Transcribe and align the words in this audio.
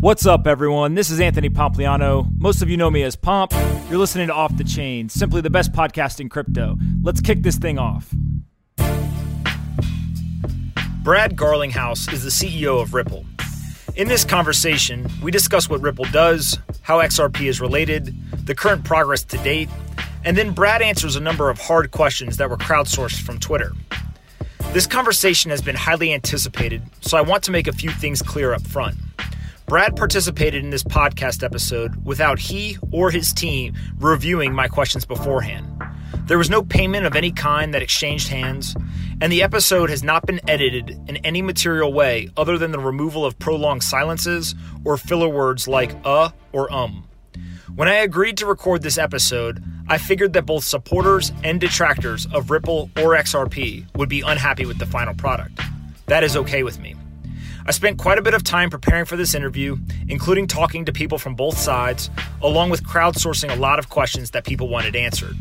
What's 0.00 0.24
up, 0.24 0.46
everyone? 0.46 0.94
This 0.94 1.10
is 1.10 1.20
Anthony 1.20 1.50
Pompliano. 1.50 2.26
Most 2.38 2.62
of 2.62 2.70
you 2.70 2.78
know 2.78 2.90
me 2.90 3.02
as 3.02 3.16
Pomp. 3.16 3.52
You're 3.90 3.98
listening 3.98 4.28
to 4.28 4.32
Off 4.32 4.56
the 4.56 4.64
Chain, 4.64 5.10
simply 5.10 5.42
the 5.42 5.50
best 5.50 5.72
podcast 5.72 6.20
in 6.20 6.30
crypto. 6.30 6.78
Let's 7.02 7.20
kick 7.20 7.42
this 7.42 7.58
thing 7.58 7.78
off. 7.78 8.10
Brad 11.02 11.36
Garlinghouse 11.36 12.10
is 12.14 12.24
the 12.24 12.30
CEO 12.30 12.80
of 12.80 12.94
Ripple. 12.94 13.26
In 13.94 14.08
this 14.08 14.24
conversation, 14.24 15.06
we 15.22 15.30
discuss 15.30 15.68
what 15.68 15.82
Ripple 15.82 16.06
does, 16.06 16.58
how 16.80 17.00
XRP 17.00 17.46
is 17.46 17.60
related, 17.60 18.14
the 18.46 18.54
current 18.54 18.86
progress 18.86 19.22
to 19.24 19.36
date, 19.38 19.68
and 20.24 20.34
then 20.34 20.52
Brad 20.52 20.80
answers 20.80 21.14
a 21.14 21.20
number 21.20 21.50
of 21.50 21.60
hard 21.60 21.90
questions 21.90 22.38
that 22.38 22.48
were 22.48 22.56
crowdsourced 22.56 23.20
from 23.20 23.38
Twitter. 23.38 23.72
This 24.72 24.86
conversation 24.86 25.50
has 25.50 25.60
been 25.60 25.76
highly 25.76 26.10
anticipated, 26.14 26.80
so 27.02 27.18
I 27.18 27.20
want 27.20 27.44
to 27.44 27.50
make 27.50 27.66
a 27.66 27.72
few 27.72 27.90
things 27.90 28.22
clear 28.22 28.54
up 28.54 28.66
front. 28.66 28.96
Brad 29.70 29.94
participated 29.94 30.64
in 30.64 30.70
this 30.70 30.82
podcast 30.82 31.44
episode 31.44 32.04
without 32.04 32.40
he 32.40 32.76
or 32.90 33.12
his 33.12 33.32
team 33.32 33.72
reviewing 34.00 34.52
my 34.52 34.66
questions 34.66 35.04
beforehand. 35.04 35.64
There 36.26 36.38
was 36.38 36.50
no 36.50 36.60
payment 36.60 37.06
of 37.06 37.14
any 37.14 37.30
kind 37.30 37.72
that 37.72 37.80
exchanged 37.80 38.26
hands, 38.26 38.74
and 39.20 39.32
the 39.32 39.44
episode 39.44 39.88
has 39.88 40.02
not 40.02 40.26
been 40.26 40.40
edited 40.50 40.90
in 41.06 41.18
any 41.18 41.40
material 41.40 41.92
way 41.92 42.30
other 42.36 42.58
than 42.58 42.72
the 42.72 42.80
removal 42.80 43.24
of 43.24 43.38
prolonged 43.38 43.84
silences 43.84 44.56
or 44.84 44.96
filler 44.96 45.28
words 45.28 45.68
like 45.68 45.94
uh 46.04 46.30
or 46.50 46.72
um. 46.72 47.06
When 47.72 47.86
I 47.86 47.98
agreed 47.98 48.38
to 48.38 48.46
record 48.46 48.82
this 48.82 48.98
episode, 48.98 49.62
I 49.86 49.98
figured 49.98 50.32
that 50.32 50.46
both 50.46 50.64
supporters 50.64 51.30
and 51.44 51.60
detractors 51.60 52.26
of 52.34 52.50
Ripple 52.50 52.90
or 52.96 53.14
XRP 53.14 53.86
would 53.94 54.08
be 54.08 54.22
unhappy 54.22 54.66
with 54.66 54.80
the 54.80 54.86
final 54.86 55.14
product. 55.14 55.60
That 56.06 56.24
is 56.24 56.36
okay 56.36 56.64
with 56.64 56.80
me. 56.80 56.96
I 57.70 57.72
spent 57.72 57.98
quite 57.98 58.18
a 58.18 58.22
bit 58.22 58.34
of 58.34 58.42
time 58.42 58.68
preparing 58.68 59.04
for 59.04 59.16
this 59.16 59.32
interview, 59.32 59.76
including 60.08 60.48
talking 60.48 60.86
to 60.86 60.92
people 60.92 61.18
from 61.18 61.36
both 61.36 61.56
sides, 61.56 62.10
along 62.42 62.70
with 62.70 62.82
crowdsourcing 62.82 63.48
a 63.48 63.60
lot 63.60 63.78
of 63.78 63.88
questions 63.88 64.32
that 64.32 64.44
people 64.44 64.66
wanted 64.66 64.96
answered. 64.96 65.36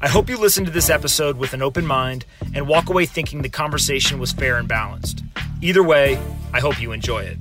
I 0.00 0.08
hope 0.08 0.30
you 0.30 0.38
listen 0.38 0.64
to 0.64 0.70
this 0.70 0.88
episode 0.88 1.36
with 1.36 1.52
an 1.52 1.60
open 1.60 1.84
mind 1.84 2.24
and 2.54 2.66
walk 2.66 2.88
away 2.88 3.04
thinking 3.04 3.42
the 3.42 3.50
conversation 3.50 4.18
was 4.18 4.32
fair 4.32 4.56
and 4.56 4.66
balanced. 4.66 5.22
Either 5.60 5.82
way, 5.82 6.18
I 6.54 6.60
hope 6.60 6.80
you 6.80 6.92
enjoy 6.92 7.24
it. 7.24 7.36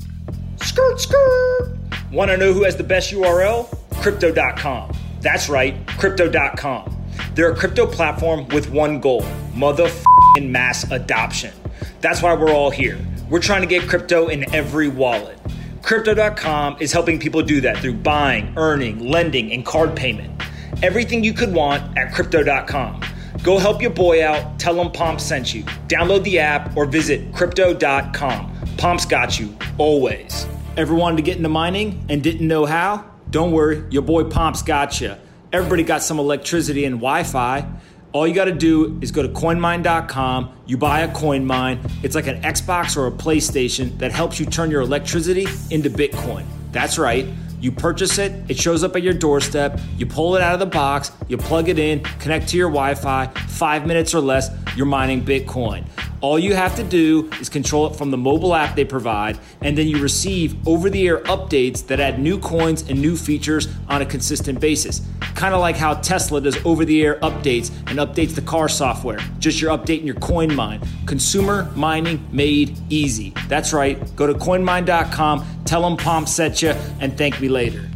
Skirt, 0.57 0.99
skirt! 0.99 1.77
Want 2.11 2.29
to 2.29 2.35
know 2.35 2.51
who 2.51 2.65
has 2.65 2.75
the 2.75 2.83
best 2.83 3.13
URL? 3.13 3.73
Crypto.com. 4.01 4.91
That's 5.21 5.47
right, 5.47 5.73
Crypto.com. 5.87 6.93
They're 7.33 7.53
a 7.53 7.55
crypto 7.55 7.87
platform 7.87 8.45
with 8.49 8.69
one 8.71 8.99
goal 8.99 9.21
motherfucking 9.53 10.49
mass 10.49 10.83
adoption. 10.91 11.53
That's 12.01 12.21
why 12.21 12.33
we're 12.33 12.51
all 12.51 12.71
here. 12.71 12.99
We're 13.29 13.41
trying 13.41 13.61
to 13.61 13.67
get 13.67 13.89
crypto 13.89 14.27
in 14.27 14.53
every 14.55 14.87
wallet. 14.87 15.37
Crypto.com 15.81 16.77
is 16.79 16.93
helping 16.93 17.19
people 17.19 17.41
do 17.41 17.59
that 17.61 17.77
through 17.77 17.95
buying, 17.95 18.53
earning, 18.57 18.99
lending, 18.99 19.51
and 19.51 19.65
card 19.65 19.95
payment. 19.95 20.41
Everything 20.81 21.23
you 21.23 21.33
could 21.33 21.53
want 21.53 21.97
at 21.97 22.13
Crypto.com. 22.13 23.01
Go 23.43 23.57
help 23.57 23.81
your 23.81 23.91
boy 23.91 24.25
out. 24.25 24.59
Tell 24.59 24.79
him 24.79 24.91
Pomp 24.91 25.19
sent 25.19 25.53
you. 25.53 25.63
Download 25.87 26.23
the 26.23 26.39
app 26.39 26.75
or 26.77 26.85
visit 26.85 27.33
Crypto.com. 27.33 28.53
Pomp's 28.77 29.05
got 29.05 29.39
you, 29.39 29.55
always. 29.77 30.47
Ever 30.77 30.93
wanted 30.93 31.17
to 31.17 31.23
get 31.23 31.37
into 31.37 31.49
mining 31.49 32.05
and 32.09 32.23
didn't 32.23 32.47
know 32.47 32.65
how? 32.65 33.09
Don't 33.29 33.51
worry, 33.51 33.83
your 33.89 34.03
boy 34.03 34.23
Pomp's 34.25 34.61
got 34.61 35.01
you. 35.01 35.15
Everybody 35.51 35.83
got 35.83 36.01
some 36.01 36.19
electricity 36.19 36.85
and 36.85 36.95
Wi 36.95 37.23
Fi. 37.23 37.67
All 38.13 38.27
you 38.27 38.33
got 38.33 38.45
to 38.45 38.53
do 38.53 38.97
is 39.01 39.11
go 39.11 39.21
to 39.21 39.29
coinmine.com. 39.29 40.57
You 40.65 40.77
buy 40.77 41.01
a 41.01 41.13
Coinmine. 41.13 41.91
It's 42.03 42.15
like 42.15 42.27
an 42.27 42.41
Xbox 42.41 42.95
or 42.95 43.07
a 43.07 43.11
PlayStation 43.11 43.97
that 43.99 44.11
helps 44.11 44.39
you 44.39 44.45
turn 44.45 44.71
your 44.71 44.81
electricity 44.81 45.45
into 45.71 45.89
Bitcoin. 45.89 46.45
That's 46.71 46.97
right. 46.97 47.27
You 47.59 47.71
purchase 47.71 48.19
it, 48.19 48.31
it 48.49 48.57
shows 48.57 48.83
up 48.83 48.95
at 48.95 49.01
your 49.01 49.15
doorstep, 49.15 49.79
you 49.97 50.05
pull 50.05 50.35
it 50.35 50.43
out 50.43 50.53
of 50.53 50.59
the 50.59 50.67
box, 50.67 51.11
you 51.27 51.37
plug 51.37 51.69
it 51.69 51.79
in, 51.79 52.01
connect 52.19 52.49
to 52.49 52.57
your 52.57 52.69
Wi 52.69 52.93
Fi, 52.93 53.25
five 53.47 53.87
minutes 53.87 54.13
or 54.13 54.19
less, 54.19 54.51
you're 54.75 54.85
mining 54.85 55.25
Bitcoin. 55.25 55.83
All 56.19 56.39
you 56.39 56.55
have 56.55 56.75
to 56.77 56.83
do 56.83 57.29
is 57.39 57.47
control 57.47 57.87
it 57.87 57.95
from 57.95 58.09
the 58.09 58.17
mobile 58.17 58.55
app 58.55 58.75
they 58.75 58.85
provide, 58.85 59.37
and 59.61 59.77
then 59.77 59.87
you 59.87 60.01
receive 60.01 60.67
over 60.67 60.89
the 60.89 61.07
air 61.07 61.19
updates 61.23 61.85
that 61.87 61.99
add 61.99 62.19
new 62.19 62.39
coins 62.39 62.89
and 62.89 62.99
new 62.99 63.15
features 63.15 63.67
on 63.87 64.01
a 64.01 64.05
consistent 64.05 64.59
basis. 64.59 65.01
Kind 65.35 65.53
of 65.53 65.61
like 65.61 65.75
how 65.75 65.93
Tesla 65.93 66.41
does 66.41 66.57
over 66.65 66.85
the 66.85 67.03
air 67.03 67.19
updates 67.19 67.69
and 67.87 67.99
updates 67.99 68.33
the 68.33 68.41
car 68.41 68.67
software. 68.67 69.19
Just 69.37 69.61
you're 69.61 69.77
updating 69.77 70.05
your 70.05 70.15
Coinmine. 70.15 70.87
Consumer 71.05 71.71
mining 71.75 72.27
made 72.31 72.75
easy. 72.89 73.33
That's 73.47 73.71
right. 73.71 74.15
Go 74.15 74.25
to 74.25 74.33
coinmine.com, 74.33 75.45
tell 75.65 75.83
them 75.83 75.97
Pomp 75.97 76.27
set 76.27 76.63
you, 76.63 76.69
and 76.99 77.15
thank 77.15 77.39
me 77.39 77.47
later. 77.47 77.87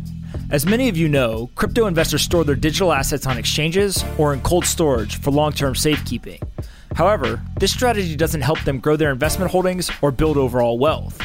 As 0.52 0.66
many 0.66 0.90
of 0.90 0.98
you 0.98 1.08
know, 1.08 1.50
crypto 1.56 1.88
investors 1.88 2.22
store 2.22 2.44
their 2.44 2.56
digital 2.56 2.92
assets 2.92 3.26
on 3.26 3.38
exchanges 3.38 4.04
or 4.18 4.34
in 4.34 4.42
cold 4.42 4.66
storage 4.66 5.20
for 5.22 5.32
long 5.32 5.54
term 5.54 5.74
safekeeping. 5.74 6.40
However, 6.96 7.42
this 7.60 7.72
strategy 7.72 8.16
doesn't 8.16 8.42
help 8.42 8.64
them 8.64 8.80
grow 8.80 8.96
their 8.96 9.12
investment 9.12 9.52
holdings 9.52 9.90
or 10.02 10.12
build 10.12 10.38
overall 10.38 10.78
wealth. 10.78 11.22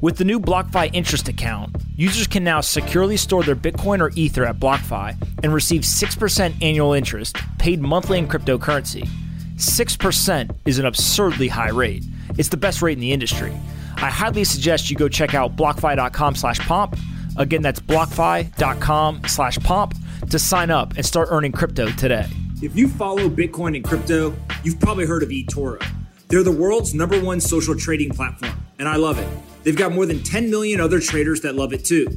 With 0.00 0.18
the 0.18 0.24
new 0.24 0.38
BlockFi 0.38 0.90
interest 0.92 1.28
account, 1.28 1.74
users 1.96 2.26
can 2.26 2.44
now 2.44 2.60
securely 2.60 3.16
store 3.16 3.42
their 3.42 3.56
Bitcoin 3.56 4.00
or 4.00 4.10
Ether 4.14 4.44
at 4.44 4.58
BlockFi 4.58 5.16
and 5.42 5.54
receive 5.54 5.82
6% 5.82 6.62
annual 6.62 6.92
interest 6.92 7.36
paid 7.58 7.80
monthly 7.80 8.18
in 8.18 8.28
cryptocurrency. 8.28 9.08
6% 9.56 10.56
is 10.66 10.78
an 10.78 10.84
absurdly 10.84 11.48
high 11.48 11.70
rate. 11.70 12.04
It's 12.36 12.50
the 12.50 12.58
best 12.58 12.82
rate 12.82 12.92
in 12.92 13.00
the 13.00 13.12
industry. 13.12 13.56
I 13.96 14.10
highly 14.10 14.44
suggest 14.44 14.90
you 14.90 14.96
go 14.96 15.08
check 15.08 15.34
out 15.34 15.56
blockfi.com 15.56 16.34
slash 16.34 16.58
pomp. 16.60 16.96
Again, 17.38 17.62
that's 17.62 17.80
blockfi.com 17.80 19.22
slash 19.26 19.58
pomp 19.60 19.94
to 20.28 20.38
sign 20.38 20.70
up 20.70 20.94
and 20.96 21.06
start 21.06 21.28
earning 21.30 21.52
crypto 21.52 21.88
today. 21.92 22.26
If 22.62 22.76
you 22.76 22.88
follow 22.88 23.28
Bitcoin 23.28 23.76
and 23.76 23.84
crypto, 23.84 24.34
you've 24.66 24.80
probably 24.80 25.06
heard 25.06 25.22
of 25.22 25.28
eToro. 25.28 25.80
They're 26.26 26.42
the 26.42 26.50
world's 26.50 26.92
number 26.92 27.22
one 27.22 27.40
social 27.40 27.76
trading 27.76 28.10
platform, 28.10 28.60
and 28.80 28.88
I 28.88 28.96
love 28.96 29.16
it. 29.16 29.28
They've 29.62 29.76
got 29.76 29.92
more 29.92 30.06
than 30.06 30.24
10 30.24 30.50
million 30.50 30.80
other 30.80 30.98
traders 30.98 31.40
that 31.42 31.54
love 31.54 31.72
it 31.72 31.84
too. 31.84 32.08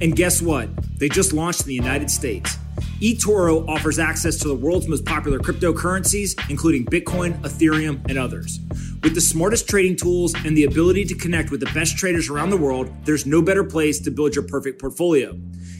And 0.00 0.14
guess 0.14 0.40
what? 0.40 0.68
They 0.98 1.08
just 1.08 1.32
launched 1.32 1.62
in 1.62 1.66
the 1.66 1.74
United 1.74 2.08
States. 2.08 2.58
eToro 3.00 3.68
offers 3.68 3.98
access 3.98 4.36
to 4.36 4.46
the 4.46 4.54
world's 4.54 4.86
most 4.86 5.04
popular 5.04 5.40
cryptocurrencies, 5.40 6.38
including 6.48 6.84
Bitcoin, 6.84 7.40
Ethereum, 7.40 8.08
and 8.08 8.18
others. 8.18 8.60
With 9.02 9.16
the 9.16 9.20
smartest 9.20 9.68
trading 9.68 9.96
tools 9.96 10.32
and 10.44 10.56
the 10.56 10.64
ability 10.64 11.06
to 11.06 11.16
connect 11.16 11.50
with 11.50 11.58
the 11.58 11.72
best 11.74 11.98
traders 11.98 12.30
around 12.30 12.50
the 12.50 12.56
world, 12.56 12.88
there's 13.04 13.26
no 13.26 13.42
better 13.42 13.64
place 13.64 13.98
to 14.00 14.12
build 14.12 14.36
your 14.36 14.44
perfect 14.46 14.80
portfolio. 14.80 15.36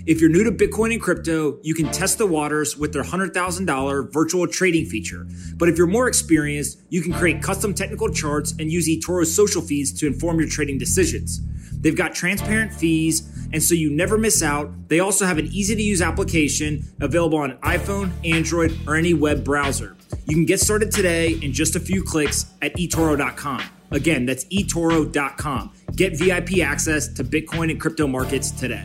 If 0.06 0.20
you're 0.20 0.30
new 0.30 0.44
to 0.44 0.52
Bitcoin 0.52 0.92
and 0.92 1.02
crypto, 1.02 1.58
you 1.62 1.74
can 1.74 1.90
test 1.90 2.18
the 2.18 2.28
waters 2.28 2.76
with 2.76 2.92
their 2.92 3.02
$100,000 3.02 4.12
virtual 4.12 4.46
trading 4.46 4.86
feature. 4.86 5.26
But 5.56 5.68
if 5.68 5.76
you're 5.76 5.88
more 5.88 6.06
experienced, 6.06 6.78
you 6.90 7.02
can 7.02 7.12
create 7.12 7.42
custom 7.42 7.74
technical 7.74 8.08
charts 8.10 8.52
and 8.52 8.70
use 8.70 8.88
eToro's 8.88 9.34
social 9.34 9.60
feeds 9.60 9.92
to 9.98 10.06
inform 10.06 10.38
your 10.38 10.48
trading 10.48 10.78
decisions. 10.78 11.40
They've 11.72 11.96
got 11.96 12.14
transparent 12.14 12.72
fees, 12.72 13.28
and 13.52 13.60
so 13.60 13.74
you 13.74 13.90
never 13.90 14.16
miss 14.16 14.44
out. 14.44 14.70
They 14.86 15.00
also 15.00 15.26
have 15.26 15.38
an 15.38 15.46
easy 15.46 15.74
to 15.74 15.82
use 15.82 16.00
application 16.00 16.84
available 17.00 17.38
on 17.38 17.58
iPhone, 17.58 18.12
Android, 18.24 18.78
or 18.86 18.94
any 18.94 19.12
web 19.12 19.42
browser. 19.42 19.96
You 20.26 20.36
can 20.36 20.46
get 20.46 20.60
started 20.60 20.92
today 20.92 21.32
in 21.32 21.52
just 21.52 21.74
a 21.74 21.80
few 21.80 22.04
clicks 22.04 22.46
at 22.62 22.76
eToro.com. 22.76 23.62
Again, 23.90 24.24
that's 24.24 24.44
eToro.com. 24.44 25.72
Get 25.96 26.16
VIP 26.16 26.60
access 26.60 27.08
to 27.08 27.24
Bitcoin 27.24 27.72
and 27.72 27.80
crypto 27.80 28.06
markets 28.06 28.52
today. 28.52 28.84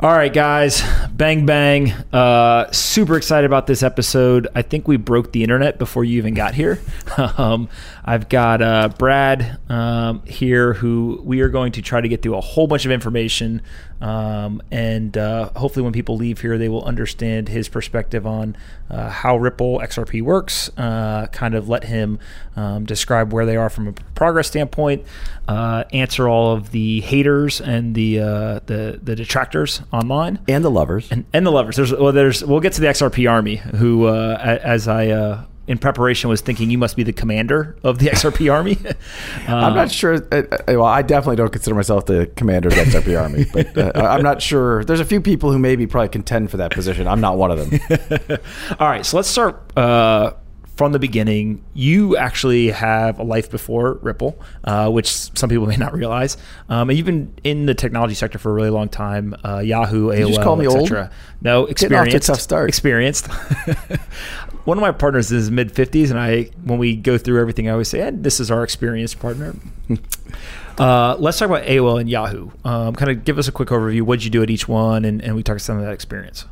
All 0.00 0.12
right, 0.12 0.32
guys, 0.32 0.80
bang 1.10 1.44
bang. 1.44 1.90
Uh, 2.12 2.70
super 2.70 3.16
excited 3.16 3.44
about 3.44 3.66
this 3.66 3.82
episode. 3.82 4.46
I 4.54 4.62
think 4.62 4.86
we 4.86 4.96
broke 4.96 5.32
the 5.32 5.42
internet 5.42 5.76
before 5.76 6.04
you 6.04 6.18
even 6.18 6.34
got 6.34 6.54
here. 6.54 6.78
um, 7.36 7.68
I've 8.04 8.28
got 8.28 8.62
uh, 8.62 8.90
Brad 8.96 9.58
um, 9.68 10.22
here, 10.24 10.74
who 10.74 11.20
we 11.24 11.40
are 11.40 11.48
going 11.48 11.72
to 11.72 11.82
try 11.82 12.00
to 12.00 12.08
get 12.08 12.22
through 12.22 12.36
a 12.36 12.40
whole 12.40 12.68
bunch 12.68 12.84
of 12.84 12.92
information 12.92 13.60
Um, 14.00 14.62
and 14.70 15.16
uh, 15.16 15.50
hopefully, 15.56 15.82
when 15.82 15.92
people 15.92 16.16
leave 16.16 16.40
here, 16.40 16.56
they 16.56 16.68
will 16.68 16.84
understand 16.84 17.48
his 17.48 17.68
perspective 17.68 18.26
on 18.26 18.56
uh, 18.90 19.10
how 19.10 19.36
Ripple 19.36 19.80
XRP 19.80 20.22
works. 20.22 20.70
Uh, 20.76 21.26
kind 21.32 21.54
of 21.54 21.68
let 21.68 21.84
him 21.84 22.18
um, 22.56 22.84
describe 22.84 23.32
where 23.32 23.44
they 23.44 23.56
are 23.56 23.68
from 23.68 23.88
a 23.88 23.92
progress 24.14 24.48
standpoint. 24.48 25.04
Uh, 25.48 25.84
answer 25.92 26.28
all 26.28 26.52
of 26.52 26.70
the 26.70 27.00
haters 27.00 27.60
and 27.60 27.94
the 27.94 28.20
uh, 28.20 28.60
the 28.66 29.00
the 29.02 29.16
detractors 29.16 29.82
online 29.92 30.38
and 30.46 30.64
the 30.64 30.70
lovers 30.70 31.10
and, 31.10 31.24
and 31.32 31.44
the 31.44 31.52
lovers. 31.52 31.76
There's 31.76 31.92
well, 31.92 32.12
there's 32.12 32.44
we'll 32.44 32.60
get 32.60 32.74
to 32.74 32.80
the 32.80 32.86
XRP 32.86 33.28
army 33.30 33.56
who, 33.56 34.06
uh, 34.06 34.58
as 34.62 34.86
I 34.86 35.46
in 35.68 35.76
preparation 35.76 36.30
was 36.30 36.40
thinking 36.40 36.70
you 36.70 36.78
must 36.78 36.96
be 36.96 37.02
the 37.02 37.12
commander 37.12 37.76
of 37.84 37.98
the 37.98 38.06
XRP 38.10 38.52
army. 38.52 38.78
uh, 38.84 38.94
I'm 39.54 39.74
not 39.74 39.92
sure. 39.92 40.14
Uh, 40.32 40.42
uh, 40.50 40.58
well, 40.68 40.84
I 40.84 41.02
definitely 41.02 41.36
don't 41.36 41.52
consider 41.52 41.76
myself 41.76 42.06
the 42.06 42.26
commander 42.34 42.68
of 42.68 42.74
the 42.74 42.80
XRP 42.80 43.20
army, 43.20 43.44
but 43.52 43.76
uh, 43.78 43.92
I'm 43.94 44.22
not 44.22 44.42
sure. 44.42 44.82
There's 44.84 45.00
a 45.00 45.04
few 45.04 45.20
people 45.20 45.52
who 45.52 45.58
maybe 45.58 45.86
probably 45.86 46.08
contend 46.08 46.50
for 46.50 46.56
that 46.56 46.72
position. 46.72 47.06
I'm 47.06 47.20
not 47.20 47.36
one 47.36 47.50
of 47.50 47.70
them. 47.70 48.38
All 48.80 48.88
right, 48.88 49.04
so 49.04 49.18
let's 49.18 49.28
start 49.28 49.76
uh, 49.76 50.32
from 50.76 50.92
the 50.92 50.98
beginning. 50.98 51.62
You 51.74 52.16
actually 52.16 52.70
have 52.70 53.18
a 53.18 53.22
life 53.22 53.50
before 53.50 53.98
Ripple, 54.00 54.40
uh, 54.64 54.88
which 54.88 55.08
some 55.08 55.50
people 55.50 55.66
may 55.66 55.76
not 55.76 55.92
realize. 55.92 56.38
Um, 56.70 56.88
and 56.88 56.96
you've 56.96 57.06
been 57.06 57.34
in 57.44 57.66
the 57.66 57.74
technology 57.74 58.14
sector 58.14 58.38
for 58.38 58.50
a 58.50 58.54
really 58.54 58.70
long 58.70 58.88
time. 58.88 59.36
Yahoo, 59.44 60.08
AOL, 60.08 60.18
you 60.18 60.28
just 60.28 60.40
call 60.40 60.56
me 60.56 60.66
old. 60.66 60.90
No, 61.42 61.66
experienced. 61.66 62.26
tough 62.26 62.40
start. 62.40 62.70
Experienced. 62.70 63.28
One 64.68 64.76
of 64.76 64.82
my 64.82 64.92
partners 64.92 65.32
is 65.32 65.50
mid 65.50 65.72
50s, 65.72 66.10
and 66.10 66.20
I 66.20 66.50
when 66.62 66.78
we 66.78 66.94
go 66.94 67.16
through 67.16 67.40
everything, 67.40 67.70
I 67.70 67.72
always 67.72 67.88
say, 67.88 68.02
and 68.02 68.22
this 68.22 68.38
is 68.38 68.50
our 68.50 68.62
experienced 68.62 69.18
partner. 69.18 69.56
uh, 70.78 71.16
let's 71.18 71.38
talk 71.38 71.48
about 71.48 71.64
AOL 71.64 71.98
and 71.98 72.08
Yahoo. 72.08 72.50
Um, 72.66 72.94
kind 72.94 73.10
of 73.10 73.24
give 73.24 73.38
us 73.38 73.48
a 73.48 73.52
quick 73.52 73.70
overview. 73.70 74.02
What 74.02 74.18
did 74.18 74.26
you 74.26 74.30
do 74.30 74.42
at 74.42 74.50
each 74.50 74.68
one, 74.68 75.06
and, 75.06 75.22
and 75.22 75.34
we 75.34 75.42
talk 75.42 75.58
some 75.60 75.78
of 75.78 75.84
that 75.84 75.92
experience. 75.92 76.44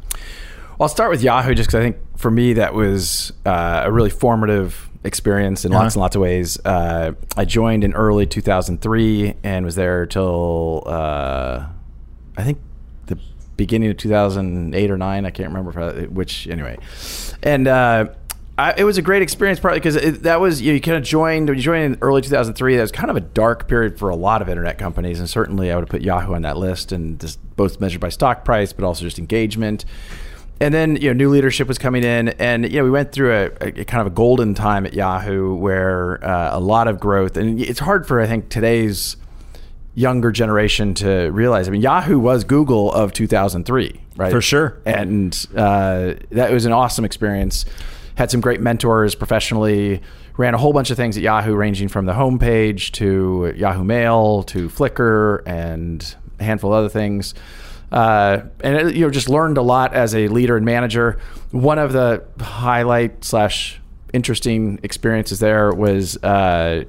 Well, 0.79 0.87
I'll 0.87 0.89
start 0.89 1.11
with 1.11 1.23
Yahoo 1.23 1.55
just 1.55 1.69
because 1.69 1.79
I 1.79 1.83
think 1.83 1.97
for 2.17 2.31
me 2.31 2.55
that 2.55 2.73
was 2.73 3.35
uh, 3.45 3.83
a 3.85 3.93
really 3.93 4.09
formative 4.09 4.89
experience 5.05 5.67
in 5.67 5.75
uh-huh. 5.75 5.83
lots 5.83 5.95
and 5.95 6.01
lots 6.01 6.17
of 6.17 6.23
ways. 6.23 6.59
Uh, 6.65 7.13
I 7.37 7.45
joined 7.45 7.85
in 7.85 7.93
early 7.93 8.25
2003 8.25 9.35
and 9.45 9.63
was 9.63 9.75
there 9.75 10.07
till 10.07 10.85
uh, 10.87 11.67
I 12.35 12.43
think 12.45 12.61
beginning 13.57 13.91
of 13.91 13.97
2008 13.97 14.91
or 14.91 14.97
9 14.97 15.27
i 15.27 15.31
can't 15.31 15.49
remember 15.49 16.07
which 16.09 16.47
anyway. 16.49 16.79
And 17.43 17.69
uh, 17.69 18.07
I, 18.59 18.75
it 18.79 18.85
was 18.85 18.97
a 18.97 19.03
great 19.03 19.23
experience 19.23 19.61
partly 19.61 19.81
because 19.81 20.21
that 20.21 20.41
was 20.41 20.63
you, 20.63 20.69
know, 20.69 20.75
you 20.75 20.81
kind 20.81 20.97
of 20.97 21.05
joined 21.05 21.49
you 21.49 21.57
joined 21.57 21.95
in 21.95 21.99
early 22.01 22.23
2003 22.23 22.77
that 22.77 22.83
was 22.83 22.93
kind 22.93 23.11
of 23.11 23.17
a 23.17 23.21
dark 23.21 23.69
period 23.69 23.99
for 23.99 24.09
a 24.09 24.17
lot 24.17 24.41
of 24.41 24.49
internet 24.49 24.79
companies 24.79 25.21
and 25.21 25.29
certainly 25.29 25.71
i 25.71 25.77
would 25.77 25.89
put 25.89 26.01
yahoo 26.01 26.35
on 26.35 26.43
that 26.43 26.57
list 26.57 26.91
and 26.91 27.21
just 27.21 27.39
both 27.57 27.81
measured 27.81 28.01
by 28.01 28.09
stock 28.09 28.45
price 28.45 28.73
but 28.73 28.85
also 28.85 29.05
just 29.05 29.19
engagement. 29.19 29.85
And 30.59 30.73
then 30.73 30.97
you 30.97 31.09
know 31.09 31.13
new 31.13 31.29
leadership 31.29 31.69
was 31.69 31.77
coming 31.77 32.03
in 32.03 32.31
and 32.31 32.65
you 32.65 32.79
know 32.79 32.85
we 32.85 32.91
went 32.91 33.13
through 33.13 33.31
a, 33.31 33.45
a 33.61 33.85
kind 33.85 34.01
of 34.01 34.07
a 34.07 34.11
golden 34.11 34.55
time 34.55 34.87
at 34.87 34.95
yahoo 34.95 35.55
where 35.55 36.25
uh, 36.25 36.57
a 36.57 36.61
lot 36.61 36.89
of 36.89 36.99
growth 36.99 37.37
and 37.37 37.61
it's 37.61 37.81
hard 37.81 38.07
for 38.07 38.23
i 38.23 38.27
think 38.27 38.49
today's 38.49 39.19
younger 39.97 40.31
generation 40.31 40.93
to 40.93 41.31
realize. 41.31 41.67
I 41.67 41.71
mean, 41.73 41.81
Yahoo 41.81 42.19
was 42.21 42.45
Google 42.45 42.93
of 42.93 43.13
2003, 43.15 44.01
right? 44.17 44.31
For 44.31 44.43
sure. 44.43 44.79
And 44.85 45.35
uh, 45.57 46.15
that 46.31 46.53
was 46.53 46.67
an 46.67 46.73
awesome 46.73 47.05
experience. 47.05 47.65
Had 48.15 48.31
some 48.31 48.41
great 48.41 48.61
mentors 48.61 49.15
professionally. 49.15 50.03
Ran 50.37 50.53
a 50.53 50.59
whole 50.59 50.75
bunch 50.75 50.91
of 50.91 50.99
things 50.99 51.17
at 51.17 51.23
Yahoo, 51.23 51.55
ranging 51.55 51.89
from 51.89 52.05
the 52.05 52.13
homepage 52.13 52.93
to 52.93 53.55
Yahoo 53.57 53.85
Mail 53.85 54.43
to 54.45 54.69
Flickr 54.69 55.43
and 55.47 56.15
a 56.39 56.45
handful 56.45 56.75
of 56.75 56.79
other 56.79 56.89
things. 56.91 57.35
Uh, 57.91 58.43
and 58.61 58.95
you 58.95 59.01
know, 59.01 59.11
just 59.11 59.31
learned 59.31 59.57
a 59.57 59.63
lot 59.63 59.95
as 59.95 60.15
a 60.15 60.29
leader 60.29 60.59
and 60.59 60.67
manager. 60.67 61.19
One 61.53 61.79
of 61.79 61.95
the 61.95 62.23
highlight 62.39 63.25
slash 63.25 63.81
interesting 64.13 64.79
experiences 64.83 65.41
there 65.41 65.73
was 65.73 66.17
uh, 66.23 66.85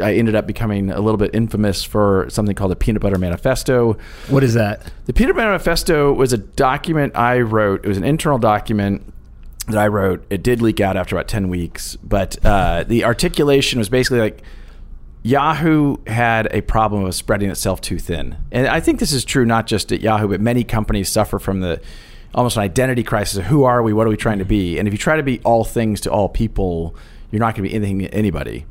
I 0.00 0.14
ended 0.14 0.34
up 0.34 0.46
becoming 0.46 0.90
a 0.90 1.00
little 1.00 1.18
bit 1.18 1.34
infamous 1.34 1.84
for 1.84 2.26
something 2.30 2.54
called 2.54 2.70
the 2.70 2.76
Peanut 2.76 3.02
Butter 3.02 3.18
Manifesto. 3.18 3.96
What 4.28 4.44
is 4.44 4.54
that? 4.54 4.92
The 5.06 5.12
Peanut 5.12 5.34
Butter 5.34 5.48
Manifesto 5.48 6.12
was 6.12 6.32
a 6.32 6.38
document 6.38 7.16
I 7.16 7.40
wrote. 7.40 7.84
It 7.84 7.88
was 7.88 7.98
an 7.98 8.04
internal 8.04 8.38
document 8.38 9.02
that 9.68 9.78
I 9.78 9.88
wrote. 9.88 10.24
It 10.30 10.42
did 10.42 10.60
leak 10.60 10.80
out 10.80 10.96
after 10.96 11.16
about 11.16 11.28
10 11.28 11.48
weeks, 11.48 11.96
but 11.96 12.44
uh, 12.44 12.84
the 12.84 13.04
articulation 13.04 13.78
was 13.78 13.88
basically 13.88 14.20
like 14.20 14.42
Yahoo 15.22 15.96
had 16.06 16.48
a 16.50 16.62
problem 16.62 17.04
of 17.04 17.14
spreading 17.14 17.50
itself 17.50 17.80
too 17.80 17.98
thin. 17.98 18.36
And 18.50 18.66
I 18.66 18.80
think 18.80 18.98
this 18.98 19.12
is 19.12 19.24
true 19.24 19.44
not 19.44 19.66
just 19.66 19.92
at 19.92 20.00
Yahoo, 20.00 20.28
but 20.28 20.40
many 20.40 20.64
companies 20.64 21.08
suffer 21.08 21.38
from 21.38 21.60
the 21.60 21.80
almost 22.34 22.56
an 22.56 22.62
identity 22.62 23.02
crisis 23.02 23.38
of 23.38 23.44
who 23.44 23.64
are 23.64 23.82
we, 23.82 23.92
what 23.92 24.06
are 24.06 24.10
we 24.10 24.16
trying 24.16 24.38
to 24.38 24.44
be? 24.44 24.78
And 24.78 24.88
if 24.88 24.94
you 24.94 24.98
try 24.98 25.16
to 25.16 25.22
be 25.22 25.40
all 25.40 25.64
things 25.64 26.00
to 26.02 26.10
all 26.10 26.28
people, 26.28 26.96
you're 27.30 27.40
not 27.40 27.54
going 27.54 27.64
to 27.64 27.70
be 27.70 27.74
anything 27.74 28.06
anybody. 28.06 28.64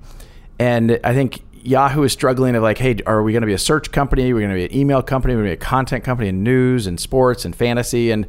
And 0.59 0.99
I 1.03 1.13
think 1.13 1.41
Yahoo 1.63 2.03
is 2.03 2.11
struggling 2.11 2.55
of 2.55 2.63
like, 2.63 2.77
hey, 2.77 2.97
are 3.05 3.23
we 3.23 3.31
going 3.31 3.41
to 3.41 3.47
be 3.47 3.53
a 3.53 3.59
search 3.59 3.91
company? 3.91 4.33
We're 4.33 4.47
going 4.47 4.51
to 4.51 4.55
be 4.55 4.65
an 4.65 4.75
email 4.75 5.01
company. 5.01 5.35
We're 5.35 5.43
going 5.43 5.55
to 5.55 5.57
be 5.57 5.63
a 5.63 5.67
content 5.69 6.03
company 6.03 6.29
in 6.29 6.43
news 6.43 6.87
and 6.87 6.99
sports 6.99 7.45
and 7.45 7.55
fantasy. 7.55 8.11
And 8.11 8.27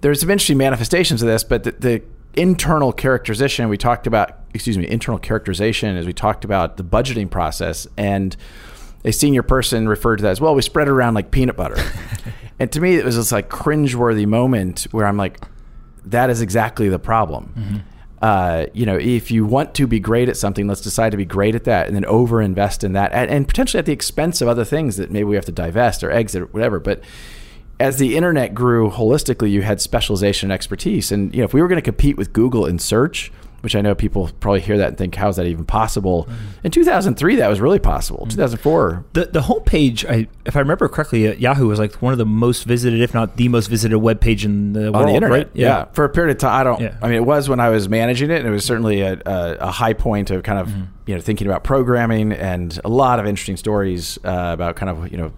there's 0.00 0.22
interesting 0.22 0.58
manifestations 0.58 1.22
of 1.22 1.28
this, 1.28 1.44
but 1.44 1.64
the, 1.64 1.72
the 1.72 2.02
internal 2.34 2.92
characterization 2.92 3.68
we 3.68 3.78
talked 3.78 4.06
about, 4.06 4.38
excuse 4.54 4.78
me, 4.78 4.88
internal 4.88 5.18
characterization 5.18 5.96
as 5.96 6.06
we 6.06 6.12
talked 6.12 6.44
about 6.44 6.76
the 6.76 6.84
budgeting 6.84 7.30
process 7.30 7.86
and 7.96 8.36
a 9.04 9.12
senior 9.12 9.42
person 9.42 9.88
referred 9.88 10.16
to 10.16 10.22
that 10.22 10.30
as 10.30 10.40
well. 10.40 10.54
We 10.54 10.62
spread 10.62 10.88
it 10.88 10.92
around 10.92 11.14
like 11.14 11.30
peanut 11.30 11.56
butter. 11.56 11.76
And 12.58 12.70
to 12.72 12.80
me, 12.80 12.96
it 12.96 13.04
was 13.04 13.16
this 13.16 13.32
like 13.32 13.48
cringeworthy 13.48 14.26
moment 14.26 14.86
where 14.90 15.06
I'm 15.06 15.16
like, 15.16 15.40
that 16.04 16.30
is 16.30 16.40
exactly 16.40 16.88
the 16.88 16.98
problem. 16.98 17.54
Mm-hmm. 17.56 17.76
Uh, 18.20 18.66
you 18.72 18.86
know, 18.86 18.96
if 18.96 19.32
you 19.32 19.44
want 19.44 19.74
to 19.74 19.86
be 19.86 19.98
great 19.98 20.28
at 20.28 20.36
something, 20.36 20.68
let's 20.68 20.80
decide 20.80 21.10
to 21.10 21.16
be 21.16 21.24
great 21.24 21.56
at 21.56 21.64
that 21.64 21.88
and 21.88 21.96
then 21.96 22.04
over 22.04 22.40
invest 22.40 22.84
in 22.84 22.92
that 22.92 23.12
and, 23.12 23.28
and 23.30 23.48
potentially 23.48 23.80
at 23.80 23.86
the 23.86 23.92
expense 23.92 24.40
of 24.40 24.46
other 24.46 24.64
things 24.64 24.96
that 24.96 25.10
maybe 25.10 25.24
we 25.24 25.34
have 25.34 25.44
to 25.44 25.52
divest 25.52 26.04
or 26.04 26.10
exit 26.10 26.42
or 26.42 26.46
whatever. 26.46 26.78
But 26.78 27.02
as 27.80 27.98
the 27.98 28.16
internet 28.16 28.54
grew 28.54 28.90
holistically, 28.90 29.50
you 29.50 29.62
had 29.62 29.80
specialization 29.80 30.46
and 30.46 30.52
expertise. 30.52 31.10
And, 31.10 31.34
you 31.34 31.40
know, 31.40 31.44
if 31.44 31.52
we 31.52 31.60
were 31.60 31.66
going 31.66 31.80
to 31.80 31.82
compete 31.82 32.16
with 32.16 32.32
Google 32.32 32.64
in 32.64 32.78
search, 32.78 33.32
which 33.62 33.76
I 33.76 33.80
know 33.80 33.94
people 33.94 34.30
probably 34.40 34.60
hear 34.60 34.78
that 34.78 34.88
and 34.88 34.98
think, 34.98 35.14
"How's 35.14 35.36
that 35.36 35.46
even 35.46 35.64
possible?" 35.64 36.24
Mm-hmm. 36.24 36.66
In 36.66 36.70
2003, 36.70 37.36
that 37.36 37.48
was 37.48 37.60
really 37.60 37.78
possible. 37.78 38.20
Mm-hmm. 38.20 38.30
2004, 38.30 39.04
the 39.12 39.26
the 39.26 39.40
homepage, 39.40 40.04
I, 40.08 40.28
if 40.44 40.56
I 40.56 40.58
remember 40.58 40.88
correctly, 40.88 41.28
uh, 41.28 41.34
Yahoo 41.34 41.68
was 41.68 41.78
like 41.78 41.94
one 41.96 42.12
of 42.12 42.18
the 42.18 42.26
most 42.26 42.64
visited, 42.64 43.00
if 43.00 43.14
not 43.14 43.36
the 43.36 43.48
most 43.48 43.68
visited 43.68 43.98
web 43.98 44.20
page 44.20 44.44
in 44.44 44.72
the 44.72 44.88
on 44.88 44.92
world, 44.92 45.08
the 45.08 45.14
internet. 45.14 45.38
right? 45.38 45.50
Yeah. 45.54 45.66
yeah. 45.66 45.84
for 45.92 46.04
a 46.04 46.08
period 46.08 46.36
of 46.36 46.40
time. 46.40 46.60
I 46.60 46.64
don't. 46.64 46.80
Yeah. 46.80 46.96
I 47.00 47.06
mean, 47.06 47.16
it 47.16 47.24
was 47.24 47.48
when 47.48 47.60
I 47.60 47.68
was 47.70 47.88
managing 47.88 48.30
it, 48.30 48.38
and 48.38 48.46
it 48.46 48.50
was 48.50 48.64
certainly 48.64 49.00
a, 49.02 49.20
a, 49.24 49.56
a 49.60 49.70
high 49.70 49.94
point 49.94 50.30
of 50.30 50.42
kind 50.42 50.58
of 50.58 50.68
mm-hmm. 50.68 50.82
you 51.06 51.14
know 51.14 51.20
thinking 51.20 51.46
about 51.46 51.64
programming 51.64 52.32
and 52.32 52.78
a 52.84 52.88
lot 52.88 53.20
of 53.20 53.26
interesting 53.26 53.56
stories 53.56 54.18
uh, 54.24 54.50
about 54.52 54.76
kind 54.76 54.90
of 54.90 55.10
you 55.10 55.18
know 55.18 55.32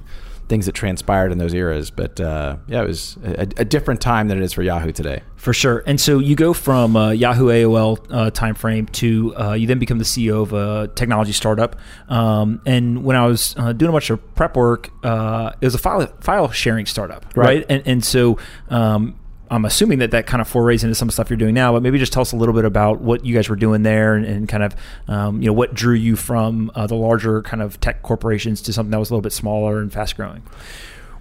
things 0.48 0.66
that 0.66 0.72
transpired 0.72 1.32
in 1.32 1.38
those 1.38 1.54
eras. 1.54 1.90
But 1.90 2.20
uh, 2.20 2.56
yeah, 2.66 2.82
it 2.82 2.86
was 2.86 3.16
a, 3.24 3.46
a, 3.56 3.64
different 3.64 4.00
time 4.00 4.28
than 4.28 4.38
it 4.38 4.44
is 4.44 4.52
for 4.52 4.62
Yahoo 4.62 4.92
today. 4.92 5.22
For 5.36 5.52
sure. 5.52 5.82
And 5.86 6.00
so 6.00 6.18
you 6.18 6.36
go 6.36 6.52
from 6.52 6.96
uh, 6.96 7.10
Yahoo 7.10 7.48
AOL 7.48 7.98
uh, 8.10 8.30
timeframe 8.30 8.90
to 8.92 9.36
uh, 9.36 9.52
you 9.52 9.66
then 9.66 9.78
become 9.78 9.98
the 9.98 10.04
CEO 10.04 10.42
of 10.42 10.52
a 10.52 10.88
technology 10.94 11.32
startup. 11.32 11.76
Um, 12.08 12.60
and 12.66 13.04
when 13.04 13.16
I 13.16 13.26
was 13.26 13.54
uh, 13.58 13.72
doing 13.72 13.90
a 13.90 13.92
bunch 13.92 14.10
of 14.10 14.34
prep 14.34 14.56
work, 14.56 14.90
uh, 15.02 15.52
it 15.60 15.64
was 15.64 15.74
a 15.74 15.78
file 15.78 16.06
file 16.20 16.50
sharing 16.50 16.86
startup, 16.86 17.26
right? 17.34 17.46
right? 17.46 17.66
And, 17.68 17.82
and 17.86 18.04
so 18.04 18.38
um, 18.68 19.18
I'm 19.50 19.64
assuming 19.64 19.98
that 19.98 20.10
that 20.12 20.26
kind 20.26 20.40
of 20.40 20.48
forays 20.48 20.82
into 20.84 20.94
some 20.94 21.10
stuff 21.10 21.28
you're 21.28 21.36
doing 21.36 21.54
now, 21.54 21.72
but 21.72 21.82
maybe 21.82 21.98
just 21.98 22.12
tell 22.12 22.22
us 22.22 22.32
a 22.32 22.36
little 22.36 22.54
bit 22.54 22.64
about 22.64 23.00
what 23.00 23.24
you 23.24 23.34
guys 23.34 23.48
were 23.48 23.56
doing 23.56 23.82
there 23.82 24.14
and, 24.14 24.24
and 24.24 24.48
kind 24.48 24.62
of, 24.62 24.74
um, 25.06 25.42
you 25.42 25.46
know, 25.46 25.52
what 25.52 25.74
drew 25.74 25.94
you 25.94 26.16
from 26.16 26.70
uh, 26.74 26.86
the 26.86 26.94
larger 26.94 27.42
kind 27.42 27.62
of 27.62 27.78
tech 27.80 28.02
corporations 28.02 28.62
to 28.62 28.72
something 28.72 28.90
that 28.90 28.98
was 28.98 29.10
a 29.10 29.12
little 29.12 29.22
bit 29.22 29.32
smaller 29.32 29.80
and 29.80 29.92
fast 29.92 30.16
growing. 30.16 30.42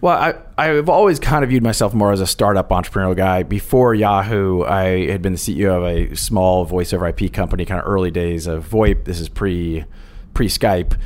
Well, 0.03 0.17
I, 0.17 0.35
I've 0.57 0.89
always 0.89 1.17
kind 1.17 1.45
of 1.45 1.49
viewed 1.49 1.63
myself 1.63 1.93
more 1.93 2.11
as 2.11 2.19
a 2.19 2.27
startup 2.27 2.69
entrepreneurial 2.69 3.15
guy. 3.15 3.43
Before 3.43 3.95
Yahoo, 3.95 4.63
I 4.63 5.07
had 5.09 5.21
been 5.21 5.31
the 5.31 5.39
CEO 5.39 5.77
of 5.77 5.83
a 5.85 6.13
small 6.15 6.65
voice 6.65 6.91
over 6.91 7.07
IP 7.07 7.31
company, 7.31 7.63
kind 7.63 7.79
of 7.79 7.87
early 7.87 8.11
days 8.11 8.45
of 8.45 8.69
VoIP. 8.69 9.05
This 9.05 9.21
is 9.21 9.29
pre 9.29 9.85
pre 10.33 10.47
Skype. 10.47 10.97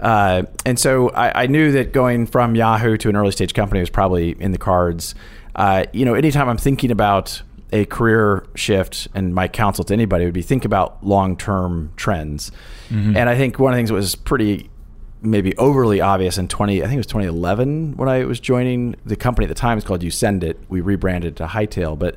Uh, 0.00 0.44
and 0.64 0.78
so 0.78 1.10
I, 1.10 1.42
I, 1.42 1.46
knew 1.46 1.72
that 1.72 1.92
going 1.92 2.26
from 2.26 2.54
Yahoo 2.54 2.98
to 2.98 3.08
an 3.08 3.16
early 3.16 3.30
stage 3.30 3.54
company 3.54 3.80
was 3.80 3.88
probably 3.88 4.36
in 4.38 4.52
the 4.52 4.58
cards 4.58 5.14
uh, 5.56 5.84
you 5.92 6.04
know, 6.04 6.14
anytime 6.14 6.48
I'm 6.48 6.58
thinking 6.58 6.90
about 6.90 7.42
a 7.72 7.84
career 7.86 8.46
shift, 8.54 9.08
and 9.14 9.34
my 9.34 9.48
counsel 9.48 9.84
to 9.84 9.92
anybody 9.92 10.24
would 10.24 10.34
be 10.34 10.42
think 10.42 10.64
about 10.64 11.04
long 11.04 11.36
term 11.36 11.92
trends. 11.96 12.52
Mm-hmm. 12.90 13.16
And 13.16 13.28
I 13.28 13.36
think 13.36 13.58
one 13.58 13.72
of 13.72 13.76
the 13.76 13.78
things 13.78 13.88
that 13.88 13.94
was 13.94 14.14
pretty 14.14 14.70
maybe 15.22 15.56
overly 15.56 16.00
obvious 16.00 16.38
in 16.38 16.46
20 16.46 16.82
I 16.82 16.84
think 16.84 16.94
it 16.94 16.98
was 16.98 17.06
2011 17.06 17.96
when 17.96 18.08
I 18.08 18.24
was 18.24 18.38
joining 18.38 18.96
the 19.04 19.16
company 19.16 19.46
at 19.46 19.48
the 19.48 19.54
time 19.54 19.78
it's 19.78 19.86
called 19.86 20.02
YouSendIt 20.02 20.56
we 20.68 20.82
rebranded 20.82 21.36
to 21.38 21.46
Hightail 21.46 21.98
but 21.98 22.16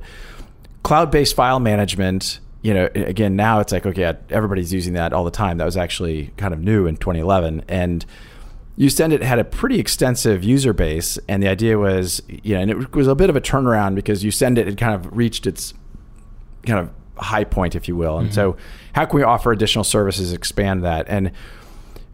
cloud-based 0.84 1.34
file 1.34 1.62
management 1.62 2.40
you 2.62 2.74
know 2.74 2.90
again 2.94 3.38
now 3.38 3.62
it's 3.62 3.72
like 3.72 3.86
okay 3.86 4.14
everybody's 4.30 4.74
using 4.74 4.94
that 4.94 5.14
all 5.14 5.24
the 5.24 5.32
time 5.32 5.58
that 5.58 5.66
was 5.66 5.78
actually 5.78 6.32
kind 6.36 6.54
of 6.54 6.60
new 6.60 6.86
in 6.88 6.98
2011 6.98 7.64
and 7.70 8.06
YouSendIt 8.80 9.22
had 9.22 9.40
a 9.40 9.44
pretty 9.44 9.78
extensive 9.78 10.44
user 10.44 10.72
base, 10.72 11.20
and 11.28 11.44
the 11.44 11.50
idea 11.50 11.78
was, 11.78 12.22
you 12.30 12.56
know, 12.56 12.62
and 12.62 12.72
it 12.72 12.96
was 12.96 13.08
a 13.08 13.16
bit 13.16 13.30
of 13.30 13.36
a 13.36 13.42
turnaround 13.42 13.94
because 13.94 14.24
YouSendIt 14.24 14.66
had 14.66 14.78
kind 14.78 14.96
of 14.96 15.16
reached 15.16 15.46
its 15.46 15.74
kind 16.66 16.80
of 16.80 16.90
high 17.22 17.44
point, 17.44 17.76
if 17.76 17.90
you 17.90 17.98
will. 17.98 18.18
And 18.18 18.34
so, 18.34 18.56
how 18.94 19.06
can 19.06 19.18
we 19.18 19.24
offer 19.24 19.52
additional 19.52 19.84
services, 19.84 20.32
expand 20.32 20.84
that? 20.84 21.10
And 21.10 21.32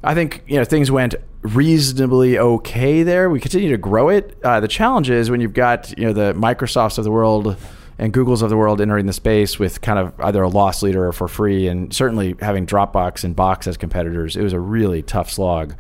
I 0.04 0.14
think 0.14 0.44
you 0.48 0.58
know 0.58 0.64
things 0.64 0.92
went 0.92 1.16
reasonably 1.42 2.38
okay 2.38 3.04
there. 3.04 3.30
We 3.30 3.40
continue 3.40 3.70
to 3.70 3.78
grow 3.78 4.10
it. 4.10 4.38
Uh, 4.44 4.60
the 4.60 4.68
challenge 4.68 5.10
is 5.10 5.30
when 5.30 5.42
you've 5.42 5.54
got 5.54 5.96
you 5.98 6.06
know 6.06 6.14
the 6.14 6.34
Microsofts 6.34 6.98
of 6.98 7.04
the 7.04 7.12
world 7.12 7.58
and 7.98 8.14
Googles 8.14 8.42
of 8.42 8.50
the 8.50 8.58
world 8.58 8.82
entering 8.82 9.06
the 9.06 9.14
space 9.14 9.58
with 9.58 9.82
kind 9.82 9.98
of 9.98 10.20
either 10.20 10.44
a 10.44 10.50
loss 10.50 10.84
leader 10.84 11.08
or 11.08 11.14
for 11.14 11.28
free, 11.28 11.68
and 11.68 11.94
certainly 11.94 12.36
having 12.40 12.66
Dropbox 12.66 13.24
and 13.24 13.36
Box 13.36 13.68
as 13.68 13.78
competitors. 13.78 14.36
It 14.36 14.44
was 14.44 14.54
a 14.54 14.60
really 14.60 15.02
tough 15.02 15.32
slog, 15.32 15.76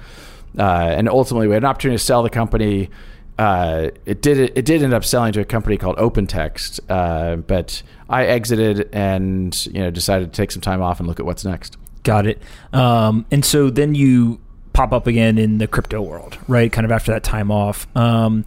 and 0.63 1.09
ultimately 1.09 1.47
we 1.47 1.53
had 1.53 1.63
an 1.63 1.69
opportunity 1.69 1.97
to 1.97 2.03
sell 2.03 2.23
the 2.23 2.29
company. 2.29 2.89
Uh, 3.37 3.89
it 4.05 4.21
did 4.21 4.37
it, 4.55 4.65
did 4.65 4.81
end 4.81 4.93
up 4.93 5.03
selling 5.03 5.33
to 5.33 5.41
a 5.41 5.45
company 5.45 5.77
called 5.77 5.97
OpenText, 5.97 6.79
uh, 6.89 7.35
but 7.37 7.83
I 8.09 8.25
exited 8.25 8.89
and 8.93 9.65
you 9.67 9.81
know 9.81 9.89
decided 9.91 10.31
to 10.31 10.37
take 10.37 10.51
some 10.51 10.61
time 10.61 10.81
off 10.81 10.99
and 10.99 11.07
look 11.07 11.19
at 11.19 11.25
what's 11.25 11.43
next. 11.43 11.77
Got 12.03 12.27
it. 12.27 12.41
Um, 12.71 13.25
and 13.31 13.43
so 13.43 13.69
then 13.69 13.93
you 13.95 14.39
pop 14.73 14.93
up 14.93 15.07
again 15.07 15.37
in 15.37 15.57
the 15.57 15.67
crypto 15.67 16.01
world, 16.01 16.37
right? 16.47 16.71
Kind 16.71 16.85
of 16.85 16.91
after 16.91 17.11
that 17.11 17.23
time 17.23 17.51
off. 17.51 17.87
Um, 17.95 18.45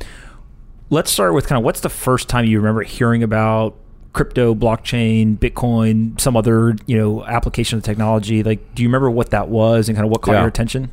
let's 0.91 1.11
start 1.11 1.35
with 1.35 1.47
kind 1.47 1.59
of 1.59 1.65
what's 1.65 1.81
the 1.81 1.89
first 1.91 2.29
time 2.29 2.45
you 2.47 2.59
remember 2.59 2.83
hearing 2.83 3.23
about 3.23 3.75
crypto, 4.15 4.55
blockchain, 4.55 5.37
Bitcoin, 5.39 6.19
some 6.19 6.35
other 6.37 6.77
you 6.87 6.97
know 6.97 7.25
application 7.27 7.77
of 7.79 7.85
technology. 7.85 8.43
Like, 8.43 8.75
do 8.75 8.83
you 8.83 8.89
remember 8.89 9.11
what 9.11 9.31
that 9.31 9.49
was 9.49 9.89
and 9.89 9.97
kind 9.97 10.07
of 10.07 10.11
what 10.11 10.23
caught 10.23 10.33
Yeah. 10.33 10.41
your 10.41 10.49
attention? 10.49 10.91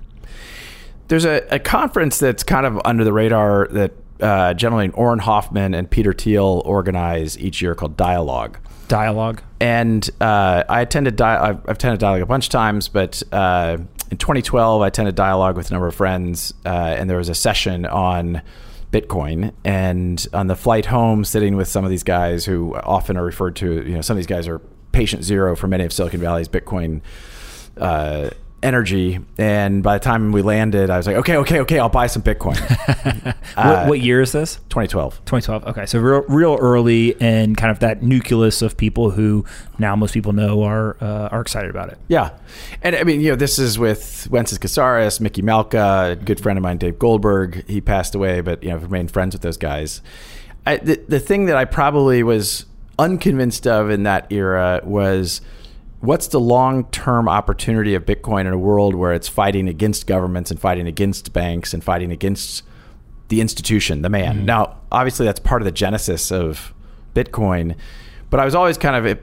There's 1.07 1.25
a, 1.25 1.45
a 1.51 1.59
conference 1.59 2.17
that's 2.17 2.43
kind 2.43 2.65
of 2.65 2.79
under 2.85 3.03
the 3.03 3.13
radar 3.13 3.67
that 3.71 3.91
uh, 4.19 4.53
gentlemen 4.53 4.91
Auren 4.93 5.19
Hoffman 5.19 5.73
and 5.73 5.89
Peter 5.89 6.13
Thiel 6.13 6.61
organize 6.65 7.37
each 7.37 7.61
year 7.61 7.75
called 7.75 7.97
Dialogue. 7.97 8.57
Dialogue. 8.87 9.41
and 9.59 10.07
uh, 10.21 10.63
I 10.69 10.81
attended. 10.81 11.15
Di- 11.15 11.37
I've, 11.49 11.57
I've 11.67 11.75
attended 11.75 11.99
dialogue 11.99 12.21
a 12.21 12.27
bunch 12.27 12.45
of 12.45 12.51
times, 12.51 12.87
but 12.87 13.23
uh, 13.31 13.77
in 14.11 14.17
2012, 14.17 14.81
I 14.83 14.87
attended 14.87 15.15
dialogue 15.15 15.57
with 15.57 15.71
a 15.71 15.73
number 15.73 15.87
of 15.87 15.95
friends, 15.95 16.53
uh, 16.65 16.69
and 16.69 17.09
there 17.09 17.17
was 17.17 17.27
a 17.29 17.33
session 17.33 17.87
on 17.87 18.43
Bitcoin. 18.91 19.53
And 19.63 20.23
on 20.33 20.45
the 20.45 20.55
flight 20.55 20.85
home, 20.85 21.25
sitting 21.25 21.55
with 21.55 21.67
some 21.67 21.83
of 21.83 21.89
these 21.89 22.03
guys 22.03 22.45
who 22.45 22.75
often 22.75 23.17
are 23.17 23.25
referred 23.25 23.55
to, 23.57 23.73
you 23.73 23.95
know, 23.95 24.01
some 24.01 24.15
of 24.15 24.17
these 24.19 24.27
guys 24.27 24.47
are 24.47 24.59
patient 24.91 25.23
zero 25.23 25.55
for 25.55 25.67
many 25.67 25.83
of 25.83 25.91
Silicon 25.91 26.19
Valley's 26.21 26.47
Bitcoin. 26.47 27.01
Uh, 28.65 28.67
energy 28.67 29.19
and 29.37 29.83
by 29.83 29.97
the 29.97 30.03
time 30.03 30.31
we 30.31 30.41
landed 30.41 30.89
i 30.89 30.97
was 30.97 31.05
like 31.05 31.15
okay 31.15 31.37
okay 31.37 31.59
okay 31.59 31.79
i'll 31.79 31.87
buy 31.87 32.07
some 32.07 32.21
bitcoin 32.21 32.55
what, 33.55 33.87
what 33.87 33.99
year 34.01 34.21
is 34.21 34.31
this? 34.31 34.55
2012 34.69 35.23
2012. 35.25 35.67
Okay, 35.67 35.85
so 35.85 35.99
real, 35.99 36.21
real 36.23 36.57
early 36.59 37.19
and 37.21 37.55
kind 37.57 37.71
of 37.71 37.79
that 37.79 38.03
nucleus 38.03 38.61
of 38.61 38.77
people 38.77 39.11
who 39.11 39.45
now 39.79 39.95
most 39.95 40.13
people 40.13 40.33
know 40.33 40.63
are 40.63 40.97
uh, 41.01 41.29
are 41.31 41.41
excited 41.41 41.69
about 41.69 41.89
it. 41.89 41.97
Yeah. 42.07 42.31
And 42.81 42.95
I 42.95 43.03
mean, 43.03 43.21
you 43.21 43.29
know, 43.29 43.35
this 43.35 43.59
is 43.59 43.79
with 43.79 44.27
Wences 44.31 44.59
Casares, 44.59 45.19
Micky 45.19 45.41
Malka, 45.41 46.11
a 46.11 46.15
good 46.15 46.39
friend 46.39 46.57
of 46.57 46.63
mine, 46.63 46.77
Dave 46.77 46.99
Goldberg. 46.99 47.67
He 47.67 47.81
passed 47.81 48.15
away, 48.15 48.41
but, 48.41 48.63
you 48.63 48.69
know, 48.69 48.75
I've 48.75 48.83
remained 48.83 49.11
friends 49.11 49.33
with 49.33 49.41
those 49.41 49.57
guys. 49.57 50.01
I, 50.65 50.77
the, 50.77 51.01
the 51.07 51.19
thing 51.19 51.45
that 51.45 51.55
I 51.55 51.65
probably 51.65 52.23
was 52.23 52.65
unconvinced 52.97 53.67
of 53.67 53.89
in 53.89 54.03
that 54.03 54.31
era 54.31 54.81
was 54.83 55.41
what's 56.01 56.27
the 56.27 56.39
long 56.39 56.85
term 56.91 57.27
opportunity 57.27 57.95
of 57.95 58.05
Bitcoin 58.05 58.41
in 58.41 58.53
a 58.53 58.57
world 58.57 58.95
where 58.95 59.13
it's 59.13 59.27
fighting 59.27 59.67
against 59.67 60.07
governments 60.07 60.51
and 60.51 60.59
fighting 60.59 60.87
against 60.87 61.33
banks 61.33 61.73
and 61.73 61.83
fighting 61.83 62.11
against 62.11 62.63
the 63.27 63.41
institution, 63.41 64.01
the 64.01 64.09
man. 64.09 64.37
Mm-hmm. 64.37 64.45
Now, 64.45 64.77
obviously, 64.91 65.25
that's 65.25 65.39
part 65.39 65.61
of 65.61 65.65
the 65.65 65.71
genesis 65.71 66.31
of 66.31 66.73
Bitcoin, 67.13 67.75
but 68.29 68.39
I 68.39 68.45
was 68.45 68.55
always 68.55 68.77
kind 68.77 69.07
of, 69.07 69.19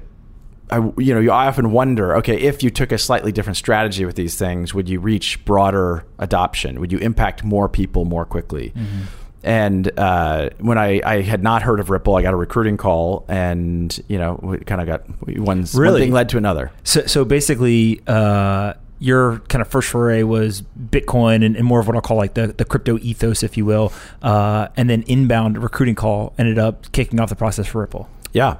I, 0.70 0.76
you 1.00 1.14
know, 1.14 1.20
you 1.20 1.30
I 1.30 1.46
often 1.46 1.70
wonder, 1.72 2.16
okay, 2.16 2.36
if 2.36 2.62
you 2.62 2.70
took 2.70 2.92
a 2.92 2.98
slightly 2.98 3.32
different 3.32 3.56
strategy 3.56 4.04
with 4.04 4.16
these 4.16 4.36
things, 4.36 4.74
would 4.74 4.88
you 4.88 4.98
reach 4.98 5.44
broader 5.44 6.04
adoption? 6.18 6.80
Would 6.80 6.90
you 6.90 6.98
impact 6.98 7.44
more 7.44 7.68
people 7.68 8.04
more 8.04 8.24
quickly? 8.24 8.72
Mm-hmm. 8.74 9.02
And 9.44 9.90
uh, 9.98 10.50
when 10.58 10.78
I, 10.78 11.00
I 11.04 11.20
had 11.22 11.42
not 11.42 11.62
heard 11.62 11.80
of 11.80 11.90
Ripple, 11.90 12.14
I 12.14 12.22
got 12.22 12.32
a 12.32 12.36
recruiting 12.36 12.76
call, 12.76 13.24
and 13.28 13.98
you 14.08 14.18
know, 14.18 14.38
we 14.42 14.58
kind 14.58 14.80
of 14.80 14.86
got 14.86 15.08
one, 15.26 15.64
one 15.64 15.94
thing 15.94 16.12
led 16.12 16.28
to 16.28 16.38
another. 16.38 16.70
So, 16.84 17.06
so 17.06 17.24
basically, 17.24 18.00
uh, 18.06 18.74
your 19.00 19.40
kind 19.48 19.60
of 19.60 19.66
first 19.66 19.88
foray 19.88 20.22
was 20.22 20.62
Bitcoin 20.80 21.44
and, 21.44 21.56
and 21.56 21.64
more 21.66 21.80
of 21.80 21.88
what 21.88 21.96
I'll 21.96 22.02
call 22.02 22.16
like 22.16 22.34
the, 22.34 22.48
the 22.48 22.64
crypto 22.64 22.98
ethos, 23.00 23.42
if 23.42 23.56
you 23.56 23.64
will, 23.64 23.92
uh, 24.22 24.68
and 24.76 24.88
then 24.88 25.02
inbound 25.08 25.60
recruiting 25.60 25.96
call 25.96 26.34
ended 26.38 26.56
up 26.56 26.92
kicking 26.92 27.18
off 27.18 27.28
the 27.28 27.34
process 27.34 27.66
for 27.66 27.80
Ripple. 27.80 28.08
Yeah, 28.32 28.58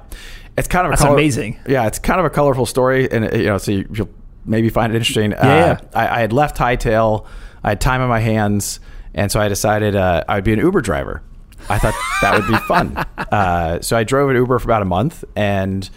it's 0.57 0.67
kind 0.67 0.85
of 0.85 0.91
That's 0.91 1.01
color- 1.01 1.13
amazing. 1.13 1.59
Yeah, 1.65 1.87
it's 1.87 1.97
kind 1.97 2.19
of 2.19 2.25
a 2.25 2.29
colorful 2.29 2.65
story, 2.65 3.09
and 3.09 3.23
uh, 3.23 3.37
you 3.37 3.45
know, 3.45 3.57
so 3.57 3.71
you, 3.71 3.87
you'll 3.93 4.09
maybe 4.45 4.67
find 4.67 4.93
it 4.93 4.97
interesting. 4.97 5.31
Yeah, 5.31 5.37
uh, 5.37 5.45
yeah. 5.45 5.79
I, 5.93 6.17
I 6.17 6.19
had 6.19 6.33
left 6.33 6.57
Hightail, 6.57 7.25
I 7.63 7.69
had 7.69 7.79
time 7.79 8.01
on 8.01 8.09
my 8.09 8.19
hands, 8.19 8.81
and 9.13 9.31
so 9.31 9.39
I 9.39 9.47
decided 9.47 9.95
uh, 9.95 10.23
I 10.27 10.35
would 10.35 10.43
be 10.43 10.53
an 10.53 10.59
Uber 10.59 10.81
driver. 10.81 11.21
I 11.69 11.79
thought 11.79 11.93
that 12.21 12.33
would 12.33 12.47
be 12.47 12.57
fun. 12.67 13.05
Uh, 13.33 13.81
so 13.81 13.97
I 13.97 14.03
drove 14.03 14.29
an 14.29 14.35
Uber 14.35 14.59
for 14.59 14.65
about 14.65 14.83
a 14.83 14.85
month, 14.85 15.23
and 15.35 15.89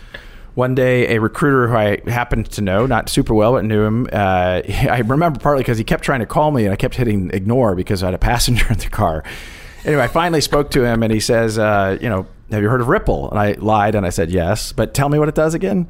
one 0.54 0.74
day 0.74 1.14
a 1.14 1.20
recruiter 1.20 1.68
who 1.68 1.76
I 1.76 2.00
happened 2.10 2.50
to 2.52 2.62
know, 2.62 2.86
not 2.86 3.10
super 3.10 3.34
well, 3.34 3.52
but 3.52 3.64
knew 3.66 3.82
him. 3.82 4.06
Uh, 4.10 4.62
I 4.90 5.02
remember 5.04 5.38
partly 5.38 5.62
because 5.62 5.76
he 5.76 5.84
kept 5.84 6.02
trying 6.02 6.20
to 6.20 6.26
call 6.26 6.50
me, 6.50 6.64
and 6.64 6.72
I 6.72 6.76
kept 6.76 6.94
hitting 6.94 7.30
ignore 7.34 7.74
because 7.74 8.02
I 8.02 8.06
had 8.06 8.14
a 8.14 8.18
passenger 8.18 8.66
in 8.70 8.78
the 8.78 8.88
car. 8.88 9.22
Anyway, 9.84 10.02
I 10.02 10.08
finally 10.08 10.40
spoke 10.40 10.70
to 10.70 10.82
him, 10.82 11.02
and 11.02 11.12
he 11.12 11.20
says, 11.20 11.58
uh, 11.58 11.98
"You 12.00 12.08
know, 12.08 12.26
have 12.50 12.62
you 12.62 12.70
heard 12.70 12.80
of 12.80 12.88
Ripple?" 12.88 13.28
And 13.28 13.38
I 13.38 13.52
lied, 13.52 13.94
and 13.94 14.06
I 14.06 14.10
said 14.10 14.30
yes, 14.30 14.72
but 14.72 14.94
tell 14.94 15.10
me 15.10 15.18
what 15.18 15.28
it 15.28 15.34
does 15.34 15.52
again. 15.52 15.88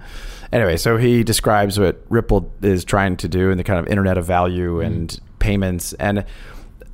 Anyway, 0.52 0.76
so 0.76 0.96
he 0.96 1.22
describes 1.22 1.78
what 1.78 2.02
Ripple 2.08 2.52
is 2.60 2.84
trying 2.84 3.16
to 3.18 3.28
do 3.28 3.50
and 3.50 3.60
the 3.60 3.64
kind 3.64 3.78
of 3.78 3.86
Internet 3.86 4.18
of 4.18 4.26
Value 4.26 4.80
and 4.80 5.20
payments. 5.38 5.92
And 5.94 6.24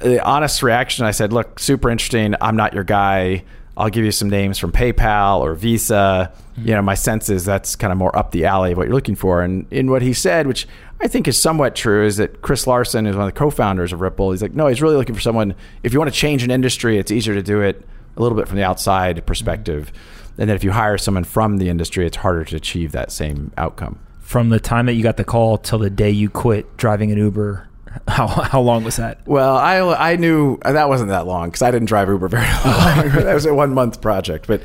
the 0.03 0.25
honest 0.25 0.63
reaction, 0.63 1.05
I 1.05 1.13
said, 1.13 1.33
"Look, 1.33 1.59
super 1.59 1.91
interesting. 1.91 2.35
I'm 2.41 2.57
not 2.57 2.75
your 2.75 2.85
guy. 2.85 3.45
I'll 3.77 3.89
give 3.89 4.05
you 4.05 4.13
some 4.13 4.29
names 4.29 4.59
from 4.59 4.71
PayPal 4.71 5.41
or 5.41 5.55
Visa. 5.55 6.31
Mm-hmm. 6.33 6.69
You 6.69 6.75
know, 6.75 6.83
my 6.83 6.95
sense 6.95 7.31
is 7.31 7.45
that's 7.45 7.75
kind 7.75 7.91
of 7.91 7.99
more 7.99 8.15
up 8.17 8.31
the 8.31 8.45
alley 8.45 8.73
of 8.73 8.79
what 8.79 8.87
you're 8.87 8.95
looking 8.95 9.17
for." 9.17 9.43
And 9.43 9.67
in 9.71 9.91
what 9.91 10.03
he 10.03 10.13
said, 10.13 10.47
which 10.47 10.67
I 11.01 11.09
think 11.09 11.27
is 11.27 11.41
somewhat 11.41 11.75
true, 11.75 12.07
is 12.07 12.19
that 12.19 12.43
Chris 12.43 12.67
Larsen 12.67 13.07
is 13.07 13.17
one 13.17 13.27
of 13.27 13.35
the 13.35 13.39
co-founders 13.39 13.93
of 13.93 14.01
Ripple. 14.01 14.31
He's 14.31 14.41
like, 14.41 14.55
no, 14.55 14.69
he's 14.69 14.81
really 14.81 14.95
looking 14.95 15.17
for 15.17 15.21
someone. 15.21 15.55
If 15.83 15.93
you 15.93 15.99
want 15.99 16.13
to 16.13 16.17
change 16.17 16.45
an 16.45 16.53
industry, 16.53 16.97
it's 16.97 17.11
easier 17.11 17.35
to 17.35 17.43
do 17.43 17.61
it 17.61 17.85
a 18.17 18.23
little 18.23 18.39
bit 18.39 18.47
from 18.47 18.57
the 18.57 18.63
outside 18.63 19.17
mm-hmm. 19.17 19.27
perspective. 19.27 19.93
And 20.39 20.49
then 20.49 20.57
if 20.57 20.63
you 20.63 20.71
hire 20.71 20.97
someone 20.99 21.25
from 21.25 21.59
the 21.59 21.69
industry, 21.69 22.07
it's 22.07 22.19
harder 22.19 22.45
to 22.45 22.57
achieve 22.57 22.93
that 22.93 23.11
same 23.11 23.53
outcome. 23.59 23.99
From 24.21 24.51
the 24.51 24.61
time 24.61 24.87
that 24.87 24.95
you 24.95 25.03
got 25.03 25.17
the 25.17 25.25
call 25.25 25.59
till 25.59 25.79
the 25.79 25.91
day 25.91 26.11
you 26.11 26.31
quit 26.31 26.77
driving 26.77 27.11
an 27.11 27.19
Uber, 27.19 27.69
how, 28.09 28.27
how 28.27 28.61
long 28.61 28.85
was 28.85 28.97
that? 28.97 29.27
Well, 29.27 29.57
I 29.57 29.79
I 30.13 30.17
knew 30.17 30.59
that 30.65 30.89
wasn't 30.89 31.11
that 31.11 31.27
long 31.27 31.49
because 31.49 31.63
I 31.63 31.71
didn't 31.71 31.87
drive 31.89 32.09
Uber 32.09 32.29
very 32.29 32.45
long. 32.65 33.09
that 33.25 33.35
was 33.35 33.47
a 33.47 33.55
one 33.55 33.75
month 33.75 34.01
project, 34.01 34.47
but 34.47 34.63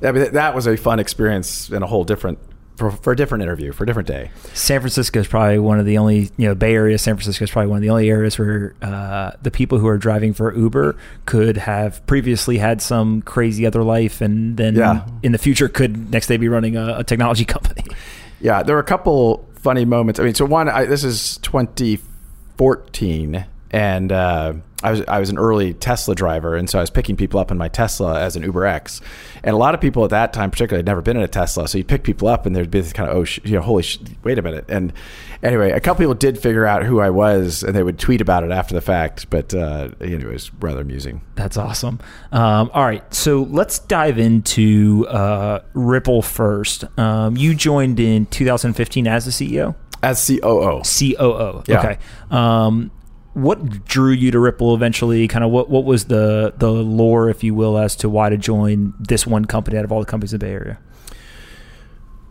that, 0.00 0.32
that 0.32 0.54
was 0.54 0.66
a 0.66 0.76
fun 0.76 0.98
experience 0.98 1.68
and 1.70 1.82
a 1.82 1.86
whole 1.86 2.04
different 2.04 2.38
for, 2.76 2.90
for 2.90 3.12
a 3.12 3.16
different 3.16 3.42
interview 3.42 3.70
for 3.70 3.84
a 3.84 3.86
different 3.86 4.08
day. 4.08 4.30
San 4.52 4.80
Francisco 4.80 5.20
is 5.20 5.28
probably 5.28 5.60
one 5.60 5.78
of 5.78 5.86
the 5.86 5.96
only, 5.96 6.30
you 6.36 6.48
know, 6.48 6.56
Bay 6.56 6.74
Area, 6.74 6.98
San 6.98 7.14
Francisco 7.14 7.44
is 7.44 7.50
probably 7.52 7.68
one 7.68 7.76
of 7.76 7.82
the 7.82 7.90
only 7.90 8.10
areas 8.10 8.36
where 8.36 8.74
uh, 8.82 9.30
the 9.42 9.52
people 9.52 9.78
who 9.78 9.86
are 9.86 9.96
driving 9.96 10.34
for 10.34 10.52
Uber 10.52 10.96
could 11.24 11.56
have 11.56 12.04
previously 12.06 12.58
had 12.58 12.82
some 12.82 13.22
crazy 13.22 13.64
other 13.64 13.84
life 13.84 14.20
and 14.20 14.56
then 14.56 14.74
Yeah. 14.74 15.06
in 15.22 15.30
the 15.30 15.38
future 15.38 15.68
could 15.68 16.10
next 16.10 16.26
day 16.26 16.36
be 16.36 16.48
running 16.48 16.76
a, 16.76 16.96
a 16.98 17.04
technology 17.04 17.44
company. 17.44 17.84
Yeah, 18.40 18.64
there 18.64 18.74
were 18.74 18.82
a 18.82 18.84
couple 18.84 19.48
funny 19.54 19.84
moments. 19.84 20.18
I 20.18 20.24
mean, 20.24 20.34
so 20.34 20.44
one, 20.44 20.68
I, 20.68 20.84
this 20.84 21.04
is 21.04 21.38
2014, 22.56 23.46
and 23.70 24.12
uh, 24.12 24.54
I 24.82 24.90
was 24.90 25.02
I 25.08 25.18
was 25.18 25.30
an 25.30 25.38
early 25.38 25.74
Tesla 25.74 26.14
driver, 26.14 26.54
and 26.56 26.68
so 26.68 26.78
I 26.78 26.82
was 26.82 26.90
picking 26.90 27.16
people 27.16 27.40
up 27.40 27.50
in 27.50 27.58
my 27.58 27.68
Tesla 27.68 28.20
as 28.20 28.36
an 28.36 28.42
Uber 28.42 28.66
X, 28.66 29.00
and 29.42 29.54
a 29.54 29.56
lot 29.56 29.74
of 29.74 29.80
people 29.80 30.04
at 30.04 30.10
that 30.10 30.32
time, 30.32 30.50
particularly, 30.50 30.80
had 30.80 30.86
never 30.86 31.02
been 31.02 31.16
in 31.16 31.22
a 31.22 31.28
Tesla, 31.28 31.66
so 31.66 31.78
you 31.78 31.84
pick 31.84 32.04
people 32.04 32.28
up, 32.28 32.46
and 32.46 32.54
there'd 32.54 32.70
be 32.70 32.80
this 32.80 32.92
kind 32.92 33.10
of 33.10 33.16
oh, 33.16 33.24
sh- 33.24 33.40
you 33.44 33.54
know, 33.54 33.62
holy, 33.62 33.82
sh- 33.82 33.98
wait 34.22 34.38
a 34.38 34.42
minute, 34.42 34.66
and 34.68 34.92
anyway, 35.42 35.70
a 35.70 35.80
couple 35.80 36.02
people 36.02 36.14
did 36.14 36.38
figure 36.38 36.66
out 36.66 36.84
who 36.84 37.00
I 37.00 37.10
was, 37.10 37.62
and 37.62 37.74
they 37.74 37.82
would 37.82 37.98
tweet 37.98 38.20
about 38.20 38.44
it 38.44 38.50
after 38.50 38.74
the 38.74 38.80
fact, 38.80 39.30
but 39.30 39.54
uh, 39.54 39.88
know, 40.00 40.06
it 40.06 40.24
was 40.26 40.52
rather 40.60 40.80
amusing. 40.80 41.22
That's 41.34 41.56
awesome. 41.56 42.00
Um, 42.30 42.70
all 42.74 42.84
right, 42.84 43.14
so 43.14 43.42
let's 43.42 43.78
dive 43.78 44.18
into 44.18 45.06
uh, 45.08 45.60
Ripple 45.72 46.22
first. 46.22 46.84
Um, 46.98 47.36
you 47.36 47.54
joined 47.54 48.00
in 48.00 48.26
2015 48.26 49.06
as 49.06 49.24
the 49.24 49.30
CEO, 49.30 49.74
As 50.04 50.26
COO, 50.26 50.82
COO. 50.82 51.62
Yeah. 51.66 51.78
Okay. 51.78 51.98
Um, 52.30 52.90
what 53.34 53.84
drew 53.84 54.12
you 54.12 54.30
to 54.30 54.38
Ripple 54.38 54.74
eventually? 54.74 55.26
Kind 55.28 55.44
of 55.44 55.50
what 55.50 55.68
what 55.68 55.84
was 55.84 56.04
the 56.04 56.54
the 56.56 56.70
lore, 56.70 57.28
if 57.28 57.42
you 57.42 57.54
will, 57.54 57.76
as 57.76 57.96
to 57.96 58.08
why 58.08 58.28
to 58.28 58.36
join 58.36 58.94
this 58.98 59.26
one 59.26 59.44
company 59.44 59.76
out 59.76 59.84
of 59.84 59.92
all 59.92 60.00
the 60.00 60.06
companies 60.06 60.32
in 60.32 60.38
the 60.38 60.46
Bay 60.46 60.52
Area? 60.52 60.78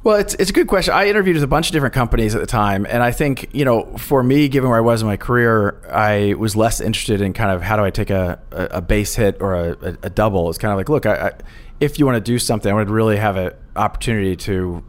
Well, 0.03 0.17
it's 0.17 0.33
it's 0.35 0.49
a 0.49 0.53
good 0.53 0.67
question. 0.67 0.93
I 0.93 1.07
interviewed 1.07 1.35
with 1.35 1.43
a 1.43 1.47
bunch 1.47 1.67
of 1.67 1.73
different 1.73 1.93
companies 1.93 2.35
at 2.35 2.41
the 2.41 2.47
time, 2.47 2.85
and 2.89 3.01
I 3.01 3.11
think 3.11 3.49
you 3.53 3.63
know, 3.63 3.95
for 3.97 4.21
me, 4.21 4.49
given 4.49 4.69
where 4.69 4.77
I 4.77 4.81
was 4.81 5.01
in 5.01 5.07
my 5.07 5.15
career, 5.15 5.81
I 5.89 6.35
was 6.37 6.57
less 6.57 6.81
interested 6.81 7.21
in 7.21 7.31
kind 7.31 7.51
of 7.51 7.61
how 7.61 7.77
do 7.77 7.85
I 7.85 7.89
take 7.89 8.09
a, 8.09 8.39
a, 8.51 8.81
base 8.81 9.15
hit 9.15 9.37
or 9.39 9.55
a, 9.55 9.97
a, 10.03 10.09
double. 10.09 10.49
It's 10.49 10.57
kind 10.57 10.73
of 10.73 10.77
like, 10.77 10.89
look, 10.89 11.05
I, 11.05 11.27
I, 11.27 11.31
if 11.79 11.99
you 11.99 12.05
want 12.05 12.17
to 12.17 12.21
do 12.31 12.37
something, 12.37 12.69
I 12.69 12.75
would 12.75 12.89
really 12.89 13.15
have 13.15 13.37
an 13.37 13.51
opportunity 13.77 14.35
to, 14.35 14.83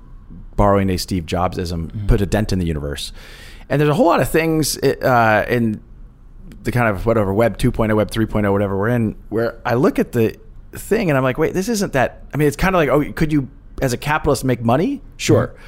borrowing 0.57 0.91
a 0.91 0.97
Steve 0.97 1.25
Jobsism, 1.27 1.87
mm-hmm. 1.89 2.07
put 2.07 2.21
a 2.21 2.27
dent 2.27 2.53
in 2.53 2.59
the 2.59 2.67
universe. 2.67 3.13
And 3.69 3.81
there's 3.81 3.91
a 3.91 3.95
whole 3.95 4.07
lot 4.07 4.21
of 4.21 4.29
things 4.29 4.77
uh, 4.79 5.47
in 5.49 5.83
the 6.63 6.73
kind 6.73 6.89
of 6.89 7.07
whatever 7.07 7.33
Web 7.33 7.59
2.0, 7.59 7.95
Web 7.97 8.11
3.0, 8.11 8.53
whatever 8.53 8.77
we're 8.77 8.89
in, 8.89 9.17
where 9.29 9.61
I 9.65 9.75
look 9.75 9.99
at 9.99 10.13
the 10.13 10.37
thing 10.73 11.11
and 11.11 11.17
I'm 11.17 11.25
like, 11.25 11.39
wait, 11.39 11.55
this 11.55 11.69
isn't 11.69 11.93
that. 11.95 12.25
I 12.33 12.37
mean, 12.37 12.49
it's 12.49 12.57
kind 12.57 12.75
of 12.75 12.79
like, 12.79 12.89
oh, 12.89 13.13
could 13.13 13.33
you 13.33 13.49
as 13.81 13.93
a 13.93 13.97
capitalist 13.97 14.45
make 14.45 14.63
money? 14.63 15.03
Sure. 15.17 15.49
Mm-hmm. 15.49 15.59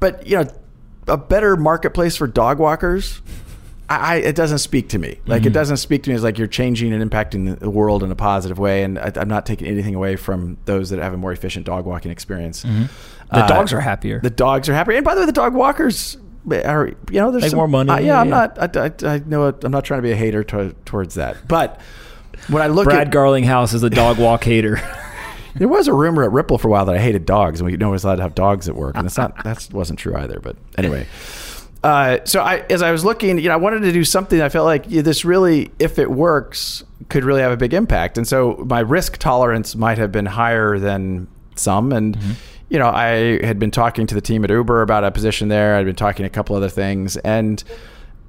But, 0.00 0.26
you 0.26 0.36
know, 0.36 0.50
a 1.08 1.16
better 1.16 1.56
marketplace 1.56 2.16
for 2.16 2.26
dog 2.26 2.58
walkers, 2.58 3.20
I, 3.98 4.16
it 4.16 4.36
doesn't 4.36 4.58
speak 4.58 4.88
to 4.90 4.98
me. 4.98 5.18
Like, 5.26 5.40
mm-hmm. 5.40 5.48
it 5.48 5.52
doesn't 5.52 5.78
speak 5.78 6.02
to 6.04 6.10
me 6.10 6.16
as 6.16 6.22
like 6.22 6.38
you're 6.38 6.46
changing 6.46 6.92
and 6.92 7.10
impacting 7.10 7.58
the 7.58 7.70
world 7.70 8.02
in 8.02 8.10
a 8.10 8.16
positive 8.16 8.58
way. 8.58 8.82
And 8.82 8.98
I, 8.98 9.12
am 9.16 9.28
not 9.28 9.46
taking 9.46 9.66
anything 9.66 9.94
away 9.94 10.16
from 10.16 10.58
those 10.64 10.90
that 10.90 10.98
have 10.98 11.14
a 11.14 11.16
more 11.16 11.32
efficient 11.32 11.66
dog 11.66 11.84
walking 11.84 12.10
experience. 12.10 12.64
Mm-hmm. 12.64 12.84
The 13.30 13.44
uh, 13.44 13.48
dogs 13.48 13.72
are 13.72 13.80
happier. 13.80 14.20
The 14.20 14.30
dogs 14.30 14.68
are 14.68 14.74
happier. 14.74 14.96
And 14.96 15.04
by 15.04 15.14
the 15.14 15.20
way, 15.20 15.26
the 15.26 15.32
dog 15.32 15.54
walkers 15.54 16.16
are, 16.50 16.88
you 17.10 17.20
know, 17.20 17.30
there's 17.30 17.50
some, 17.50 17.56
more 17.56 17.68
money. 17.68 17.90
Uh, 17.90 17.98
yeah, 17.98 18.20
I'm 18.20 18.28
not, 18.28 18.58
I, 18.76 18.86
I, 18.86 19.14
I, 19.14 19.18
know, 19.20 19.48
I'm 19.48 19.70
not 19.70 19.84
trying 19.84 19.98
to 19.98 20.02
be 20.02 20.12
a 20.12 20.16
hater 20.16 20.44
to, 20.44 20.74
towards 20.84 21.14
that. 21.14 21.48
But 21.48 21.80
when 22.48 22.62
I 22.62 22.66
look 22.66 22.84
Brad 22.84 23.08
at 23.08 23.12
Garlinghouse 23.12 23.74
is 23.74 23.82
a 23.82 23.90
dog 23.90 24.18
walk 24.18 24.44
hater. 24.44 24.80
There 25.54 25.68
was 25.68 25.86
a 25.86 25.92
rumor 25.92 26.24
at 26.24 26.32
Ripple 26.32 26.58
for 26.58 26.68
a 26.68 26.70
while 26.70 26.86
that 26.86 26.94
I 26.94 26.98
hated 26.98 27.26
dogs, 27.26 27.60
and 27.60 27.70
we 27.70 27.76
know 27.76 27.90
was 27.90 28.04
allowed 28.04 28.16
to 28.16 28.22
have 28.22 28.34
dogs 28.34 28.68
at 28.68 28.74
work, 28.74 28.96
and 28.96 29.06
it's 29.06 29.18
not 29.18 29.36
that 29.44 29.68
wasn't 29.72 29.98
true 29.98 30.16
either. 30.16 30.40
But 30.40 30.56
anyway, 30.78 31.06
uh, 31.82 32.18
so 32.24 32.40
I 32.40 32.58
as 32.70 32.82
I 32.82 32.92
was 32.92 33.04
looking, 33.04 33.38
you 33.38 33.48
know, 33.48 33.54
I 33.54 33.56
wanted 33.56 33.80
to 33.80 33.92
do 33.92 34.04
something. 34.04 34.40
I 34.40 34.48
felt 34.48 34.66
like 34.66 34.84
yeah, 34.88 35.02
this 35.02 35.24
really, 35.24 35.70
if 35.78 35.98
it 35.98 36.10
works, 36.10 36.84
could 37.08 37.24
really 37.24 37.42
have 37.42 37.52
a 37.52 37.56
big 37.56 37.74
impact. 37.74 38.16
And 38.16 38.26
so 38.26 38.64
my 38.66 38.80
risk 38.80 39.18
tolerance 39.18 39.74
might 39.74 39.98
have 39.98 40.12
been 40.12 40.26
higher 40.26 40.78
than 40.78 41.28
some, 41.56 41.92
and. 41.92 42.16
Mm-hmm. 42.16 42.32
You 42.68 42.78
know, 42.78 42.88
I 42.88 43.44
had 43.44 43.58
been 43.58 43.70
talking 43.70 44.06
to 44.06 44.14
the 44.14 44.22
team 44.22 44.44
at 44.44 44.50
Uber 44.50 44.80
about 44.80 45.04
a 45.04 45.10
position 45.10 45.48
there. 45.48 45.76
I'd 45.76 45.84
been 45.84 45.94
talking 45.94 46.24
a 46.24 46.30
couple 46.30 46.56
other 46.56 46.70
things, 46.70 47.18
and 47.18 47.62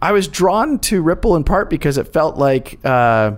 I 0.02 0.12
was 0.12 0.28
drawn 0.28 0.80
to 0.80 1.02
Ripple 1.02 1.38
in 1.38 1.46
part 1.46 1.70
because 1.70 1.98
it 1.98 2.12
felt 2.12 2.36
like 2.36 2.78
uh, 2.84 3.38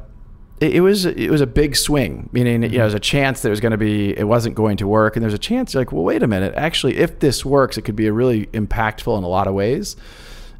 it, 0.59 0.75
it, 0.75 0.81
was 0.81 1.05
it 1.05 1.29
was 1.29 1.41
a 1.41 1.47
big 1.47 1.75
swing, 1.75 2.29
meaning 2.31 2.63
you 2.63 2.69
know, 2.69 2.77
there's 2.77 2.93
a 2.93 2.99
chance 2.99 3.41
that 3.41 3.49
it 3.49 3.51
was 3.51 3.59
going 3.59 3.71
to 3.71 3.77
be 3.77 4.17
it 4.17 4.27
wasn't 4.27 4.55
going 4.55 4.77
to 4.77 4.87
work, 4.87 5.15
and 5.15 5.23
there's 5.23 5.33
a 5.33 5.39
chance 5.39 5.73
you're 5.73 5.81
like, 5.81 5.91
well, 5.91 6.03
wait 6.03 6.23
a 6.23 6.27
minute, 6.27 6.53
actually, 6.55 6.97
if 6.97 7.19
this 7.19 7.43
works, 7.43 7.77
it 7.77 7.81
could 7.81 7.95
be 7.95 8.07
a 8.07 8.13
really 8.13 8.45
impactful 8.47 9.17
in 9.17 9.23
a 9.23 9.27
lot 9.27 9.47
of 9.47 9.53
ways. 9.53 9.95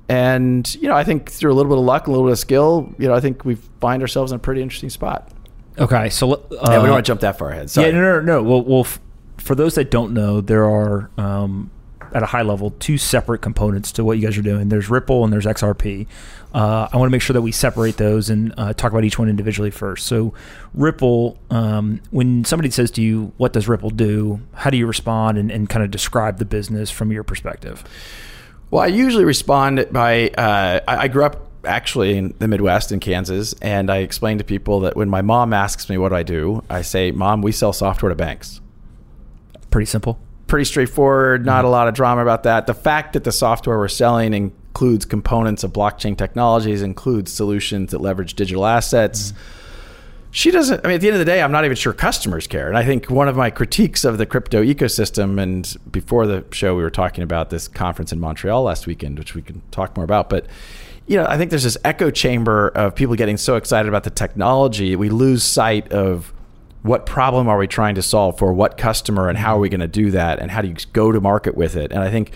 And 0.09 0.73
you 0.75 0.89
know, 0.89 0.95
I 0.95 1.03
think 1.03 1.31
through 1.31 1.53
a 1.53 1.55
little 1.55 1.69
bit 1.69 1.77
of 1.77 1.85
luck, 1.85 2.07
a 2.07 2.11
little 2.11 2.25
bit 2.25 2.33
of 2.33 2.39
skill, 2.39 2.93
you 2.99 3.07
know, 3.07 3.13
I 3.13 3.21
think 3.21 3.45
we 3.45 3.55
find 3.79 4.01
ourselves 4.01 4.31
in 4.31 4.35
a 4.35 4.39
pretty 4.39 4.61
interesting 4.61 4.89
spot. 4.89 5.31
Okay, 5.77 6.09
so 6.09 6.33
uh, 6.33 6.37
yeah, 6.51 6.77
we 6.77 6.83
don't 6.83 6.91
want 6.91 7.05
to 7.05 7.09
jump 7.09 7.21
that 7.21 7.37
far 7.37 7.51
ahead. 7.51 7.69
Sorry. 7.69 7.87
Yeah, 7.87 7.93
no, 7.93 8.01
no, 8.01 8.21
no. 8.21 8.43
Well, 8.43 8.63
well, 8.63 8.81
f- 8.81 8.99
for 9.37 9.55
those 9.55 9.75
that 9.75 9.91
don't 9.91 10.13
know, 10.13 10.41
there 10.41 10.65
are 10.65 11.09
um, 11.17 11.69
at 12.13 12.23
a 12.23 12.27
high 12.27 12.43
level 12.43 12.71
two 12.71 12.97
separate 12.97 13.39
components 13.39 13.91
to 13.93 14.03
what 14.03 14.17
you 14.17 14.25
guys 14.25 14.37
are 14.37 14.41
doing. 14.41 14.69
There's 14.69 14.89
Ripple 14.89 15.23
and 15.23 15.33
there's 15.33 15.45
XRP. 15.45 16.07
Uh, 16.55 16.87
I 16.89 16.95
want 16.95 17.09
to 17.09 17.11
make 17.11 17.21
sure 17.21 17.33
that 17.33 17.41
we 17.41 17.51
separate 17.51 17.97
those 17.97 18.29
and 18.29 18.53
uh, 18.57 18.71
talk 18.71 18.93
about 18.93 19.03
each 19.03 19.19
one 19.19 19.27
individually 19.27 19.71
first. 19.71 20.05
So, 20.05 20.33
Ripple, 20.73 21.37
um, 21.49 21.99
when 22.11 22.45
somebody 22.45 22.71
says 22.71 22.91
to 22.91 23.01
you, 23.01 23.33
What 23.35 23.51
does 23.51 23.67
Ripple 23.67 23.89
do? 23.89 24.39
How 24.53 24.69
do 24.69 24.77
you 24.77 24.87
respond 24.87 25.37
and, 25.37 25.51
and 25.51 25.69
kind 25.69 25.83
of 25.83 25.91
describe 25.91 26.37
the 26.37 26.45
business 26.45 26.89
from 26.89 27.11
your 27.11 27.25
perspective? 27.25 27.83
Well, 28.71 28.81
I 28.81 28.87
usually 28.87 29.25
respond 29.25 29.85
by 29.91 30.29
uh, 30.29 30.79
I, 30.87 30.97
I 30.97 31.07
grew 31.09 31.25
up 31.25 31.45
actually 31.65 32.17
in 32.17 32.33
the 32.39 32.47
Midwest 32.47 32.93
in 32.93 33.01
Kansas, 33.01 33.53
and 33.61 33.91
I 33.91 33.97
explain 33.97 34.37
to 34.37 34.45
people 34.45 34.79
that 34.81 34.95
when 34.95 35.09
my 35.09 35.21
mom 35.21 35.51
asks 35.51 35.89
me 35.89 35.97
what 35.97 36.09
do 36.09 36.15
I 36.15 36.23
do, 36.23 36.63
I 36.69 36.83
say, 36.83 37.11
Mom, 37.11 37.41
we 37.41 37.51
sell 37.51 37.73
software 37.73 38.09
to 38.09 38.15
banks. 38.15 38.61
Pretty 39.71 39.87
simple. 39.87 40.17
Pretty 40.47 40.63
straightforward, 40.63 41.45
not 41.45 41.59
mm-hmm. 41.59 41.67
a 41.67 41.71
lot 41.71 41.89
of 41.89 41.95
drama 41.95 42.21
about 42.21 42.43
that. 42.43 42.65
The 42.65 42.73
fact 42.73 43.11
that 43.11 43.25
the 43.25 43.33
software 43.33 43.77
we're 43.77 43.89
selling 43.89 44.33
and 44.33 44.51
includes 44.75 45.05
components 45.05 45.63
of 45.63 45.71
blockchain 45.71 46.17
technologies, 46.17 46.81
includes 46.81 47.31
solutions 47.31 47.91
that 47.91 47.99
leverage 47.99 48.33
digital 48.33 48.65
assets. 48.65 49.31
Mm-hmm. 49.31 49.41
She 50.31 50.51
doesn't. 50.51 50.83
I 50.83 50.89
mean, 50.89 50.95
at 50.95 51.01
the 51.01 51.07
end 51.07 51.15
of 51.15 51.19
the 51.19 51.25
day, 51.25 51.41
I'm 51.41 51.53
not 51.53 51.63
even 51.63 51.77
sure 51.77 51.93
customers 51.93 52.45
care. 52.45 52.67
And 52.67 52.77
I 52.77 52.83
think 52.83 53.09
one 53.09 53.29
of 53.29 53.37
my 53.37 53.49
critiques 53.49 54.03
of 54.03 54.17
the 54.17 54.25
crypto 54.25 54.61
ecosystem, 54.61 55.41
and 55.41 55.73
before 55.89 56.27
the 56.27 56.43
show, 56.51 56.75
we 56.75 56.83
were 56.83 56.89
talking 56.89 57.23
about 57.23 57.51
this 57.51 57.69
conference 57.69 58.11
in 58.11 58.19
Montreal 58.19 58.63
last 58.63 58.85
weekend, 58.85 59.17
which 59.17 59.33
we 59.33 59.41
can 59.41 59.61
talk 59.71 59.95
more 59.95 60.03
about. 60.03 60.29
But 60.29 60.45
you 61.07 61.15
know, 61.15 61.25
I 61.25 61.37
think 61.37 61.51
there's 61.51 61.63
this 61.63 61.77
echo 61.85 62.11
chamber 62.11 62.67
of 62.67 62.95
people 62.95 63.15
getting 63.15 63.37
so 63.37 63.55
excited 63.55 63.87
about 63.87 64.03
the 64.03 64.09
technology, 64.09 64.97
we 64.97 65.07
lose 65.07 65.41
sight 65.41 65.89
of 65.93 66.33
what 66.81 67.05
problem 67.05 67.47
are 67.47 67.57
we 67.57 67.67
trying 67.67 67.95
to 67.95 68.01
solve 68.01 68.37
for 68.37 68.51
what 68.51 68.77
customer 68.77 69.29
and 69.29 69.37
how 69.37 69.55
are 69.55 69.59
we 69.59 69.69
going 69.69 69.79
to 69.79 69.87
do 69.87 70.11
that 70.11 70.39
and 70.39 70.51
how 70.51 70.61
do 70.61 70.67
you 70.67 70.75
go 70.91 71.11
to 71.11 71.19
market 71.19 71.57
with 71.57 71.75
it 71.75 71.91
and 71.91 71.99
i 72.03 72.11
think 72.11 72.31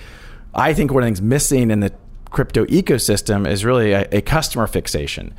i 0.55 0.73
think 0.73 0.91
one 0.91 1.03
of 1.03 1.05
the 1.05 1.07
things 1.07 1.21
missing 1.21 1.69
in 1.69 1.81
the 1.81 1.93
crypto 2.31 2.65
ecosystem 2.65 3.47
is 3.47 3.65
really 3.65 3.91
a, 3.91 4.07
a 4.11 4.21
customer 4.21 4.67
fixation. 4.67 5.33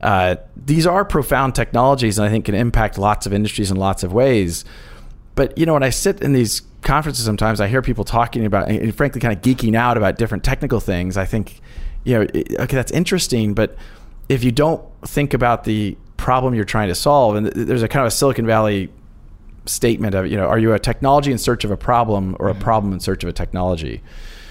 Uh, 0.00 0.36
these 0.56 0.86
are 0.86 1.04
profound 1.04 1.54
technologies, 1.54 2.18
and 2.18 2.26
I 2.26 2.30
think 2.30 2.44
can 2.44 2.54
impact 2.54 2.98
lots 2.98 3.26
of 3.26 3.32
industries 3.32 3.70
in 3.70 3.76
lots 3.76 4.02
of 4.02 4.12
ways. 4.12 4.64
But 5.34 5.56
you 5.56 5.66
know, 5.66 5.72
when 5.74 5.82
I 5.82 5.90
sit 5.90 6.20
in 6.22 6.32
these 6.32 6.62
conferences, 6.82 7.24
sometimes 7.24 7.60
I 7.60 7.68
hear 7.68 7.82
people 7.82 8.04
talking 8.04 8.44
about, 8.44 8.68
and 8.68 8.94
frankly, 8.94 9.20
kind 9.20 9.36
of 9.36 9.42
geeking 9.42 9.74
out 9.74 9.96
about 9.96 10.16
different 10.16 10.44
technical 10.44 10.80
things. 10.80 11.16
I 11.16 11.24
think, 11.24 11.60
you 12.04 12.14
know, 12.14 12.22
okay, 12.22 12.76
that's 12.76 12.92
interesting, 12.92 13.54
but 13.54 13.76
if 14.28 14.44
you 14.44 14.52
don't 14.52 14.82
think 15.02 15.34
about 15.34 15.64
the 15.64 15.96
problem 16.16 16.54
you're 16.54 16.64
trying 16.64 16.88
to 16.88 16.94
solve, 16.94 17.36
and 17.36 17.46
there's 17.46 17.82
a 17.82 17.88
kind 17.88 18.02
of 18.02 18.08
a 18.08 18.10
Silicon 18.10 18.46
Valley 18.46 18.90
statement 19.66 20.14
of, 20.14 20.26
you 20.26 20.36
know, 20.36 20.46
are 20.46 20.58
you 20.58 20.72
a 20.72 20.78
technology 20.78 21.32
in 21.32 21.38
search 21.38 21.64
of 21.64 21.70
a 21.70 21.76
problem 21.76 22.36
or 22.38 22.48
a 22.48 22.54
problem 22.54 22.92
in 22.92 23.00
search 23.00 23.22
of 23.22 23.28
a 23.28 23.32
technology? 23.32 24.02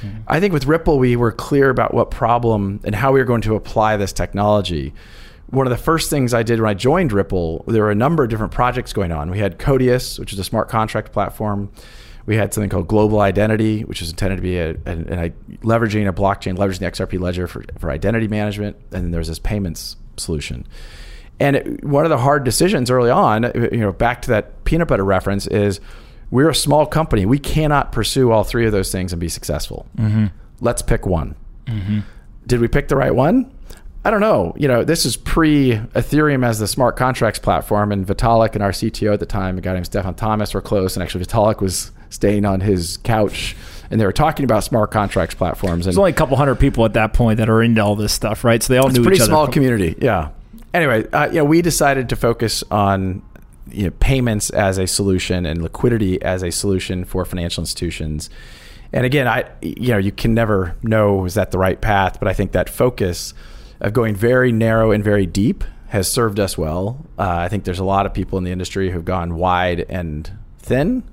Mm-hmm. 0.02 0.18
I 0.28 0.40
think 0.40 0.54
with 0.54 0.66
Ripple, 0.66 1.00
we 1.00 1.16
were 1.16 1.32
clear 1.32 1.70
about 1.70 1.94
what 1.94 2.12
problem 2.12 2.80
and 2.84 2.96
how 2.96 3.12
we 3.12 3.20
were 3.20 3.26
going 3.26 3.42
to 3.42 3.56
apply 3.56 3.98
this 3.98 4.14
technology. 4.14 4.94
One 5.48 5.68
of 5.68 5.72
the 5.72 5.78
first 5.78 6.10
things 6.10 6.34
I 6.34 6.44
did 6.44 6.60
when 6.60 6.70
I 6.70 6.74
joined 6.74 7.12
Ripple, 7.12 7.64
there 7.68 7.84
were 7.84 7.92
a 7.92 7.96
number 7.96 8.24
of 8.24 8.30
different 8.30 8.52
projects 8.52 8.94
going 8.94 9.12
on. 9.12 9.30
We 9.30 9.40
had 9.40 9.60
Codius, 9.60 10.20
which 10.20 10.34
is 10.34 10.40
a 10.40 10.44
smart 10.44 10.70
contract 10.70 11.12
platform. 11.12 11.72
We 12.26 12.36
had 12.36 12.54
something 12.54 12.70
called 12.72 12.88
Global 12.88 13.22
Identity, 13.22 13.84
which 13.84 14.02
was 14.02 14.10
intended 14.10 14.38
to 14.38 14.42
be 14.42 14.58
a, 14.58 14.72
a, 14.72 15.26
a 15.26 15.30
leveraging 15.62 16.08
a 16.08 16.14
blockchain, 16.14 16.58
leveraging 16.58 16.80
the 16.80 16.92
XRP 16.92 17.20
ledger 17.20 17.48
for, 17.48 17.64
for 17.78 17.92
identity 17.92 18.28
management. 18.28 18.76
And 18.92 19.06
then 19.06 19.12
there's 19.12 19.28
this 19.28 19.40
payments 19.40 19.96
solution. 20.18 20.66
And 21.40 21.56
it, 21.56 21.84
one 21.84 22.06
of 22.06 22.10
the 22.10 22.18
hard 22.18 22.44
decisions 22.44 22.90
early 22.90 23.10
on, 23.10 23.44
you 23.54 23.80
know, 23.80 23.92
back 23.92 24.22
to 24.24 24.30
that 24.30 24.64
peanut 24.64 24.88
butter 24.88 25.04
reference, 25.04 25.48
is 25.48 25.80
we're 26.32 26.50
a 26.50 26.56
small 26.56 26.86
company. 26.86 27.26
We 27.26 27.40
cannot 27.40 27.92
pursue 27.92 28.32
all 28.32 28.44
three 28.44 28.66
of 28.66 28.72
those 28.72 28.92
things 28.92 29.12
and 29.14 29.20
be 29.20 29.30
successful. 29.30 29.86
Mm-hmm. 29.98 30.28
Let's 30.62 30.82
pick 30.82 31.06
one. 31.06 31.36
Mm-hmm. 31.66 32.00
Did 32.48 32.62
we 32.62 32.68
pick 32.68 32.88
the 32.88 32.96
right 32.96 33.14
one? 33.14 33.52
I 34.06 34.12
don't 34.12 34.22
know. 34.22 34.54
You 34.56 34.68
know, 34.68 34.84
this 34.84 35.04
is 35.06 35.18
pre 35.18 35.72
Ethereum 35.96 36.46
as 36.46 36.60
the 36.60 36.68
smart 36.68 36.96
contracts 36.96 37.40
platform, 37.40 37.92
and 37.92 38.06
Vitalik 38.06 38.54
and 38.54 38.64
our 38.64 38.72
CTO 38.72 39.14
at 39.14 39.20
the 39.20 39.26
time, 39.26 39.58
a 39.58 39.62
guy 39.62 39.74
named 39.74 39.88
Stefan 39.88 40.14
Thomas, 40.14 40.54
were 40.54 40.62
close. 40.62 40.96
And 40.96 41.02
actually, 41.02 41.26
Vitalik 41.26 41.60
was 41.60 41.92
staying 42.12 42.46
on 42.46 42.62
his 42.62 42.98
couch, 42.98 43.56
and 43.90 44.00
they 44.00 44.06
were 44.06 44.14
talking 44.14 44.44
about 44.44 44.64
smart 44.64 44.92
contracts 44.92 45.34
platforms. 45.34 45.86
And 45.88 45.94
There's 45.94 45.98
only 45.98 46.12
a 46.12 46.16
couple 46.16 46.38
hundred 46.38 46.56
people 46.56 46.86
at 46.86 46.94
that 46.94 47.14
point 47.14 47.38
that 47.38 47.50
are 47.50 47.64
into 47.64 47.84
all 47.84 47.96
this 47.96 48.14
stuff, 48.14 48.44
right? 48.44 48.62
So 48.62 48.74
they 48.74 48.78
all 48.78 48.88
it's 48.88 48.96
knew 48.96 49.02
a 49.02 49.06
pretty 49.06 49.18
each 49.18 49.22
other. 49.22 49.32
small 49.32 49.48
community. 49.48 49.96
Yeah. 50.00 50.30
Anyway, 50.76 51.10
uh, 51.14 51.28
know, 51.28 51.46
we 51.46 51.62
decided 51.62 52.10
to 52.10 52.18
focus 52.18 52.62
on 52.70 53.22
you 53.72 53.86
know, 53.86 53.92
payments 54.02 54.50
as 54.50 54.78
a 54.78 54.86
solution 54.86 55.46
and 55.46 55.62
liquidity 55.62 56.22
as 56.22 56.44
a 56.44 56.52
solution 56.52 57.06
for 57.06 57.24
financial 57.24 57.62
institutions. 57.62 58.30
And 58.92 59.06
again, 59.06 59.26
I 59.26 59.46
you 59.62 59.94
know 59.94 59.98
you 59.98 60.12
can 60.12 60.34
never 60.34 60.76
know 60.84 61.24
is 61.24 61.36
that 61.36 61.52
the 61.52 61.58
right 61.58 61.80
path, 61.80 62.20
but 62.20 62.28
I 62.28 62.34
think 62.34 62.52
that 62.52 62.70
focus 62.70 63.34
of 63.80 63.94
going 63.94 64.16
very 64.16 64.52
narrow 64.52 64.92
and 64.92 65.02
very 65.02 65.26
deep 65.26 65.64
has 65.88 66.12
served 66.12 66.42
us 66.42 66.58
well. 66.58 67.06
Uh, 67.18 67.38
I 67.38 67.48
think 67.48 67.64
there's 67.64 67.80
a 67.80 67.86
lot 67.86 68.06
of 68.06 68.14
people 68.14 68.38
in 68.38 68.44
the 68.44 68.52
industry 68.52 68.92
who've 68.92 69.06
gone 69.06 69.36
wide 69.36 69.86
and 69.88 70.30
thin, 70.60 71.04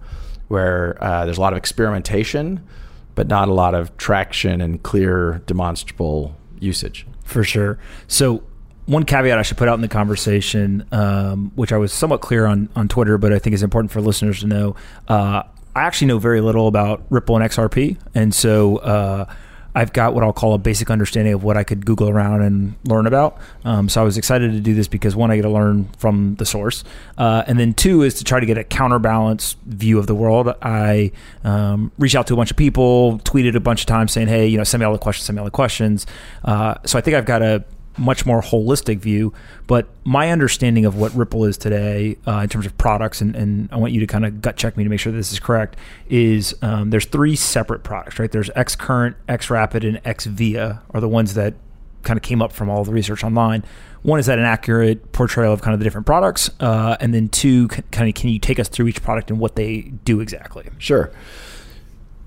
where 0.48 0.98
uh, 1.00 1.24
there's 1.24 1.38
a 1.38 1.40
lot 1.40 1.52
of 1.52 1.56
experimentation, 1.56 2.66
but 3.14 3.28
not 3.28 3.48
a 3.48 3.54
lot 3.54 3.76
of 3.76 3.96
traction 3.96 4.60
and 4.60 4.82
clear 4.82 5.40
demonstrable 5.46 6.36
usage. 6.58 7.06
For 7.22 7.44
sure. 7.44 7.78
So 8.08 8.42
one 8.86 9.04
caveat 9.04 9.38
I 9.38 9.42
should 9.42 9.56
put 9.56 9.68
out 9.68 9.74
in 9.74 9.80
the 9.80 9.88
conversation, 9.88 10.86
um, 10.92 11.52
which 11.54 11.72
I 11.72 11.76
was 11.76 11.92
somewhat 11.92 12.20
clear 12.20 12.46
on 12.46 12.68
on 12.74 12.88
Twitter, 12.88 13.18
but 13.18 13.32
I 13.32 13.38
think 13.38 13.54
is 13.54 13.62
important 13.62 13.92
for 13.92 14.00
listeners 14.00 14.40
to 14.40 14.46
know. 14.46 14.76
Uh, 15.08 15.42
I 15.74 15.82
actually 15.82 16.08
know 16.08 16.18
very 16.18 16.40
little 16.40 16.68
about 16.68 17.02
Ripple 17.08 17.36
and 17.36 17.44
XRP, 17.44 17.96
and 18.14 18.34
so 18.34 18.76
uh, 18.78 19.32
I've 19.74 19.92
got 19.92 20.14
what 20.14 20.22
I'll 20.22 20.32
call 20.32 20.52
a 20.52 20.58
basic 20.58 20.90
understanding 20.90 21.32
of 21.32 21.44
what 21.44 21.56
I 21.56 21.64
could 21.64 21.86
Google 21.86 22.10
around 22.10 22.42
and 22.42 22.74
learn 22.84 23.06
about. 23.06 23.38
Um, 23.64 23.88
so 23.88 24.02
I 24.02 24.04
was 24.04 24.18
excited 24.18 24.52
to 24.52 24.60
do 24.60 24.74
this 24.74 24.86
because 24.86 25.16
one, 25.16 25.30
I 25.30 25.36
get 25.36 25.42
to 25.42 25.48
learn 25.48 25.88
from 25.96 26.34
the 26.34 26.44
source, 26.44 26.84
uh, 27.16 27.44
and 27.46 27.58
then 27.58 27.72
two 27.72 28.02
is 28.02 28.14
to 28.14 28.24
try 28.24 28.40
to 28.40 28.46
get 28.46 28.58
a 28.58 28.64
counterbalance 28.64 29.56
view 29.64 29.98
of 29.98 30.06
the 30.06 30.14
world. 30.14 30.52
I 30.60 31.12
um, 31.44 31.90
reached 31.98 32.16
out 32.16 32.26
to 32.26 32.34
a 32.34 32.36
bunch 32.36 32.50
of 32.50 32.56
people, 32.56 33.20
tweeted 33.20 33.54
a 33.54 33.60
bunch 33.60 33.80
of 33.80 33.86
times 33.86 34.12
saying, 34.12 34.28
"Hey, 34.28 34.46
you 34.46 34.58
know, 34.58 34.64
send 34.64 34.80
me 34.80 34.86
all 34.86 34.92
the 34.92 34.98
questions, 34.98 35.26
send 35.26 35.36
me 35.36 35.40
all 35.40 35.46
the 35.46 35.50
questions." 35.50 36.06
Uh, 36.44 36.74
so 36.84 36.98
I 36.98 37.00
think 37.00 37.16
I've 37.16 37.26
got 37.26 37.40
a 37.40 37.64
much 37.96 38.24
more 38.24 38.40
holistic 38.40 38.98
view. 38.98 39.32
But 39.66 39.88
my 40.04 40.30
understanding 40.30 40.84
of 40.84 40.96
what 40.96 41.14
Ripple 41.14 41.44
is 41.44 41.56
today 41.56 42.16
uh, 42.26 42.40
in 42.40 42.48
terms 42.48 42.66
of 42.66 42.76
products, 42.78 43.20
and, 43.20 43.36
and, 43.36 43.68
I 43.72 43.76
want 43.76 43.92
you 43.92 44.00
to 44.00 44.06
kind 44.06 44.24
of 44.24 44.40
gut 44.40 44.56
check 44.56 44.76
me 44.76 44.84
to 44.84 44.90
make 44.90 45.00
sure 45.00 45.12
this 45.12 45.32
is 45.32 45.40
correct, 45.40 45.76
is 46.08 46.54
um, 46.62 46.90
there's 46.90 47.04
three 47.04 47.36
separate 47.36 47.82
products, 47.82 48.18
right? 48.18 48.30
There's 48.30 48.50
xCurrent, 48.50 49.14
X 49.28 49.50
Rapid, 49.50 49.84
and 49.84 50.02
xVia 50.04 50.80
are 50.90 51.00
the 51.00 51.08
ones 51.08 51.34
that 51.34 51.54
kind 52.02 52.16
of 52.16 52.22
came 52.22 52.42
up 52.42 52.52
from 52.52 52.68
all 52.68 52.84
the 52.84 52.92
research 52.92 53.22
online. 53.22 53.64
One 54.02 54.18
is 54.18 54.26
that 54.26 54.38
an 54.38 54.44
accurate 54.44 55.12
portrayal 55.12 55.52
of 55.52 55.62
kind 55.62 55.74
of 55.74 55.80
the 55.80 55.84
different 55.84 56.06
products, 56.06 56.50
uh, 56.60 56.96
and 57.00 57.14
then 57.14 57.28
two, 57.28 57.68
kind 57.68 58.08
of 58.08 58.14
can 58.14 58.30
you 58.30 58.38
take 58.38 58.58
us 58.58 58.68
through 58.68 58.88
each 58.88 59.02
product 59.02 59.30
and 59.30 59.38
what 59.38 59.54
they 59.54 59.82
do 60.04 60.20
exactly? 60.20 60.68
Sure. 60.78 61.12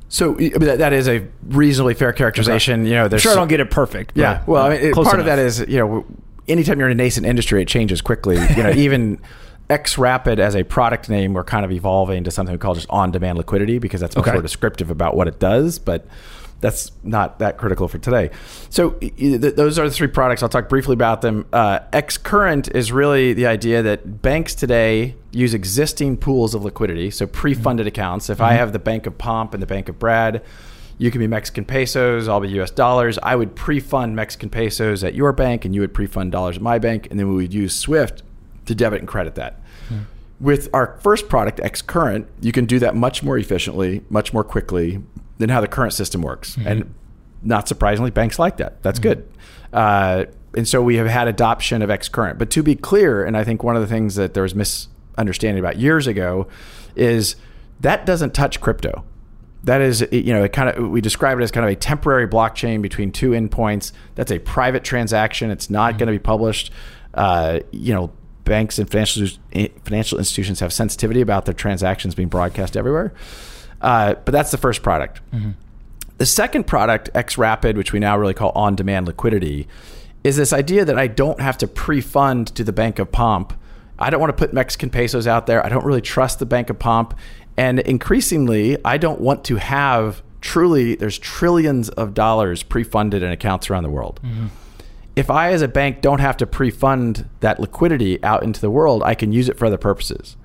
So 0.07 0.35
I 0.35 0.37
mean, 0.37 0.59
that, 0.59 0.77
that 0.79 0.93
is 0.93 1.07
a 1.07 1.27
reasonably 1.47 1.93
fair 1.93 2.13
characterization. 2.13 2.81
Okay. 2.81 2.89
You 2.89 2.95
know, 2.95 3.17
sure 3.17 3.31
I 3.31 3.35
don't 3.35 3.47
get 3.47 3.59
it 3.59 3.71
perfect. 3.71 4.13
Yeah. 4.15 4.43
Well, 4.45 4.63
I 4.63 4.69
mean, 4.69 4.79
it, 4.81 4.93
part 4.93 5.07
enough. 5.07 5.19
of 5.19 5.25
that 5.25 5.39
is 5.39 5.59
you 5.67 5.79
know, 5.79 6.05
anytime 6.47 6.79
you're 6.79 6.89
in 6.89 6.99
a 6.99 7.03
nascent 7.03 7.25
industry, 7.25 7.61
it 7.61 7.67
changes 7.67 8.01
quickly. 8.01 8.35
You 8.55 8.63
know, 8.63 8.69
even 8.75 9.19
xRapid 9.69 10.37
as 10.37 10.55
a 10.55 10.63
product 10.63 11.09
name, 11.09 11.33
we're 11.33 11.43
kind 11.43 11.65
of 11.65 11.71
evolving 11.71 12.23
to 12.23 12.31
something 12.31 12.53
we 12.53 12.59
call 12.59 12.75
just 12.75 12.89
on-demand 12.89 13.37
liquidity 13.37 13.79
because 13.79 13.99
that's 13.99 14.15
much 14.15 14.23
okay. 14.23 14.33
more 14.33 14.41
descriptive 14.41 14.91
about 14.91 15.15
what 15.15 15.27
it 15.27 15.39
does. 15.39 15.79
But 15.79 16.05
that's 16.65 16.91
not 17.03 17.37
that 17.37 17.59
critical 17.59 17.87
for 17.87 17.99
today. 17.99 18.31
So 18.71 18.97
those 19.19 19.77
are 19.77 19.87
the 19.87 19.93
three 19.93 20.07
products. 20.07 20.41
I'll 20.41 20.49
talk 20.49 20.67
briefly 20.67 20.93
about 20.93 21.21
them. 21.21 21.45
Uh, 21.53 21.81
xCurrent 21.93 22.73
is 22.73 22.91
really 22.91 23.33
the 23.33 23.45
idea 23.45 23.83
that 23.83 24.23
banks 24.23 24.55
today 24.55 25.13
use 25.31 25.53
existing 25.53 26.17
pools 26.17 26.55
of 26.55 26.65
liquidity, 26.65 27.11
so 27.11 27.27
pre-funded 27.27 27.83
mm-hmm. 27.83 27.89
accounts. 27.89 28.31
If 28.31 28.37
mm-hmm. 28.37 28.45
I 28.45 28.53
have 28.53 28.73
the 28.73 28.79
Bank 28.79 29.05
of 29.05 29.15
Pomp 29.15 29.53
and 29.53 29.61
the 29.61 29.67
Bank 29.67 29.89
of 29.89 29.99
Brad, 29.99 30.43
you 30.97 31.11
can 31.11 31.19
be 31.19 31.27
Mexican 31.27 31.65
pesos, 31.65 32.27
I'll 32.27 32.39
be 32.39 32.49
US 32.59 32.71
dollars. 32.71 33.19
I 33.21 33.35
would 33.35 33.55
pre-fund 33.55 34.15
Mexican 34.15 34.49
pesos 34.49 35.03
at 35.03 35.13
your 35.13 35.33
bank, 35.33 35.65
and 35.65 35.75
you 35.75 35.81
would 35.81 35.93
pre-fund 35.93 36.31
dollars 36.31 36.55
at 36.55 36.63
my 36.63 36.79
bank, 36.79 37.09
and 37.11 37.19
then 37.19 37.29
we 37.29 37.35
would 37.35 37.53
use 37.53 37.75
SWIFT 37.75 38.23
to 38.65 38.73
debit 38.73 39.01
and 39.01 39.07
credit 39.07 39.35
that. 39.35 39.61
Mm-hmm. 39.89 39.99
With 40.39 40.67
our 40.73 40.97
first 41.01 41.29
product, 41.29 41.59
xCurrent, 41.59 42.25
you 42.41 42.51
can 42.51 42.65
do 42.65 42.79
that 42.79 42.95
much 42.95 43.21
more 43.21 43.37
efficiently, 43.37 44.03
much 44.09 44.33
more 44.33 44.43
quickly, 44.43 45.03
than 45.37 45.49
how 45.49 45.61
the 45.61 45.67
current 45.67 45.93
system 45.93 46.21
works. 46.21 46.55
Mm-hmm. 46.55 46.67
And 46.67 46.93
not 47.43 47.67
surprisingly, 47.67 48.11
banks 48.11 48.39
like 48.39 48.57
that. 48.57 48.81
That's 48.83 48.99
mm-hmm. 48.99 49.21
good. 49.21 49.31
Uh, 49.73 50.25
and 50.55 50.67
so 50.67 50.81
we 50.81 50.95
have 50.95 51.07
had 51.07 51.27
adoption 51.27 51.81
of 51.81 51.89
xCurrent. 51.89 52.37
But 52.37 52.49
to 52.51 52.63
be 52.63 52.75
clear, 52.75 53.25
and 53.25 53.35
I 53.35 53.43
think 53.43 53.63
one 53.63 53.75
of 53.75 53.81
the 53.81 53.87
things 53.87 54.15
that 54.15 54.33
there 54.33 54.43
was 54.43 54.55
misunderstanding 54.55 55.59
about 55.59 55.77
years 55.77 56.07
ago 56.07 56.47
is 56.95 57.35
that 57.81 58.05
doesn't 58.05 58.33
touch 58.33 58.61
crypto. 58.61 59.03
That 59.65 59.81
is, 59.81 60.07
you 60.11 60.33
know, 60.33 60.43
it 60.43 60.53
kind 60.53 60.69
of 60.69 60.89
we 60.89 61.01
describe 61.01 61.39
it 61.39 61.43
as 61.43 61.51
kind 61.51 61.65
of 61.65 61.71
a 61.71 61.75
temporary 61.75 62.27
blockchain 62.27 62.81
between 62.81 63.11
two 63.11 63.31
endpoints. 63.31 63.91
That's 64.13 64.31
a 64.31 64.39
private 64.39 64.83
transaction. 64.83 65.49
It's 65.49 65.69
not 65.69 65.91
mm-hmm. 65.91 65.99
going 65.99 66.07
to 66.07 66.13
be 66.13 66.19
published. 66.19 66.71
Uh, 67.13 67.61
you 67.71 67.93
know, 67.93 68.13
banks 68.43 68.77
and 68.77 68.89
financial 68.89 69.27
financial 69.83 70.19
institutions 70.19 70.59
have 70.59 70.71
sensitivity 70.71 71.19
about 71.19 71.45
their 71.45 71.53
transactions 71.53 72.15
being 72.15 72.29
broadcast 72.29 72.77
everywhere. 72.77 73.11
Uh, 73.81 74.15
but 74.25 74.31
that's 74.31 74.51
the 74.51 74.57
first 74.57 74.83
product. 74.83 75.21
Mm-hmm. 75.31 75.51
The 76.17 76.25
second 76.25 76.65
product, 76.65 77.11
xRapid, 77.13 77.75
which 77.75 77.91
we 77.91 77.99
now 77.99 78.17
really 78.17 78.33
call 78.33 78.51
on 78.55 78.75
demand 78.75 79.07
liquidity, 79.07 79.67
is 80.23 80.37
this 80.37 80.53
idea 80.53 80.85
that 80.85 80.97
I 80.97 81.07
don't 81.07 81.39
have 81.39 81.57
to 81.59 81.67
pre 81.67 82.01
fund 82.01 82.47
to 82.55 82.63
the 82.63 82.73
Bank 82.73 82.99
of 82.99 83.11
Pomp. 83.11 83.53
I 83.99 84.09
don't 84.09 84.19
want 84.19 84.35
to 84.35 84.37
put 84.37 84.53
Mexican 84.53 84.89
pesos 84.89 85.27
out 85.27 85.45
there. 85.45 85.65
I 85.65 85.69
don't 85.69 85.85
really 85.85 86.01
trust 86.01 86.39
the 86.39 86.45
Bank 86.45 86.69
of 86.69 86.79
Pomp. 86.79 87.17
And 87.57 87.79
increasingly, 87.79 88.77
I 88.83 88.97
don't 88.97 89.21
want 89.21 89.45
to 89.45 89.57
have 89.57 90.21
truly, 90.41 90.95
there's 90.95 91.17
trillions 91.17 91.89
of 91.89 92.13
dollars 92.13 92.63
pre 92.63 92.83
funded 92.83 93.23
in 93.23 93.31
accounts 93.31 93.69
around 93.69 93.83
the 93.83 93.89
world. 93.89 94.19
Mm-hmm. 94.23 94.47
If 95.15 95.29
I, 95.29 95.51
as 95.51 95.61
a 95.61 95.67
bank, 95.67 96.01
don't 96.01 96.19
have 96.19 96.37
to 96.37 96.47
pre 96.47 96.71
fund 96.71 97.29
that 97.39 97.59
liquidity 97.59 98.21
out 98.23 98.43
into 98.43 98.59
the 98.59 98.69
world, 98.69 99.03
I 99.03 99.15
can 99.15 99.31
use 99.31 99.47
it 99.47 99.57
for 99.57 99.65
other 99.65 99.77
purposes. 99.77 100.35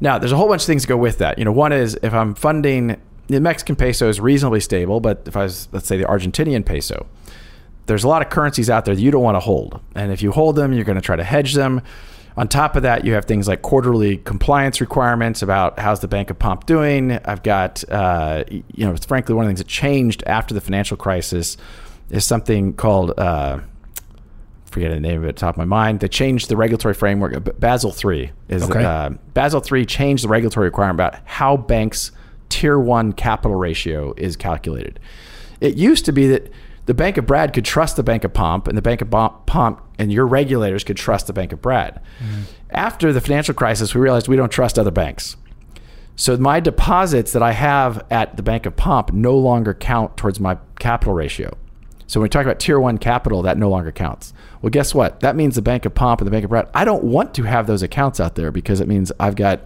Now, 0.00 0.18
there's 0.18 0.32
a 0.32 0.36
whole 0.36 0.48
bunch 0.48 0.62
of 0.62 0.66
things 0.66 0.82
to 0.82 0.88
go 0.88 0.96
with 0.96 1.18
that. 1.18 1.38
You 1.38 1.44
know, 1.44 1.52
one 1.52 1.72
is 1.72 1.98
if 2.02 2.12
I'm 2.14 2.34
funding 2.34 3.00
the 3.28 3.40
Mexican 3.40 3.76
peso 3.76 4.08
is 4.08 4.20
reasonably 4.20 4.60
stable, 4.60 5.00
but 5.00 5.22
if 5.26 5.36
I 5.36 5.42
was, 5.42 5.68
let's 5.72 5.86
say, 5.86 5.96
the 5.98 6.04
Argentinian 6.04 6.64
peso, 6.64 7.06
there's 7.86 8.04
a 8.04 8.08
lot 8.08 8.22
of 8.22 8.30
currencies 8.30 8.68
out 8.70 8.84
there 8.84 8.94
that 8.94 9.00
you 9.00 9.10
don't 9.10 9.22
want 9.22 9.36
to 9.36 9.40
hold. 9.40 9.80
And 9.94 10.12
if 10.12 10.22
you 10.22 10.32
hold 10.32 10.56
them, 10.56 10.72
you're 10.72 10.84
going 10.84 10.96
to 10.96 11.02
try 11.02 11.16
to 11.16 11.24
hedge 11.24 11.54
them. 11.54 11.82
On 12.36 12.46
top 12.46 12.76
of 12.76 12.82
that, 12.84 13.04
you 13.04 13.14
have 13.14 13.24
things 13.24 13.48
like 13.48 13.62
quarterly 13.62 14.18
compliance 14.18 14.80
requirements 14.80 15.42
about 15.42 15.78
how's 15.78 16.00
the 16.00 16.08
Bank 16.08 16.30
of 16.30 16.38
Pomp 16.38 16.66
doing. 16.66 17.12
I've 17.24 17.42
got, 17.42 17.82
uh, 17.90 18.44
you 18.48 18.62
know, 18.86 18.94
frankly, 18.96 19.34
one 19.34 19.44
of 19.44 19.48
the 19.48 19.50
things 19.50 19.60
that 19.60 19.68
changed 19.68 20.22
after 20.26 20.54
the 20.54 20.60
financial 20.60 20.96
crisis 20.96 21.56
is 22.10 22.24
something 22.24 22.74
called 22.74 23.18
uh, 23.18 23.60
forget 24.78 24.92
the 24.92 25.00
name 25.00 25.22
of 25.22 25.28
it 25.28 25.36
top 25.36 25.54
of 25.54 25.58
my 25.58 25.64
mind. 25.64 26.00
They 26.00 26.08
changed 26.08 26.48
the 26.48 26.56
regulatory 26.56 26.94
framework. 26.94 27.58
Basel 27.58 27.92
three 27.92 28.30
is 28.48 28.62
okay. 28.62 28.84
uh, 28.84 29.10
Basel 29.34 29.60
three 29.60 29.84
changed 29.84 30.24
the 30.24 30.28
regulatory 30.28 30.68
requirement 30.68 30.96
about 30.96 31.16
how 31.24 31.56
banks 31.56 32.12
tier 32.48 32.78
one 32.78 33.12
capital 33.12 33.56
ratio 33.56 34.14
is 34.16 34.36
calculated. 34.36 35.00
It 35.60 35.76
used 35.76 36.04
to 36.04 36.12
be 36.12 36.28
that 36.28 36.50
the 36.86 36.94
Bank 36.94 37.18
of 37.18 37.26
Brad 37.26 37.52
could 37.52 37.66
trust 37.66 37.96
the 37.96 38.02
Bank 38.02 38.24
of 38.24 38.32
Pomp, 38.32 38.66
and 38.66 38.78
the 38.78 38.82
Bank 38.82 39.02
of 39.02 39.10
Pomp 39.10 39.82
and 39.98 40.10
your 40.10 40.26
regulators 40.26 40.84
could 40.84 40.96
trust 40.96 41.26
the 41.26 41.34
Bank 41.34 41.52
of 41.52 41.60
Brad. 41.60 42.00
Mm-hmm. 42.18 42.42
After 42.70 43.12
the 43.12 43.20
financial 43.20 43.54
crisis, 43.54 43.94
we 43.94 44.00
realized 44.00 44.26
we 44.26 44.36
don't 44.36 44.48
trust 44.50 44.78
other 44.78 44.90
banks. 44.90 45.36
So 46.16 46.36
my 46.38 46.60
deposits 46.60 47.32
that 47.32 47.42
I 47.42 47.52
have 47.52 48.06
at 48.10 48.36
the 48.36 48.42
Bank 48.42 48.64
of 48.64 48.74
Pomp 48.74 49.12
no 49.12 49.36
longer 49.36 49.74
count 49.74 50.16
towards 50.16 50.40
my 50.40 50.56
capital 50.78 51.12
ratio. 51.12 51.56
So 52.06 52.20
when 52.20 52.24
we 52.24 52.30
talk 52.30 52.46
about 52.46 52.58
tier 52.58 52.80
one 52.80 52.96
capital, 52.96 53.42
that 53.42 53.58
no 53.58 53.68
longer 53.68 53.92
counts. 53.92 54.32
Well, 54.62 54.70
guess 54.70 54.94
what? 54.94 55.20
That 55.20 55.36
means 55.36 55.54
the 55.54 55.62
Bank 55.62 55.84
of 55.84 55.94
Pomp 55.94 56.20
and 56.20 56.26
the 56.26 56.30
Bank 56.30 56.44
of 56.44 56.50
Brad. 56.50 56.68
I 56.74 56.84
don't 56.84 57.04
want 57.04 57.34
to 57.34 57.44
have 57.44 57.66
those 57.66 57.82
accounts 57.82 58.20
out 58.20 58.34
there 58.34 58.50
because 58.50 58.80
it 58.80 58.88
means 58.88 59.12
I've 59.20 59.36
got 59.36 59.60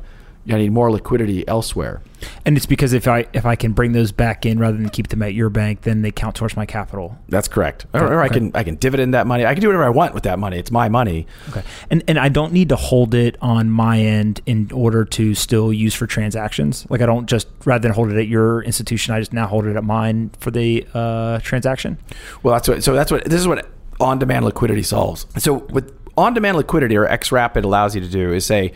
I 0.51 0.57
need 0.57 0.73
more 0.73 0.91
liquidity 0.91 1.47
elsewhere. 1.47 2.03
And 2.45 2.57
it's 2.57 2.67
because 2.67 2.93
if 2.93 3.07
I 3.07 3.27
if 3.33 3.47
I 3.47 3.55
can 3.55 3.73
bring 3.73 3.93
those 3.93 4.11
back 4.11 4.45
in 4.45 4.59
rather 4.59 4.77
than 4.77 4.89
keep 4.89 5.09
them 5.09 5.23
at 5.23 5.35
your 5.35 5.51
bank, 5.51 5.83
then 5.83 6.03
they 6.03 6.11
count 6.11 6.35
towards 6.35 6.57
my 6.57 6.67
capital. 6.67 7.17
That's 7.29 7.47
correct. 7.47 7.87
Or. 7.95 8.21
I 8.21 8.29
can 8.29 8.51
I 8.55 8.65
can 8.65 8.77
dividend 8.77 9.15
that 9.15 9.27
money. 9.27 9.47
I 9.47 9.55
can 9.55 9.61
do 9.61 9.69
whatever 9.69 9.85
I 9.85 9.91
want 9.91 10.15
with 10.15 10.25
that 10.25 10.39
money. 10.39 10.59
It's 10.59 10.71
my 10.71 10.89
money. 10.89 11.27
Okay. 11.51 11.63
And 11.91 12.03
and 12.09 12.19
I 12.19 12.29
don't 12.29 12.53
need 12.53 12.71
to 12.71 12.77
hold 12.77 13.15
it 13.15 13.37
on 13.41 13.71
my 13.71 14.01
end 14.01 14.41
in 14.47 14.71
order 14.73 15.05
to 15.05 15.35
still 15.35 15.73
use 15.73 15.95
for 15.95 16.07
transactions. 16.07 16.87
Like 16.91 17.01
I 17.01 17.07
don't 17.07 17.27
just 17.27 17.49
rather 17.65 17.83
than 17.83 17.93
hold 17.93 18.11
it 18.11 18.19
at 18.19 18.27
your 18.27 18.63
institution, 18.63 19.15
I 19.15 19.21
just 19.21 19.33
now 19.33 19.47
hold 19.47 19.67
it 19.67 19.77
at 19.77 19.85
mine 19.85 20.31
for 20.39 20.51
the 20.51 20.87
uh, 20.93 21.39
transaction. 21.41 21.99
Well, 22.43 22.55
that's 22.55 22.69
what. 22.69 22.83
So 22.83 22.95
that's 22.95 23.13
what 23.13 23.25
this 23.25 23.41
is 23.41 23.47
what 23.47 23.69
on 24.03 24.19
demand 24.19 24.45
liquidity 24.45 24.83
solves. 24.83 25.27
So 25.39 25.55
with 25.71 25.97
on 26.17 26.35
demand 26.35 26.57
liquidity 26.57 26.97
or 26.97 27.07
X 27.07 27.33
Rapid 27.33 27.65
allows 27.65 27.95
you 27.95 28.01
to 28.01 28.09
do 28.09 28.33
is 28.33 28.45
say 28.45 28.73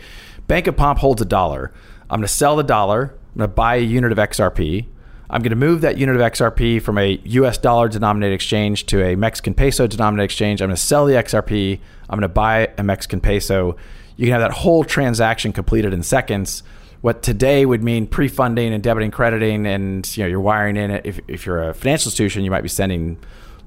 Bank 0.47 0.67
of 0.67 0.75
Pomp 0.77 0.99
holds 0.99 1.21
a 1.21 1.25
dollar. 1.25 1.71
I'm 2.09 2.19
going 2.19 2.27
to 2.27 2.33
sell 2.33 2.55
the 2.55 2.63
dollar. 2.63 3.13
I'm 3.33 3.39
going 3.39 3.49
to 3.49 3.55
buy 3.55 3.75
a 3.75 3.81
unit 3.81 4.11
of 4.11 4.17
XRP. 4.17 4.85
I'm 5.29 5.41
going 5.41 5.49
to 5.49 5.57
move 5.57 5.81
that 5.81 5.97
unit 5.97 6.15
of 6.15 6.21
XRP 6.21 6.81
from 6.81 6.97
a 6.97 7.19
US 7.25 7.57
dollar 7.57 7.89
denominated 7.89 8.33
exchange 8.33 8.85
to 8.87 9.03
a 9.03 9.15
Mexican 9.15 9.53
peso 9.53 9.85
denominated 9.85 10.25
exchange. 10.25 10.61
I'm 10.61 10.69
going 10.69 10.77
to 10.77 10.81
sell 10.81 11.05
the 11.05 11.13
XRP. 11.13 11.79
I'm 12.09 12.17
going 12.17 12.21
to 12.21 12.33
buy 12.33 12.69
a 12.77 12.83
Mexican 12.83 13.19
peso. 13.19 13.75
You 14.15 14.25
can 14.25 14.31
have 14.31 14.41
that 14.41 14.51
whole 14.51 14.85
transaction 14.85 15.51
completed 15.51 15.93
in 15.93 16.01
seconds. 16.01 16.63
What 17.01 17.21
today 17.21 17.65
would 17.65 17.83
mean 17.83 18.07
pre-funding 18.07 18.73
and 18.73 18.81
debiting, 18.81 19.11
crediting, 19.11 19.67
and 19.67 20.17
you 20.17 20.23
know 20.23 20.29
you're 20.29 20.39
wiring 20.39 20.77
in 20.77 20.89
it. 20.89 21.05
If, 21.05 21.19
if 21.27 21.45
you're 21.45 21.69
a 21.69 21.73
financial 21.73 22.07
institution, 22.07 22.43
you 22.43 22.49
might 22.49 22.63
be 22.63 22.69
sending 22.69 23.17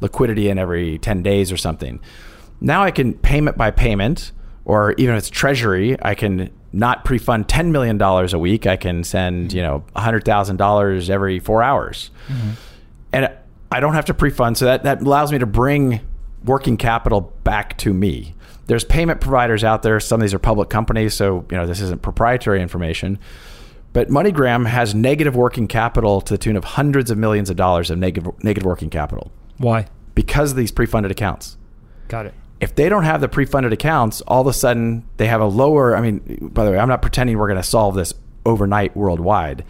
liquidity 0.01 0.49
in 0.49 0.59
every 0.59 0.99
10 0.99 1.23
days 1.23 1.53
or 1.53 1.57
something. 1.57 2.01
Now 2.61 2.83
I 2.83 2.91
can 2.91 3.15
payment 3.15 3.57
by 3.57 3.71
payment, 3.71 4.33
or 4.65 4.93
even 4.93 5.15
if 5.15 5.19
it's 5.19 5.31
treasury, 5.31 5.97
I 6.03 6.15
can 6.15 6.51
not 6.73 7.05
pre-fund 7.05 7.49
$10 7.49 7.71
million 7.71 8.01
a 8.01 8.39
week. 8.39 8.67
I 8.67 8.77
can 8.77 9.03
send, 9.03 9.53
you 9.53 9.63
know, 9.63 9.85
$100,000 9.97 11.11
every 11.11 11.41
four 11.41 11.63
hours. 11.63 12.11
Mm-hmm. 12.29 12.51
And 13.13 13.31
I 13.73 13.81
don't 13.81 13.95
have 13.95 14.05
to 14.07 14.15
pre-fund. 14.15 14.57
So 14.57 14.67
that, 14.67 14.85
that 14.85 15.03
allows 15.03 15.33
me 15.33 15.39
to 15.39 15.47
bring 15.47 16.01
working 16.45 16.77
capital 16.77 17.33
back 17.45 17.77
to 17.79 17.93
me. 17.93 18.35
There's 18.67 18.85
payment 18.85 19.21
providers 19.21 19.65
out 19.65 19.83
there. 19.83 19.99
Some 19.99 20.21
of 20.21 20.23
these 20.23 20.35
are 20.35 20.39
public 20.39 20.71
companies. 20.71 21.15
So, 21.15 21.45
you 21.51 21.57
know, 21.57 21.67
this 21.67 21.81
isn't 21.81 22.03
proprietary 22.03 22.63
information. 22.63 23.19
But 23.93 24.09
MoneyGram 24.09 24.67
has 24.67 24.95
negative 24.95 25.35
working 25.35 25.67
capital 25.67 26.21
to 26.21 26.35
the 26.35 26.39
tune 26.39 26.57
of 26.57 26.63
hundreds 26.63 27.11
of 27.11 27.19
millions 27.19 27.51
of 27.51 27.57
dollars 27.57 27.91
of 27.91 27.99
negative, 27.99 28.33
negative 28.45 28.65
working 28.65 28.91
capital. 28.91 29.33
Why? 29.61 29.87
Because 30.15 30.51
of 30.51 30.57
these 30.57 30.73
pre-funded 30.73 31.13
accounts. 31.13 31.57
Got 32.09 32.27
it 32.27 32.35
if 32.61 32.75
they 32.75 32.89
don't 32.89 33.05
have 33.05 33.21
the 33.21 33.29
pre-funded 33.29 33.73
accounts, 33.73 34.21
all 34.23 34.43
of 34.43 34.47
a 34.47 34.53
sudden 34.53 35.05
they 35.17 35.27
have 35.27 35.41
a 35.41 35.47
lower. 35.47 35.97
I 35.97 36.03
mean, 36.03 36.51
by 36.53 36.65
the 36.65 36.73
way, 36.73 36.79
I'm 36.79 36.89
not 36.89 37.03
pretending 37.03 37.39
we're 37.39 37.49
going 37.49 37.61
to 37.61 37.67
solve 37.67 37.95
this 37.95 38.13
overnight 38.45 38.95
worldwide, 38.97 39.65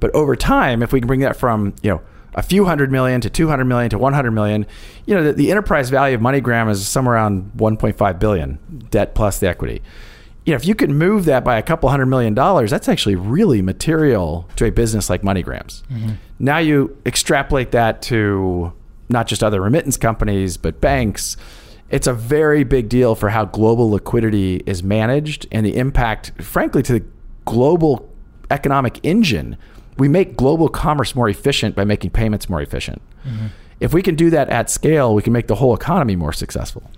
but 0.00 0.12
over 0.14 0.34
time, 0.34 0.82
if 0.82 0.92
we 0.92 1.00
can 1.00 1.06
bring 1.06 1.20
that 1.20 1.36
from 1.36 1.74
you 1.82 1.90
know 1.90 2.02
a 2.34 2.42
few 2.42 2.64
hundred 2.64 2.90
million 2.90 3.20
to 3.20 3.30
200 3.30 3.64
million 3.64 3.90
to 3.90 3.98
100 3.98 4.30
million. 4.32 4.66
You 5.06 5.14
know, 5.14 5.22
the, 5.22 5.32
the 5.34 5.50
enterprise 5.50 5.90
value 5.90 6.16
of 6.16 6.20
MoneyGram 6.20 6.70
is 6.70 6.86
somewhere 6.88 7.14
around 7.14 7.52
1.5 7.56 8.18
billion, 8.18 8.58
debt 8.90 9.14
plus 9.14 9.38
the 9.38 9.48
equity. 9.48 9.82
You 10.46 10.52
know, 10.52 10.56
if 10.56 10.66
you 10.66 10.74
could 10.74 10.90
move 10.90 11.26
that 11.26 11.44
by 11.44 11.58
a 11.58 11.62
couple 11.62 11.88
hundred 11.90 12.06
million 12.06 12.34
dollars, 12.34 12.70
that's 12.70 12.88
actually 12.88 13.14
really 13.14 13.62
material 13.62 14.48
to 14.56 14.64
a 14.64 14.72
business 14.72 15.08
like 15.08 15.22
MoneyGrams. 15.22 15.82
Mm-hmm. 15.86 16.12
Now 16.40 16.58
you 16.58 16.96
extrapolate 17.06 17.70
that 17.72 18.02
to 18.02 18.72
not 19.12 19.26
just 19.26 19.42
other 19.42 19.60
remittance 19.60 19.96
companies, 19.96 20.56
but 20.56 20.80
banks. 20.80 21.36
It's 21.90 22.06
a 22.06 22.14
very 22.14 22.64
big 22.64 22.88
deal 22.88 23.14
for 23.14 23.28
how 23.28 23.44
global 23.44 23.90
liquidity 23.90 24.62
is 24.66 24.82
managed 24.82 25.46
and 25.52 25.64
the 25.64 25.76
impact, 25.76 26.32
frankly, 26.42 26.82
to 26.84 26.94
the 26.94 27.04
global 27.44 28.08
economic 28.50 28.98
engine. 29.02 29.56
We 29.98 30.08
make 30.08 30.36
global 30.36 30.68
commerce 30.68 31.14
more 31.14 31.28
efficient 31.28 31.76
by 31.76 31.84
making 31.84 32.10
payments 32.10 32.48
more 32.48 32.62
efficient. 32.62 33.02
Mm-hmm. 33.26 33.46
If 33.80 33.92
we 33.92 34.00
can 34.00 34.14
do 34.14 34.30
that 34.30 34.48
at 34.48 34.70
scale, 34.70 35.14
we 35.14 35.22
can 35.22 35.32
make 35.32 35.48
the 35.48 35.56
whole 35.56 35.74
economy 35.74 36.16
more 36.16 36.32
successful. 36.32 36.90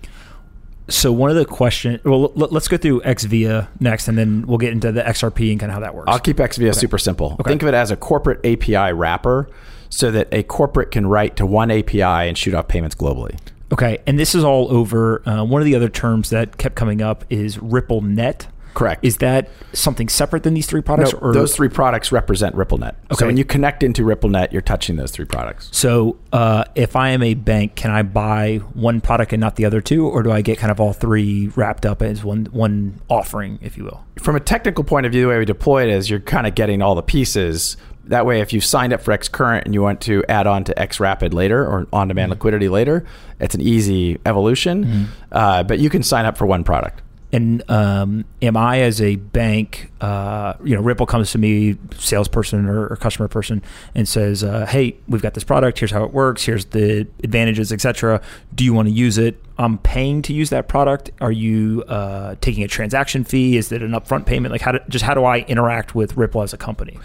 So 0.87 1.11
one 1.11 1.31
of 1.31 1.35
the 1.35 1.45
questions, 1.45 2.03
well, 2.05 2.31
let's 2.35 2.67
go 2.67 2.77
through 2.77 3.01
xVia 3.01 3.67
next, 3.79 4.07
and 4.07 4.17
then 4.17 4.45
we'll 4.45 4.59
get 4.59 4.71
into 4.71 4.91
the 4.91 5.01
XRP 5.01 5.49
and 5.51 5.59
kind 5.59 5.71
of 5.71 5.73
how 5.73 5.79
that 5.79 5.95
works. 5.95 6.05
I'll 6.09 6.19
keep 6.19 6.37
xVia 6.37 6.75
super 6.75 6.99
simple. 6.99 7.37
Think 7.43 7.63
of 7.63 7.67
it 7.67 7.73
as 7.73 7.89
a 7.89 7.95
corporate 7.95 8.45
API 8.45 8.93
wrapper 8.93 9.49
so 9.89 10.11
that 10.11 10.27
a 10.31 10.43
corporate 10.43 10.91
can 10.91 11.07
write 11.07 11.35
to 11.37 11.45
one 11.45 11.71
API 11.71 12.01
and 12.01 12.37
shoot 12.37 12.53
off 12.53 12.67
payments 12.67 12.95
globally. 12.95 13.37
Okay, 13.71 13.97
and 14.05 14.19
this 14.19 14.35
is 14.35 14.43
all 14.43 14.71
over. 14.71 15.27
Uh, 15.27 15.43
one 15.43 15.61
of 15.61 15.65
the 15.65 15.75
other 15.75 15.89
terms 15.89 16.29
that 16.29 16.57
kept 16.57 16.75
coming 16.75 17.01
up 17.01 17.25
is 17.29 17.57
RippleNet. 17.57 18.47
Correct. 18.75 19.03
Is 19.05 19.17
that 19.17 19.49
something 19.71 20.09
separate 20.09 20.43
than 20.43 20.53
these 20.53 20.67
three 20.67 20.81
products? 20.81 21.13
No, 21.13 21.31
those 21.31 21.55
three 21.55 21.69
products 21.69 22.11
represent 22.11 22.55
RippleNet. 22.55 22.89
Okay. 23.05 23.15
So 23.15 23.25
when 23.25 23.37
you 23.37 23.45
connect 23.45 23.83
into 23.83 24.03
RippleNet, 24.03 24.51
you're 24.51 24.61
touching 24.61 24.97
those 24.97 25.11
three 25.11 25.23
products. 25.25 25.69
So, 25.71 26.17
uh, 26.33 26.65
if 26.75 26.97
I 26.97 27.09
am 27.09 27.23
a 27.23 27.35
bank, 27.35 27.75
can 27.75 27.89
I 27.89 28.03
buy 28.03 28.57
one 28.73 28.99
product 28.99 29.31
and 29.31 29.39
not 29.39 29.55
the 29.55 29.63
other 29.63 29.79
two, 29.79 30.05
or 30.05 30.23
do 30.23 30.31
I 30.31 30.41
get 30.41 30.57
kind 30.57 30.71
of 30.71 30.81
all 30.81 30.91
three 30.91 31.47
wrapped 31.55 31.85
up 31.85 32.01
as 32.01 32.23
one 32.23 32.45
one 32.51 32.99
offering, 33.09 33.59
if 33.61 33.77
you 33.77 33.85
will? 33.85 34.03
From 34.19 34.35
a 34.35 34.41
technical 34.41 34.83
point 34.83 35.05
of 35.05 35.13
view, 35.13 35.21
the 35.21 35.29
way 35.29 35.39
we 35.39 35.45
deploy 35.45 35.83
it 35.83 35.89
is 35.89 36.09
you're 36.09 36.19
kind 36.19 36.45
of 36.45 36.53
getting 36.53 36.81
all 36.81 36.95
the 36.95 37.01
pieces. 37.01 37.77
That 38.03 38.25
way, 38.25 38.41
if 38.41 38.51
you 38.51 38.59
signed 38.59 38.91
up 38.91 39.01
for 39.01 39.17
xCurrent 39.17 39.63
and 39.63 39.73
you 39.73 39.81
want 39.81 40.01
to 40.01 40.21
add 40.29 40.47
on 40.47 40.65
to 40.65 40.73
xRapid 40.75 41.33
later 41.33 41.65
or 41.65 41.87
on 41.93 42.09
demand 42.09 42.29
liquidity 42.29 42.67
later, 42.67 43.05
it's 43.39 43.55
an 43.55 43.61
easy 43.61 44.19
evolution. 44.25 45.07
Uh, 45.31 45.63
but 45.63 45.79
you 45.79 45.89
can 45.89 46.03
sign 46.03 46.25
up 46.25 46.37
for 46.37 46.45
one 46.45 46.63
product. 46.63 47.01
And 47.35 47.69
um, 47.69 48.23
am 48.41 48.55
I, 48.55 48.79
as 48.79 49.01
a 49.01 49.17
bank, 49.17 49.91
uh, 49.99 50.53
you 50.63 50.73
know, 50.73 50.81
Ripple 50.81 51.05
comes 51.05 51.31
to 51.31 51.37
me, 51.37 51.75
salesperson 51.97 52.65
or, 52.65 52.87
or 52.87 52.95
customer 52.95 53.27
person, 53.27 53.61
and 53.93 54.07
says, 54.07 54.41
uh, 54.41 54.65
"Hey, 54.65 54.95
we've 55.09 55.21
got 55.21 55.33
this 55.33 55.43
product. 55.43 55.79
Here's 55.79 55.91
how 55.91 56.05
it 56.05 56.13
works. 56.13 56.45
Here's 56.45 56.63
the 56.65 57.05
advantages, 57.23 57.73
etc. 57.73 58.21
Do 58.53 58.63
you 58.63 58.73
want 58.73 58.87
to 58.87 58.93
use 58.93 59.17
it? 59.17 59.35
I'm 59.57 59.77
paying 59.79 60.21
to 60.23 60.33
use 60.33 60.49
that 60.51 60.69
product. 60.69 61.11
Are 61.19 61.31
you 61.31 61.83
uh, 61.89 62.35
taking 62.39 62.63
a 62.63 62.69
transaction 62.69 63.25
fee? 63.25 63.57
Is 63.57 63.69
it 63.71 63.81
an 63.81 63.91
upfront 63.91 64.25
payment? 64.25 64.53
Like, 64.53 64.61
how 64.61 64.71
do, 64.71 64.79
just 64.87 65.03
how 65.03 65.13
do 65.13 65.25
I 65.25 65.39
interact 65.39 65.93
with 65.93 66.15
Ripple 66.15 66.41
as 66.41 66.53
a 66.53 66.57
company? 66.57 66.97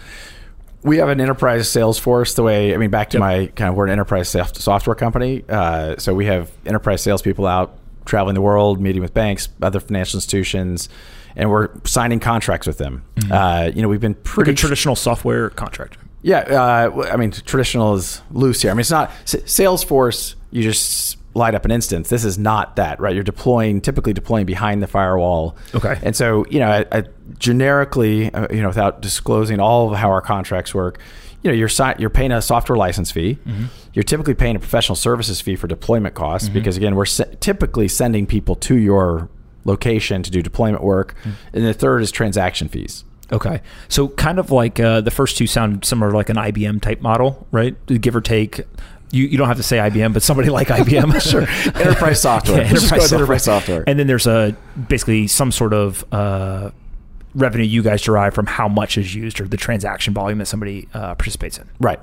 we 0.83 0.97
have 0.97 1.09
an 1.09 1.21
enterprise 1.21 1.69
sales 1.69 1.99
force 1.99 2.33
the 2.33 2.41
way 2.41 2.73
i 2.73 2.77
mean 2.77 2.89
back 2.89 3.11
to 3.11 3.17
Yep. 3.17 3.21
my 3.21 3.45
kind 3.55 3.69
of 3.69 3.75
we're 3.75 3.85
an 3.85 3.91
enterprise 3.91 4.29
software 4.29 4.95
company 4.95 5.43
uh, 5.47 5.95
so 5.99 6.11
we 6.11 6.25
have 6.25 6.49
enterprise 6.65 7.03
salespeople 7.03 7.45
out 7.45 7.77
traveling 8.05 8.33
the 8.35 8.41
world 8.41 8.79
meeting 8.81 9.01
with 9.01 9.13
banks 9.13 9.49
other 9.61 9.79
financial 9.79 10.17
institutions 10.17 10.89
and 11.35 11.49
we're 11.49 11.69
signing 11.85 12.19
contracts 12.19 12.67
with 12.67 12.77
them 12.77 13.03
uh, 13.31 13.69
you 13.73 13.81
know 13.81 13.87
we've 13.87 14.01
been 14.01 14.13
Like 14.13 14.23
pretty 14.23 14.51
a 14.51 14.55
traditional 14.55 14.95
software 14.95 15.49
contract. 15.49 15.97
yeah, 16.21 16.39
uh, 16.39 17.09
I 17.11 17.15
mean 17.17 17.31
traditional 17.31 17.95
is 17.95 18.21
loose 18.31 18.61
here. 18.61 18.71
I 18.71 18.73
mean 18.73 18.81
it's 18.81 18.91
not 18.91 19.09
S- 19.23 19.35
Salesforce. 19.45 20.35
You 20.51 20.61
just 20.63 21.17
light 21.33 21.55
up 21.55 21.63
an 21.63 21.71
instance. 21.71 22.09
This 22.09 22.25
is 22.25 22.37
not 22.37 22.75
that, 22.75 22.99
right? 22.99 23.15
You're 23.15 23.23
deploying 23.23 23.79
typically 23.79 24.11
deploying 24.11 24.45
behind 24.45 24.83
the 24.83 24.87
firewall. 24.87 25.55
Okay. 25.73 25.97
And 26.03 26.13
so 26.13 26.45
you 26.49 26.59
know, 26.59 26.69
I, 26.69 26.85
I 26.91 27.03
generically, 27.39 28.33
uh, 28.33 28.47
you 28.53 28.61
know, 28.61 28.67
without 28.67 29.01
disclosing 29.01 29.59
all 29.59 29.91
of 29.91 29.97
how 29.97 30.09
our 30.09 30.21
contracts 30.21 30.73
work, 30.73 30.99
you 31.43 31.49
know, 31.51 31.55
you're 31.55 31.67
si- 31.69 31.93
you're 31.97 32.09
paying 32.09 32.31
a 32.31 32.41
software 32.41 32.77
license 32.77 33.11
fee. 33.11 33.37
You're 33.93 34.03
typically 34.03 34.33
paying 34.35 34.55
a 34.55 34.59
professional 34.59 34.95
services 34.95 35.41
fee 35.41 35.55
for 35.55 35.67
deployment 35.67 36.13
costs 36.15 36.47
because 36.49 36.77
again, 36.77 36.95
we're 36.95 37.05
se- 37.05 37.35
typically 37.39 37.87
sending 37.87 38.25
people 38.27 38.55
to 38.57 38.75
your 38.75 39.29
location 39.65 40.23
to 40.23 40.31
do 40.31 40.41
deployment 40.41 40.83
work. 40.83 41.15
And 41.53 41.65
the 41.65 41.73
third 41.73 42.01
is 42.01 42.11
transaction 42.11 42.67
fees. 42.67 43.03
Okay, 43.31 43.61
so 43.87 44.09
kind 44.09 44.39
of 44.39 44.51
like 44.51 44.77
uh, 44.79 44.99
the 45.01 45.11
first 45.11 45.37
two 45.37 45.47
sound 45.47 45.85
similar, 45.85 46.11
like 46.11 46.27
an 46.29 46.35
IBM 46.35 46.81
type 46.81 46.99
model, 47.01 47.47
right? 47.51 47.75
Give 47.85 48.13
or 48.15 48.19
take. 48.21 48.59
You, 49.13 49.25
you 49.25 49.37
don't 49.37 49.47
have 49.47 49.57
to 49.57 49.63
say 49.63 49.77
IBM, 49.77 50.11
but 50.13 50.21
somebody 50.21 50.49
like 50.49 50.67
IBM, 50.67 51.21
sure. 51.31 51.41
Enterprise 51.81 52.21
software. 52.29 52.57
Yeah, 52.61 52.63
enterprise 52.69 52.89
software. 52.89 53.17
enterprise 53.19 53.43
software. 53.43 53.83
And 53.87 53.97
then 53.99 54.07
there's 54.07 54.27
a 54.27 54.55
basically 54.89 55.27
some 55.27 55.51
sort 55.53 55.73
of 55.73 56.03
uh, 56.13 56.71
revenue 57.33 57.63
you 57.65 57.81
guys 57.81 58.01
derive 58.01 58.33
from 58.33 58.45
how 58.45 58.67
much 58.67 58.97
is 58.97 59.15
used 59.15 59.39
or 59.39 59.47
the 59.47 59.57
transaction 59.57 60.13
volume 60.13 60.39
that 60.39 60.47
somebody 60.47 60.87
uh, 60.93 61.15
participates 61.15 61.57
in. 61.57 61.69
Right. 61.79 61.99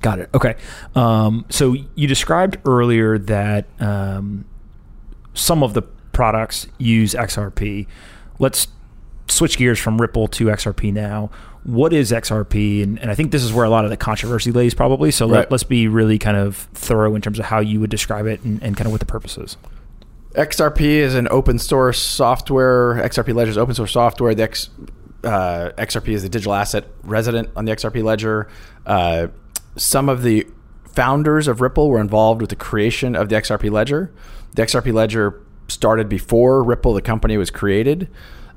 Got 0.00 0.18
it. 0.18 0.30
Okay. 0.34 0.56
Um, 0.96 1.44
so 1.48 1.76
you 1.94 2.08
described 2.08 2.58
earlier 2.66 3.18
that 3.18 3.66
um, 3.80 4.44
some 5.34 5.62
of 5.62 5.74
the 5.74 5.82
products 5.82 6.66
use 6.78 7.14
XRP. 7.14 7.86
Let's 8.38 8.66
switch 9.28 9.56
gears 9.56 9.78
from 9.78 10.00
Ripple 10.00 10.26
to 10.28 10.46
XRP 10.46 10.92
now. 10.92 11.30
What 11.64 11.92
is 11.92 12.10
XRP? 12.10 12.82
And, 12.82 12.98
and 12.98 13.10
I 13.10 13.14
think 13.14 13.30
this 13.30 13.44
is 13.44 13.52
where 13.52 13.64
a 13.64 13.70
lot 13.70 13.84
of 13.84 13.90
the 13.90 13.96
controversy 13.96 14.50
lays, 14.50 14.74
probably. 14.74 15.12
So 15.12 15.26
Right. 15.26 15.38
let, 15.38 15.52
us 15.52 15.62
be 15.62 15.86
really 15.86 16.18
kind 16.18 16.36
of 16.36 16.56
thorough 16.74 17.14
in 17.14 17.22
terms 17.22 17.38
of 17.38 17.44
how 17.44 17.60
you 17.60 17.78
would 17.78 17.90
describe 17.90 18.26
it 18.26 18.42
and, 18.42 18.60
and 18.62 18.76
kind 18.76 18.86
of 18.86 18.90
what 18.92 18.98
the 19.00 19.06
purpose 19.06 19.38
is. 19.38 19.56
XRP 20.34 20.80
is 20.80 21.14
an 21.14 21.28
open 21.30 21.58
source 21.58 21.98
software. 22.00 22.94
XRP 22.96 23.34
Ledger 23.34 23.50
is 23.50 23.58
open 23.58 23.74
source 23.74 23.92
software. 23.92 24.34
The 24.34 24.44
X, 24.44 24.70
uh, 25.24 25.70
XRP 25.78 26.08
is 26.08 26.22
the 26.22 26.28
digital 26.28 26.54
asset 26.54 26.86
resident 27.02 27.50
on 27.56 27.64
the 27.64 27.72
XRP 27.72 28.02
Ledger. 28.02 28.48
Uh, 28.86 29.28
some 29.76 30.08
of 30.08 30.22
the 30.22 30.46
founders 30.86 31.48
of 31.48 31.60
Ripple 31.60 31.88
were 31.90 32.00
involved 32.00 32.40
with 32.40 32.50
the 32.50 32.56
creation 32.56 33.14
of 33.14 33.28
the 33.28 33.36
XRP 33.36 33.70
Ledger. 33.70 34.12
The 34.54 34.62
XRP 34.62 34.92
Ledger 34.92 35.40
started 35.68 36.08
before 36.08 36.62
Ripple, 36.62 36.92
the 36.94 37.02
company, 37.02 37.36
was 37.36 37.50
created. 37.50 38.08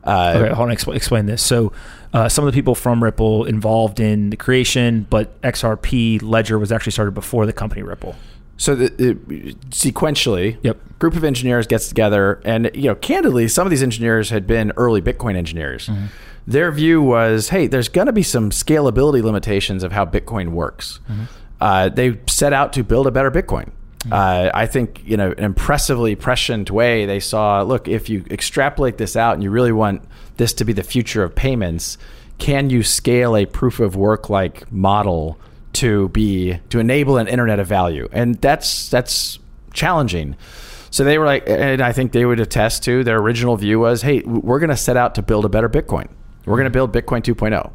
Uh, 0.04 0.34
Okay, 0.36 0.54
hold 0.54 0.70
on. 0.70 0.76
Expl- 0.76 0.96
explain 0.96 1.26
this. 1.26 1.42
So, 1.42 1.72
uh, 2.14 2.30
some 2.30 2.46
of 2.46 2.54
the 2.54 2.58
people 2.58 2.76
from 2.76 3.04
Ripple 3.04 3.46
involved 3.46 4.00
in 4.00 4.30
the 4.30 4.38
creation, 4.38 5.08
but 5.10 5.42
XRP 5.42 6.22
Ledger 6.22 6.60
was 6.60 6.72
actually 6.72 6.92
started 6.92 7.14
before 7.14 7.46
the 7.46 7.54
company 7.54 7.82
Ripple. 7.84 8.16
So 8.58 8.74
the, 8.76 8.88
the, 8.90 9.54
sequentially, 9.70 10.58
Yep. 10.64 10.78
group 11.00 11.16
of 11.16 11.24
engineers 11.24 11.68
gets 11.68 11.88
together, 11.90 12.42
and 12.46 12.72
you 12.74 12.84
know, 12.84 12.96
candidly, 12.96 13.48
some 13.48 13.68
of 13.68 13.72
these 13.72 13.84
engineers 13.84 14.30
had 14.30 14.48
been 14.48 14.72
early 14.78 15.02
Bitcoin 15.02 15.36
engineers. 15.36 15.90
Their 16.48 16.72
view 16.72 17.02
was, 17.02 17.50
hey, 17.50 17.68
there's 17.68 17.90
going 17.90 18.06
to 18.08 18.14
be 18.14 18.24
some 18.24 18.52
scalability 18.52 19.22
limitations 19.24 19.84
of 19.84 19.92
how 19.92 20.06
Bitcoin 20.06 20.50
works. 20.50 21.00
Uh, 21.60 21.90
they 21.90 22.20
set 22.28 22.54
out 22.54 22.72
to 22.74 22.84
build 22.84 23.08
a 23.08 23.12
better 23.12 23.32
Bitcoin. 23.32 23.72
Uh, 24.12 24.52
I 24.54 24.68
think 24.68 25.02
you 25.04 25.18
know, 25.18 25.32
an 25.32 25.44
impressively 25.44 26.16
prescient 26.16 26.70
way. 26.70 27.06
They 27.08 27.20
saw, 27.20 27.64
look, 27.64 27.88
if 27.88 28.08
you 28.10 28.24
extrapolate 28.30 28.98
this 29.00 29.16
out 29.16 29.34
and 29.34 29.42
you 29.44 29.50
really 29.50 29.72
want 29.72 30.04
this 30.38 30.54
to 30.54 30.66
be 30.66 30.74
the 30.74 30.84
future 30.84 31.24
of 31.24 31.34
payments, 31.34 31.98
can 32.38 32.70
you 32.70 32.84
scale 32.84 33.36
a 33.36 33.46
proof 33.48 33.80
of 33.80 33.96
work 33.96 34.30
like 34.30 34.72
model 34.72 35.40
to 35.76 36.10
be 36.10 36.60
to 36.70 36.80
enable 36.80 37.18
an 37.18 37.28
internet 37.28 37.60
of 37.60 37.68
value 37.68 38.08
and 38.12 38.36
that's 38.42 38.90
that's 38.90 39.40
challenging 39.74 40.36
so 40.90 41.04
they 41.04 41.18
were 41.18 41.26
like 41.26 41.44
and 41.48 41.82
i 41.82 41.92
think 41.92 42.12
they 42.12 42.26
would 42.26 42.40
attest 42.40 42.84
to 42.84 43.04
their 43.04 43.18
original 43.18 43.56
view 43.58 43.80
was 43.80 44.02
hey 44.02 44.22
we're 44.22 44.60
going 44.60 44.70
to 44.70 44.78
set 44.78 44.98
out 44.98 45.16
to 45.16 45.22
build 45.22 45.46
a 45.46 45.50
better 45.50 45.70
bitcoin 45.70 46.08
we're 46.46 46.56
going 46.58 46.64
to 46.66 46.70
build 46.70 46.92
bitcoin 46.94 47.22
2.0 47.22 47.72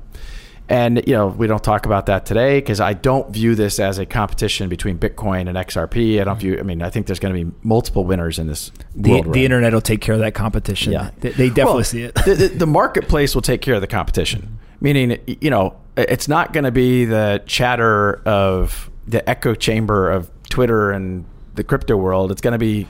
and 0.69 1.03
you 1.07 1.13
know 1.15 1.27
we 1.27 1.47
don't 1.47 1.65
talk 1.65 1.85
about 1.85 2.07
that 2.07 2.25
today 2.25 2.59
because 2.59 2.81
i 2.81 2.93
don't 2.93 3.31
view 3.31 3.55
this 3.55 3.79
as 3.81 3.99
a 3.99 4.07
competition 4.07 4.69
between 4.69 4.99
bitcoin 4.99 5.49
and 5.49 5.59
xrp 5.69 6.21
i 6.21 6.25
don't 6.25 6.39
view 6.39 6.57
i 6.59 6.63
mean 6.63 6.81
i 6.81 6.89
think 6.89 7.07
there's 7.07 7.19
going 7.21 7.35
to 7.35 7.45
be 7.45 7.51
multiple 7.63 8.05
winners 8.05 8.39
in 8.39 8.47
this 8.47 8.71
The, 8.95 9.23
the 9.23 9.45
internet 9.45 9.73
will 9.75 9.81
take 9.81 10.01
care 10.01 10.15
of 10.15 10.21
that 10.21 10.35
competition. 10.35 10.93
Yeah. 10.93 11.11
They, 11.19 11.31
they 11.31 11.49
definitely 11.49 11.75
Well, 11.75 11.85
see 11.85 12.03
it. 12.05 12.15
the, 12.25 12.35
the, 12.35 12.49
the 12.49 12.67
marketplace 12.67 13.35
will 13.35 13.43
take 13.43 13.61
care 13.63 13.75
of 13.75 13.81
the 13.81 13.87
competition. 13.87 14.59
Meaning, 14.81 15.19
you 15.27 15.51
know, 15.51 15.77
it's 15.97 16.29
not 16.29 16.53
going 16.53 16.65
to 16.65 16.71
be 16.71 17.05
the 17.05 17.43
chatter 17.47 18.23
of 18.27 18.91
the 19.07 19.29
echo 19.29 19.55
chamber 19.55 20.11
of 20.11 20.31
Twitter 20.49 20.91
and 20.91 21.25
the 21.55 21.65
crypto 21.65 21.97
world. 21.97 22.33
It's 22.33 22.41
going 22.41 22.53
to 22.53 22.59
be 22.59 22.87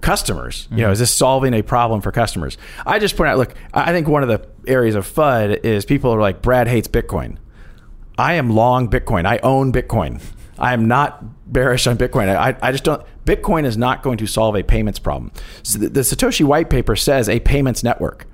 customers. 0.00 0.66
You 0.70 0.78
know, 0.78 0.84
mm-hmm. 0.84 0.92
is 0.92 0.98
this 0.98 1.12
solving 1.12 1.54
a 1.54 1.62
problem 1.62 2.00
for 2.00 2.10
customers? 2.12 2.56
I 2.86 2.98
just 2.98 3.16
point 3.16 3.28
out, 3.28 3.38
look, 3.38 3.54
I 3.72 3.92
think 3.92 4.08
one 4.08 4.22
of 4.22 4.28
the 4.28 4.46
areas 4.66 4.94
of 4.94 5.06
FUD 5.06 5.64
is 5.64 5.84
people 5.84 6.12
are 6.12 6.20
like, 6.20 6.42
Brad 6.42 6.68
hates 6.68 6.88
Bitcoin. 6.88 7.36
I 8.18 8.34
am 8.34 8.50
long 8.50 8.88
Bitcoin. 8.88 9.26
I 9.26 9.38
own 9.42 9.72
Bitcoin. 9.72 10.22
I 10.58 10.74
am 10.74 10.86
not 10.86 11.24
bearish 11.50 11.86
on 11.86 11.96
Bitcoin. 11.96 12.28
I, 12.28 12.56
I 12.60 12.70
just 12.70 12.84
don't. 12.84 13.02
Bitcoin 13.24 13.64
is 13.64 13.78
not 13.78 14.02
going 14.02 14.18
to 14.18 14.26
solve 14.26 14.56
a 14.56 14.62
payments 14.62 14.98
problem. 14.98 15.32
So 15.62 15.78
the, 15.78 15.88
the 15.88 16.00
Satoshi 16.00 16.44
white 16.44 16.68
paper 16.68 16.96
says 16.96 17.28
a 17.28 17.40
payments 17.40 17.82
network. 17.82 18.26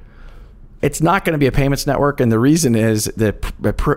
It's 0.86 1.00
not 1.00 1.24
going 1.24 1.32
to 1.32 1.38
be 1.38 1.48
a 1.48 1.52
payments 1.52 1.84
network, 1.84 2.20
and 2.20 2.30
the 2.30 2.38
reason 2.38 2.76
is 2.76 3.06
the, 3.16 3.34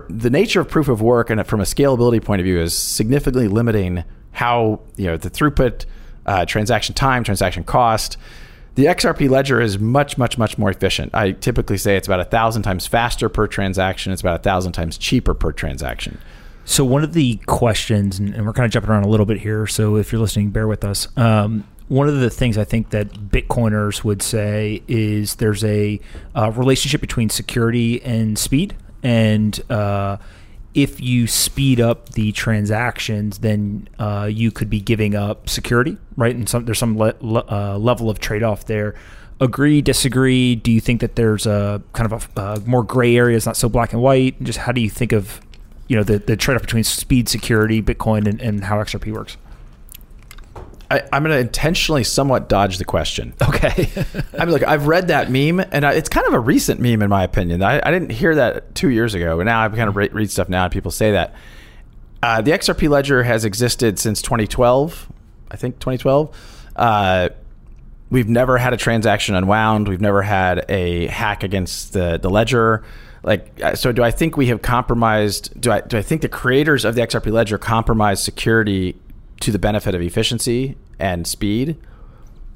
the 0.08 0.28
nature 0.28 0.60
of 0.60 0.68
proof 0.68 0.88
of 0.88 1.00
work 1.00 1.30
and 1.30 1.46
from 1.46 1.60
a 1.60 1.64
scalability 1.64 2.22
point 2.22 2.40
of 2.40 2.44
view 2.44 2.58
is 2.58 2.76
significantly 2.76 3.46
limiting 3.46 4.02
how 4.32 4.80
you 4.96 5.06
know 5.06 5.16
the 5.16 5.30
throughput, 5.30 5.84
uh, 6.26 6.44
transaction 6.46 6.92
time, 6.96 7.22
transaction 7.22 7.62
cost. 7.62 8.16
The 8.74 8.86
XRP 8.86 9.30
ledger 9.30 9.60
is 9.60 9.78
much, 9.78 10.18
much, 10.18 10.36
much 10.36 10.58
more 10.58 10.68
efficient. 10.68 11.14
I 11.14 11.30
typically 11.30 11.78
say 11.78 11.96
it's 11.96 12.08
about 12.08 12.20
a 12.20 12.24
thousand 12.24 12.62
times 12.62 12.88
faster 12.88 13.28
per 13.28 13.46
transaction. 13.46 14.12
It's 14.12 14.22
about 14.22 14.40
a 14.40 14.42
thousand 14.42 14.72
times 14.72 14.98
cheaper 14.98 15.32
per 15.32 15.52
transaction. 15.52 16.18
So 16.64 16.84
one 16.84 17.04
of 17.04 17.12
the 17.12 17.36
questions, 17.46 18.18
and 18.18 18.44
we're 18.44 18.52
kind 18.52 18.66
of 18.66 18.72
jumping 18.72 18.90
around 18.90 19.04
a 19.04 19.08
little 19.08 19.26
bit 19.26 19.38
here. 19.38 19.68
So 19.68 19.94
if 19.94 20.10
you're 20.10 20.20
listening, 20.20 20.50
bear 20.50 20.66
with 20.66 20.84
us. 20.84 21.06
Um, 21.16 21.68
one 21.90 22.08
of 22.08 22.20
the 22.20 22.30
things 22.30 22.56
I 22.56 22.62
think 22.62 22.90
that 22.90 23.08
Bitcoiners 23.12 24.04
would 24.04 24.22
say 24.22 24.80
is 24.86 25.34
there's 25.34 25.64
a 25.64 25.98
uh, 26.36 26.52
relationship 26.52 27.00
between 27.00 27.28
security 27.28 28.00
and 28.04 28.38
speed, 28.38 28.76
and 29.02 29.60
uh, 29.68 30.18
if 30.72 31.00
you 31.00 31.26
speed 31.26 31.80
up 31.80 32.10
the 32.10 32.30
transactions, 32.30 33.38
then 33.38 33.88
uh, 33.98 34.28
you 34.30 34.52
could 34.52 34.70
be 34.70 34.80
giving 34.80 35.16
up 35.16 35.48
security, 35.48 35.98
right? 36.16 36.36
And 36.36 36.48
some 36.48 36.64
there's 36.64 36.78
some 36.78 36.96
le- 36.96 37.16
le- 37.20 37.44
uh, 37.50 37.76
level 37.76 38.08
of 38.08 38.20
trade 38.20 38.44
off 38.44 38.66
there. 38.66 38.94
Agree, 39.40 39.82
disagree? 39.82 40.54
Do 40.54 40.70
you 40.70 40.80
think 40.80 41.00
that 41.00 41.16
there's 41.16 41.44
a 41.44 41.82
kind 41.92 42.12
of 42.12 42.28
a, 42.36 42.40
a 42.40 42.60
more 42.60 42.84
gray 42.84 43.16
area? 43.16 43.36
It's 43.36 43.46
not 43.46 43.56
so 43.56 43.68
black 43.68 43.92
and 43.92 44.00
white. 44.00 44.40
Just 44.44 44.60
how 44.60 44.70
do 44.70 44.80
you 44.80 44.90
think 44.90 45.10
of 45.10 45.40
you 45.88 45.96
know 45.96 46.04
the, 46.04 46.20
the 46.20 46.36
trade 46.36 46.54
off 46.54 46.60
between 46.62 46.84
speed, 46.84 47.28
security, 47.28 47.82
Bitcoin, 47.82 48.28
and, 48.28 48.40
and 48.40 48.62
how 48.62 48.76
XRP 48.76 49.12
works? 49.12 49.36
I, 50.90 51.02
I'm 51.12 51.22
going 51.22 51.34
to 51.34 51.38
intentionally 51.38 52.02
somewhat 52.02 52.48
dodge 52.48 52.78
the 52.78 52.84
question. 52.84 53.32
Okay. 53.40 53.88
I 54.38 54.44
mean, 54.44 54.52
look, 54.52 54.64
I've 54.64 54.88
read 54.88 55.08
that 55.08 55.30
meme, 55.30 55.60
and 55.70 55.84
I, 55.84 55.92
it's 55.92 56.08
kind 56.08 56.26
of 56.26 56.34
a 56.34 56.40
recent 56.40 56.80
meme, 56.80 57.00
in 57.00 57.08
my 57.08 57.22
opinion. 57.22 57.62
I, 57.62 57.80
I 57.82 57.90
didn't 57.92 58.10
hear 58.10 58.34
that 58.34 58.74
two 58.74 58.88
years 58.88 59.14
ago, 59.14 59.36
but 59.36 59.44
now 59.44 59.64
I 59.64 59.68
kind 59.68 59.88
of 59.88 59.96
re- 59.96 60.08
read 60.08 60.30
stuff 60.30 60.48
now, 60.48 60.64
and 60.64 60.72
people 60.72 60.90
say 60.90 61.12
that. 61.12 61.34
Uh, 62.22 62.42
the 62.42 62.50
XRP 62.50 62.88
ledger 62.88 63.22
has 63.22 63.44
existed 63.44 63.98
since 63.98 64.20
2012, 64.20 65.10
I 65.50 65.56
think 65.56 65.78
2012. 65.78 66.36
Uh, 66.76 67.28
we've 68.10 68.28
never 68.28 68.58
had 68.58 68.72
a 68.72 68.76
transaction 68.76 69.34
unwound. 69.34 69.88
We've 69.88 70.00
never 70.00 70.22
had 70.22 70.66
a 70.68 71.06
hack 71.06 71.42
against 71.42 71.92
the, 71.92 72.18
the 72.20 72.28
ledger. 72.28 72.82
Like, 73.22 73.60
uh, 73.62 73.74
so 73.74 73.92
do 73.92 74.02
I 74.02 74.10
think 74.10 74.36
we 74.36 74.46
have 74.46 74.60
compromised? 74.60 75.58
Do 75.60 75.70
I 75.70 75.80
do 75.82 75.98
I 75.98 76.02
think 76.02 76.22
the 76.22 76.28
creators 76.28 76.84
of 76.84 76.94
the 76.94 77.02
XRP 77.02 77.30
ledger 77.30 77.58
compromised 77.58 78.24
security 78.24 78.96
to 79.40 79.50
the 79.50 79.58
benefit 79.58 79.94
of 79.94 80.00
efficiency 80.02 80.76
and 80.98 81.26
speed? 81.26 81.76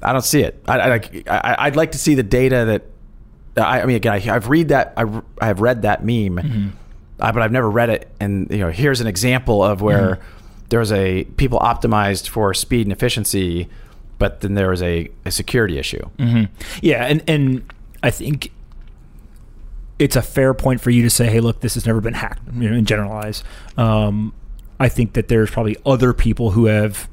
I 0.01 0.11
don't 0.13 0.23
see 0.23 0.41
it. 0.41 0.61
I, 0.67 0.79
I, 0.79 0.95
I 1.27 1.55
I'd 1.67 1.75
like 1.75 1.91
to 1.93 1.97
see 1.97 2.15
the 2.15 2.23
data 2.23 2.65
that. 2.65 2.83
I, 3.65 3.81
I 3.81 3.85
mean, 3.85 3.95
again, 3.95 4.13
I, 4.13 4.19
have 4.19 4.49
read 4.49 4.67
that. 4.69 4.93
I, 4.97 5.03
I 5.41 5.47
have 5.47 5.61
read 5.61 5.83
that 5.83 6.01
meme, 6.03 6.35
Mm-hmm. 6.37 6.67
uh, 7.19 7.31
but 7.31 7.41
I've 7.41 7.51
never 7.53 7.69
read 7.69 7.89
it. 7.89 8.09
And 8.19 8.49
you 8.51 8.57
know, 8.59 8.69
here's 8.69 8.99
an 9.01 9.07
example 9.07 9.63
of 9.63 9.81
where 9.81 10.15
Mm-hmm. 10.15 10.67
there 10.69 10.79
was 10.79 10.91
a 10.91 11.23
people 11.37 11.59
optimized 11.59 12.27
for 12.27 12.53
speed 12.53 12.85
and 12.85 12.91
efficiency, 12.91 13.69
but 14.19 14.41
then 14.41 14.55
there 14.55 14.69
was 14.69 14.81
a, 14.83 15.09
a 15.25 15.31
security 15.31 15.77
issue. 15.77 16.07
Mm-hmm. 16.17 16.53
Yeah, 16.81 17.05
and 17.05 17.23
and 17.27 17.73
I 18.03 18.11
think 18.11 18.51
it's 19.97 20.17
a 20.17 20.21
fair 20.21 20.53
point 20.53 20.81
for 20.81 20.89
you 20.89 21.01
to 21.03 21.09
say, 21.09 21.27
"Hey, 21.27 21.39
look, 21.39 21.61
this 21.61 21.75
has 21.75 21.85
never 21.85 22.01
been 22.01 22.13
hacked." 22.13 22.41
You 22.53 22.69
know, 22.69 22.75
and 22.77 22.85
generalize. 22.85 23.43
Um, 23.77 24.33
I 24.79 24.89
think 24.89 25.13
that 25.13 25.27
there's 25.27 25.49
probably 25.49 25.77
other 25.85 26.13
people 26.13 26.51
who 26.51 26.65
have 26.65 27.07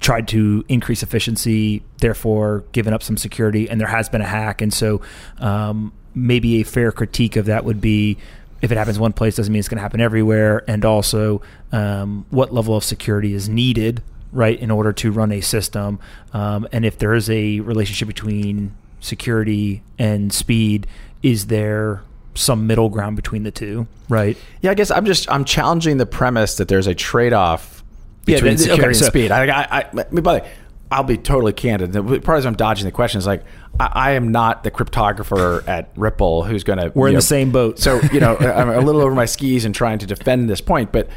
tried 0.00 0.28
to 0.28 0.64
increase 0.68 1.02
efficiency, 1.02 1.82
therefore 1.98 2.64
given 2.72 2.94
up 2.94 3.02
some 3.02 3.16
security, 3.16 3.68
and 3.68 3.80
there 3.80 3.88
has 3.88 4.08
been 4.08 4.20
a 4.20 4.26
hack. 4.26 4.62
And 4.62 4.72
so, 4.72 5.00
um, 5.38 5.92
maybe 6.14 6.60
a 6.60 6.64
fair 6.64 6.92
critique 6.92 7.36
of 7.36 7.46
that 7.46 7.64
would 7.64 7.80
be. 7.80 8.16
If 8.60 8.72
it 8.72 8.76
happens 8.76 8.98
one 8.98 9.12
place, 9.12 9.36
doesn't 9.36 9.52
mean 9.52 9.60
it's 9.60 9.68
going 9.68 9.76
to 9.76 9.82
happen 9.82 10.00
everywhere, 10.00 10.64
and 10.68 10.84
also 10.84 11.42
um, 11.70 12.26
what 12.30 12.52
level 12.52 12.76
of 12.76 12.82
security 12.82 13.32
is 13.32 13.48
needed, 13.48 14.02
right, 14.32 14.58
in 14.58 14.72
order 14.72 14.92
to 14.94 15.12
run 15.12 15.30
a 15.30 15.40
system, 15.40 16.00
um, 16.32 16.66
and 16.72 16.84
if 16.84 16.98
there 16.98 17.14
is 17.14 17.30
a 17.30 17.60
relationship 17.60 18.08
between 18.08 18.74
security 19.00 19.82
and 19.96 20.32
speed, 20.32 20.88
is 21.22 21.46
there 21.46 22.02
some 22.38 22.66
middle 22.66 22.88
ground 22.88 23.16
between 23.16 23.42
the 23.42 23.50
two, 23.50 23.86
right? 24.08 24.36
Yeah, 24.62 24.70
I 24.70 24.74
guess 24.74 24.90
I'm 24.90 25.04
just 25.04 25.30
I'm 25.30 25.44
challenging 25.44 25.96
the 25.98 26.06
premise 26.06 26.56
that 26.56 26.68
there's 26.68 26.86
a 26.86 26.94
trade 26.94 27.32
off 27.32 27.82
Yeah, 28.26 28.36
between 28.36 28.52
that- 28.56 28.58
security 28.62 28.82
okay, 28.82 28.98
and 28.98 29.06
speed. 29.06 29.30
I, 29.30 29.46
I, 29.46 29.78
I, 29.80 29.84
I 29.92 30.04
mean, 30.10 30.22
by 30.22 30.38
the 30.38 30.44
way, 30.44 30.50
I'll 30.90 31.02
be 31.04 31.18
totally 31.18 31.52
candid. 31.52 31.92
The 31.92 32.20
part 32.20 32.38
of 32.38 32.46
I'm 32.46 32.54
dodging 32.54 32.86
the 32.86 32.92
question 32.92 33.18
is 33.18 33.26
like 33.26 33.44
I, 33.78 33.90
I 33.92 34.10
am 34.12 34.32
not 34.32 34.64
the 34.64 34.70
cryptographer 34.70 35.66
at 35.68 35.90
Ripple 35.96 36.44
who's 36.44 36.64
going 36.64 36.78
to. 36.78 36.90
We're 36.94 37.08
in 37.08 37.14
the 37.14 37.20
same 37.20 37.52
boat. 37.52 37.78
So 37.78 38.00
you 38.12 38.20
know, 38.20 38.36
I'm 38.38 38.70
a 38.70 38.80
little 38.80 39.02
over 39.02 39.14
my 39.14 39.26
skis 39.26 39.64
and 39.66 39.74
trying 39.74 39.98
to 39.98 40.06
defend 40.06 40.48
this 40.48 40.62
point, 40.62 40.90
but 40.90 41.08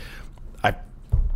I, 0.61 0.69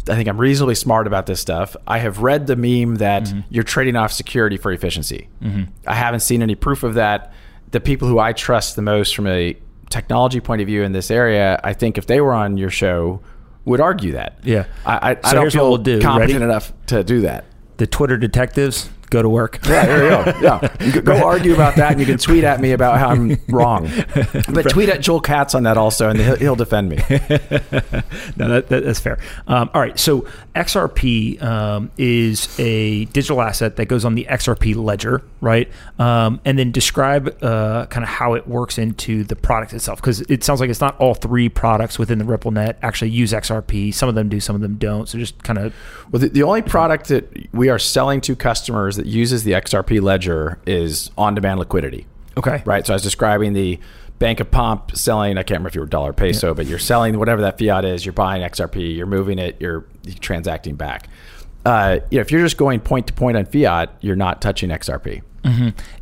I 0.09 0.15
think 0.15 0.27
I'm 0.27 0.37
reasonably 0.37 0.75
smart 0.75 1.07
about 1.07 1.27
this 1.27 1.39
stuff. 1.39 1.75
I 1.87 1.99
have 1.99 2.19
read 2.19 2.47
the 2.47 2.55
meme 2.57 2.95
that 2.95 3.23
Mm-hmm. 3.23 3.39
you're 3.49 3.63
trading 3.63 3.95
off 3.95 4.11
security 4.11 4.57
for 4.57 4.71
efficiency. 4.73 5.29
I 5.87 5.95
haven't 5.95 6.19
seen 6.19 6.41
any 6.41 6.55
proof 6.55 6.83
of 6.83 6.95
that. 6.95 7.31
The 7.71 7.79
people 7.79 8.07
who 8.07 8.19
I 8.19 8.33
trust 8.33 8.75
the 8.75 8.81
most 8.81 9.15
from 9.15 9.27
a 9.27 9.55
technology 9.95 10.41
point 10.41 10.61
of 10.61 10.67
view 10.67 10.83
in 10.83 10.91
this 10.91 11.09
area, 11.09 11.57
I 11.63 11.71
think 11.71 11.97
if 11.97 12.05
they 12.05 12.19
were 12.19 12.33
on 12.33 12.57
your 12.57 12.69
show, 12.69 13.21
would 13.63 13.79
argue 13.79 14.11
that. 14.11 14.37
Yeah. 14.43 14.65
I, 14.85 14.93
I, 14.93 15.09
I 15.11 15.33
don't 15.33 15.43
here's 15.43 15.53
feel 15.53 15.63
what 15.63 15.69
we'll 15.69 15.97
do. 15.97 16.01
competent 16.01 16.33
Ready? 16.33 16.43
enough 16.43 16.73
to 16.87 17.03
do 17.03 17.21
that. 17.21 17.45
The 17.77 17.87
Twitter 17.87 18.17
detectives 18.17 18.89
go 19.09 19.21
to 19.21 19.29
work. 19.29 19.59
Yeah, 19.65 19.85
there 19.85 20.03
you 20.03 20.09
go. 20.09 20.31
Yeah, 20.45 21.01
go 21.01 21.25
argue 21.25 21.53
about 21.53 21.75
that, 21.75 21.91
and 21.91 21.99
you 21.99 22.05
can 22.05 22.17
tweet 22.17 22.43
at 22.43 22.59
me 22.59 22.71
about 22.71 22.99
how 22.99 23.09
I'm 23.09 23.39
wrong. 23.47 23.89
But 24.53 24.69
tweet 24.69 24.89
at 24.89 25.01
Joel 25.01 25.21
Katz 25.21 25.55
on 25.55 25.63
that 25.63 25.77
also, 25.77 26.09
and 26.09 26.19
he'll, 26.19 26.35
he'll 26.35 26.55
defend 26.55 26.89
me. 26.89 26.95
no, 27.09 28.47
that, 28.49 28.65
that, 28.69 28.83
that's 28.85 28.99
fair. 28.99 29.17
Um, 29.47 29.69
all 29.73 29.81
right, 29.81 29.97
so 29.99 30.27
XRP 30.55 31.41
um, 31.41 31.91
is 31.97 32.57
a 32.59 33.05
digital 33.05 33.41
asset 33.41 33.75
that 33.77 33.85
goes 33.85 34.05
on 34.05 34.15
the 34.15 34.25
XRP 34.29 34.75
ledger, 34.75 35.21
right? 35.41 35.69
Um, 35.99 36.39
and 36.45 36.57
then 36.57 36.71
describe 36.71 37.37
uh, 37.43 37.85
kind 37.87 38.03
of 38.03 38.09
how 38.09 38.33
it 38.33 38.47
works 38.47 38.77
into 38.77 39.23
the 39.23 39.35
product 39.35 39.73
itself, 39.73 39.99
because 40.01 40.21
it 40.21 40.43
sounds 40.43 40.59
like 40.59 40.69
it's 40.69 40.81
not 40.81 40.97
all 40.99 41.13
three 41.13 41.49
products 41.49 41.99
within 41.99 42.19
the 42.19 42.25
RippleNet 42.25 42.75
actually 42.81 43.11
use 43.11 43.31
XRP. 43.31 43.93
Some 43.93 44.09
of 44.09 44.15
them 44.15 44.29
do, 44.29 44.39
some 44.39 44.55
of 44.55 44.61
them 44.61 44.75
don't. 44.75 45.07
So 45.09 45.17
just 45.17 45.41
kind 45.43 45.59
of 45.59 45.73
Well, 46.11 46.19
the, 46.21 46.29
the 46.29 46.43
only 46.43 46.61
product 46.61 47.07
that 47.09 47.53
we 47.53 47.69
are 47.69 47.79
selling 47.79 48.21
to 48.21 48.35
customers 48.35 48.94
that 48.97 49.05
uses 49.05 49.43
the 49.43 49.51
XRP 49.53 50.01
ledger 50.01 50.59
is 50.65 51.11
on-demand 51.17 51.59
liquidity. 51.59 52.05
okay, 52.37 52.61
right? 52.65 52.85
So 52.85 52.93
I 52.93 52.95
was 52.95 53.03
describing 53.03 53.53
the 53.53 53.79
Bank 54.19 54.39
of 54.39 54.49
Pomp 54.49 54.95
selling. 54.95 55.37
I 55.37 55.43
can't 55.43 55.51
remember 55.51 55.69
if 55.69 55.75
you 55.75 55.81
were 55.81 55.87
dollar 55.87 56.13
peso, 56.13 56.53
but 56.53 56.65
you're 56.67 56.79
selling 56.79 57.17
whatever 57.19 57.41
that 57.41 57.59
fiat 57.59 57.83
is. 57.85 58.05
You're 58.05 58.13
buying 58.13 58.41
XRP. 58.43 58.95
You're 58.95 59.07
moving 59.07 59.39
it. 59.39 59.57
You're 59.59 59.85
transacting 60.21 60.75
back. 60.75 61.09
Uh, 61.65 61.99
you 62.11 62.17
know, 62.17 62.21
if 62.21 62.31
you're 62.31 62.41
just 62.41 62.57
going 62.57 62.79
point 62.79 63.07
to 63.07 63.13
point 63.13 63.35
on 63.35 63.45
fiat, 63.45 63.95
you're 64.01 64.15
not 64.15 64.41
touching 64.41 64.69
XRP. 64.69 65.21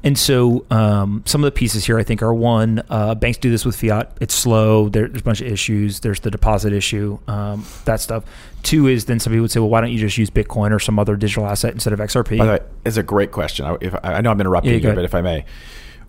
And 0.03 0.17
so 0.17 0.65
um, 0.69 1.23
some 1.25 1.43
of 1.43 1.45
the 1.45 1.51
pieces 1.51 1.85
here, 1.85 1.99
I 1.99 2.03
think, 2.03 2.21
are 2.21 2.33
one, 2.33 2.81
uh, 2.89 3.15
banks 3.15 3.37
do 3.37 3.51
this 3.51 3.65
with 3.65 3.75
fiat. 3.75 4.15
It's 4.21 4.33
slow. 4.33 4.89
There, 4.89 5.07
there's 5.07 5.21
a 5.21 5.23
bunch 5.23 5.41
of 5.41 5.47
issues. 5.47 5.99
There's 5.99 6.21
the 6.21 6.31
deposit 6.31 6.73
issue, 6.73 7.19
um, 7.27 7.65
that 7.85 7.99
stuff. 7.99 8.23
Two 8.63 8.87
is 8.87 9.05
then 9.05 9.19
some 9.19 9.31
people 9.31 9.41
would 9.43 9.51
say, 9.51 9.59
well, 9.59 9.69
why 9.69 9.81
don't 9.81 9.91
you 9.91 9.99
just 9.99 10.17
use 10.17 10.29
Bitcoin 10.29 10.71
or 10.71 10.79
some 10.79 10.97
other 10.97 11.15
digital 11.15 11.45
asset 11.45 11.73
instead 11.73 11.93
of 11.93 11.99
XRP? 11.99 12.37
By 12.37 12.45
the 12.45 12.51
way, 12.53 12.59
it's 12.85 12.97
a 12.97 13.03
great 13.03 13.31
question. 13.31 13.65
I, 13.65 13.77
if, 13.81 13.95
I 14.03 14.21
know 14.21 14.31
I'm 14.31 14.39
interrupting 14.39 14.73
Yeah, 14.73 14.89
you, 14.89 14.95
but 14.95 15.03
if 15.03 15.13
I 15.13 15.21
may, 15.21 15.45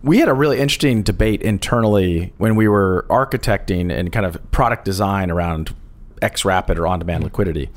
we 0.02 0.18
had 0.18 0.28
a 0.28 0.34
really 0.34 0.60
interesting 0.60 1.02
debate 1.02 1.42
internally 1.42 2.32
when 2.36 2.54
we 2.56 2.68
were 2.68 3.06
architecting 3.08 3.90
and 3.90 4.12
kind 4.12 4.26
of 4.26 4.50
product 4.50 4.84
design 4.84 5.30
around 5.30 5.74
XRapid 6.20 6.78
or 6.78 6.86
on-demand 6.86 7.24
liquidity. 7.24 7.70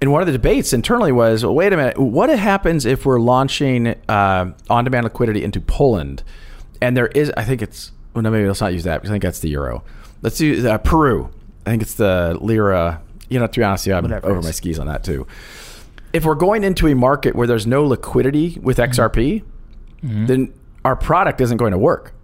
And 0.00 0.12
one 0.12 0.22
of 0.22 0.26
the 0.26 0.32
debates 0.32 0.72
internally 0.72 1.10
was, 1.10 1.44
well, 1.44 1.54
wait 1.54 1.72
a 1.72 1.76
minute, 1.76 1.98
what 1.98 2.30
happens 2.30 2.86
if 2.86 3.04
we're 3.04 3.18
launching 3.18 3.96
uh, 4.08 4.52
on-demand 4.70 5.04
liquidity 5.04 5.42
into 5.42 5.60
Poland, 5.60 6.22
and 6.80 6.96
there 6.96 7.08
is, 7.08 7.32
I 7.36 7.44
think 7.44 7.62
it's, 7.62 7.90
well, 8.14 8.22
no, 8.22 8.30
maybe 8.30 8.46
let's 8.46 8.60
not 8.60 8.72
use 8.72 8.84
that 8.84 8.98
because 8.98 9.10
I 9.10 9.14
think 9.14 9.24
that's 9.24 9.40
the 9.40 9.48
euro. 9.48 9.82
Let's 10.22 10.40
use 10.40 10.64
uh, 10.64 10.78
Peru. 10.78 11.30
I 11.66 11.70
think 11.70 11.82
it's 11.82 11.94
the 11.94 12.38
lira. 12.40 13.02
You 13.28 13.40
know, 13.40 13.46
to 13.46 13.60
be 13.60 13.64
honest, 13.64 13.86
yeah, 13.86 13.98
I'm 13.98 14.04
Whatever 14.04 14.28
over 14.28 14.40
my 14.40 14.52
skis 14.52 14.78
on 14.78 14.86
that 14.86 15.04
too 15.04 15.26
if 16.12 16.24
we're 16.24 16.34
going 16.34 16.64
into 16.64 16.88
a 16.88 16.94
market 16.94 17.34
where 17.34 17.46
there's 17.46 17.66
no 17.66 17.84
liquidity 17.84 18.58
with 18.62 18.78
XRP, 18.78 19.42
then 20.26 20.52
our 20.84 20.96
product 20.96 21.40
isn't 21.40 21.56
going 21.56 21.72
to 21.72 21.78
work. 21.78 22.14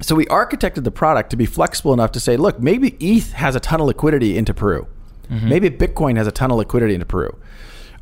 So 0.00 0.14
we 0.16 0.26
architected 0.26 0.84
the 0.84 0.90
product 0.90 1.30
to 1.30 1.36
be 1.36 1.46
flexible 1.46 1.92
enough 1.92 2.12
to 2.12 2.20
say, 2.20 2.36
look, 2.36 2.58
maybe 2.58 2.96
ETH 2.98 3.32
has 3.32 3.54
a 3.54 3.60
ton 3.60 3.80
of 3.80 3.86
liquidity 3.86 4.36
into 4.36 4.52
Peru. 4.52 4.86
Mm-hmm. 5.28 5.48
Maybe 5.48 5.70
Bitcoin 5.70 6.16
has 6.16 6.26
a 6.26 6.32
ton 6.32 6.50
of 6.50 6.56
liquidity 6.56 6.94
into 6.94 7.06
Peru. 7.06 7.36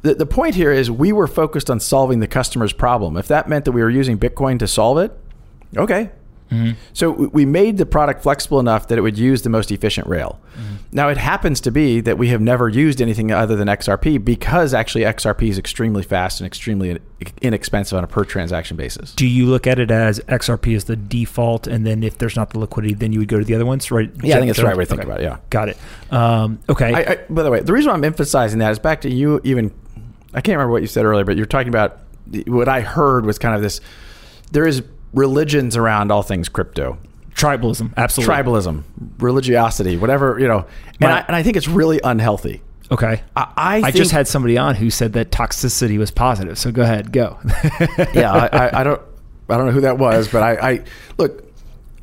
The, 0.03 0.15
the 0.15 0.27
point 0.27 0.55
here 0.55 0.73
is 0.73 0.91
we 0.91 1.13
were 1.13 1.27
focused 1.27 1.71
on 1.71 1.81
solving 1.81 2.21
the 2.21 2.27
customer's 2.27 2.73
problem. 2.73 3.17
If 3.17 3.29
that 3.29 3.49
meant 3.49 3.65
that 3.67 3.73
we 3.73 3.83
were 3.83 3.91
using 3.91 4.19
Bitcoin 4.19 4.59
to 4.61 4.67
solve 4.67 4.99
it, 4.99 5.13
okay, 5.77 6.11
So 6.93 7.11
we- 7.11 7.45
made 7.45 7.79
the 7.79 7.87
product 7.87 8.23
flexible 8.23 8.61
enough 8.61 8.89
that 8.89 8.99
it 8.99 9.01
would 9.03 9.19
use 9.19 9.43
the 9.43 9.51
most 9.51 9.71
efficient 9.71 10.07
rail. 10.07 10.39
Now 10.93 11.09
it 11.09 11.17
happens 11.17 11.61
to 11.63 11.71
be 11.71 12.01
that 12.01 12.19
we 12.19 12.29
have 12.29 12.41
never 12.41 12.69
used 12.69 13.01
anything 13.01 13.31
other 13.31 13.55
than 13.55 13.69
XRP 13.69 14.19
because 14.25 14.75
actually 14.75 15.05
XRP 15.05 15.49
is 15.49 15.57
extremely 15.59 16.03
fast 16.03 16.41
and 16.41 16.47
extremely 16.49 16.99
inexpensive 17.43 17.97
on 17.97 18.03
a 18.03 18.07
per 18.09 18.25
transaction 18.25 18.77
basis. 18.77 19.13
Do 19.15 19.27
you 19.27 19.47
look 19.47 19.67
at 19.69 19.79
it 19.79 19.91
as 19.93 20.19
XRP 20.29 20.75
is 20.75 20.85
the 20.85 20.97
default, 20.97 21.67
and 21.69 21.87
then 21.87 22.03
if 22.03 22.19
there's 22.19 22.35
not 22.35 22.51
the 22.51 22.59
liquidity, 22.59 22.95
then 22.95 23.13
you 23.13 23.21
would 23.21 23.29
go 23.29 23.39
to 23.39 23.45
the 23.45 23.55
other 23.55 23.65
ones, 23.67 23.91
right? 23.93 24.11
Yeah, 24.23 24.37
I 24.37 24.39
think 24.41 24.51
it's 24.51 24.59
the 24.59 24.65
right 24.67 24.77
way 24.77 24.85
to 24.85 24.89
think 24.91 25.03
Okay. 25.03 25.09
about 25.09 25.21
it. 25.21 25.25
Yeah. 25.25 25.37
Got 25.51 25.69
it. 25.69 25.79
Um, 26.11 26.59
okay. 26.69 26.93
I, 26.93 27.13
I, 27.13 27.19
by 27.31 27.45
the 27.45 27.51
way, 27.53 27.61
the 27.61 27.73
reason 27.73 27.89
why 27.91 27.95
I'm 27.95 28.05
emphasizing 28.05 28.59
that 28.59 28.73
is 28.73 28.79
back 28.81 29.03
to 29.03 29.11
you. 29.11 29.41
Even 29.45 29.71
I 30.35 30.41
can't 30.41 30.57
remember 30.57 30.73
what 30.73 30.83
you 30.83 30.89
said 30.89 31.05
earlier, 31.05 31.25
but 31.25 31.37
you're 31.37 31.47
talking 31.47 31.69
about 31.69 31.99
what 32.47 32.69
I 32.69 32.81
heard 32.81 33.27
was 33.27 33.39
kind 33.39 33.55
of 33.55 33.63
this. 33.63 33.81
There 34.53 34.67
is 34.67 34.83
religions 35.13 35.77
around 35.77 36.11
all 36.13 36.23
things 36.23 36.49
crypto, 36.49 36.99
Tribalism, 37.35 37.95
absolutely. 37.97 38.35
tribalism, 38.35 38.83
religiosity, 39.19 39.97
whatever 39.97 40.39
you 40.39 40.49
know, 40.49 40.67
and, 41.01 41.01
My- 41.01 41.21
I, 41.21 41.25
and 41.27 41.37
I 41.37 41.43
think 41.43 41.57
it's 41.57 41.69
really 41.69 42.01
unhealthy. 42.03 42.63
Okay. 42.91 43.23
I, 43.37 43.53
I, 43.57 43.77
I 43.77 43.83
think, 43.83 43.97
just 43.97 44.11
had 44.11 44.27
somebody 44.27 44.59
on 44.59 44.75
who 44.75 44.91
said 44.91 45.13
that 45.13 45.31
toxicity 45.31 45.97
was 45.97 46.11
positive. 46.11 46.59
So 46.59 46.73
go 46.73 46.83
ahead, 46.83 47.13
go. 47.13 47.39
yeah, 48.15 48.33
I, 48.33 48.81
I, 48.81 48.85
don't, 48.85 49.01
I 49.49 49.57
don't 49.57 49.67
know 49.67 49.73
who 49.73 49.83
that 49.83 49.97
was, 49.97 50.27
but 50.27 50.43
I, 50.43 50.71
I 50.73 50.85
look, 51.17 51.45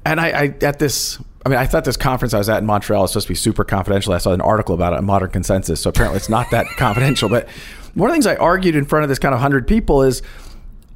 and 0.05 0.19
I, 0.21 0.27
I 0.29 0.55
at 0.61 0.79
this. 0.79 1.19
I 1.45 1.49
mean, 1.49 1.59
I 1.59 1.65
thought 1.65 1.85
this 1.85 1.97
conference 1.97 2.33
I 2.33 2.37
was 2.37 2.49
at 2.49 2.59
in 2.59 2.65
Montreal 2.65 3.01
was 3.03 3.11
supposed 3.11 3.27
to 3.27 3.31
be 3.31 3.35
super 3.35 3.63
confidential. 3.63 4.13
I 4.13 4.17
saw 4.17 4.31
an 4.33 4.41
article 4.41 4.75
about 4.75 4.93
it 4.93 4.97
on 4.97 5.05
Modern 5.05 5.29
Consensus, 5.29 5.81
so 5.81 5.89
apparently 5.89 6.17
it's 6.17 6.29
not 6.29 6.49
that 6.51 6.65
confidential. 6.77 7.29
But 7.29 7.47
one 7.93 8.09
of 8.09 8.13
the 8.13 8.15
things 8.15 8.27
I 8.27 8.35
argued 8.35 8.75
in 8.75 8.85
front 8.85 9.03
of 9.03 9.09
this 9.09 9.19
kind 9.19 9.33
of 9.33 9.39
hundred 9.39 9.67
people 9.67 10.03
is, 10.03 10.21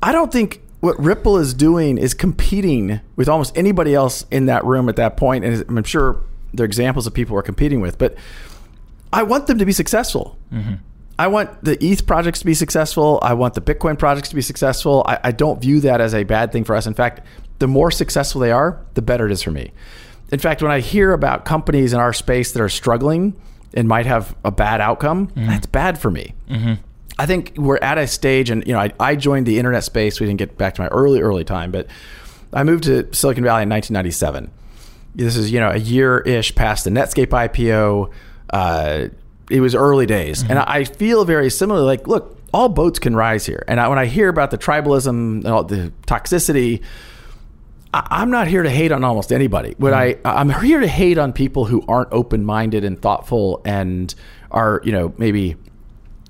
I 0.02 0.12
don't 0.12 0.32
think 0.32 0.62
what 0.82 1.00
Ripple 1.00 1.38
is 1.38 1.54
doing 1.54 1.98
is 1.98 2.14
competing 2.14 3.00
with 3.16 3.30
almost 3.30 3.58
anybody 3.58 3.96
else 3.96 4.26
in 4.32 4.48
that 4.48 4.66
room 4.66 4.90
at 4.90 4.98
that. 4.98 5.22
And 5.22 5.78
I'm 5.78 5.84
sure 5.84 6.22
there 6.54 6.64
are 6.64 6.66
examples 6.66 7.08
of 7.08 7.14
people 7.14 7.36
we're 7.36 7.44
competing 7.44 7.80
with, 7.80 7.98
but 7.98 8.16
I 9.14 9.24
want 9.24 9.48
them 9.48 9.60
to 9.60 9.66
be 9.66 9.72
successful. 9.72 10.38
Mm-hmm. 10.52 10.76
I 11.20 11.28
want 11.28 11.64
the 11.64 11.84
ETH 11.84 12.08
projects 12.08 12.40
to 12.40 12.46
be 12.46 12.56
successful. 12.56 13.20
I 13.22 13.34
want 13.34 13.54
the 13.54 13.62
Bitcoin 13.62 13.98
projects 13.98 14.30
to 14.30 14.36
be 14.36 14.42
successful. 14.42 15.04
I, 15.06 15.20
I 15.26 15.32
don't 15.32 15.62
view 15.62 15.80
that 15.82 16.02
as 16.02 16.16
a 16.16 16.24
bad 16.24 16.52
thing 16.52 16.64
for 16.64 16.76
us. 16.76 16.88
In 16.88 16.96
fact, 16.96 17.26
the 17.60 17.68
more 17.68 17.92
successful 17.92 18.42
they 18.42 18.52
are, 18.52 18.84
the 18.96 19.04
better 19.04 19.28
it 19.28 19.32
is 19.32 19.44
for 19.44 19.52
me. 19.52 19.72
In 20.32 20.40
fact, 20.40 20.64
when 20.64 20.72
I 20.72 20.80
hear 20.80 21.14
about 21.14 21.46
companies 21.46 21.94
in 21.94 22.00
our 22.00 22.14
space 22.14 22.54
that 22.54 22.62
are 22.62 22.70
struggling 22.70 23.40
and 23.76 23.88
might 23.88 24.08
have 24.08 24.36
a 24.44 24.50
bad 24.50 24.82
outcome, 24.82 25.28
mm-hmm. 25.28 25.46
that's 25.46 25.68
bad 25.68 26.00
for 26.00 26.10
me. 26.10 26.34
Mm-hmm. 26.50 26.74
I 27.20 27.26
think 27.26 27.54
we're 27.58 27.78
at 27.78 27.98
a 27.98 28.08
stage, 28.08 28.50
and 28.50 28.66
you 28.66 28.74
know, 28.74 28.80
I, 28.80 28.92
I 29.00 29.16
joined 29.16 29.46
the 29.46 29.58
internet 29.58 29.84
space. 29.84 30.20
We 30.20 30.28
didn't 30.28 30.40
get 30.40 30.58
back 30.58 30.76
to 30.76 30.82
my 30.82 30.88
early, 30.88 31.22
early 31.22 31.44
time, 31.44 31.72
but 31.72 31.88
I 32.54 32.64
moved 32.64 32.86
to 32.86 33.14
Silicon 33.14 33.44
Valley 33.44 33.64
in 33.64 33.70
1997. 33.70 34.52
This 35.16 35.36
is 35.36 35.52
you 35.52 35.60
know 35.60 35.70
a 35.70 35.78
year 35.78 36.20
ish 36.20 36.56
past 36.56 36.86
the 36.86 36.90
Netscape 36.90 37.28
IPO. 37.28 38.12
Uh, 38.50 39.08
it 39.50 39.60
was 39.60 39.76
early 39.76 40.06
days, 40.06 40.44
and 40.44 40.58
I 40.58 40.86
feel 40.86 41.26
very 41.26 41.50
similarly. 41.50 41.86
Like, 41.86 42.08
look, 42.08 42.38
all 42.54 42.70
boats 42.70 43.00
can 43.00 43.16
rise 43.16 43.46
here. 43.46 43.64
And 43.68 43.80
I, 43.80 43.88
when 43.88 44.00
I 44.00 44.06
hear 44.06 44.30
about 44.30 44.52
the 44.52 44.58
tribalism, 44.58 45.10
and 45.10 45.48
all 45.48 45.64
the 45.64 45.92
toxicity, 46.08 46.82
I, 47.94 48.08
I'm 48.10 48.32
not 48.32 48.48
here 48.48 48.64
to 48.64 48.70
hate 48.70 48.92
on 48.92 49.04
almost 49.04 49.32
anybody. 49.32 49.76
What 49.78 49.94
I 49.94 50.18
I'm 50.26 50.50
here 50.50 50.80
to 50.80 50.88
hate 50.88 51.18
on 51.18 51.34
people 51.34 51.66
who 51.66 51.84
aren't 51.88 52.12
open 52.12 52.46
minded 52.46 52.84
and 52.84 53.02
thoughtful 53.02 53.62
and 53.66 54.14
are 54.50 54.82
you 54.84 54.92
know 54.92 55.14
maybe 55.18 55.56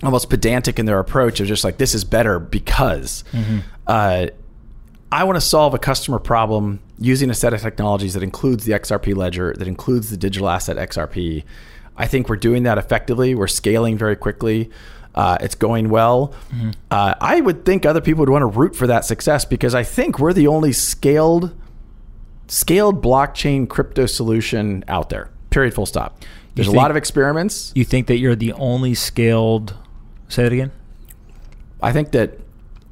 almost 0.03 0.29
pedantic 0.29 0.79
in 0.79 0.85
their 0.85 0.99
approach 0.99 1.39
of 1.39 1.47
just 1.47 1.63
like 1.63 1.77
this 1.77 1.93
is 1.93 2.03
better 2.03 2.39
because. 2.39 3.23
Uh, 3.87 4.27
I 5.13 5.25
want 5.25 5.35
to 5.35 5.41
solve 5.41 5.73
a 5.73 5.79
customer 5.79 6.19
problem 6.19 6.79
using 6.97 7.29
a 7.29 7.33
set 7.33 7.53
of 7.53 7.61
technologies 7.61 8.13
that 8.13 8.23
includes 8.23 8.63
the 8.63 8.71
XRP 8.71 9.13
ledger, 9.15 9.53
that 9.57 9.67
includes 9.67 10.09
the 10.09 10.15
digital 10.17 10.47
asset 10.47 10.77
XRP. 10.77 11.43
I 11.97 12.07
think 12.07 12.29
we're 12.29 12.37
doing 12.37 12.63
that 12.63 12.77
effectively. 12.77 13.35
We're 13.35 13.47
scaling 13.47 13.97
very 13.97 14.15
quickly. 14.15 14.69
Uh, 15.13 15.37
it's 15.41 15.55
going 15.55 15.89
well. 15.89 16.33
Uh, 16.89 17.15
I 17.19 17.41
would 17.41 17.65
think 17.65 17.85
other 17.85 17.99
people 17.99 18.21
would 18.21 18.29
want 18.29 18.43
to 18.43 18.45
root 18.59 18.73
for 18.75 18.87
that 18.87 19.03
success 19.03 19.43
because 19.43 19.75
I 19.75 19.83
think 19.83 20.17
we're 20.17 20.31
the 20.31 20.47
only 20.47 20.71
scaled, 20.71 21.53
scaled 22.47 23.03
blockchain 23.03 23.67
crypto 23.67 24.05
solution 24.05 24.85
out 24.87 25.09
there. 25.09 25.29
Period. 25.49 25.73
Full 25.73 25.85
stop. 25.85 26.23
There's 26.55 26.69
a 26.69 26.71
lot 26.71 26.91
of 26.91 26.97
experiments. 26.97 27.73
you 27.75 27.83
think 27.83 28.07
that 28.07 28.17
you're 28.19 28.35
the 28.35 28.53
only 28.53 28.93
scaled. 28.93 29.75
Say 30.31 30.43
that 30.43 30.53
again. 30.53 30.71
I 31.81 31.91
think 31.91 32.11
that 32.11 32.39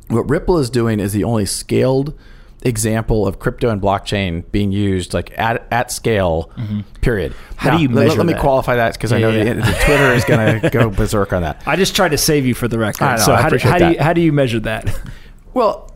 what 0.09 0.29
Ripple 0.29 0.57
is 0.57 0.69
doing 0.69 0.99
is 0.99 1.13
the 1.13 1.23
only 1.23 1.45
scaled 1.45 2.17
example 2.63 3.25
of 3.25 3.39
crypto 3.39 3.69
and 3.69 3.81
blockchain 3.81 4.43
being 4.51 4.71
used 4.73 5.13
like 5.13 5.31
at, 5.39 5.65
at 5.71 5.91
scale 5.93 6.51
period 6.99 7.31
Mm-hmm. 7.31 7.55
How 7.55 7.77
do 7.77 7.81
you 7.81 7.87
let- 7.87 8.05
measure 8.07 8.17
let, 8.17 8.25
me 8.27 8.33
that? 8.33 8.41
qualify 8.41 8.75
that 8.75 8.93
because 8.93 9.13
i 9.13 9.19
know 9.19 9.29
yeah, 9.29 9.53
the, 9.53 9.59
yeah. 9.59 9.65
the 9.65 9.77
twitter 9.85 10.11
is 10.11 10.25
going 10.25 10.59
to 10.63 10.69
go 10.69 10.89
berserk 10.89 11.31
on 11.31 11.43
that 11.43 11.61
I 11.65 11.77
just 11.77 11.95
tried 11.95 12.09
to 12.09 12.17
save 12.17 12.45
you 12.45 12.53
for 12.53 12.67
the 12.67 12.77
record. 12.77 13.01
I 13.03 13.15
know, 13.15 13.21
so 13.23 13.33
I 13.33 13.41
how, 13.43 13.49
do, 13.49 13.57
how 13.59 13.77
do 13.77 13.89
you 13.91 13.99
how 14.01 14.11
do 14.11 14.19
you 14.19 14.33
measure 14.33 14.59
that? 14.61 14.99
well 15.53 15.89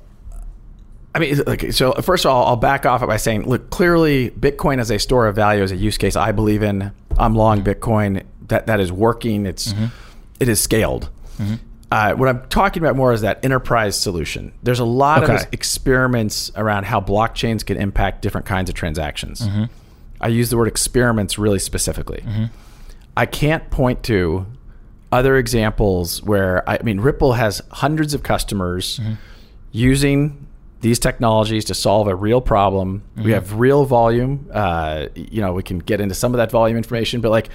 I 1.16 1.20
mean, 1.20 1.42
okay, 1.46 1.70
so 1.72 1.92
first 1.96 2.26
of 2.26 2.32
all, 2.32 2.48
I'll 2.48 2.56
back 2.56 2.88
off 2.88 3.04
it 3.04 3.08
by 3.08 3.18
saying, 3.18 3.44
look, 3.48 3.70
clearly 3.70 4.32
Bitcoin 4.32 4.80
as 4.80 4.90
a 4.90 4.98
store 4.98 5.28
of 5.28 5.36
value 5.36 5.62
is 5.62 5.72
a 5.72 5.76
use 5.76 5.96
case 6.00 6.16
I 6.16 6.32
believe 6.32 6.64
in. 6.64 6.92
I'm 7.20 7.36
long 7.36 7.62
Bitcoin. 7.64 8.24
That 8.48 8.66
that 8.68 8.80
is 8.80 8.92
working. 8.92 9.46
It's 9.46 9.74
Mm-hmm. 9.74 9.86
it 10.40 10.48
is 10.50 10.60
scaled. 10.62 11.10
Uh, 11.92 12.14
what 12.16 12.28
I'm 12.28 12.42
talking 12.50 12.82
about 12.82 12.96
more 12.96 13.14
is 13.14 13.22
that 13.22 13.44
enterprise 13.46 14.00
solution. 14.00 14.52
There's 14.64 14.80
a 14.80 14.86
lot 14.86 15.24
Okay. 15.24 15.36
of 15.36 15.48
experiments 15.52 16.52
around 16.56 16.86
how 16.86 17.00
blockchains 17.00 17.64
can 17.64 17.78
impact 17.78 18.24
different 18.24 18.48
kinds 18.48 18.70
of 18.70 18.76
transactions. 18.76 19.42
Mm-hmm. 19.42 19.66
I 20.20 20.30
use 20.30 20.50
the 20.50 20.58
word 20.58 20.68
experiments 20.68 21.38
really 21.38 21.60
specifically. 21.60 22.24
I 23.16 23.26
can't 23.28 23.70
point 23.70 24.02
to 24.04 24.48
other 25.12 25.38
examples 25.38 26.24
where 26.24 26.68
I 26.68 26.82
mean 26.82 27.00
Ripple 27.00 27.34
has 27.34 27.62
hundreds 27.70 28.16
of 28.16 28.24
customers 28.24 29.00
using 29.72 30.48
these 30.82 31.00
technologies 31.00 31.66
to 31.66 31.74
solve 31.74 32.08
a 32.08 32.16
real 32.16 32.42
problem. 32.42 33.04
We 33.16 33.32
have 33.32 33.54
real 33.60 33.86
volume. 33.86 34.50
Uh, 34.52 35.08
you 35.16 35.42
know, 35.42 35.54
we 35.54 35.64
can 35.64 35.80
get 35.80 36.02
into 36.02 36.16
some 36.16 36.34
of 36.34 36.38
that 36.38 36.52
volume 36.52 36.76
information, 36.78 37.22
but 37.22 37.30
like 37.30 37.50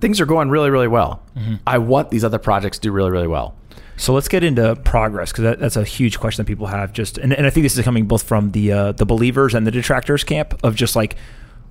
things 0.00 0.20
are 0.20 0.26
going 0.26 0.50
really, 0.50 0.70
really 0.70 0.88
well. 0.88 1.22
I 1.66 1.78
want 1.78 2.10
these 2.10 2.24
other 2.24 2.38
projects 2.38 2.78
to 2.78 2.82
do 2.82 2.92
really, 2.92 3.10
really 3.10 3.26
well. 3.26 3.54
So 3.96 4.14
let's 4.14 4.28
get 4.28 4.44
into 4.44 4.76
progress 4.76 5.32
because 5.32 5.42
that, 5.42 5.58
that's 5.58 5.76
a 5.76 5.84
huge 5.84 6.20
question 6.20 6.44
that 6.44 6.46
people 6.46 6.68
have. 6.68 6.92
Just 6.92 7.18
and, 7.18 7.32
and 7.32 7.46
I 7.46 7.50
think 7.50 7.64
this 7.64 7.76
is 7.76 7.84
coming 7.84 8.06
both 8.06 8.22
from 8.22 8.52
the 8.52 8.72
uh, 8.72 8.92
the 8.92 9.04
believers 9.04 9.54
and 9.54 9.66
the 9.66 9.72
detractors 9.72 10.24
camp 10.24 10.58
of 10.62 10.76
just 10.76 10.94
like 10.94 11.16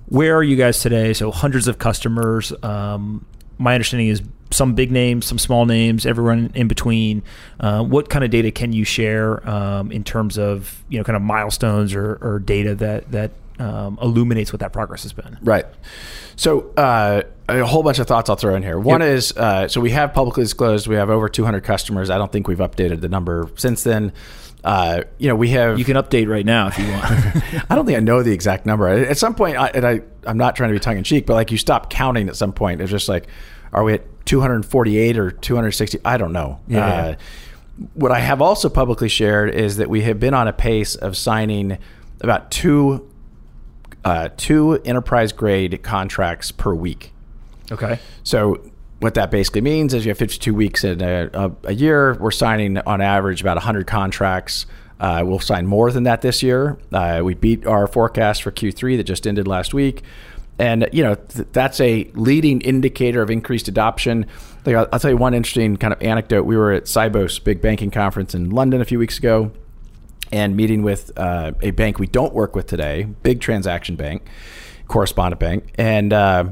where 0.06 0.36
are 0.36 0.42
you 0.42 0.56
guys 0.56 0.80
today? 0.80 1.12
So 1.12 1.30
hundreds 1.30 1.68
of 1.68 1.78
customers. 1.78 2.52
Um, 2.62 3.24
my 3.58 3.74
understanding 3.74 4.08
is 4.08 4.22
some 4.50 4.74
big 4.74 4.90
names, 4.90 5.26
some 5.26 5.38
small 5.38 5.66
names, 5.66 6.06
everyone 6.06 6.50
in 6.54 6.68
between. 6.68 7.22
Uh, 7.60 7.82
what 7.82 8.08
kind 8.08 8.24
of 8.24 8.30
data 8.30 8.50
can 8.50 8.72
you 8.72 8.84
share 8.84 9.46
um, 9.48 9.90
in 9.90 10.04
terms 10.04 10.38
of 10.38 10.84
you 10.88 10.98
know 10.98 11.04
kind 11.04 11.16
of 11.16 11.22
milestones 11.22 11.94
or, 11.94 12.18
or 12.20 12.38
data 12.38 12.74
that 12.74 13.10
that 13.10 13.30
um, 13.58 13.98
illuminates 14.00 14.52
what 14.52 14.60
that 14.60 14.72
progress 14.72 15.02
has 15.02 15.12
been? 15.12 15.38
Right. 15.42 15.66
So 16.36 16.72
uh, 16.76 17.22
a 17.48 17.64
whole 17.64 17.82
bunch 17.82 17.98
of 17.98 18.06
thoughts 18.06 18.30
I'll 18.30 18.36
throw 18.36 18.54
in 18.54 18.62
here. 18.62 18.78
One 18.78 19.00
Yep. 19.00 19.10
is 19.10 19.32
uh, 19.36 19.68
so 19.68 19.80
we 19.80 19.90
have 19.90 20.12
publicly 20.14 20.44
disclosed 20.44 20.86
we 20.86 20.94
have 20.96 21.10
over 21.10 21.28
200 21.28 21.64
customers. 21.64 22.10
I 22.10 22.18
don't 22.18 22.30
think 22.30 22.46
we've 22.48 22.58
updated 22.58 23.00
the 23.00 23.08
number 23.08 23.50
since 23.56 23.82
then. 23.82 24.12
Uh, 24.64 25.02
you 25.18 25.28
know, 25.28 25.36
we 25.36 25.50
have. 25.50 25.78
You 25.78 25.84
can 25.84 25.96
update 25.96 26.28
right 26.28 26.44
now 26.44 26.66
if 26.66 26.78
you 26.78 26.90
want. 26.90 27.04
I 27.70 27.74
don't 27.76 27.86
think 27.86 27.96
I 27.96 28.00
know 28.00 28.22
the 28.22 28.32
exact 28.32 28.66
number. 28.66 28.88
At 28.88 29.16
some 29.16 29.34
point, 29.34 29.56
I, 29.56 29.68
and 29.68 29.86
I, 29.86 30.00
I'm 30.26 30.36
not 30.36 30.56
trying 30.56 30.70
to 30.70 30.74
be 30.74 30.80
tongue 30.80 30.98
in 30.98 31.04
cheek, 31.04 31.26
but 31.26 31.34
like 31.34 31.52
you 31.52 31.58
stop 31.58 31.90
counting 31.90 32.28
at 32.28 32.36
some 32.36 32.52
point. 32.52 32.80
It's 32.80 32.90
just 32.90 33.08
like, 33.08 33.28
are 33.72 33.84
we 33.84 33.94
at 33.94 34.02
248 34.26 35.16
or 35.16 35.30
260? 35.30 36.00
I 36.04 36.16
don't 36.16 36.32
know. 36.32 36.60
Yeah. 36.66 36.86
Uh, 36.86 37.14
what 37.94 38.10
I 38.10 38.18
have 38.18 38.42
also 38.42 38.68
publicly 38.68 39.08
shared 39.08 39.54
is 39.54 39.76
that 39.76 39.88
we 39.88 40.02
have 40.02 40.18
been 40.18 40.34
on 40.34 40.48
a 40.48 40.52
pace 40.52 40.96
of 40.96 41.16
signing 41.16 41.78
about 42.20 42.50
two, 42.50 43.07
uh, 44.04 44.28
two 44.36 44.74
enterprise 44.84 45.32
grade 45.32 45.82
contracts 45.82 46.50
per 46.50 46.74
week. 46.74 47.12
okay. 47.70 47.98
So 48.22 48.62
what 49.00 49.14
that 49.14 49.30
basically 49.30 49.60
means 49.60 49.94
is 49.94 50.04
you 50.04 50.10
have 50.10 50.18
52 50.18 50.54
weeks 50.54 50.84
in 50.84 51.00
a, 51.00 51.30
a, 51.32 51.52
a 51.64 51.72
year. 51.72 52.14
We're 52.14 52.30
signing 52.30 52.78
on 52.78 53.00
average 53.00 53.40
about 53.40 53.56
100 53.56 53.86
contracts. 53.86 54.66
Uh, 54.98 55.22
we'll 55.24 55.38
sign 55.38 55.66
more 55.66 55.92
than 55.92 56.02
that 56.04 56.22
this 56.22 56.42
year. 56.42 56.78
Uh, 56.92 57.20
we 57.22 57.34
beat 57.34 57.66
our 57.66 57.86
forecast 57.86 58.42
for 58.42 58.50
Q3 58.50 58.96
that 58.96 59.04
just 59.04 59.26
ended 59.26 59.46
last 59.46 59.72
week. 59.72 60.02
And 60.58 60.88
you 60.92 61.04
know 61.04 61.14
th- 61.14 61.46
that's 61.52 61.80
a 61.80 62.10
leading 62.14 62.60
indicator 62.62 63.22
of 63.22 63.30
increased 63.30 63.68
adoption. 63.68 64.26
Like 64.66 64.74
I'll, 64.74 64.88
I'll 64.92 64.98
tell 64.98 65.12
you 65.12 65.16
one 65.16 65.32
interesting 65.32 65.76
kind 65.76 65.92
of 65.92 66.02
anecdote. 66.02 66.42
We 66.42 66.56
were 66.56 66.72
at 66.72 66.84
Sibos 66.84 67.42
big 67.42 67.60
banking 67.60 67.92
conference 67.92 68.34
in 68.34 68.50
London 68.50 68.80
a 68.80 68.84
few 68.84 68.98
weeks 68.98 69.18
ago, 69.18 69.52
and 70.32 70.56
meeting 70.56 70.82
with 70.82 71.12
uh, 71.16 71.52
a 71.62 71.70
bank 71.72 71.98
we 71.98 72.06
don't 72.06 72.34
work 72.34 72.54
with 72.54 72.66
today, 72.66 73.04
big 73.22 73.40
transaction 73.40 73.96
bank, 73.96 74.22
correspondent 74.86 75.40
bank, 75.40 75.72
and 75.76 76.12
uh, 76.12 76.44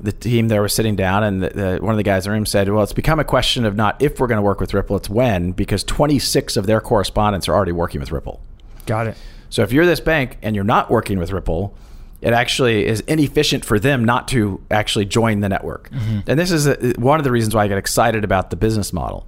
the 0.00 0.12
team 0.12 0.48
there 0.48 0.62
was 0.62 0.72
sitting 0.72 0.96
down, 0.96 1.24
and 1.24 1.42
the, 1.42 1.48
the, 1.48 1.78
one 1.80 1.92
of 1.92 1.96
the 1.96 2.02
guys 2.02 2.26
in 2.26 2.30
the 2.30 2.34
room 2.36 2.46
said, 2.46 2.68
"Well, 2.68 2.82
it's 2.82 2.92
become 2.92 3.18
a 3.18 3.24
question 3.24 3.64
of 3.64 3.76
not 3.76 4.00
if 4.02 4.20
we're 4.20 4.26
going 4.26 4.38
to 4.38 4.42
work 4.42 4.60
with 4.60 4.74
Ripple, 4.74 4.96
it's 4.96 5.08
when, 5.08 5.52
because 5.52 5.84
26 5.84 6.56
of 6.56 6.66
their 6.66 6.80
correspondents 6.80 7.48
are 7.48 7.54
already 7.54 7.72
working 7.72 8.00
with 8.00 8.12
Ripple." 8.12 8.40
Got 8.86 9.08
it. 9.08 9.16
So 9.50 9.62
if 9.62 9.72
you're 9.72 9.86
this 9.86 10.00
bank 10.00 10.38
and 10.42 10.54
you're 10.54 10.64
not 10.64 10.90
working 10.90 11.18
with 11.18 11.32
Ripple, 11.32 11.74
it 12.20 12.32
actually 12.32 12.86
is 12.86 13.00
inefficient 13.00 13.64
for 13.64 13.78
them 13.78 14.04
not 14.04 14.28
to 14.28 14.60
actually 14.70 15.04
join 15.06 15.40
the 15.40 15.48
network. 15.48 15.88
And 16.26 16.38
this 16.38 16.50
is 16.50 16.66
a, 16.66 16.94
one 16.98 17.20
of 17.20 17.24
the 17.24 17.30
reasons 17.30 17.54
why 17.54 17.64
I 17.64 17.68
get 17.68 17.78
excited 17.78 18.24
about 18.24 18.50
the 18.50 18.56
business 18.56 18.92
model. 18.92 19.26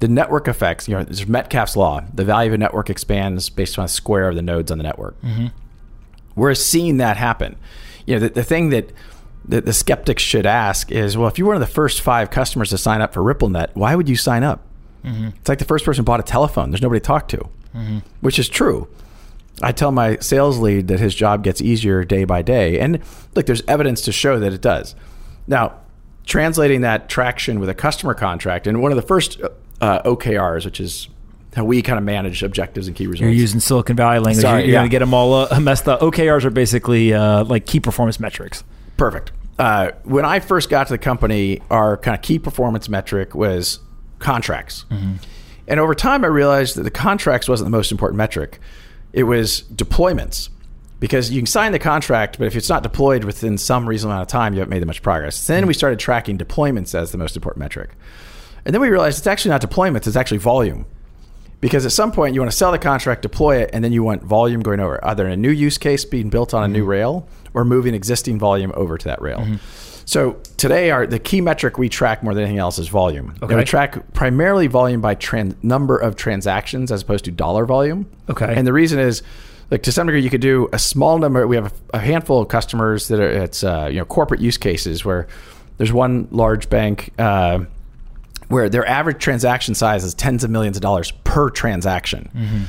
The 0.00 0.08
network 0.08 0.46
effects, 0.46 0.86
you 0.86 0.96
know, 0.96 1.02
there's 1.02 1.26
Metcalfe's 1.26 1.76
law. 1.76 2.04
The 2.14 2.24
value 2.24 2.50
of 2.50 2.54
a 2.54 2.58
network 2.58 2.88
expands 2.88 3.50
based 3.50 3.78
on 3.78 3.84
the 3.84 3.88
square 3.88 4.28
of 4.28 4.36
the 4.36 4.42
nodes 4.42 4.70
on 4.70 4.78
the 4.78 4.84
network. 4.84 5.20
Mm-hmm. 5.22 5.46
We're 6.36 6.54
seeing 6.54 6.98
that 6.98 7.16
happen. 7.16 7.56
You 8.06 8.14
know, 8.14 8.20
the, 8.20 8.28
the 8.28 8.44
thing 8.44 8.70
that 8.70 8.92
the, 9.44 9.60
the 9.60 9.72
skeptics 9.72 10.22
should 10.22 10.46
ask 10.46 10.92
is, 10.92 11.16
well, 11.16 11.26
if 11.26 11.36
you're 11.36 11.48
one 11.48 11.56
of 11.56 11.60
the 11.60 11.66
first 11.66 12.00
five 12.00 12.30
customers 12.30 12.70
to 12.70 12.78
sign 12.78 13.00
up 13.00 13.12
for 13.12 13.22
RippleNet, 13.22 13.70
why 13.74 13.96
would 13.96 14.08
you 14.08 14.16
sign 14.16 14.44
up? 14.44 14.64
Mm-hmm. 15.04 15.28
It's 15.38 15.48
like 15.48 15.58
the 15.58 15.64
first 15.64 15.84
person 15.84 16.04
bought 16.04 16.20
a 16.20 16.24
telephone. 16.24 16.70
There's 16.70 16.82
nobody 16.82 17.00
to 17.00 17.06
talk 17.06 17.28
to, 17.28 17.38
mm-hmm. 17.74 17.98
which 18.20 18.38
is 18.38 18.48
true. 18.48 18.88
I 19.60 19.72
tell 19.72 19.90
my 19.90 20.18
sales 20.18 20.58
lead 20.58 20.86
that 20.88 21.00
his 21.00 21.14
job 21.14 21.42
gets 21.42 21.60
easier 21.60 22.04
day 22.04 22.24
by 22.24 22.42
day. 22.42 22.78
And 22.78 23.00
look, 23.34 23.46
there's 23.46 23.62
evidence 23.66 24.02
to 24.02 24.12
show 24.12 24.38
that 24.38 24.52
it 24.52 24.60
does. 24.60 24.94
Now, 25.48 25.80
translating 26.24 26.82
that 26.82 27.08
traction 27.08 27.58
with 27.58 27.68
a 27.68 27.74
customer 27.74 28.14
contract, 28.14 28.66
and 28.66 28.80
one 28.80 28.92
of 28.92 28.96
the 28.96 29.02
first 29.02 29.40
uh, 29.80 30.02
OKRs, 30.02 30.64
which 30.64 30.80
is 30.80 31.08
how 31.54 31.64
we 31.64 31.82
kind 31.82 31.98
of 31.98 32.04
manage 32.04 32.42
objectives 32.42 32.86
and 32.86 32.96
key 32.96 33.06
results. 33.06 33.22
You're 33.22 33.30
using 33.30 33.60
Silicon 33.60 33.96
Valley 33.96 34.18
language. 34.18 34.42
Sorry, 34.42 34.62
you're 34.62 34.72
yeah. 34.72 34.78
going 34.80 34.90
to 34.90 34.92
get 34.92 34.98
them 35.00 35.14
all 35.14 35.34
uh, 35.34 35.60
messed 35.60 35.88
up. 35.88 36.00
OKRs 36.00 36.44
are 36.44 36.50
basically 36.50 37.12
uh, 37.12 37.44
like 37.44 37.66
key 37.66 37.80
performance 37.80 38.20
metrics. 38.20 38.64
Perfect. 38.96 39.32
Uh, 39.58 39.90
when 40.04 40.24
I 40.24 40.40
first 40.40 40.70
got 40.70 40.86
to 40.86 40.94
the 40.94 40.98
company, 40.98 41.60
our 41.70 41.96
kind 41.96 42.14
of 42.14 42.22
key 42.22 42.38
performance 42.38 42.88
metric 42.88 43.34
was 43.34 43.80
contracts. 44.18 44.84
And 45.66 45.80
over 45.80 45.94
time, 45.94 46.24
I 46.24 46.28
realized 46.28 46.76
that 46.76 46.82
the 46.82 46.90
contracts 46.90 47.48
wasn't 47.48 47.66
the 47.66 47.76
most 47.76 47.92
important 47.92 48.16
metric. 48.16 48.60
It 49.12 49.24
was 49.24 49.62
deployments. 49.74 50.48
Because 51.00 51.30
you 51.30 51.40
can 51.40 51.46
sign 51.46 51.70
the 51.70 51.78
contract, 51.78 52.38
but 52.38 52.48
if 52.48 52.56
it's 52.56 52.68
not 52.68 52.82
deployed 52.82 53.22
within 53.22 53.56
some 53.56 53.88
reasonable 53.88 54.14
amount 54.14 54.22
of 54.22 54.32
time, 54.32 54.52
you 54.52 54.58
haven't 54.58 54.70
made 54.70 54.82
that 54.82 54.86
much 54.86 55.00
progress. 55.00 55.46
Then 55.46 55.68
we 55.68 55.74
started 55.74 56.00
tracking 56.00 56.36
deployments 56.36 56.92
as 56.92 57.12
the 57.12 57.18
most 57.18 57.36
important 57.36 57.60
metric. 57.60 57.90
And 58.68 58.74
then 58.74 58.82
we 58.82 58.90
realized 58.90 59.16
it's 59.16 59.26
actually 59.26 59.52
not 59.52 59.62
deployments, 59.62 60.06
it's 60.06 60.14
actually 60.14 60.36
volume. 60.36 60.84
Because 61.62 61.86
at 61.86 61.90
some 61.90 62.12
point 62.12 62.34
you 62.34 62.40
want 62.42 62.50
to 62.50 62.56
sell 62.56 62.70
the 62.70 62.78
contract, 62.78 63.22
deploy 63.22 63.62
it, 63.62 63.70
and 63.72 63.82
then 63.82 63.92
you 63.92 64.02
want 64.02 64.22
volume 64.22 64.60
going 64.60 64.78
over, 64.78 65.02
either 65.04 65.26
in 65.26 65.32
a 65.32 65.36
new 65.38 65.50
use 65.50 65.78
case 65.78 66.04
being 66.04 66.28
built 66.28 66.52
on 66.52 66.62
a 66.62 66.68
new 66.68 66.84
rail 66.84 67.26
or 67.54 67.64
moving 67.64 67.94
existing 67.94 68.38
volume 68.38 68.70
over 68.74 68.98
to 68.98 69.06
that 69.06 69.22
rail. 69.22 69.40
So 70.04 70.36
today, 70.58 70.90
our 70.90 71.06
the 71.06 71.18
key 71.18 71.40
metric 71.40 71.78
we 71.78 71.88
track 71.88 72.22
more 72.22 72.34
than 72.34 72.44
anything 72.44 72.58
else 72.58 72.78
is 72.78 72.88
volume. 72.88 73.34
And 73.40 73.58
we 73.58 73.64
track 73.64 74.12
primarily 74.12 74.66
volume 74.66 75.00
by 75.00 75.14
tran- 75.14 75.56
number 75.64 75.96
of 75.96 76.14
transactions 76.14 76.92
as 76.92 77.02
opposed 77.02 77.24
to 77.24 77.30
dollar 77.30 77.64
volume. 77.64 78.06
Okay. 78.28 78.54
And 78.54 78.66
the 78.66 78.72
reason 78.74 78.98
is, 78.98 79.22
like 79.70 79.82
to 79.84 79.92
some 79.92 80.06
degree, 80.06 80.22
you 80.22 80.30
could 80.30 80.42
do 80.42 80.68
a 80.74 80.78
small 80.78 81.16
number. 81.18 81.46
We 81.46 81.56
have 81.56 81.72
a, 81.92 81.96
a 81.96 82.00
handful 82.00 82.42
of 82.42 82.48
customers 82.48 83.08
that 83.08 83.18
are 83.18 83.30
it's 83.30 83.64
uh, 83.64 83.88
you 83.90 83.98
know 83.98 84.04
corporate 84.04 84.40
use 84.40 84.58
cases 84.58 85.06
where 85.06 85.26
there's 85.78 85.92
one 85.92 86.28
large 86.30 86.68
bank. 86.68 87.12
Uh, 87.18 87.64
where 88.48 88.68
their 88.68 88.86
average 88.86 89.18
transaction 89.18 89.74
size 89.74 90.04
is 90.04 90.14
tens 90.14 90.44
of 90.44 90.50
millions 90.50 90.76
of 90.76 90.80
dollars 90.82 91.10
per 91.24 91.50
transaction. 91.50 92.66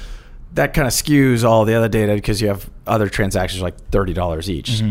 That 0.53 0.73
kind 0.73 0.87
of 0.87 0.93
skews 0.93 1.43
all 1.43 1.63
the 1.65 1.75
other 1.75 1.87
data 1.89 2.15
because 2.15 2.41
you 2.41 2.47
have 2.47 2.69
other 2.87 3.07
transactions 3.09 3.61
like 3.61 3.77
thirty 3.91 4.13
dollars 4.13 4.49
each. 4.49 4.81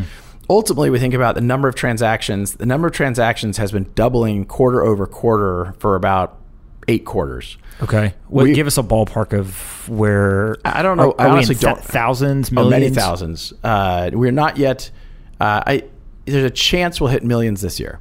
Ultimately, 0.51 0.89
we 0.89 0.99
think 0.99 1.12
about 1.12 1.34
the 1.34 1.43
number 1.43 1.68
of 1.68 1.74
transactions. 1.74 2.55
The 2.55 2.64
number 2.64 2.86
of 2.89 2.95
transactions 2.95 3.59
has 3.59 3.70
been 3.70 3.91
doubling 3.95 4.47
quarter 4.47 4.82
over 4.82 5.07
quarter 5.07 5.74
for 5.78 5.95
about 5.95 6.39
eight 6.86 7.05
quarters. 7.05 7.59
Okay. 7.82 8.14
What, 8.28 8.45
We- 8.45 8.55
give 8.55 8.66
us 8.66 8.78
a 8.78 8.82
ballpark 8.82 9.39
of 9.39 9.89
where. 9.91 10.57
I 10.64 10.82
don't 10.82 10.97
know. 10.97 11.11
Are, 11.12 11.20
I 11.20 11.24
are 11.24 11.28
we 11.28 11.32
honestly 11.34 11.55
don't- 11.57 11.84
Thousands, 11.84 12.49
Oh, 12.51 12.55
millions? 12.55 12.70
many 12.70 12.89
thousands. 12.95 13.53
Uh, 13.62 14.11
we're 14.14 14.32
not 14.32 14.57
yet. 14.57 14.91
Uh, 15.39 15.62
I 15.66 15.84
there's 16.24 16.45
a 16.45 16.51
chance 16.51 16.99
we'll 17.01 17.11
hit 17.11 17.22
millions 17.24 17.61
this 17.61 17.78
year. 17.78 18.01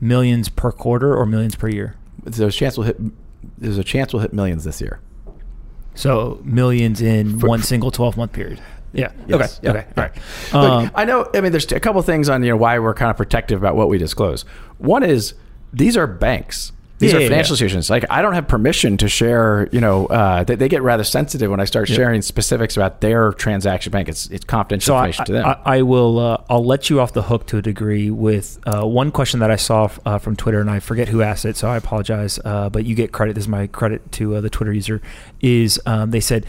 Millions 0.00 0.48
per 0.48 0.70
quarter 0.70 1.14
or 1.16 1.26
millions 1.26 1.56
per 1.56 1.68
year? 1.68 1.96
There's 2.24 2.54
a 2.54 2.56
chance 2.56 2.76
we'll 2.76 2.86
hit. 2.86 2.98
There's 3.58 3.78
a 3.78 3.84
chance 3.84 4.12
we'll 4.12 4.22
hit 4.22 4.32
millions 4.32 4.64
this 4.64 4.80
year. 4.80 5.00
So 5.94 6.40
millions 6.44 7.00
in 7.00 7.40
one 7.40 7.62
single 7.62 7.90
12 7.90 8.16
month 8.16 8.32
period. 8.32 8.60
Yeah. 8.92 9.12
Yes. 9.28 9.58
Okay. 9.60 9.66
Yeah. 9.66 9.70
Okay. 9.70 9.86
All 9.96 10.02
right. 10.04 10.14
Look, 10.52 10.54
Um, 10.86 10.90
I 10.94 11.04
know. 11.04 11.28
I 11.34 11.40
mean, 11.40 11.52
there's 11.52 11.70
a 11.72 11.80
couple 11.80 12.00
things 12.02 12.28
on 12.28 12.42
you 12.42 12.50
know 12.50 12.56
why 12.56 12.78
we're 12.78 12.94
kind 12.94 13.10
of 13.10 13.16
protective 13.16 13.58
about 13.60 13.76
what 13.76 13.88
we 13.88 13.98
disclose. 13.98 14.42
One 14.78 15.02
is 15.02 15.34
these 15.72 15.96
are 15.96 16.06
banks. 16.06 16.72
These 17.00 17.12
Yeah, 17.12 17.18
are 17.18 17.22
financial 17.22 17.52
yeah. 17.52 17.54
institutions. 17.54 17.88
Like 17.88 18.04
I 18.10 18.20
don't 18.20 18.34
have 18.34 18.46
permission 18.46 18.98
to 18.98 19.08
share. 19.08 19.68
You 19.72 19.80
know, 19.80 20.06
uh, 20.06 20.44
they, 20.44 20.54
they 20.54 20.68
get 20.68 20.82
rather 20.82 21.02
sensitive 21.02 21.50
when 21.50 21.58
I 21.58 21.64
start 21.64 21.88
sharing 21.88 22.20
specifics 22.20 22.76
about 22.76 23.00
their 23.00 23.32
transaction 23.32 23.90
bank. 23.90 24.08
It's 24.08 24.26
it's 24.28 24.44
confidential 24.44 24.92
so 24.92 24.96
I, 24.96 25.06
information 25.06 25.24
to 25.24 25.32
them. 25.32 25.46
I, 25.46 25.78
I 25.78 25.82
will. 25.82 26.18
Uh, 26.18 26.44
I'll 26.50 26.64
let 26.64 26.90
you 26.90 27.00
off 27.00 27.14
the 27.14 27.22
hook 27.22 27.46
to 27.46 27.56
a 27.56 27.62
degree 27.62 28.10
with 28.10 28.60
uh, 28.66 28.86
one 28.86 29.10
question 29.12 29.40
that 29.40 29.50
I 29.50 29.56
saw 29.56 29.88
uh, 30.04 30.18
from 30.18 30.36
Twitter, 30.36 30.60
and 30.60 30.70
I 30.70 30.78
forget 30.78 31.08
who 31.08 31.22
asked 31.22 31.46
it, 31.46 31.56
so 31.56 31.68
I 31.68 31.78
apologize. 31.78 32.38
Uh, 32.44 32.68
but 32.68 32.84
you 32.84 32.94
get 32.94 33.12
credit. 33.12 33.34
This 33.34 33.44
is 33.44 33.48
my 33.48 33.66
credit 33.66 34.12
to 34.12 34.36
uh, 34.36 34.40
the 34.42 34.50
Twitter 34.50 34.72
user. 34.72 35.00
Is 35.40 35.80
um, 35.86 36.10
they 36.10 36.20
said, 36.20 36.44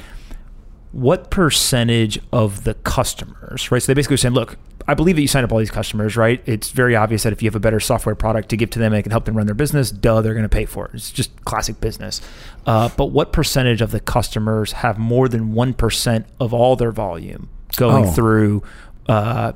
what 0.91 1.31
percentage 1.31 2.19
of 2.33 2.65
the 2.65 2.73
customers, 2.73 3.71
right? 3.71 3.81
So 3.81 3.87
they 3.87 3.93
basically 3.93 4.15
were 4.15 4.17
saying, 4.17 4.33
look, 4.33 4.57
I 4.91 4.93
believe 4.93 5.15
that 5.15 5.21
you 5.21 5.27
sign 5.27 5.43
up 5.45 5.51
all 5.51 5.59
these 5.59 5.71
customers, 5.71 6.17
right? 6.17 6.41
It's 6.45 6.69
very 6.71 6.95
obvious 6.95 7.23
that 7.23 7.31
if 7.33 7.41
you 7.41 7.47
have 7.47 7.55
a 7.55 7.59
better 7.61 7.79
software 7.79 8.13
product 8.13 8.49
to 8.49 8.57
give 8.57 8.69
to 8.71 8.79
them 8.79 8.91
and 8.91 8.99
it 8.99 9.03
can 9.03 9.11
help 9.11 9.25
them 9.25 9.37
run 9.37 9.45
their 9.45 9.55
business, 9.55 9.89
duh, 9.89 10.21
they're 10.21 10.33
going 10.33 10.43
to 10.43 10.49
pay 10.49 10.65
for 10.65 10.85
it. 10.87 10.95
It's 10.95 11.11
just 11.11 11.43
classic 11.45 11.79
business. 11.79 12.19
Uh, 12.65 12.89
but 12.97 13.05
what 13.07 13.31
percentage 13.31 13.81
of 13.81 13.91
the 13.91 13.99
customers 14.01 14.73
have 14.73 14.97
more 14.97 15.29
than 15.29 15.53
1% 15.53 16.25
of 16.39 16.53
all 16.53 16.75
their 16.75 16.91
volume 16.91 17.49
going 17.77 18.05
Oh. 18.05 18.11
through 18.11 18.63
uh, 19.07 19.53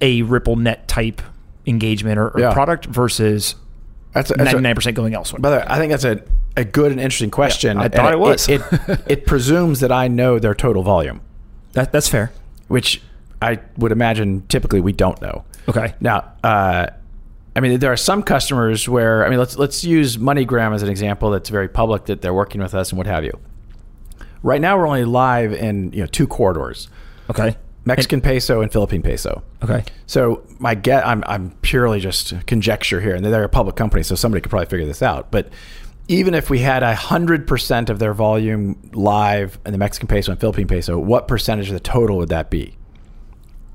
a 0.00 0.22
RippleNet 0.22 0.86
type 0.86 1.20
engagement 1.66 2.18
or, 2.18 2.28
or 2.28 2.40
Yeah. 2.40 2.52
product 2.54 2.86
versus 2.86 3.54
that's, 4.12 4.30
a- 4.30 4.34
that's 4.34 4.54
99% 4.54 4.94
going 4.94 5.14
elsewhere? 5.14 5.40
By 5.40 5.50
the 5.50 5.56
way, 5.58 5.64
I 5.66 5.78
think 5.78 5.90
that's 5.90 6.04
a, 6.04 6.22
a 6.56 6.64
good 6.64 6.92
and 6.92 7.00
interesting 7.00 7.30
question. 7.30 7.76
I 7.78 7.84
And 7.84 7.94
thought 7.94 8.12
it 8.12 8.18
was. 8.18 8.48
It, 8.48 8.62
it, 8.72 9.00
it 9.06 9.26
presumes 9.26 9.80
that 9.80 9.92
I 9.92 10.08
know 10.08 10.38
their 10.38 10.54
total 10.54 10.82
volume, 10.82 11.20
that, 11.74 11.92
that's 11.92 12.08
fair. 12.08 12.32
which 12.68 13.02
I 13.40 13.60
would 13.76 13.92
imagine 13.92 14.46
typically 14.48 14.80
we 14.80 14.92
don't 14.92 15.20
know. 15.20 15.44
Okay. 15.68 15.94
Now, 16.00 16.32
uh, 16.42 16.86
I 17.54 17.60
mean, 17.60 17.80
there 17.80 17.92
are 17.92 17.96
some 17.96 18.22
customers 18.22 18.88
where 18.88 19.24
I 19.26 19.28
mean, 19.28 19.38
let's 19.38 19.58
let's 19.58 19.84
use 19.84 20.16
MoneyGram 20.16 20.74
as 20.74 20.82
an 20.82 20.88
example. 20.88 21.30
That's 21.30 21.48
very 21.48 21.68
public 21.68 22.06
that 22.06 22.22
they're 22.22 22.34
working 22.34 22.60
with 22.60 22.74
us 22.74 22.90
and 22.90 22.98
what 22.98 23.06
have 23.06 23.24
you. 23.24 23.38
Right 24.42 24.60
now, 24.60 24.78
we're 24.78 24.86
only 24.86 25.04
live 25.04 25.52
in 25.52 25.92
you 25.92 26.00
know 26.00 26.06
two 26.06 26.26
corridors: 26.26 26.88
Okay. 27.28 27.56
Mexican 27.84 28.20
peso 28.20 28.60
and 28.60 28.70
Philippine 28.70 29.02
peso. 29.02 29.42
Okay. 29.62 29.82
So 30.06 30.44
my 30.58 30.74
get, 30.74 31.06
I'm 31.06 31.24
I'm 31.26 31.50
purely 31.62 32.00
just 32.00 32.46
conjecture 32.46 33.00
here, 33.00 33.14
and 33.14 33.24
they're 33.24 33.44
a 33.44 33.48
public 33.48 33.76
company, 33.76 34.02
so 34.02 34.14
somebody 34.14 34.40
could 34.40 34.50
probably 34.50 34.66
figure 34.66 34.86
this 34.86 35.02
out. 35.02 35.30
But 35.30 35.48
even 36.06 36.34
if 36.34 36.50
we 36.50 36.60
had 36.60 36.82
hundred 36.82 37.46
percent 37.46 37.90
of 37.90 37.98
their 37.98 38.14
volume 38.14 38.90
live 38.92 39.58
in 39.66 39.72
the 39.72 39.78
Mexican 39.78 40.06
peso 40.06 40.32
and 40.32 40.40
Philippine 40.40 40.68
peso, 40.68 40.98
what 40.98 41.28
percentage 41.28 41.68
of 41.68 41.74
the 41.74 41.80
total 41.80 42.18
would 42.18 42.28
that 42.28 42.50
be? 42.50 42.77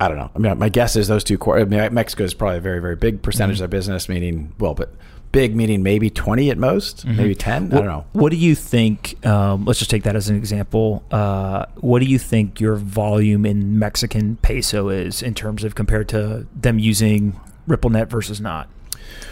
I 0.04 0.08
don't 0.10 0.18
know. 0.18 0.32
I 0.36 0.40
mean, 0.40 0.58
my 0.60 0.70
guess 0.70 0.96
is 0.96 1.08
those 1.08 1.24
two. 1.24 1.38
Cor- 1.38 1.60
I 1.60 1.64
mean, 1.66 1.94
Mexico 1.94 2.24
is 2.24 2.34
probably 2.34 2.58
a 2.58 2.62
very, 2.62 2.82
very 2.82 2.96
big 2.96 3.22
percentage 3.22 3.56
of 3.56 3.60
their 3.60 3.68
business, 3.68 4.10
meaning 4.10 4.54
well, 4.60 4.74
but 4.74 4.94
big 5.32 5.56
meaning 5.56 5.82
maybe 5.82 6.10
twenty 6.10 6.50
at 6.52 6.58
most, 6.58 7.06
maybe 7.06 7.36
ten. 7.36 7.72
I 7.74 7.78
don't 7.78 7.86
know. 7.86 8.06
What 8.14 8.30
do 8.32 8.36
you 8.38 8.54
think? 8.56 9.26
Um, 9.26 9.66
let's 9.66 9.80
just 9.80 9.90
take 9.90 10.04
that 10.04 10.16
as 10.16 10.30
an 10.30 10.36
example. 10.36 11.04
Uh, 11.10 11.66
what 11.76 12.00
do 12.00 12.06
you 12.06 12.20
think 12.20 12.60
your 12.60 12.76
volume 12.76 13.46
in 13.46 13.80
Mexican 13.80 14.36
peso 14.38 14.90
is 14.90 15.22
in 15.22 15.34
terms 15.34 15.64
of 15.64 15.76
compared 15.76 16.10
to 16.10 16.46
them 16.56 16.80
using 16.80 17.40
RippleNet 17.68 18.10
versus 18.10 18.42
not? 18.42 18.70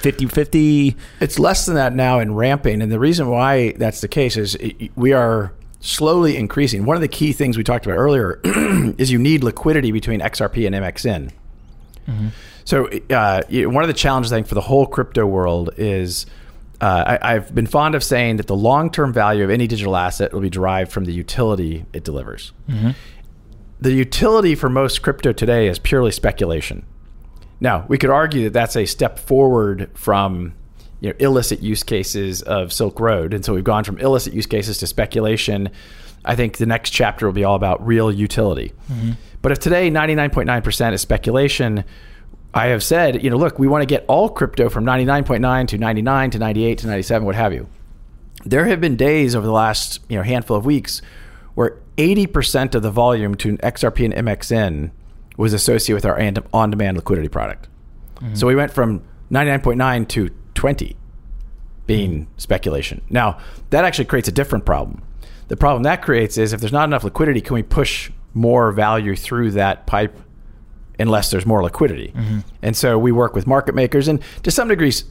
50 0.01 0.27
50. 0.27 0.95
It's 1.19 1.37
less 1.37 1.65
than 1.65 1.75
that 1.75 1.93
now 1.93 2.19
and 2.19 2.35
ramping. 2.37 2.81
And 2.81 2.91
the 2.91 2.99
reason 2.99 3.29
why 3.29 3.73
that's 3.73 4.01
the 4.01 4.07
case 4.07 4.37
is 4.37 4.55
it, 4.55 4.91
we 4.95 5.13
are 5.13 5.53
slowly 5.81 6.37
increasing. 6.37 6.85
One 6.85 6.95
of 6.95 7.01
the 7.01 7.07
key 7.07 7.33
things 7.33 7.57
we 7.57 7.63
talked 7.63 7.85
about 7.85 7.97
earlier 7.97 8.39
is 8.97 9.11
you 9.11 9.19
need 9.19 9.43
liquidity 9.43 9.91
between 9.91 10.21
XRP 10.21 10.65
and 10.65 10.75
MXN. 10.75 11.31
So 12.63 12.87
uh, 13.09 13.41
one 13.49 13.83
of 13.83 13.87
the 13.87 13.93
challenges 13.93 14.31
I 14.31 14.37
think 14.37 14.47
for 14.47 14.55
the 14.55 14.61
whole 14.61 14.85
crypto 14.85 15.25
world 15.25 15.71
is 15.77 16.25
uh, 16.79 17.17
I, 17.21 17.35
I've 17.35 17.53
been 17.53 17.67
fond 17.67 17.95
of 17.95 18.03
saying 18.03 18.37
that 18.37 18.47
the 18.47 18.55
long-term 18.55 19.13
value 19.13 19.43
of 19.43 19.49
any 19.49 19.67
digital 19.67 19.95
asset 19.95 20.33
will 20.33 20.41
be 20.41 20.49
derived 20.49 20.91
from 20.91 21.05
the 21.05 21.13
utility 21.13 21.85
it 21.93 22.03
delivers. 22.03 22.53
The 23.79 23.91
utility 23.91 24.55
for 24.55 24.69
most 24.69 25.01
crypto 25.01 25.33
today 25.33 25.67
is 25.67 25.79
purely 25.79 26.11
speculation. 26.11 26.85
Now, 27.59 27.85
we 27.87 27.97
could 27.97 28.09
argue 28.09 28.43
that 28.45 28.53
that's 28.53 28.75
a 28.75 28.85
step 28.85 29.19
forward 29.19 29.89
from 29.93 30.53
you 31.01 31.09
know, 31.09 31.15
illicit 31.19 31.61
use 31.61 31.83
cases 31.83 32.41
of 32.43 32.71
Silk 32.71 32.99
Road. 32.99 33.33
And 33.33 33.43
so 33.43 33.53
we've 33.53 33.63
gone 33.63 33.83
from 33.83 33.97
illicit 33.97 34.33
use 34.33 34.45
cases 34.45 34.77
to 34.77 34.87
speculation. 34.87 35.69
I 36.23 36.35
think 36.35 36.57
the 36.57 36.65
next 36.65 36.91
chapter 36.91 37.25
will 37.25 37.33
be 37.33 37.43
all 37.43 37.55
about 37.55 37.85
real 37.85 38.11
utility. 38.11 38.71
But 39.41 39.51
if 39.51 39.59
today 39.59 39.89
99.9% 39.89 40.93
is 40.93 41.01
speculation, 41.01 41.83
I 42.53 42.67
have 42.67 42.83
said, 42.83 43.23
you 43.23 43.29
know, 43.29 43.37
look, 43.37 43.57
we 43.57 43.67
want 43.67 43.81
to 43.81 43.87
get 43.87 44.05
all 44.07 44.29
crypto 44.29 44.69
from 44.69 44.85
99.9 44.85 45.67
to 45.67 45.77
99 45.77 46.31
to 46.31 46.39
98 46.39 46.77
to 46.79 46.87
97, 46.87 47.25
what 47.25 47.35
have 47.35 47.53
you. 47.53 47.67
There 48.45 48.65
have 48.65 48.79
been 48.81 48.95
days 48.95 49.35
over 49.35 49.45
the 49.45 49.53
last 49.53 49.99
you 50.09 50.17
know 50.17 50.23
handful 50.23 50.57
of 50.57 50.65
weeks 50.65 51.01
where 51.53 51.77
80% 51.97 52.75
of 52.75 52.81
the 52.81 52.91
volume 52.91 53.35
to 53.35 53.57
XRP 53.57 54.05
and 54.05 54.27
MXN 54.27 54.91
was 55.37 55.53
associated 55.53 55.95
with 55.95 56.05
our 56.05 56.19
on 56.53 56.69
demand 56.71 56.97
liquidity 56.97 57.27
product. 57.27 57.67
Mm-hmm. 58.15 58.35
So 58.35 58.47
we 58.47 58.55
went 58.55 58.71
from 58.71 59.03
99.9 59.31 60.07
to 60.09 60.29
20 60.61 60.95
being 61.87 62.27
speculation. 62.37 63.01
Now, 63.09 63.39
that 63.71 63.83
actually 63.83 64.05
creates 64.05 64.27
a 64.27 64.31
different 64.31 64.63
problem. 64.63 65.01
The 65.47 65.57
problem 65.57 65.81
that 65.83 66.03
creates 66.03 66.37
is 66.37 66.53
if 66.53 66.59
there's 66.59 66.71
not 66.71 66.83
enough 66.83 67.03
liquidity, 67.03 67.41
can 67.41 67.55
we 67.55 67.63
push 67.63 68.11
more 68.35 68.71
value 68.71 69.15
through 69.15 69.51
that 69.51 69.87
pipe 69.87 70.15
unless 70.99 71.31
there's 71.31 71.47
more 71.47 71.63
liquidity? 71.63 72.13
Mm-hmm. 72.15 72.39
And 72.61 72.77
so 72.77 72.99
we 72.99 73.11
work 73.11 73.33
with 73.33 73.47
market 73.47 73.73
makers, 73.73 74.07
and 74.07 74.21
to 74.43 74.51
some 74.51 74.67
degrees, 74.67 75.03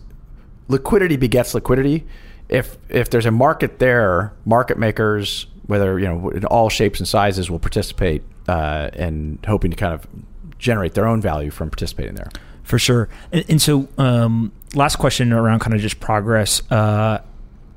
liquidity 0.68 1.16
begets 1.16 1.52
liquidity. 1.52 2.06
If 2.48 2.78
if 2.88 3.10
there's 3.10 3.26
a 3.26 3.32
market 3.32 3.80
there, 3.80 4.32
market 4.44 4.78
makers, 4.78 5.48
whether 5.66 5.98
you 5.98 6.06
know 6.06 6.28
in 6.28 6.44
all 6.44 6.68
shapes 6.68 7.00
and 7.00 7.08
sizes, 7.08 7.50
will 7.50 7.58
participate 7.58 8.22
uh, 8.46 8.90
and 8.92 9.44
hoping 9.48 9.72
to 9.72 9.76
kind 9.76 9.94
of 9.94 10.06
generate 10.60 10.94
their 10.94 11.08
own 11.08 11.20
value 11.20 11.50
from 11.50 11.70
participating 11.70 12.14
there. 12.14 12.30
For 12.70 12.78
sure. 12.78 13.08
And, 13.32 13.44
and 13.48 13.60
so, 13.60 13.88
um, 13.98 14.52
last 14.76 14.96
question 14.96 15.32
around 15.32 15.58
kind 15.58 15.74
of 15.74 15.80
just 15.80 15.98
progress. 15.98 16.62
Uh, 16.70 17.18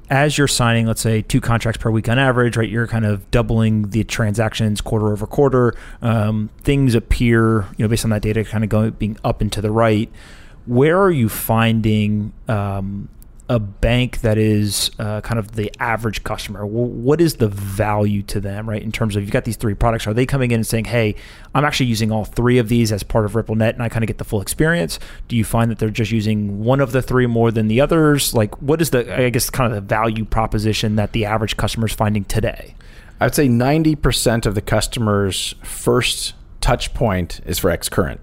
as 0.07 0.37
you're 0.37 0.47
signing, 0.47 0.85
let's 0.85 1.01
say 1.01 1.23
two 1.23 1.41
contracts 1.41 1.81
per 1.81 1.89
week 1.89 2.07
on 2.07 2.19
average, 2.19 2.57
right? 2.57 2.69
You're 2.69 2.85
kind 2.85 3.03
of 3.03 3.31
doubling 3.31 3.89
the 3.89 4.03
transactions 4.03 4.81
quarter 4.81 5.11
over 5.11 5.25
quarter. 5.25 5.73
Um, 6.03 6.51
things 6.61 6.93
appear, 6.93 7.65
you 7.75 7.83
know, 7.83 7.87
based 7.87 8.03
on 8.03 8.11
that 8.11 8.21
data, 8.21 8.43
kind 8.43 8.63
of 8.63 8.69
going 8.69 8.91
being 8.91 9.17
up 9.23 9.41
and 9.41 9.51
to 9.53 9.61
the 9.61 9.71
right. 9.71 10.11
Where 10.67 11.01
are 11.01 11.09
you 11.09 11.27
finding 11.27 12.31
um, 12.47 13.09
a 13.49 13.59
bank 13.59 14.21
that 14.21 14.37
is 14.37 14.89
uh, 14.99 15.21
kind 15.21 15.37
of 15.37 15.53
the 15.53 15.71
average 15.79 16.23
customer? 16.23 16.65
What 16.65 17.19
is 17.19 17.35
the 17.35 17.47
value 17.47 18.21
to 18.23 18.39
them, 18.39 18.69
right? 18.69 18.81
In 18.81 18.91
terms 18.91 19.15
of 19.15 19.23
you've 19.23 19.31
got 19.31 19.45
these 19.45 19.57
three 19.57 19.73
products, 19.73 20.07
are 20.07 20.13
they 20.13 20.25
coming 20.25 20.51
in 20.51 20.55
and 20.55 20.67
saying, 20.67 20.85
"Hey, 20.85 21.15
I'm 21.53 21.65
actually 21.65 21.87
using 21.87 22.11
all 22.11 22.25
three 22.25 22.57
of 22.57 22.69
these 22.69 22.91
as 22.91 23.03
part 23.03 23.25
of 23.25 23.33
RippleNet, 23.33 23.73
and 23.73 23.83
I 23.83 23.89
kind 23.89 24.03
of 24.03 24.07
get 24.07 24.17
the 24.17 24.23
full 24.23 24.41
experience"? 24.41 24.99
Do 25.27 25.35
you 25.35 25.43
find 25.43 25.69
that 25.71 25.79
they're 25.79 25.89
just 25.89 26.11
using 26.11 26.63
one 26.63 26.79
of 26.79 26.91
the 26.91 27.01
three 27.01 27.27
more 27.27 27.51
than 27.51 27.67
the 27.67 27.81
others? 27.81 28.33
Like, 28.33 28.61
what 28.61 28.81
is 28.81 28.91
the, 28.91 29.13
I 29.13 29.29
guess, 29.29 29.49
kind 29.49 29.71
of 29.71 29.75
the 29.75 29.87
value 29.87 30.25
proposition 30.25 30.95
that 30.95 31.11
the 31.11 31.25
average 31.25 31.57
customer 31.57 31.87
is 31.87 31.93
finding 31.93 32.23
today? 32.25 32.75
I 33.19 33.27
would 33.27 33.35
say 33.35 33.47
90% 33.47 34.45
of 34.45 34.55
the 34.55 34.61
customers' 34.61 35.55
first 35.63 36.33
touch 36.59 36.93
point 36.93 37.41
is 37.45 37.59
for 37.59 37.69
xCurrent. 37.69 38.19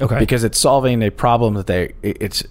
Okay. 0.00 0.18
Because 0.18 0.44
it's 0.44 0.58
solving 0.58 1.02
a 1.02 1.10
problem 1.10 1.54
that 1.54 1.66
they 1.66 1.94
it's 2.02 2.44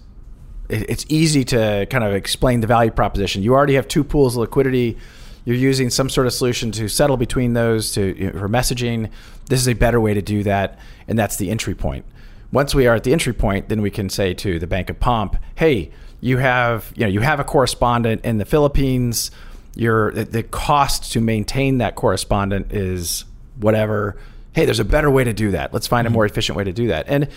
it's 0.68 1.06
easy 1.08 1.44
to 1.44 1.86
kind 1.90 2.04
of 2.04 2.14
explain 2.14 2.60
the 2.60 2.66
value 2.66 2.90
proposition. 2.90 3.42
You 3.42 3.54
already 3.54 3.74
have 3.74 3.88
two 3.88 4.04
pools 4.04 4.36
of 4.36 4.40
liquidity. 4.40 4.96
You're 5.44 5.56
using 5.56 5.90
some 5.90 6.08
sort 6.08 6.26
of 6.26 6.32
solution 6.32 6.72
to 6.72 6.88
settle 6.88 7.16
between 7.16 7.52
those 7.52 7.92
to 7.92 8.18
you 8.18 8.32
know, 8.32 8.38
for 8.38 8.48
messaging. 8.48 9.10
This 9.48 9.60
is 9.60 9.68
a 9.68 9.74
better 9.74 10.00
way 10.00 10.12
to 10.12 10.22
do 10.22 10.42
that, 10.42 10.78
and 11.06 11.18
that's 11.18 11.36
the 11.36 11.50
entry 11.50 11.74
point. 11.74 12.04
Once 12.52 12.74
we 12.74 12.86
are 12.86 12.94
at 12.94 13.04
the 13.04 13.12
entry 13.12 13.32
point, 13.32 13.68
then 13.68 13.80
we 13.80 13.90
can 13.90 14.08
say 14.08 14.34
to 14.34 14.58
the 14.58 14.66
Bank 14.66 14.90
of 14.90 14.98
Pomp, 14.98 15.36
"Hey, 15.54 15.90
you 16.20 16.38
have 16.38 16.92
you 16.96 17.02
know 17.02 17.08
you 17.08 17.20
have 17.20 17.38
a 17.38 17.44
correspondent 17.44 18.24
in 18.24 18.38
the 18.38 18.44
Philippines. 18.44 19.30
Your 19.76 20.10
the, 20.12 20.24
the 20.24 20.42
cost 20.42 21.12
to 21.12 21.20
maintain 21.20 21.78
that 21.78 21.94
correspondent 21.94 22.72
is 22.72 23.24
whatever. 23.60 24.16
Hey, 24.52 24.64
there's 24.64 24.80
a 24.80 24.84
better 24.84 25.10
way 25.10 25.22
to 25.22 25.32
do 25.32 25.50
that. 25.52 25.72
Let's 25.72 25.86
find 25.86 26.06
a 26.06 26.08
mm-hmm. 26.08 26.14
more 26.14 26.26
efficient 26.26 26.56
way 26.56 26.64
to 26.64 26.72
do 26.72 26.88
that." 26.88 27.06
And 27.08 27.28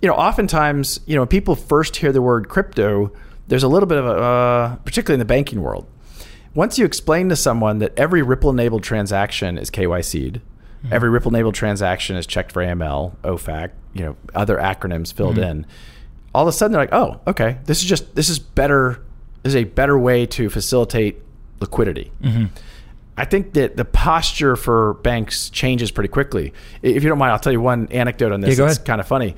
you 0.00 0.08
know, 0.08 0.14
oftentimes, 0.14 1.00
you 1.06 1.14
know, 1.14 1.22
when 1.22 1.28
people 1.28 1.54
first 1.54 1.96
hear 1.96 2.12
the 2.12 2.22
word 2.22 2.48
crypto, 2.48 3.12
there's 3.48 3.62
a 3.62 3.68
little 3.68 3.86
bit 3.86 3.98
of 3.98 4.06
a, 4.06 4.10
uh, 4.10 4.76
particularly 4.76 5.14
in 5.14 5.18
the 5.20 5.24
banking 5.24 5.60
world. 5.60 5.86
Once 6.54 6.78
you 6.78 6.84
explain 6.84 7.28
to 7.28 7.36
someone 7.36 7.78
that 7.78 7.92
every 7.98 8.22
Ripple 8.22 8.50
enabled 8.50 8.82
transaction 8.82 9.58
is 9.58 9.70
KYC'd, 9.70 10.34
mm-hmm. 10.34 10.92
every 10.92 11.10
Ripple 11.10 11.30
enabled 11.30 11.54
transaction 11.54 12.16
is 12.16 12.26
checked 12.26 12.52
for 12.52 12.62
AML, 12.62 13.16
OFAC, 13.22 13.70
you 13.92 14.04
know, 14.04 14.16
other 14.34 14.56
acronyms 14.56 15.12
filled 15.12 15.36
mm-hmm. 15.36 15.50
in, 15.50 15.66
all 16.34 16.42
of 16.46 16.48
a 16.48 16.52
sudden 16.56 16.72
they're 16.72 16.82
like, 16.82 16.92
oh, 16.92 17.20
okay, 17.26 17.58
this 17.64 17.78
is 17.78 17.84
just, 17.84 18.14
this 18.14 18.28
is 18.28 18.38
better, 18.38 19.02
this 19.42 19.52
is 19.52 19.56
a 19.56 19.64
better 19.64 19.98
way 19.98 20.26
to 20.26 20.48
facilitate 20.48 21.20
liquidity. 21.60 22.12
Mm-hmm. 22.22 22.46
I 23.16 23.24
think 23.24 23.54
that 23.54 23.76
the 23.76 23.84
posture 23.84 24.54
for 24.54 24.94
banks 24.94 25.50
changes 25.50 25.90
pretty 25.90 26.08
quickly. 26.08 26.52
If 26.82 27.02
you 27.02 27.08
don't 27.08 27.18
mind, 27.18 27.32
I'll 27.32 27.40
tell 27.40 27.52
you 27.52 27.60
one 27.60 27.88
anecdote 27.88 28.30
on 28.30 28.40
this. 28.40 28.56
Yeah, 28.56 28.66
it's 28.66 28.78
kind 28.78 29.00
of 29.00 29.08
funny 29.08 29.34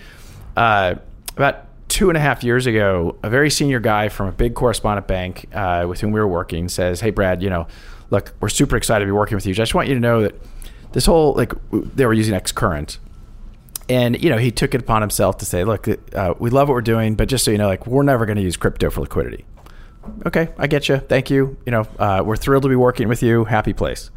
uh, 0.57 0.97
about 1.37 1.67
two 1.89 2.09
and 2.09 2.17
a 2.17 2.21
half 2.21 2.43
years 2.45 2.67
ago, 2.67 3.17
a 3.23 3.29
very 3.29 3.51
senior 3.51 3.81
guy 3.81 4.09
from 4.09 4.29
a 4.29 4.33
big 4.33 4.55
correspondent 4.55 5.07
bank 5.07 5.47
uh, 5.53 5.85
with 5.89 6.01
whom 6.01 6.13
we 6.13 6.21
were 6.21 6.29
working 6.29 6.69
says, 6.69 7.01
"Hey, 7.01 7.11
Brad, 7.11 7.43
you 7.43 7.51
know, 7.51 7.67
look, 8.11 8.35
we're 8.41 8.49
super 8.49 8.77
excited 8.77 9.05
to 9.05 9.07
be 9.07 9.13
working 9.13 9.37
with 9.37 9.47
you. 9.47 9.53
I 9.53 9.55
just 9.55 9.75
want 9.75 9.89
you 9.89 9.95
to 9.95 10.01
know 10.01 10.23
that 10.23 10.35
this 10.93 11.07
whole 11.07 11.35
like 11.35 11.53
they 11.71 12.07
were 12.07 12.15
using 12.15 12.35
xCurrent." 12.35 12.99
And 13.89 14.23
you 14.23 14.31
know 14.31 14.39
he 14.39 14.53
took 14.53 14.73
it 14.73 14.81
upon 14.83 15.03
himself 15.03 15.39
to 15.39 15.45
say, 15.45 15.65
"Look, 15.65 15.89
uh, 15.89 16.35
we 16.39 16.51
love 16.51 16.69
what 16.69 16.75
we're 16.75 16.81
doing, 16.81 17.17
but 17.17 17.29
just 17.29 17.45
so 17.45 17.51
you 17.51 17.59
know, 17.59 17.67
like 17.67 17.87
we're 17.87 18.05
never 18.05 18.25
going 18.25 18.37
to 18.37 18.43
use 18.43 18.57
crypto 18.57 18.89
for 18.89 19.01
liquidity." 19.01 19.45
Okay, 20.27 20.49
I 20.59 20.67
get 20.67 20.89
you. 20.89 20.99
Thank 20.99 21.31
you. 21.31 21.57
You 21.67 21.73
know, 21.73 21.87
uh, 21.99 22.23
we're 22.25 22.37
thrilled 22.37 22.63
to 22.63 22.69
be 22.69 22.77
working 22.77 23.09
with 23.09 23.23
you. 23.23 23.45
Happy 23.45 23.73
place. 23.73 24.11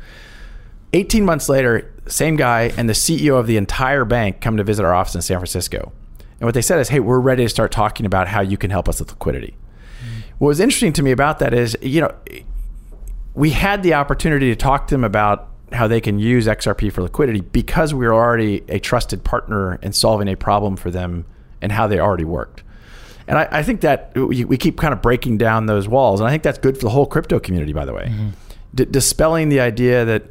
18 0.94 1.26
months 1.26 1.50
later, 1.50 1.92
same 2.08 2.36
guy 2.36 2.72
and 2.78 2.88
the 2.88 2.94
CEO 2.94 3.40
of 3.40 3.48
the 3.48 3.58
entire 3.58 4.06
bank 4.06 4.42
come 4.42 4.58
to 4.58 4.64
visit 4.64 4.86
our 4.86 4.94
office 4.94 5.16
in 5.16 5.22
San 5.22 5.38
Francisco. 5.38 5.92
And 6.40 6.48
what 6.48 6.54
they 6.54 6.62
said 6.62 6.80
is, 6.80 6.90
hey, 6.90 7.00
we're 7.00 7.20
ready 7.20 7.44
to 7.44 7.50
start 7.50 7.72
talking 7.72 8.06
about 8.06 8.28
how 8.28 8.42
you 8.42 8.58
can 8.58 8.72
help 8.72 8.90
us 8.90 9.00
with 9.00 9.10
liquidity. 9.10 9.56
Mm-hmm. 9.56 10.20
What 10.40 10.48
was 10.50 10.60
interesting 10.60 10.94
to 10.94 11.04
me 11.04 11.12
about 11.12 11.40
that 11.40 11.54
is, 11.54 11.78
you 11.82 12.02
know, 12.02 12.14
we 13.34 13.52
had 13.52 13.84
the 13.84 13.94
opportunity 13.94 14.50
to 14.50 14.56
talk 14.56 14.88
to 14.88 14.94
them 14.94 15.04
about 15.04 15.50
how 15.72 15.88
they 15.88 16.02
can 16.02 16.20
use 16.20 16.46
XRP 16.46 16.92
for 16.92 17.02
liquidity 17.02 17.42
because 17.42 17.94
we 17.94 18.06
were 18.06 18.14
already 18.14 18.64
a 18.70 18.80
trusted 18.80 19.24
partner 19.24 19.76
in 19.82 19.92
solving 19.92 20.28
a 20.28 20.36
problem 20.36 20.76
for 20.76 20.92
them 20.92 21.26
and 21.62 21.72
how 21.72 21.88
they 21.88 22.00
already 22.00 22.26
worked. 22.26 22.64
And 23.28 23.38
I, 23.38 23.48
I 23.52 23.64
think 23.64 23.82
that 23.82 24.12
we, 24.16 24.44
we, 24.44 24.58
keep 24.58 24.78
kind 24.78 24.94
of 24.94 25.02
breaking 25.02 25.38
down 25.38 25.66
those 25.66 25.88
walls. 25.88 26.20
And 26.20 26.28
I 26.28 26.32
think 26.32 26.44
that's 26.44 26.58
good 26.58 26.76
for 26.78 26.84
the 26.84 26.90
whole 26.90 27.06
crypto 27.06 27.40
community, 27.40 27.74
by 27.74 27.86
the 27.86 27.94
way. 27.94 28.08
Mm-hmm. 28.10 28.30
D- 28.76 28.86
dispelling 28.86 29.50
the 29.50 29.62
idea 29.62 30.04
that 30.06 30.24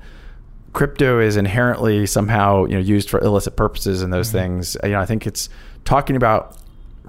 crypto 0.72 1.20
is 1.20 1.36
inherently 1.36 2.06
somehow 2.06 2.64
you 2.64 2.74
know 2.74 2.80
used 2.80 3.10
for 3.10 3.20
illicit 3.20 3.56
purposes 3.56 4.02
and 4.02 4.12
those 4.12 4.28
mm-hmm. 4.28 4.38
things. 4.38 4.76
You 4.82 4.90
know, 4.90 5.00
I 5.00 5.06
think 5.06 5.26
it's 5.26 5.48
talking 5.84 6.16
about 6.16 6.56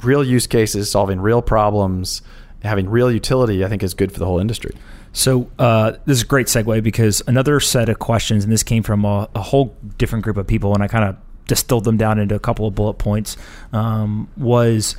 real 0.02 0.24
use 0.24 0.48
cases, 0.48 0.90
solving 0.90 1.20
real 1.20 1.42
problems, 1.42 2.22
having 2.64 2.90
real 2.90 3.12
utility, 3.12 3.64
I 3.64 3.68
think 3.68 3.84
is 3.84 3.94
good 3.94 4.12
for 4.12 4.20
the 4.20 4.26
whole 4.26 4.40
industry. 4.40 4.76
So 5.12 5.50
uh, 5.60 5.92
this 6.06 6.18
is 6.18 6.24
a 6.24 6.28
great 6.28 6.48
segue 6.48 6.82
because 6.82 7.22
another 7.28 7.60
set 7.60 7.88
of 7.88 8.00
questions, 8.00 8.44
and 8.44 8.52
this 8.52 8.64
came 8.64 8.82
from 8.82 9.06
a, 9.06 9.30
a 9.36 9.42
whole 9.42 9.76
different 9.98 10.24
group 10.24 10.38
of 10.38 10.48
people, 10.48 10.74
and 10.74 10.82
I 10.82 10.88
kind 10.88 11.06
of 11.06 11.18
distilled 11.48 11.84
them 11.84 11.98
down 11.98 12.20
into 12.20 12.36
a 12.36 12.40
couple 12.40 12.66
of 12.66 12.74
bullet 12.74 12.96
points. 12.96 13.38
Um, 13.72 14.28
was 14.38 14.96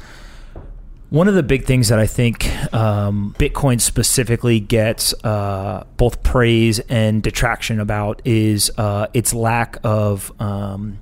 one 1.11 1.27
of 1.27 1.35
the 1.35 1.43
big 1.43 1.65
things 1.65 1.89
that 1.89 1.99
I 1.99 2.07
think 2.07 2.47
um, 2.73 3.35
Bitcoin 3.39 3.81
specifically 3.81 4.61
gets 4.61 5.15
uh, 5.25 5.85
both 5.97 6.23
praise 6.23 6.79
and 6.81 7.23
detraction 7.23 7.81
about 7.81 8.23
is 8.25 8.71
uh, 8.79 9.09
its 9.15 9.35
lack 9.35 9.79
of 9.83 10.33
um, 10.41 10.99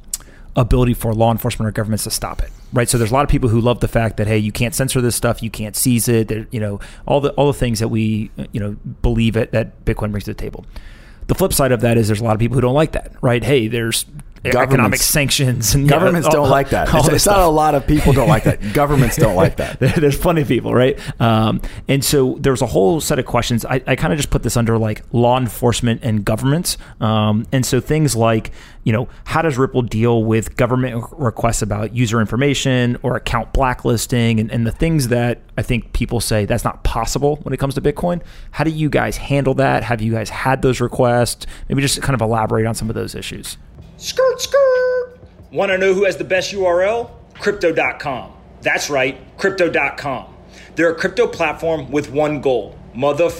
ability 0.56 0.94
for 0.94 1.14
law 1.14 1.30
enforcement 1.30 1.68
or 1.68 1.72
governments 1.72 2.04
to 2.04 2.10
stop 2.10 2.42
it 2.42 2.50
right? 2.72 2.88
So 2.88 2.98
there's 2.98 3.10
a 3.10 3.14
lot 3.14 3.24
of 3.24 3.30
people 3.30 3.48
who 3.48 3.60
love 3.60 3.80
the 3.80 3.88
fact 3.88 4.16
that 4.16 4.26
hey 4.26 4.38
you 4.38 4.52
can't 4.52 4.74
censor 4.74 5.00
this 5.00 5.14
stuff 5.14 5.42
you 5.42 5.50
can't 5.50 5.76
seize 5.76 6.08
it 6.08 6.30
you 6.50 6.60
know 6.60 6.80
all 7.06 7.20
the 7.20 7.30
all 7.32 7.46
the 7.46 7.58
things 7.58 7.78
that 7.80 7.88
we 7.88 8.30
you 8.52 8.60
know 8.60 8.72
believe 9.02 9.36
it 9.36 9.52
that 9.52 9.84
bitcoin 9.84 10.10
brings 10.10 10.24
to 10.24 10.34
the 10.34 10.40
table. 10.40 10.64
The 11.28 11.34
flip 11.34 11.52
side 11.52 11.72
of 11.72 11.80
that 11.82 11.96
is 11.96 12.08
there's 12.08 12.20
a 12.20 12.24
lot 12.24 12.34
of 12.34 12.40
people 12.40 12.56
who 12.56 12.60
don't 12.60 12.74
like 12.74 12.92
that 12.92 13.12
right? 13.20 13.42
Hey 13.42 13.68
there's 13.68 14.06
economic 14.44 15.00
sanctions 15.00 15.74
and 15.74 15.88
governments 15.88 16.26
know, 16.26 16.38
all, 16.38 16.44
don't 16.44 16.50
like 16.50 16.70
that. 16.70 16.88
It's, 16.92 17.08
it's 17.08 17.26
not 17.26 17.40
a 17.40 17.46
lot 17.46 17.74
of 17.74 17.86
people 17.86 18.12
don't 18.12 18.28
like 18.28 18.44
that. 18.44 18.60
Governments 18.72 19.16
don't 19.16 19.36
like 19.36 19.56
that. 19.56 19.78
There's 19.80 20.18
plenty 20.18 20.42
of 20.42 20.48
people, 20.48 20.74
right? 20.74 20.98
Um, 21.20 21.60
and 21.88 22.04
so 22.04 22.36
there's 22.40 22.62
a 22.62 22.66
whole 22.66 23.00
set 23.00 23.18
of 23.18 23.26
questions. 23.26 23.64
I, 23.64 23.82
I 23.86 23.96
kind 23.96 24.12
of 24.12 24.18
just 24.18 24.30
put 24.30 24.42
this 24.42 24.56
under 24.56 24.78
like 24.78 25.02
law 25.12 25.38
enforcement 25.38 26.00
and 26.02 26.24
governments. 26.24 26.76
Um, 27.00 27.46
and 27.52 27.64
so 27.64 27.80
things 27.80 28.16
like, 28.16 28.52
you 28.84 28.92
know, 28.92 29.08
how 29.24 29.42
does 29.42 29.56
Ripple 29.56 29.82
deal 29.82 30.24
with 30.24 30.56
government 30.56 31.04
requests 31.12 31.62
about 31.62 31.94
user 31.94 32.20
information 32.20 32.98
or 33.02 33.16
account 33.16 33.52
blacklisting 33.52 34.40
and, 34.40 34.50
and 34.50 34.66
the 34.66 34.72
things 34.72 35.08
that 35.08 35.40
I 35.56 35.62
think 35.62 35.92
people 35.92 36.20
say 36.20 36.46
that's 36.46 36.64
not 36.64 36.82
possible 36.82 37.36
when 37.42 37.52
it 37.52 37.58
comes 37.58 37.74
to 37.74 37.80
Bitcoin? 37.80 38.22
How 38.50 38.64
do 38.64 38.70
you 38.70 38.90
guys 38.90 39.16
handle 39.16 39.54
that? 39.54 39.84
Have 39.84 40.02
you 40.02 40.12
guys 40.12 40.30
had 40.30 40.62
those 40.62 40.80
requests? 40.80 41.46
Maybe 41.68 41.82
just 41.82 42.00
kind 42.02 42.14
of 42.14 42.20
elaborate 42.20 42.66
on 42.66 42.74
some 42.74 42.88
of 42.88 42.94
those 42.94 43.14
issues. 43.14 43.56
Skirt, 44.02 44.40
skirt. 44.40 45.20
Want 45.52 45.70
to 45.70 45.78
know 45.78 45.94
who 45.94 46.06
has 46.06 46.16
the 46.16 46.24
best 46.24 46.52
URL? 46.52 47.08
Crypto.com. 47.34 48.32
That's 48.60 48.90
right, 48.90 49.16
Crypto.com. 49.38 50.26
They're 50.74 50.90
a 50.90 50.94
crypto 50.96 51.28
platform 51.28 51.88
with 51.92 52.10
one 52.10 52.40
goal 52.40 52.76
mother 52.94 53.30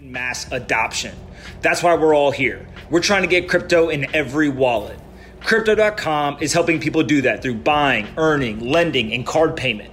mass 0.00 0.46
adoption. 0.52 1.16
That's 1.60 1.82
why 1.82 1.96
we're 1.96 2.14
all 2.14 2.30
here. 2.30 2.68
We're 2.88 3.00
trying 3.00 3.22
to 3.22 3.28
get 3.28 3.48
crypto 3.48 3.88
in 3.88 4.14
every 4.14 4.48
wallet. 4.48 4.96
Crypto.com 5.40 6.38
is 6.40 6.52
helping 6.52 6.78
people 6.78 7.02
do 7.02 7.22
that 7.22 7.42
through 7.42 7.56
buying, 7.56 8.06
earning, 8.16 8.60
lending, 8.60 9.12
and 9.12 9.26
card 9.26 9.56
payment. 9.56 9.92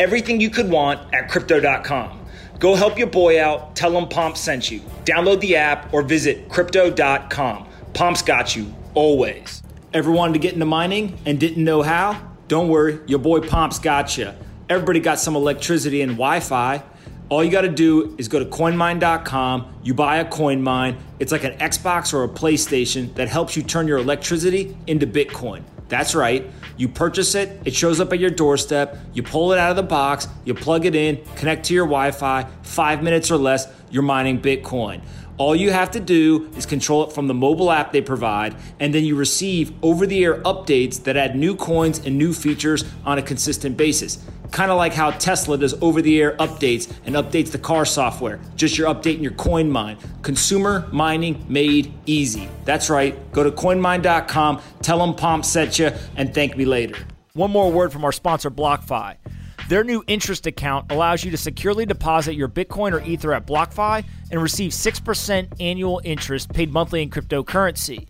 Everything 0.00 0.40
you 0.40 0.50
could 0.50 0.68
want 0.68 1.14
at 1.14 1.30
Crypto.com. 1.30 2.26
Go 2.58 2.74
help 2.74 2.98
your 2.98 3.06
boy 3.06 3.40
out. 3.40 3.76
Tell 3.76 3.96
him 3.96 4.08
Pomp 4.08 4.36
sent 4.36 4.72
you. 4.72 4.80
Download 5.04 5.38
the 5.38 5.54
app 5.54 5.94
or 5.94 6.02
visit 6.02 6.48
Crypto.com. 6.48 7.68
Pomp's 7.94 8.22
got 8.22 8.56
you, 8.56 8.74
always. 8.94 9.62
Ever 9.94 10.10
wanted 10.10 10.34
to 10.34 10.38
get 10.38 10.52
into 10.52 10.66
mining 10.66 11.18
and 11.24 11.40
didn't 11.40 11.64
know 11.64 11.80
how? 11.80 12.20
Don't 12.46 12.68
worry, 12.68 13.00
your 13.06 13.18
boy 13.18 13.40
Pomp's 13.40 13.78
got 13.78 14.18
you. 14.18 14.32
Everybody 14.68 15.00
got 15.00 15.18
some 15.18 15.34
electricity 15.34 16.02
and 16.02 16.12
Wi 16.12 16.40
Fi. 16.40 16.82
All 17.30 17.42
you 17.42 17.50
got 17.50 17.62
to 17.62 17.70
do 17.70 18.14
is 18.18 18.28
go 18.28 18.38
to 18.38 18.44
coinmine.com, 18.44 19.80
you 19.82 19.94
buy 19.94 20.18
a 20.18 20.26
Coinmine. 20.26 20.98
It's 21.18 21.32
like 21.32 21.44
an 21.44 21.56
Xbox 21.58 22.12
or 22.12 22.24
a 22.24 22.28
PlayStation 22.28 23.14
that 23.14 23.28
helps 23.28 23.56
you 23.56 23.62
turn 23.62 23.88
your 23.88 23.96
electricity 23.98 24.76
into 24.86 25.06
Bitcoin. 25.06 25.62
That's 25.88 26.14
right. 26.14 26.44
You 26.76 26.88
purchase 26.88 27.34
it, 27.34 27.58
it 27.64 27.74
shows 27.74 27.98
up 27.98 28.12
at 28.12 28.18
your 28.18 28.30
doorstep, 28.30 28.98
you 29.14 29.22
pull 29.22 29.52
it 29.52 29.58
out 29.58 29.70
of 29.70 29.76
the 29.76 29.82
box, 29.82 30.28
you 30.44 30.54
plug 30.54 30.84
it 30.84 30.94
in, 30.94 31.24
connect 31.36 31.64
to 31.66 31.74
your 31.74 31.86
Wi 31.86 32.10
Fi, 32.10 32.46
five 32.62 33.02
minutes 33.02 33.30
or 33.30 33.38
less, 33.38 33.66
you're 33.90 34.02
mining 34.02 34.40
Bitcoin. 34.40 35.00
All 35.38 35.54
you 35.54 35.70
have 35.70 35.92
to 35.92 36.00
do 36.00 36.50
is 36.56 36.66
control 36.66 37.04
it 37.04 37.12
from 37.12 37.28
the 37.28 37.34
mobile 37.34 37.70
app 37.70 37.92
they 37.92 38.00
provide, 38.00 38.56
and 38.80 38.92
then 38.92 39.04
you 39.04 39.14
receive 39.14 39.72
over 39.84 40.04
the 40.04 40.24
air 40.24 40.42
updates 40.42 41.04
that 41.04 41.16
add 41.16 41.36
new 41.36 41.54
coins 41.54 42.04
and 42.04 42.18
new 42.18 42.32
features 42.32 42.84
on 43.04 43.18
a 43.18 43.22
consistent 43.22 43.76
basis. 43.76 44.18
Kind 44.50 44.72
of 44.72 44.78
like 44.78 44.94
how 44.94 45.12
Tesla 45.12 45.56
does 45.56 45.80
over 45.80 46.02
the 46.02 46.20
air 46.20 46.36
updates 46.38 46.92
and 47.04 47.14
updates 47.14 47.52
the 47.52 47.58
car 47.58 47.84
software. 47.84 48.40
Just 48.56 48.76
you're 48.76 48.92
updating 48.92 49.22
your 49.22 49.32
Coinmine. 49.32 49.98
Consumer 50.22 50.88
mining 50.90 51.44
made 51.48 51.92
easy. 52.06 52.48
That's 52.64 52.90
right. 52.90 53.30
Go 53.32 53.44
to 53.44 53.52
coinmine.com, 53.52 54.60
tell 54.82 54.98
them 54.98 55.14
Pomp 55.14 55.44
sent 55.44 55.78
you, 55.78 55.92
and 56.16 56.34
thank 56.34 56.56
me 56.56 56.64
later. 56.64 56.96
One 57.34 57.52
more 57.52 57.70
word 57.70 57.92
from 57.92 58.04
our 58.04 58.10
sponsor, 58.10 58.50
BlockFi. 58.50 59.16
Their 59.68 59.84
new 59.84 60.02
interest 60.06 60.46
account 60.46 60.90
allows 60.90 61.22
you 61.22 61.30
to 61.30 61.36
securely 61.36 61.84
deposit 61.84 62.32
your 62.32 62.48
Bitcoin 62.48 62.92
or 62.92 63.04
Ether 63.04 63.34
at 63.34 63.46
BlockFi 63.46 64.02
and 64.30 64.42
receive 64.42 64.72
6% 64.72 65.60
annual 65.60 66.00
interest 66.04 66.50
paid 66.54 66.72
monthly 66.72 67.02
in 67.02 67.10
cryptocurrency. 67.10 68.08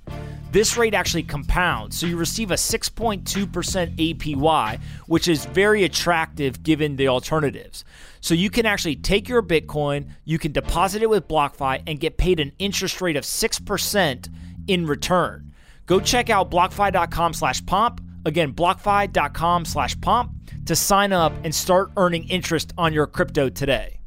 This 0.53 0.77
rate 0.77 0.95
actually 0.95 1.25
compounds, 1.25 1.99
so 1.99 2.07
you 2.07 2.17
receive 2.17 2.53
a 2.53 2.55
6.2% 2.55 3.25
APY, 3.25 4.81
which 5.09 5.27
is 5.27 5.47
very 5.47 5.83
attractive 5.83 6.63
given 6.63 6.95
the 6.95 7.09
alternatives. 7.09 7.85
So 8.21 8.35
you 8.35 8.51
can 8.51 8.65
actually 8.65 8.95
take 8.95 9.29
your 9.29 9.43
Bitcoin, 9.43 10.11
you 10.25 10.39
can 10.39 10.53
deposit 10.53 11.03
it 11.03 11.11
with 11.11 11.27
BlockFi, 11.27 11.83
and 11.89 11.99
get 11.99 12.19
paid 12.19 12.39
an 12.39 12.53
interest 12.61 13.01
rate 13.01 13.17
of 13.17 13.25
6% 13.25 14.29
in 14.69 14.87
return. 14.87 15.53
Go 15.87 15.99
check 15.99 16.31
out 16.31 16.53
blockfi.com 16.53 17.35
slash 17.35 17.67
pomp. 17.67 18.01
Again, 18.25 18.53
blockfi.com 18.53 19.65
slash 19.65 20.01
pomp 20.01 20.38
to 20.69 20.77
sign 20.77 21.13
up 21.13 21.33
and 21.45 21.55
start 21.55 21.91
earning 21.97 22.29
interest 22.29 22.73
on 22.79 22.93
your 22.93 23.07
crypto 23.07 23.49
today 23.49 23.99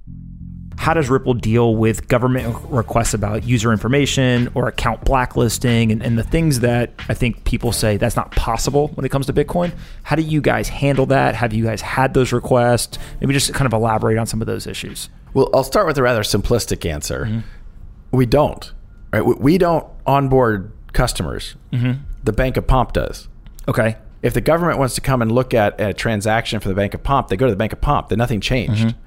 how 0.82 0.95
does 0.95 1.12
Ripple 1.12 1.36
deal 1.36 1.76
with 1.76 2.07
government 2.07 2.57
requests 2.70 3.14
about 3.14 3.43
user 3.43 3.72
information 3.72 4.49
or 4.55 4.68
account 4.68 5.05
blacklisting 5.05 5.91
and, 5.91 6.01
and, 6.01 6.18
the 6.18 6.24
things 6.24 6.62
that 6.62 6.91
I 7.07 7.14
think 7.14 7.43
people 7.43 7.72
say 7.72 7.97
that's 7.97 8.16
not 8.16 8.32
possible 8.32 8.88
when 8.95 9.05
it 9.05 9.09
comes 9.09 9.28
to 9.28 9.34
Bitcoin? 9.34 9.74
How 10.01 10.16
do 10.16 10.24
you 10.24 10.41
guys 10.41 10.70
handle 10.70 11.05
that? 11.05 11.36
Have 11.36 11.53
you 11.53 11.66
guys 11.66 11.82
had 11.82 12.16
those 12.16 12.34
requests? 12.34 12.97
Maybe 13.20 13.32
just 13.32 13.53
kind 13.53 13.68
of 13.68 13.74
elaborate 13.74 14.18
on 14.18 14.26
some 14.26 14.41
of 14.41 14.47
those 14.47 14.66
issues. 14.66 15.09
Well, 15.36 15.51
I'll 15.53 15.64
start 15.64 15.86
with 15.86 15.99
a 15.99 16.01
rather 16.01 16.24
simplistic 16.24 16.89
answer. 16.89 17.26
Mm-hmm. 17.26 18.18
We 18.18 18.26
don't, 18.26 18.74
right? 19.14 19.22
We 19.22 19.59
don't 19.59 19.86
onboard 20.07 20.72
customers. 20.93 21.55
Mm-hmm. 21.72 22.01
The 22.24 22.34
Bank 22.34 22.57
of 22.57 22.66
Pomp 22.66 22.93
does. 22.93 23.28
Okay. 23.68 23.97
If 24.22 24.34
the 24.34 24.41
government 24.41 24.78
wants 24.78 24.95
to 24.95 25.01
come 25.01 25.22
and 25.22 25.32
look 25.32 25.53
at 25.53 25.80
a 25.82 25.93
transaction 25.93 26.59
for 26.59 26.69
the 26.69 26.76
Bank 26.76 26.93
of 26.93 27.03
Pomp, 27.03 27.28
they 27.28 27.38
go 27.38 27.47
to 27.47 27.51
the 27.51 27.57
Bank 27.57 27.74
of 27.74 27.82
Pomp. 27.82 28.09
Then 28.09 28.17
nothing 28.17 28.39
changed. 28.39 28.88
Mm-hmm. 28.88 28.99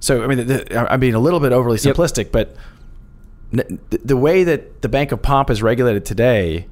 So 0.00 0.24
I 0.24 0.26
mean, 0.26 0.46
the, 0.46 0.92
I'm 0.92 1.00
being 1.00 1.14
a 1.14 1.20
little 1.20 1.40
bit 1.40 1.52
overly 1.52 1.78
simplistic, 1.78 2.24
yep. 2.24 2.32
but 2.32 2.56
the 3.52 4.16
way 4.16 4.44
that 4.44 4.82
the 4.82 4.88
Bank 4.88 5.12
of 5.12 5.22
Pomp 5.22 5.50
is 5.50 5.62
regulated 5.62 6.04
today, 6.04 6.66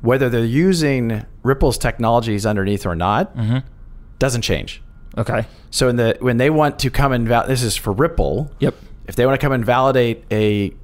whether 0.00 0.28
they're 0.28 0.44
using 0.44 1.24
Ripple's 1.42 1.78
technologies 1.78 2.44
underneath 2.44 2.84
or 2.84 2.96
not, 2.96 3.36
mm-hmm. 3.36 3.58
doesn't 4.18 4.42
change. 4.42 4.82
Okay. 5.16 5.46
So 5.70 5.88
in 5.88 5.96
the 5.96 6.16
when 6.20 6.36
they 6.36 6.50
want 6.50 6.78
to 6.80 6.90
come 6.90 7.12
and 7.12 7.26
val- 7.26 7.46
this 7.46 7.62
is 7.62 7.76
for 7.76 7.92
Ripple. 7.92 8.50
Yep. 8.58 8.74
If 9.06 9.14
they 9.14 9.24
want 9.24 9.40
to 9.40 9.44
come 9.44 9.52
and 9.52 9.64
validate 9.64 10.24
a 10.30 10.74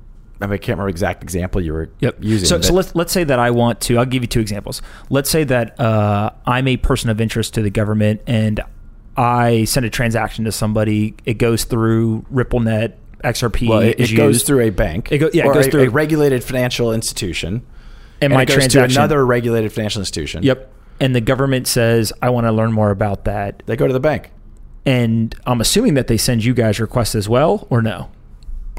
I, 0.43 0.47
mean, 0.47 0.55
I 0.55 0.57
can't 0.59 0.76
remember 0.76 0.88
exact 0.88 1.22
example 1.22 1.61
you 1.61 1.72
were 1.72 1.90
yep. 2.01 2.16
using. 2.20 2.47
So, 2.47 2.61
so 2.61 2.74
let's 2.74 2.95
let's 2.95 3.12
say 3.12 3.24
that 3.24 3.38
I 3.38 3.51
want 3.51 3.80
to. 3.82 3.99
I'll 3.99 4.05
give 4.05 4.22
you 4.22 4.28
two 4.28 4.40
examples. 4.40 4.82
Let's 5.09 5.30
say 5.30 5.45
that 5.45 5.78
uh, 5.80 6.30
I'm 6.47 6.68
a 6.68 6.76
person 6.76 7.11
of 7.11 7.20
interest 7.20 7.55
to 7.55 7.62
the 7.62 7.70
government, 7.70 8.20
and 8.26 8.61
I 9.16 9.64
send 9.64 9.84
a 9.86 9.90
transaction 9.90 10.45
to 10.45 10.53
somebody, 10.53 11.14
it 11.24 11.34
goes 11.34 11.64
through 11.64 12.24
RippleNet, 12.32 12.95
XRP. 13.22 13.68
Well, 13.68 13.80
it, 13.80 14.01
it 14.01 14.16
goes 14.16 14.43
through 14.43 14.61
a 14.61 14.70
bank. 14.70 15.12
It 15.12 15.18
go, 15.18 15.30
yeah, 15.32 15.49
it 15.49 15.55
goes 15.55 15.66
a, 15.66 15.70
through 15.70 15.82
a 15.82 15.90
regulated 15.90 16.43
financial 16.43 16.93
institution. 16.93 17.66
And, 18.20 18.32
and 18.32 18.34
my 18.34 18.45
transaction 18.45 18.88
to 18.88 19.01
another 19.01 19.26
regulated 19.26 19.72
financial 19.72 20.01
institution. 20.01 20.43
Yep. 20.45 20.72
And 21.01 21.14
the 21.14 21.20
government 21.20 21.66
says, 21.66 22.12
I 22.22 22.30
want 22.30 22.47
to 22.47 22.53
learn 22.53 22.72
more 22.72 22.90
about 22.90 23.24
that. 23.24 23.62
They 23.66 23.76
go 23.76 23.86
to 23.86 23.93
the 23.93 24.01
bank. 24.01 24.30
And 24.86 25.34
I'm 25.47 25.61
assuming 25.61 25.95
that 25.95 26.07
they 26.07 26.16
send 26.16 26.45
you 26.45 26.55
guys 26.55 26.80
requests 26.80 27.14
as 27.14 27.28
well, 27.28 27.66
or 27.70 27.82
no? 27.82 28.11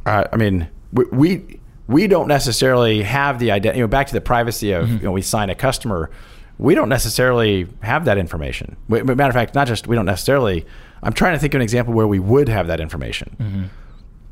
Uh, 0.06 0.26
I 0.32 0.38
mean, 0.38 0.68
we, 0.94 1.06
we 1.06 1.60
we 1.88 2.08
don't 2.08 2.28
necessarily 2.28 3.04
have 3.04 3.40
the 3.40 3.52
identity. 3.52 3.80
You 3.80 3.84
know, 3.84 3.90
back 3.90 4.08
to 4.08 4.14
the 4.14 4.22
privacy 4.22 4.72
of 4.72 4.86
mm-hmm. 4.86 4.98
you 4.98 5.04
know, 5.04 5.12
we 5.12 5.22
sign 5.22 5.50
a 5.50 5.56
customer 5.56 6.10
we 6.58 6.76
don't 6.76 6.90
necessarily 6.90 7.68
have 7.82 8.06
that 8.06 8.18
information. 8.18 8.78
Matter 8.88 9.24
of 9.24 9.34
fact, 9.34 9.56
not 9.56 9.68
just 9.68 9.88
we 9.88 9.96
don't 9.96 10.06
necessarily. 10.06 10.66
I'm 11.02 11.14
trying 11.14 11.34
to 11.34 11.40
think 11.40 11.54
of 11.54 11.58
an 11.58 11.64
example 11.64 11.94
where 11.94 12.08
we 12.08 12.20
would 12.20 12.48
have 12.48 12.68
that 12.68 12.80
information. 12.80 13.36
Mm-hmm. 13.40 13.64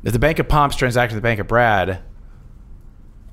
If 0.04 0.12
the 0.12 0.18
Bank 0.18 0.38
of 0.38 0.48
Pomps 0.48 0.76
transacted 0.76 1.14
with 1.14 1.22
the 1.22 1.26
Bank 1.26 1.40
of 1.40 1.48
Brad, 1.48 2.00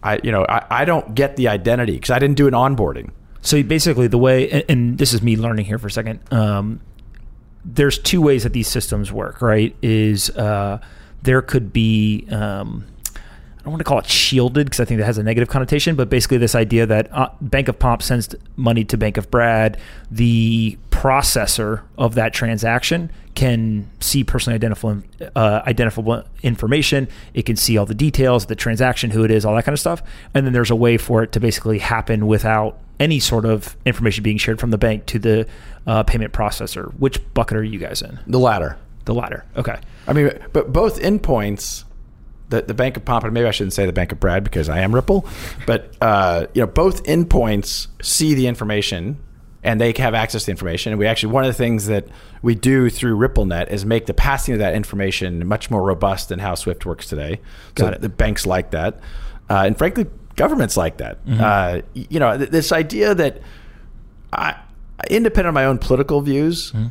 I 0.03 0.19
you 0.23 0.31
know 0.31 0.45
I, 0.47 0.65
I 0.69 0.85
don't 0.85 1.15
get 1.15 1.35
the 1.35 1.47
identity 1.47 1.93
because 1.93 2.09
I 2.09 2.19
didn't 2.19 2.37
do 2.37 2.47
an 2.47 2.53
onboarding. 2.53 3.11
So 3.41 3.61
basically, 3.63 4.07
the 4.07 4.17
way 4.17 4.49
and, 4.49 4.65
and, 4.67 4.97
this 4.97 5.13
is 5.13 5.21
me 5.21 5.37
learning 5.37 5.65
here 5.65 5.77
for 5.77 5.87
a 5.87 5.91
second. 5.91 6.19
Um, 6.33 6.81
there's 7.63 7.97
two 7.97 8.21
ways 8.21 8.43
that 8.43 8.53
these 8.53 8.67
systems 8.67 9.11
work. 9.11 9.41
Right? 9.41 9.75
Is 9.81 10.29
uh, 10.31 10.79
there 11.21 11.41
could 11.41 11.71
be 11.71 12.27
um, 12.31 12.85
don't 13.69 13.73
want 13.73 13.81
to 13.81 13.83
call 13.83 13.99
it 13.99 14.07
shielded 14.07 14.65
because 14.65 14.79
I 14.79 14.85
think 14.85 14.99
that 14.99 15.05
has 15.05 15.19
a 15.19 15.23
negative 15.23 15.47
connotation, 15.47 15.95
but 15.95 16.09
basically 16.09 16.37
this 16.37 16.55
idea 16.55 16.87
that 16.87 17.13
uh, 17.13 17.29
Bank 17.39 17.67
of 17.67 17.77
Pomp 17.77 18.01
sends 18.01 18.33
money 18.55 18.83
to 18.85 18.97
Bank 18.97 19.17
of 19.17 19.29
Brad, 19.29 19.77
the 20.09 20.77
processor 20.89 21.83
of 21.97 22.15
that 22.15 22.33
transaction 22.33 23.11
can 23.35 23.87
see 23.99 24.23
personally 24.23 24.55
identifiable 24.55 25.03
uh, 25.35 25.61
identifiable 25.67 26.23
information. 26.41 27.07
It 27.35 27.43
can 27.43 27.55
see 27.55 27.77
all 27.77 27.85
the 27.85 27.93
details, 27.93 28.47
the 28.47 28.55
transaction, 28.55 29.11
who 29.11 29.23
it 29.23 29.29
is, 29.29 29.45
all 29.45 29.55
that 29.55 29.65
kind 29.65 29.73
of 29.73 29.79
stuff. 29.79 30.01
And 30.33 30.45
then 30.45 30.53
there's 30.53 30.71
a 30.71 30.75
way 30.75 30.97
for 30.97 31.21
it 31.21 31.31
to 31.33 31.39
basically 31.39 31.77
happen 31.77 32.25
without 32.25 32.79
any 32.99 33.19
sort 33.19 33.45
of 33.45 33.77
information 33.85 34.23
being 34.23 34.37
shared 34.37 34.59
from 34.59 34.71
the 34.71 34.77
bank 34.79 35.05
to 35.05 35.19
the 35.19 35.47
uh, 35.85 36.03
payment 36.03 36.33
processor. 36.33 36.91
Which 36.99 37.21
bucket 37.33 37.57
are 37.57 37.63
you 37.63 37.77
guys 37.77 38.01
in? 38.01 38.19
The 38.25 38.39
latter. 38.39 38.77
The 39.05 39.13
latter. 39.13 39.45
Okay. 39.55 39.79
I 40.07 40.13
mean, 40.13 40.31
but 40.53 40.73
both 40.73 40.99
endpoints 40.99 41.85
the, 42.49 42.63
the 42.63 42.73
Bank 42.73 42.97
of 42.97 43.05
Pompano, 43.05 43.31
maybe 43.31 43.47
I 43.47 43.51
shouldn't 43.51 43.73
say 43.73 43.85
the 43.85 43.93
Bank 43.93 44.11
of 44.11 44.19
Brad 44.19 44.43
because 44.43 44.69
I 44.69 44.79
am 44.79 44.93
Ripple, 44.93 45.27
but 45.65 45.95
uh, 46.01 46.47
you 46.53 46.61
know 46.61 46.67
both 46.67 47.03
endpoints 47.03 47.87
see 48.01 48.33
the 48.33 48.47
information 48.47 49.17
and 49.63 49.79
they 49.79 49.93
have 49.97 50.13
access 50.13 50.43
to 50.43 50.45
the 50.47 50.51
information. 50.51 50.93
And 50.93 50.99
we 50.99 51.05
actually 51.05 51.33
one 51.33 51.43
of 51.43 51.49
the 51.49 51.57
things 51.57 51.87
that 51.87 52.07
we 52.41 52.55
do 52.55 52.89
through 52.89 53.17
RippleNet 53.17 53.69
is 53.69 53.85
make 53.85 54.05
the 54.05 54.13
passing 54.13 54.53
of 54.53 54.59
that 54.59 54.73
information 54.73 55.45
much 55.45 55.69
more 55.69 55.83
robust 55.83 56.29
than 56.29 56.39
how 56.39 56.55
Swift 56.55 56.85
works 56.85 57.07
today. 57.07 57.41
Got 57.75 57.85
so 57.85 57.91
it. 57.93 58.01
The 58.01 58.09
banks 58.09 58.45
like 58.45 58.71
that, 58.71 58.99
uh, 59.49 59.63
and 59.65 59.77
frankly, 59.77 60.07
governments 60.35 60.77
like 60.77 60.97
that. 60.97 61.23
Mm-hmm. 61.25 61.41
Uh, 61.41 61.81
you 61.93 62.19
know, 62.19 62.37
th- 62.37 62.49
this 62.49 62.71
idea 62.71 63.13
that 63.15 63.41
I, 64.31 64.55
independent 65.09 65.49
of 65.49 65.53
my 65.53 65.65
own 65.65 65.77
political 65.77 66.21
views, 66.21 66.71
mm-hmm. 66.71 66.87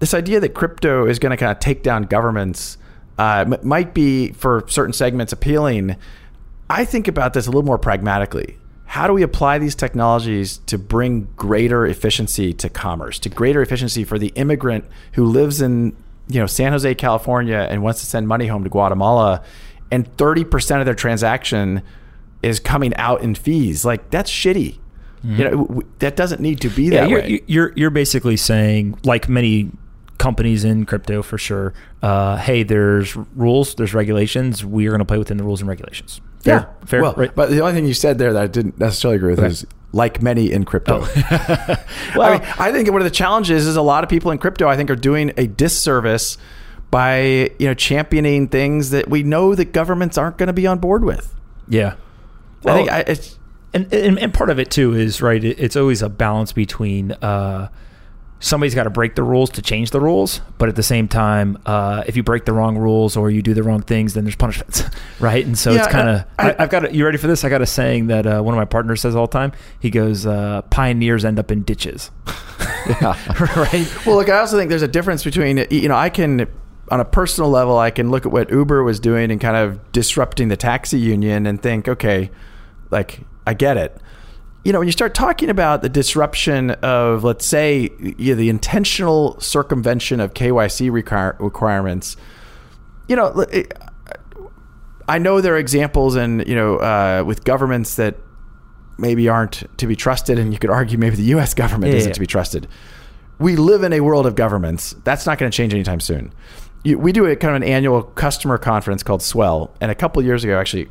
this 0.00 0.12
idea 0.14 0.40
that 0.40 0.50
crypto 0.50 1.06
is 1.06 1.18
going 1.18 1.30
to 1.30 1.36
kind 1.36 1.52
of 1.52 1.60
take 1.60 1.82
down 1.82 2.04
governments 2.04 2.76
uh, 3.20 3.44
might 3.62 3.92
be 3.92 4.32
for 4.32 4.64
certain 4.66 4.94
segments 4.94 5.30
appealing. 5.30 5.94
I 6.70 6.86
think 6.86 7.06
about 7.06 7.34
this 7.34 7.46
a 7.46 7.50
little 7.50 7.64
more 7.64 7.76
pragmatically. 7.76 8.56
How 8.86 9.06
do 9.06 9.12
we 9.12 9.22
apply 9.22 9.58
these 9.58 9.74
technologies 9.74 10.56
to 10.66 10.78
bring 10.78 11.28
greater 11.36 11.86
efficiency 11.86 12.54
to 12.54 12.70
commerce, 12.70 13.18
to 13.18 13.28
greater 13.28 13.60
efficiency 13.60 14.04
for 14.04 14.18
the 14.18 14.28
immigrant 14.36 14.86
who 15.12 15.26
lives 15.26 15.60
in 15.60 15.94
you 16.28 16.40
know 16.40 16.46
San 16.46 16.72
Jose, 16.72 16.94
California, 16.94 17.58
and 17.70 17.82
wants 17.82 18.00
to 18.00 18.06
send 18.06 18.26
money 18.26 18.46
home 18.46 18.64
to 18.64 18.70
Guatemala, 18.70 19.44
and 19.90 20.10
thirty 20.16 20.42
percent 20.42 20.80
of 20.80 20.86
their 20.86 20.94
transaction 20.94 21.82
is 22.42 22.58
coming 22.58 22.94
out 22.96 23.20
in 23.20 23.34
fees? 23.34 23.84
Like 23.84 24.10
that's 24.10 24.30
shitty. 24.30 24.78
Mm-hmm. 25.26 25.36
You 25.36 25.44
know 25.44 25.50
w- 25.66 25.88
that 25.98 26.16
doesn't 26.16 26.40
need 26.40 26.62
to 26.62 26.70
be 26.70 26.88
that 26.88 27.10
you're, 27.10 27.20
way. 27.20 27.42
You're 27.46 27.72
you're 27.76 27.90
basically 27.90 28.38
saying, 28.38 28.98
like 29.04 29.28
many 29.28 29.72
companies 30.20 30.64
in 30.64 30.84
crypto 30.84 31.22
for 31.22 31.38
sure. 31.38 31.72
Uh, 32.02 32.36
hey, 32.36 32.62
there's 32.62 33.16
rules, 33.16 33.74
there's 33.74 33.94
regulations. 33.94 34.64
We 34.64 34.86
are 34.86 34.90
going 34.90 35.00
to 35.00 35.04
play 35.06 35.18
within 35.18 35.38
the 35.38 35.44
rules 35.44 35.60
and 35.60 35.68
regulations. 35.68 36.20
Fair, 36.40 36.54
yeah, 36.54 36.86
fair. 36.86 37.02
Well, 37.02 37.14
right? 37.16 37.34
but 37.34 37.50
the 37.50 37.60
only 37.60 37.72
thing 37.72 37.86
you 37.86 37.94
said 37.94 38.18
there 38.18 38.32
that 38.34 38.42
I 38.42 38.46
didn't 38.46 38.78
necessarily 38.78 39.16
agree 39.16 39.30
with 39.30 39.40
okay. 39.40 39.48
is 39.48 39.66
like 39.92 40.22
many 40.22 40.52
in 40.52 40.64
crypto. 40.64 41.00
Oh. 41.02 41.06
well, 42.16 42.32
I, 42.32 42.38
mean, 42.38 42.48
I 42.58 42.70
think 42.70 42.90
one 42.90 43.00
of 43.00 43.04
the 43.04 43.10
challenges 43.10 43.66
is 43.66 43.76
a 43.76 43.82
lot 43.82 44.04
of 44.04 44.10
people 44.10 44.30
in 44.30 44.38
crypto 44.38 44.68
I 44.68 44.76
think 44.76 44.90
are 44.90 44.96
doing 44.96 45.32
a 45.36 45.46
disservice 45.46 46.36
by 46.90 47.50
you 47.58 47.66
know 47.66 47.74
championing 47.74 48.48
things 48.48 48.90
that 48.90 49.08
we 49.08 49.22
know 49.22 49.54
that 49.54 49.72
governments 49.72 50.18
aren't 50.18 50.36
going 50.36 50.48
to 50.48 50.52
be 50.52 50.66
on 50.66 50.78
board 50.78 51.02
with. 51.02 51.34
Yeah, 51.66 51.94
well, 52.62 52.74
I 52.74 52.78
think 52.78 52.92
I, 52.92 53.00
it's 53.00 53.38
and, 53.72 53.92
and 53.92 54.18
and 54.18 54.34
part 54.34 54.50
of 54.50 54.58
it 54.58 54.70
too 54.70 54.94
is 54.94 55.22
right. 55.22 55.42
It's 55.42 55.76
always 55.76 56.02
a 56.02 56.10
balance 56.10 56.52
between. 56.52 57.12
Uh, 57.12 57.68
somebody's 58.40 58.74
got 58.74 58.84
to 58.84 58.90
break 58.90 59.14
the 59.14 59.22
rules 59.22 59.50
to 59.50 59.62
change 59.62 59.90
the 59.90 60.00
rules, 60.00 60.40
but 60.58 60.68
at 60.68 60.76
the 60.76 60.82
same 60.82 61.06
time, 61.06 61.58
uh, 61.66 62.02
if 62.06 62.16
you 62.16 62.22
break 62.22 62.46
the 62.46 62.52
wrong 62.52 62.76
rules 62.78 63.16
or 63.16 63.30
you 63.30 63.42
do 63.42 63.54
the 63.54 63.62
wrong 63.62 63.82
things, 63.82 64.14
then 64.14 64.24
there's 64.24 64.36
punishments, 64.36 64.82
right? 65.20 65.44
And 65.44 65.56
so 65.56 65.72
Yeah, 65.72 65.78
it's 65.84 65.88
kind 65.88 66.08
of. 66.08 66.24
I- 66.38 66.56
I've 66.58 66.70
got. 66.70 66.86
A, 66.86 66.94
you 66.94 67.04
ready 67.04 67.18
for 67.18 67.26
this? 67.26 67.44
I 67.44 67.48
got 67.48 67.62
a 67.62 67.66
saying 67.66 68.08
that 68.08 68.26
uh, 68.26 68.40
one 68.42 68.54
of 68.54 68.58
my 68.58 68.64
partners 68.64 69.00
says 69.02 69.14
all 69.14 69.26
the 69.26 69.32
time. 69.32 69.52
He 69.78 69.90
goes, 69.90 70.26
uh, 70.26 70.62
"Pioneers 70.70 71.24
end 71.24 71.38
up 71.38 71.52
in 71.52 71.62
ditches." 71.62 72.10
yeah. 72.88 73.16
right. 73.56 73.86
Well, 74.06 74.16
look, 74.16 74.28
I 74.28 74.38
also 74.38 74.56
think 74.58 74.70
there's 74.70 74.82
a 74.82 74.88
difference 74.88 75.22
between 75.22 75.66
you 75.70 75.88
know 75.88 75.96
I 75.96 76.08
can 76.10 76.46
on 76.90 76.98
a 76.98 77.04
personal 77.04 77.50
level 77.50 77.78
I 77.78 77.90
can 77.90 78.10
look 78.10 78.26
at 78.26 78.32
what 78.32 78.50
Uber 78.50 78.82
was 78.82 78.98
doing 78.98 79.30
and 79.30 79.40
kind 79.40 79.56
of 79.56 79.92
disrupting 79.92 80.48
the 80.48 80.56
taxi 80.56 80.98
union 80.98 81.46
and 81.46 81.62
think, 81.62 81.86
okay, 81.88 82.30
like 82.90 83.20
I 83.46 83.54
get 83.54 83.76
it. 83.76 83.96
You 84.64 84.72
know, 84.72 84.78
when 84.78 84.88
you 84.88 84.92
start 84.92 85.14
talking 85.14 85.48
about 85.48 85.80
the 85.80 85.88
disruption 85.88 86.72
of, 86.82 87.24
let's 87.24 87.46
say, 87.46 87.88
you 88.18 88.32
know, 88.32 88.36
the 88.36 88.50
intentional 88.50 89.40
circumvention 89.40 90.20
of 90.20 90.34
KYC 90.34 90.90
require- 90.90 91.36
requirements, 91.38 92.16
you 93.08 93.16
know, 93.16 93.28
it- 93.50 93.72
I 95.08 95.18
know 95.18 95.40
there 95.40 95.54
are 95.54 95.58
examples, 95.58 96.14
and 96.14 96.46
you 96.46 96.54
know, 96.54 96.76
uh, 96.76 97.24
with 97.26 97.42
governments 97.44 97.96
that 97.96 98.16
maybe 98.98 99.28
aren't 99.28 99.64
to 99.78 99.86
be 99.86 99.96
trusted, 99.96 100.38
and 100.38 100.52
you 100.52 100.58
could 100.58 100.70
argue 100.70 100.98
maybe 100.98 101.16
the 101.16 101.22
U.S. 101.34 101.54
government 101.54 101.92
Yeah, 101.92 101.98
isn't 101.98 102.10
yeah. 102.10 102.14
to 102.14 102.20
be 102.20 102.26
trusted. 102.26 102.68
We 103.38 103.56
live 103.56 103.82
in 103.82 103.92
a 103.94 104.00
world 104.00 104.26
of 104.26 104.34
governments. 104.36 104.94
That's 105.04 105.24
not 105.26 105.38
going 105.38 105.50
to 105.50 105.56
change 105.56 105.72
anytime 105.72 106.00
soon. 106.00 106.32
You, 106.84 106.98
we 106.98 107.10
do 107.12 107.24
a 107.26 107.34
kind 107.34 107.56
of 107.56 107.62
an 107.62 107.68
annual 107.68 108.02
customer 108.02 108.58
conference 108.58 109.02
called 109.02 109.22
Swell, 109.22 109.74
and 109.80 109.90
a 109.90 109.94
couple 109.94 110.22
years 110.22 110.44
ago, 110.44 110.60
actually 110.60 110.88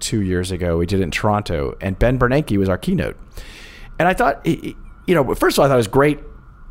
two 0.00 0.22
years 0.22 0.50
ago, 0.50 0.78
we 0.78 0.86
did 0.86 1.00
it 1.00 1.02
in 1.02 1.10
Toronto, 1.10 1.76
and 1.80 1.98
Ben 1.98 2.18
Bernanke 2.18 2.56
was 2.56 2.68
our 2.68 2.78
keynote. 2.78 3.16
And 3.98 4.08
I 4.08 4.14
thought, 4.14 4.46
you 4.46 4.74
know, 5.08 5.34
first 5.34 5.56
of 5.56 5.60
all, 5.60 5.66
I 5.66 5.68
thought 5.68 5.74
it 5.74 5.76
was 5.78 5.88
great. 5.88 6.20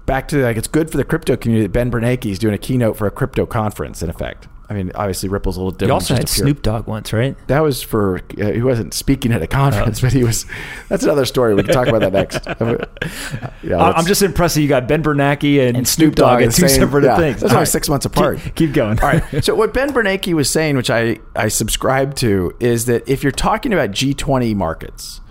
Back 0.05 0.29
to 0.29 0.41
like, 0.41 0.55
it's 0.55 0.67
good 0.67 0.89
for 0.89 0.95
the 0.95 1.03
crypto 1.03 1.35
community 1.35 1.67
that 1.67 1.73
Ben 1.73 1.91
Bernanke 1.91 2.31
is 2.31 2.39
doing 2.39 2.53
a 2.53 2.57
keynote 2.57 2.95
for 2.95 3.07
a 3.07 3.11
crypto 3.11 3.45
conference. 3.45 4.01
In 4.01 4.09
effect, 4.09 4.47
I 4.69 4.73
mean, 4.73 4.91
obviously 4.95 5.29
Ripple's 5.29 5.55
a 5.55 5.59
little 5.61 5.71
different. 5.71 5.89
You 5.89 5.93
also 5.93 6.13
had 6.13 6.27
pure- 6.27 6.45
Snoop 6.45 6.61
Dogg 6.61 6.87
once, 6.87 7.13
right? 7.13 7.37
that 7.47 7.61
was 7.61 7.81
for 7.81 8.19
uh, 8.37 8.51
he 8.51 8.61
wasn't 8.61 8.93
speaking 8.93 9.31
at 9.31 9.41
a 9.41 9.47
conference, 9.47 10.01
but 10.01 10.11
he 10.11 10.25
was. 10.25 10.45
That's 10.89 11.03
another 11.03 11.25
story. 11.25 11.55
We 11.55 11.63
can 11.63 11.73
talk 11.73 11.87
about 11.87 12.01
that 12.01 12.13
next. 12.13 12.45
yeah, 13.63 13.77
I'm 13.77 14.05
just 14.05 14.21
impressed 14.21 14.55
that 14.55 14.61
you 14.61 14.67
got 14.67 14.87
Ben 14.87 15.01
Bernanke 15.01 15.65
and, 15.65 15.77
and 15.77 15.87
Snoop 15.87 16.15
Dogg 16.15 16.41
at 16.41 16.51
two 16.51 16.67
same- 16.67 16.81
separate 16.81 17.05
yeah, 17.05 17.15
things. 17.17 17.39
That's 17.39 17.53
only 17.53 17.61
right. 17.61 17.67
six 17.67 17.87
months 17.87 18.05
apart. 18.05 18.39
Keep, 18.39 18.55
keep 18.55 18.73
going. 18.73 18.99
All 18.99 19.07
right. 19.07 19.23
So 19.47 19.55
what 19.55 19.73
Ben 19.73 19.93
Bernanke 19.93 20.33
was 20.33 20.49
saying, 20.49 20.75
which 20.75 20.89
I 20.89 21.19
I 21.35 21.47
subscribe 21.47 22.15
to, 22.15 22.53
is 22.59 22.85
that 22.87 23.07
if 23.07 23.23
you're 23.23 23.31
talking 23.31 23.71
about 23.71 23.91
G20 23.91 24.55
markets, 24.55 25.21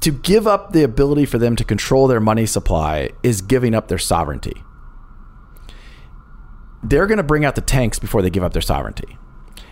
to 0.00 0.10
give 0.10 0.48
up 0.48 0.72
the 0.72 0.82
ability 0.82 1.26
for 1.26 1.38
them 1.38 1.54
to 1.54 1.64
control 1.64 2.08
their 2.08 2.18
money 2.18 2.46
supply 2.46 3.10
is 3.22 3.40
giving 3.40 3.74
up 3.74 3.86
their 3.86 3.98
sovereignty. 3.98 4.64
They're 6.82 7.06
going 7.06 7.18
to 7.18 7.24
bring 7.24 7.44
out 7.44 7.54
the 7.54 7.60
tanks 7.60 7.98
before 7.98 8.22
they 8.22 8.30
give 8.30 8.42
up 8.42 8.52
their 8.52 8.62
sovereignty. 8.62 9.18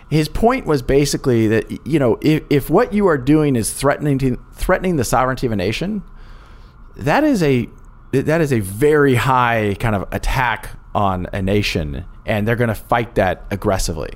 His 0.09 0.29
point 0.29 0.67
was 0.67 0.83
basically 0.83 1.47
that 1.49 1.87
you 1.87 1.99
know 1.99 2.19
if, 2.21 2.43
if 2.51 2.71
what 2.71 2.93
you 2.93 3.07
are 3.07 3.19
doing 3.19 3.55
is 3.57 3.73
threatening 3.73 4.19
to, 4.19 4.39
threatening 4.55 4.97
the 4.97 5.05
sovereignty 5.05 5.47
of 5.47 5.53
a 5.53 5.57
nation, 5.57 6.03
that 6.97 7.23
is 7.23 7.43
a 7.43 7.69
that 8.13 8.41
is 8.41 8.53
a 8.53 8.61
very 8.61 9.15
high 9.15 9.77
kind 9.79 9.95
of 9.95 10.09
attack 10.13 10.71
on 10.95 11.29
a 11.33 11.41
nation, 11.41 12.05
and 12.27 12.47
they're 12.47 12.57
going 12.57 12.69
to 12.69 12.75
fight 12.75 13.15
that 13.15 13.47
aggressively. 13.51 14.11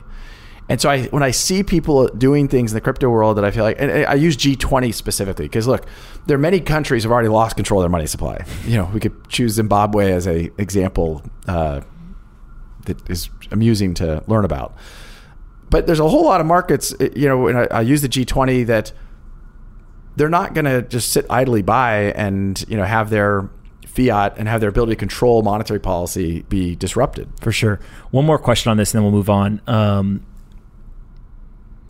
And 0.68 0.80
so 0.80 0.88
I, 0.88 1.04
when 1.06 1.22
I 1.22 1.30
see 1.30 1.62
people 1.62 2.08
doing 2.08 2.48
things 2.48 2.72
in 2.72 2.74
the 2.74 2.80
crypto 2.80 3.10
world 3.10 3.36
that 3.36 3.44
I 3.44 3.50
feel 3.50 3.64
like, 3.64 3.76
and 3.78 4.06
I 4.06 4.14
use 4.14 4.36
G20 4.36 4.94
specifically 4.94 5.44
because 5.44 5.66
look, 5.66 5.86
there 6.26 6.36
are 6.36 6.40
many 6.40 6.58
countries 6.60 7.02
have 7.02 7.12
already 7.12 7.28
lost 7.28 7.56
control 7.56 7.80
of 7.80 7.84
their 7.84 7.90
money 7.90 8.06
supply. 8.06 8.44
You 8.64 8.78
know, 8.78 8.90
we 8.92 9.00
could 9.00 9.28
choose 9.28 9.52
Zimbabwe 9.52 10.12
as 10.12 10.26
a 10.26 10.50
example 10.58 11.22
uh, 11.46 11.82
that 12.84 13.08
is 13.10 13.30
amusing 13.50 13.94
to 13.94 14.22
learn 14.26 14.44
about. 14.44 14.74
But 15.70 15.86
there's 15.86 16.00
a 16.00 16.08
whole 16.08 16.24
lot 16.24 16.40
of 16.40 16.46
markets, 16.46 16.94
uh, 17.00 17.08
you 17.16 17.28
know, 17.28 17.48
and 17.48 17.58
I, 17.58 17.64
I 17.70 17.80
use 17.80 18.02
the 18.02 18.08
G20 18.08 18.66
that 18.66 18.92
they're 20.16 20.28
not 20.28 20.54
going 20.54 20.66
to 20.66 20.82
just 20.82 21.12
sit 21.12 21.26
idly 21.28 21.62
by 21.62 22.12
and 22.12 22.64
you 22.68 22.76
know 22.76 22.84
have 22.84 23.10
their 23.10 23.50
fiat 23.86 24.34
and 24.36 24.48
have 24.48 24.60
their 24.60 24.70
ability 24.70 24.92
to 24.92 24.96
control 24.96 25.42
monetary 25.42 25.80
policy 25.80 26.42
be 26.48 26.74
disrupted. 26.76 27.28
For 27.40 27.52
sure. 27.52 27.80
One 28.10 28.24
more 28.24 28.38
question 28.38 28.70
on 28.70 28.76
this, 28.76 28.92
and 28.92 28.98
then 28.98 29.04
we'll 29.04 29.12
move 29.12 29.30
on. 29.30 29.60
Um, 29.66 30.26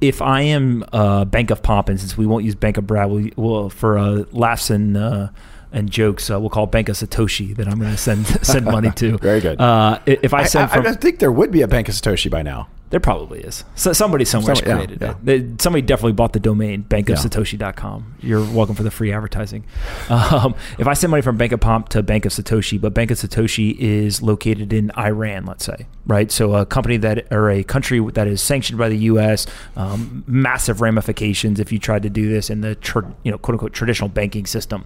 if 0.01 0.20
I 0.20 0.42
am 0.42 0.84
uh, 0.92 1.24
Bank 1.24 1.51
of 1.51 1.62
Pomp, 1.62 1.88
and 1.88 1.99
since 1.99 2.16
we 2.16 2.26
won't 2.26 2.45
use 2.45 2.55
Bank 2.55 2.76
of 2.76 2.86
Brad, 2.86 3.11
we'll, 3.11 3.30
we'll 3.36 3.70
for 3.70 3.97
uh, 3.97 4.24
laughs 4.32 4.70
and 4.70 4.97
uh, 4.97 5.28
and 5.75 5.91
jokes, 5.91 6.31
uh, 6.31 6.41
we'll 6.41 6.49
call 6.51 6.66
Bank 6.66 6.89
of 6.89 6.97
Satoshi 6.97 7.55
that 7.57 7.68
I'm 7.68 7.79
going 7.79 7.91
to 7.91 7.99
send 7.99 8.27
send 8.43 8.64
money 8.64 8.91
to. 8.93 9.18
Very 9.31 9.41
good. 9.43 9.61
Uh, 9.61 9.99
if 10.07 10.33
I 10.33 10.45
send 10.45 10.70
I, 10.70 10.75
from, 10.77 10.87
I 10.87 10.93
think 10.95 11.18
there 11.18 11.33
would 11.33 11.51
be 11.51 11.61
a 11.61 11.68
Bank 11.68 11.89
of 11.91 11.95
Satoshi 11.95 12.31
by 12.31 12.41
now. 12.43 12.68
there 12.91 13.01
probably 13.01 13.41
is. 13.41 13.64
So 13.75 13.93
somebody 13.93 14.25
somewhere 14.25 14.55
Some- 14.55 14.68
yeah, 14.68 14.75
created 14.77 15.01
yeah. 15.03 15.11
it. 15.11 15.16
They- 15.25 15.62
somebody 15.62 15.83
definitely 15.83 16.12
bought 16.12 16.33
the 16.33 16.39
domain 16.41 16.87
Yeah. 16.89 16.97
bankofsatoshi.com. 17.01 18.14
You're 18.20 18.45
welcome 18.53 18.75
for 18.77 18.85
the 18.85 18.91
free 18.91 19.12
advertising. 19.12 19.64
Um, 20.11 20.55
if 20.79 20.87
I 20.87 20.93
send 20.95 21.11
money 21.11 21.22
from 21.22 21.37
Bank 21.39 21.53
of 21.53 21.61
Pomp 21.61 21.89
to 21.91 22.03
Bank 22.03 22.25
of 22.27 22.33
Satoshi, 22.33 22.81
but 22.81 22.95
Bank 22.95 23.11
of 23.11 23.18
Satoshi 23.18 23.77
is 23.79 24.22
located 24.22 24.72
in 24.72 24.91
Iran, 24.97 25.45
let's 25.47 25.64
say, 25.64 25.87
right? 26.07 26.31
So 26.31 26.55
a 26.55 26.64
company 26.66 26.99
that 26.99 27.27
or 27.33 27.51
a 27.51 27.64
country 27.64 27.99
that 28.12 28.27
is 28.29 28.41
sanctioned 28.43 28.79
by 28.79 28.89
the 28.91 28.99
U.S. 29.12 29.47
Um, 29.77 30.22
massive 30.27 30.81
ramifications 30.81 31.59
if 31.59 31.72
you 31.72 31.79
tried 31.79 32.03
to 32.05 32.11
do 32.11 32.29
this 32.29 32.49
in 32.51 32.61
the 32.61 32.75
tr- 32.77 33.01
you 33.25 33.31
know 33.33 33.39
quote 33.39 33.55
unquote 33.55 33.72
traditional 33.72 34.09
banking 34.09 34.47
system. 34.47 34.85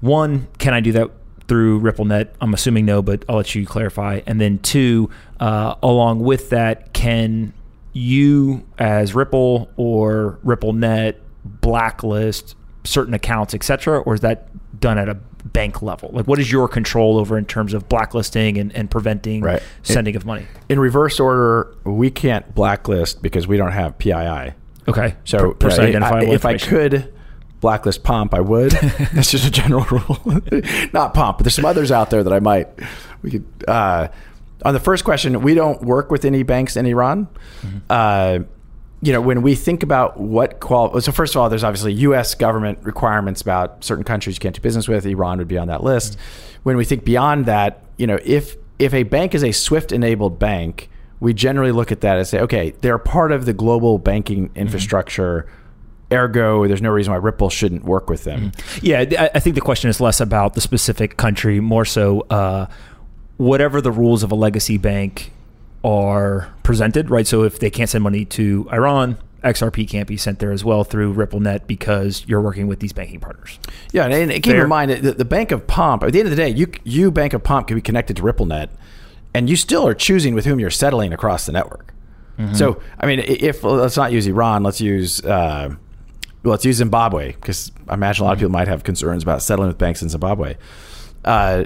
One, 0.00 0.48
can 0.58 0.74
I 0.74 0.80
do 0.80 0.92
that 0.92 1.10
through 1.48 1.80
RippleNet? 1.80 2.28
I'm 2.40 2.54
assuming 2.54 2.84
no, 2.84 3.02
but 3.02 3.24
I'll 3.28 3.36
let 3.36 3.54
you 3.54 3.66
clarify. 3.66 4.20
And 4.26 4.40
then 4.40 4.58
two, 4.58 5.10
uh, 5.40 5.74
along 5.82 6.20
with 6.20 6.50
that, 6.50 6.92
can 6.92 7.52
you 7.92 8.64
as 8.78 9.14
Ripple 9.14 9.70
or 9.76 10.38
RippleNet 10.44 11.14
blacklist 11.44 12.54
certain 12.84 13.14
accounts, 13.14 13.54
etc., 13.54 14.00
or 14.00 14.14
is 14.14 14.20
that 14.20 14.48
done 14.80 14.98
at 14.98 15.08
a 15.08 15.14
bank 15.14 15.80
level? 15.82 16.10
Like, 16.12 16.26
what 16.26 16.38
is 16.38 16.50
your 16.52 16.68
control 16.68 17.18
over 17.18 17.38
in 17.38 17.44
terms 17.46 17.72
of 17.74 17.88
blacklisting 17.88 18.58
and, 18.58 18.74
and 18.74 18.90
preventing 18.90 19.40
Right. 19.42 19.62
sending 19.82 20.14
of 20.16 20.24
money? 20.26 20.46
In 20.68 20.78
reverse 20.78 21.18
order, 21.18 21.74
we 21.84 22.10
can't 22.10 22.54
blacklist 22.54 23.22
because 23.22 23.46
we 23.46 23.56
don't 23.56 23.72
have 23.72 23.98
PII. 23.98 24.52
Okay, 24.88 25.14
So 25.24 25.52
Per- 25.54 25.68
yeah, 25.90 26.04
I- 26.08 26.24
if 26.26 26.44
I 26.44 26.58
could 26.58 27.12
blacklist 27.66 28.04
Pomp, 28.04 28.32
I 28.32 28.38
would. 28.38 28.70
That's 29.12 29.32
just 29.32 29.44
a 29.44 29.50
general 29.50 29.84
rule. 29.90 30.40
Not 30.92 31.14
Pomp, 31.14 31.36
but 31.36 31.42
there's 31.42 31.56
some 31.56 31.64
others 31.64 31.90
out 31.90 32.10
there 32.10 32.22
that 32.22 32.32
I 32.32 32.38
might. 32.38 32.68
We 33.22 33.32
could. 33.32 33.44
Uh, 33.66 34.06
on 34.64 34.72
the 34.72 34.78
first 34.78 35.02
question, 35.02 35.42
we 35.42 35.54
don't 35.54 35.82
work 35.82 36.12
with 36.12 36.24
any 36.24 36.44
banks 36.44 36.76
in 36.76 36.86
Iran. 36.86 37.26
Mm-hmm. 37.62 37.78
Uh, 37.90 38.38
you 39.02 39.12
know, 39.12 39.20
when 39.20 39.42
we 39.42 39.56
think 39.56 39.82
about 39.82 40.16
what 40.16 40.60
qual, 40.60 41.00
so 41.00 41.10
first 41.10 41.34
of 41.34 41.42
all, 41.42 41.48
there's 41.48 41.64
obviously 41.64 41.92
U.S. 41.94 42.36
government 42.36 42.78
requirements 42.84 43.40
about 43.42 43.82
certain 43.82 44.04
countries 44.04 44.36
you 44.36 44.40
can't 44.40 44.54
do 44.54 44.60
business 44.60 44.86
with. 44.86 45.04
Iran 45.04 45.38
would 45.38 45.48
be 45.48 45.58
on 45.58 45.66
that 45.66 45.82
list. 45.82 46.12
Mm-hmm. 46.12 46.60
When 46.62 46.76
we 46.76 46.84
think 46.84 47.04
beyond 47.04 47.46
that, 47.46 47.82
you 47.96 48.06
know, 48.06 48.20
if 48.24 48.54
if 48.78 48.94
a 48.94 49.02
bank 49.02 49.34
is 49.34 49.42
a 49.42 49.50
SWIFT-enabled 49.50 50.38
bank, 50.38 50.88
we 51.18 51.34
generally 51.34 51.72
look 51.72 51.90
at 51.90 52.00
that 52.02 52.16
and 52.16 52.28
say, 52.28 52.38
okay, 52.42 52.74
they're 52.80 52.98
part 52.98 53.32
of 53.32 53.44
the 53.44 53.52
global 53.52 53.98
banking 53.98 54.50
Mm-hmm. 54.50 55.36
Infrastructure. 56.10 56.40
Ergo, 56.40 56.66
there's 56.68 56.82
no 56.82 56.90
reason 56.90 57.12
why 57.12 57.18
Ripple 57.18 57.50
shouldn't 57.50 57.84
work 57.84 58.08
with 58.10 58.24
them. 58.24 58.52
Yeah, 58.82 59.04
I- 59.18 59.30
I 59.34 59.40
think 59.40 59.54
the 59.54 59.60
question 59.60 59.90
is 59.90 60.00
less 60.00 60.20
about 60.20 60.54
the 60.54 60.60
specific 60.60 61.16
country, 61.16 61.60
more 61.60 61.84
so 61.84 62.20
uh, 62.30 62.66
whatever 63.36 63.80
the 63.80 63.90
rules 63.92 64.22
of 64.22 64.30
a 64.32 64.34
legacy 64.34 64.78
bank 64.78 65.32
are 65.84 66.48
presented, 66.62 67.10
right? 67.10 67.26
So 67.26 67.42
if 67.44 67.58
they 67.58 67.70
can't 67.70 67.88
send 67.88 68.02
money 68.04 68.24
to 68.26 68.68
Iran, 68.72 69.18
XRP 69.44 69.88
can't 69.88 70.08
be 70.08 70.16
sent 70.16 70.40
there 70.40 70.50
as 70.50 70.64
well 70.64 70.82
through 70.82 71.14
RippleNet 71.14 71.66
because 71.68 72.24
you're 72.26 72.40
working 72.40 72.66
with 72.66 72.80
these 72.80 72.92
banking 72.92 73.20
partners. 73.20 73.60
Yeah, 73.92 74.04
and, 74.06 74.32
and 74.32 74.42
keep 74.42 74.54
in 74.64 74.68
mind 74.68 74.90
that 74.90 75.18
the 75.18 75.24
Bank 75.24 75.52
of 75.52 75.66
Pomp. 75.68 76.02
At 76.02 76.12
the 76.12 76.18
end 76.18 76.26
of 76.26 76.30
the 76.30 76.36
day, 76.42 76.48
you 76.48 76.66
you 76.82 77.10
Bank 77.12 77.32
of 77.32 77.44
Pomp 77.44 77.68
can 77.68 77.76
be 77.76 77.80
connected 77.82 78.16
to 78.16 78.22
RippleNet, 78.22 78.70
and 79.34 79.48
you 79.48 79.54
still 79.54 79.86
are 79.86 79.94
choosing 79.94 80.34
with 80.34 80.46
whom 80.46 80.58
you're 80.58 80.70
settling 80.70 81.12
across 81.12 81.46
the 81.46 81.52
network. 81.52 81.92
So, 82.52 82.82
I 83.00 83.06
mean, 83.06 83.20
if 83.20 83.64
let's 83.64 83.96
not 83.96 84.12
use 84.12 84.26
Iran, 84.26 84.62
let's 84.62 84.78
use 84.78 85.24
uh, 85.24 85.74
let's 86.50 86.64
use 86.64 86.76
Zimbabwe 86.76 87.32
because 87.32 87.72
I 87.88 87.94
imagine 87.94 88.22
a 88.22 88.26
lot 88.26 88.32
of 88.32 88.38
people 88.38 88.52
might 88.52 88.68
have 88.68 88.84
concerns 88.84 89.22
about 89.22 89.42
settling 89.42 89.68
with 89.68 89.78
banks 89.78 90.02
in 90.02 90.08
Zimbabwe. 90.08 90.56
Uh, 91.24 91.64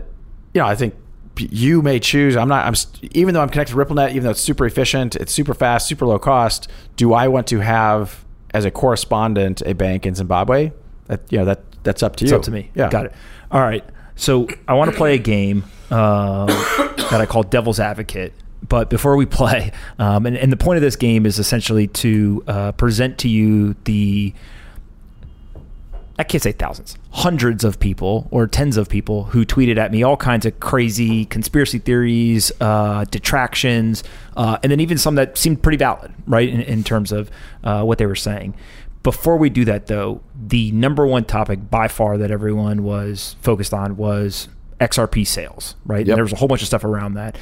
you 0.55 0.61
know, 0.61 0.67
I 0.67 0.75
think 0.75 0.95
you 1.39 1.83
may 1.83 2.01
choose. 2.01 2.37
I'm 2.37 2.49
not. 2.49 2.67
I'm 2.67 2.75
even 3.13 3.35
though 3.35 3.43
I'm 3.43 3.49
connected 3.49 3.75
to 3.75 3.79
RippleNet, 3.79 4.11
even 4.11 4.25
though 4.25 4.31
it's 4.31 4.41
super 4.41 4.67
efficient, 4.67 5.17
it's 5.17 5.33
super 5.33 5.55
fast, 5.55 5.87
super 5.87 6.07
low 6.07 6.19
cost. 6.19 6.69
Do 6.97 7.13
I 7.15 7.29
want 7.29 7.47
to 7.49 7.61
have 7.61 8.25
as 8.53 8.65
a 8.65 8.71
correspondent 8.71 9.63
a 9.65 9.75
bank 9.75 10.07
in 10.07 10.15
Zimbabwe? 10.15 10.73
That 11.07 11.21
you 11.31 11.39
know 11.39 11.45
that 11.47 11.63
that's 11.83 12.03
up 12.03 12.17
to 12.17 12.25
It's 12.25 12.33
you. 12.33 12.37
up 12.37 12.43
to 12.45 12.51
me. 12.51 12.71
Yeah, 12.75 12.91
Got 12.91 13.07
it. 13.07 13.13
All 13.51 13.61
right. 13.61 13.85
So 14.17 14.49
I 14.69 14.75
want 14.75 14.91
to 14.91 14.97
play 14.97 15.15
a 15.15 15.19
game 15.19 15.65
uh, 15.91 16.47
that 17.11 17.21
I 17.21 17.27
call 17.27 17.43
Devil's 17.43 17.81
Advocate. 17.81 18.35
But 18.69 18.91
before 18.91 19.17
we 19.17 19.25
play, 19.27 19.73
um, 19.99 20.27
and, 20.27 20.37
and 20.37 20.53
the 20.53 20.57
point 20.57 20.77
of 20.77 20.83
this 20.83 20.95
game 20.95 21.25
is 21.25 21.39
essentially 21.39 21.87
to 21.89 22.45
uh, 22.47 22.73
present 22.73 23.19
to 23.19 23.29
you 23.29 23.75
the 23.85 24.35
I 26.21 26.23
can't 26.23 26.43
say 26.43 26.53
thousands, 26.53 26.99
hundreds 27.13 27.65
of 27.65 27.81
people 27.81 28.29
or 28.31 28.47
tens 28.47 28.77
of 28.77 28.91
people 28.91 29.25
who 29.25 29.47
tweeted 29.47 29.79
at 29.79 29.91
me 29.91 30.03
all 30.03 30.19
kinds 30.19 30.45
of 30.45 30.61
crazy 30.61 31.25
conspiracy 31.25 31.79
theories, 31.79 32.53
uh, 32.61 33.07
detractions, 33.07 34.05
uh, 34.37 34.59
and 34.63 34.71
then 34.71 34.81
even 34.81 34.99
some 34.99 35.15
that 35.15 35.39
seemed 35.39 35.63
pretty 35.63 35.79
valid, 35.79 36.13
right, 36.27 36.51
in, 36.51 36.61
in 36.61 36.85
terms 36.85 37.11
of 37.11 37.31
uh, 37.65 37.83
what 37.85 37.97
they 37.97 38.05
were 38.05 38.15
saying. 38.15 38.55
Before 39.03 39.39
we 39.39 39.49
do 39.49 39.65
that, 39.65 39.87
though, 39.87 40.21
the 40.39 40.71
number 40.73 41.07
one 41.07 41.25
topic 41.25 41.71
by 41.71 41.89
far 41.89 42.19
that 42.19 42.31
everyone 42.31 42.83
was 42.83 43.37
focused 43.41 43.73
on 43.73 43.97
was 43.97 44.51
XRP 44.79 45.27
sales, 45.27 45.75
right? 45.87 46.01
Yep. 46.01 46.09
And 46.09 46.17
there 46.19 46.25
was 46.25 46.35
a 46.35 46.37
whole 46.37 46.49
bunch 46.49 46.61
of 46.61 46.67
stuff 46.67 46.85
around 46.85 47.15
that. 47.15 47.39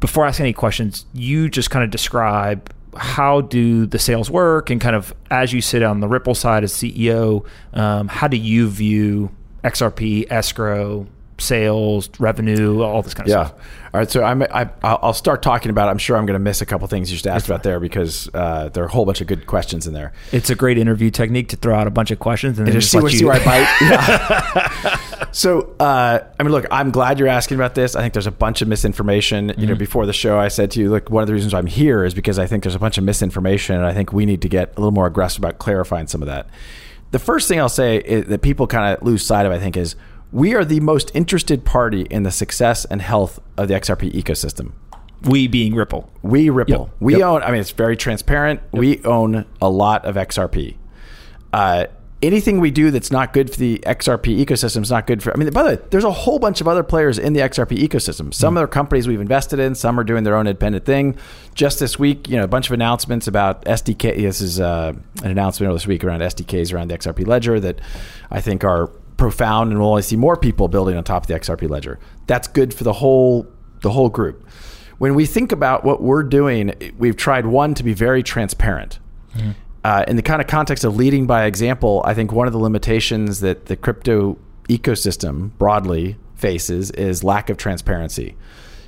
Before 0.00 0.26
asking 0.26 0.46
any 0.46 0.52
questions, 0.52 1.06
you 1.12 1.48
just 1.48 1.70
kind 1.70 1.84
of 1.84 1.92
describe 1.92 2.74
how 2.96 3.40
do 3.42 3.86
the 3.86 3.98
sales 3.98 4.30
work 4.30 4.70
and 4.70 4.80
kind 4.80 4.96
of 4.96 5.14
as 5.30 5.52
you 5.52 5.60
sit 5.60 5.82
on 5.82 6.00
the 6.00 6.08
Ripple 6.08 6.34
side 6.34 6.64
as 6.64 6.72
CEO, 6.72 7.44
um, 7.74 8.08
how 8.08 8.28
do 8.28 8.36
you 8.36 8.68
view 8.68 9.30
XRP, 9.64 10.26
escrow, 10.30 11.06
sales, 11.38 12.10
revenue, 12.18 12.82
all 12.82 13.02
this 13.02 13.14
kind 13.14 13.28
of 13.28 13.30
Yeah. 13.30 13.46
stuff? 13.46 13.58
All 13.94 14.00
right. 14.00 14.10
So 14.10 14.22
I'm, 14.22 14.42
I, 14.42 14.68
I'll 14.82 15.12
start 15.14 15.42
talking 15.42 15.70
about. 15.70 15.88
it. 15.88 15.92
I'm 15.92 15.98
sure 15.98 16.16
I'm 16.16 16.26
going 16.26 16.34
to 16.34 16.42
miss 16.42 16.60
a 16.60 16.66
couple 16.66 16.86
things 16.88 17.10
you 17.10 17.16
just 17.16 17.26
asked 17.26 17.46
about 17.46 17.62
there 17.62 17.80
because 17.80 18.28
uh, 18.34 18.68
there 18.70 18.82
are 18.84 18.86
a 18.86 18.90
whole 18.90 19.06
bunch 19.06 19.20
of 19.20 19.26
good 19.26 19.46
questions 19.46 19.86
in 19.86 19.94
there. 19.94 20.12
It's 20.32 20.50
a 20.50 20.54
great 20.54 20.76
interview 20.78 21.10
technique 21.10 21.48
to 21.50 21.56
throw 21.56 21.74
out 21.74 21.86
a 21.86 21.90
bunch 21.90 22.10
of 22.10 22.18
questions 22.18 22.58
and 22.58 22.66
then 22.66 22.74
just, 22.74 22.90
just 22.90 22.92
see 22.92 22.98
where, 23.00 23.10
you, 23.12 23.18
see 23.18 23.24
where 23.24 23.34
I 23.40 23.44
bite. 23.44 23.78
Yeah. 23.80 25.00
so, 25.32 25.74
uh, 25.80 26.20
I 26.38 26.42
mean, 26.42 26.52
look, 26.52 26.66
I'm 26.70 26.90
glad 26.90 27.18
you're 27.18 27.28
asking 27.28 27.56
about 27.56 27.74
this. 27.74 27.94
I 27.96 28.00
think 28.00 28.12
there's 28.14 28.26
a 28.26 28.30
bunch 28.32 28.62
of 28.62 28.68
misinformation. 28.68 29.52
You 29.56 29.66
know, 29.66 29.74
before 29.74 30.06
the 30.06 30.12
show, 30.12 30.38
I 30.38 30.48
said 30.48 30.70
to 30.72 30.80
you, 30.80 30.90
look, 30.90 31.10
one 31.10 31.22
of 31.22 31.26
the 31.26 31.32
reasons 31.34 31.54
I'm 31.54 31.66
here 31.66 32.04
is 32.04 32.14
because 32.14 32.38
I 32.38 32.46
think 32.46 32.62
there's 32.64 32.74
a 32.74 32.78
bunch 32.78 32.98
of 32.98 33.04
misinformation, 33.04 33.76
and 33.76 33.84
I 33.86 33.92
think 33.92 34.12
we 34.12 34.26
need 34.26 34.42
to 34.42 34.48
get 34.48 34.70
a 34.76 34.80
little 34.80 34.92
more 34.92 35.06
aggressive 35.06 35.40
about 35.42 35.58
clarifying 35.58 36.06
some 36.06 36.22
of 36.22 36.26
that. 36.26 36.48
The 37.10 37.18
first 37.18 37.48
thing 37.48 37.58
I'll 37.60 37.68
say 37.68 37.96
is, 37.98 38.26
that 38.26 38.42
people 38.42 38.66
kind 38.66 38.94
of 38.96 39.02
lose 39.02 39.24
sight 39.24 39.46
of, 39.46 39.52
I 39.52 39.58
think, 39.58 39.76
is 39.76 39.96
we 40.32 40.54
are 40.54 40.64
the 40.64 40.80
most 40.80 41.10
interested 41.14 41.64
party 41.64 42.02
in 42.02 42.22
the 42.22 42.30
success 42.30 42.84
and 42.84 43.00
health 43.00 43.40
of 43.56 43.68
the 43.68 43.74
XRP 43.74 44.12
ecosystem. 44.12 44.72
we 45.24 45.48
being 45.48 45.74
Ripple. 45.74 46.08
We 46.22 46.48
Ripple. 46.50 46.90
Yep. 46.92 46.96
We 47.00 47.12
Yep. 47.14 47.22
own. 47.22 47.42
I 47.42 47.50
mean, 47.50 47.60
it's 47.60 47.70
very 47.72 47.96
transparent. 47.96 48.60
We 48.72 49.02
own 49.04 49.46
a 49.60 49.68
lot 49.70 50.04
of 50.04 50.16
XRP. 50.16 50.76
Uh, 51.52 51.86
anything 52.22 52.60
we 52.60 52.70
do 52.70 52.90
that's 52.90 53.10
not 53.10 53.32
good 53.32 53.50
for 53.50 53.56
the 53.56 53.78
XRP 53.86 54.44
ecosystem 54.44 54.82
is 54.82 54.90
not 54.90 55.06
good 55.06 55.22
for. 55.22 55.32
I 55.32 55.36
mean, 55.36 55.50
by 55.50 55.62
the 55.62 55.68
way, 55.70 55.78
there's 55.90 56.04
a 56.04 56.10
whole 56.10 56.38
bunch 56.38 56.60
of 56.60 56.68
other 56.68 56.82
players 56.82 57.18
in 57.18 57.32
the 57.32 57.40
XRP 57.40 57.78
ecosystem. 57.78 58.32
Some 58.34 58.56
of 58.56 58.62
the 58.62 58.66
companies 58.66 59.06
we've 59.06 59.20
invested 59.20 59.58
in. 59.58 59.74
Some 59.74 59.98
are 59.98 60.04
doing 60.04 60.24
their 60.24 60.36
own 60.36 60.46
independent 60.46 60.84
thing. 60.84 61.16
Just 61.54 61.78
this 61.78 61.98
week, 61.98 62.28
you 62.28 62.36
know, 62.36 62.44
a 62.44 62.48
bunch 62.48 62.66
of 62.66 62.72
announcements 62.72 63.26
about 63.26 63.64
SDK. 63.64 64.16
This 64.16 64.40
is 64.40 64.60
uh, 64.60 64.92
an 65.22 65.30
announcement 65.30 65.72
this 65.72 65.86
week 65.86 66.04
around 66.04 66.20
SDKs 66.20 66.72
around 66.72 66.88
the 66.88 66.98
XRP 66.98 67.26
ledger 67.26 67.60
that 67.60 67.80
I 68.30 68.40
think 68.40 68.64
are 68.64 68.88
profound, 69.16 69.70
and 69.70 69.80
we'll 69.80 69.90
only 69.90 70.02
see 70.02 70.16
more 70.16 70.36
people 70.36 70.68
building 70.68 70.96
on 70.96 71.04
top 71.04 71.24
of 71.24 71.26
the 71.28 71.34
XRP 71.34 71.68
ledger. 71.68 71.98
That's 72.26 72.48
good 72.48 72.74
for 72.74 72.84
the 72.84 72.94
whole 72.94 73.46
the 73.80 73.90
whole 73.90 74.08
group 74.08 74.44
when 74.98 75.14
we 75.14 75.26
think 75.26 75.52
about 75.52 75.84
what 75.84 76.02
we're 76.02 76.24
doing, 76.24 76.92
we've 76.98 77.16
tried 77.16 77.46
one 77.46 77.74
to 77.74 77.84
be 77.84 77.94
very 77.94 78.22
transparent. 78.22 78.98
Uh, 79.84 80.04
in 80.08 80.16
the 80.16 80.22
kind 80.22 80.40
of 80.40 80.46
context 80.46 80.84
of 80.84 80.96
leading 80.96 81.26
by 81.26 81.44
example, 81.44 82.02
I 82.04 82.14
think 82.14 82.32
one 82.32 82.46
of 82.46 82.52
the 82.52 82.58
limitations 82.58 83.40
that 83.40 83.66
the 83.66 83.76
crypto 83.76 84.38
ecosystem 84.68 85.56
broadly 85.58 86.16
faces 86.34 86.90
is 86.92 87.24
lack 87.24 87.50
of 87.50 87.56
transparency. 87.56 88.36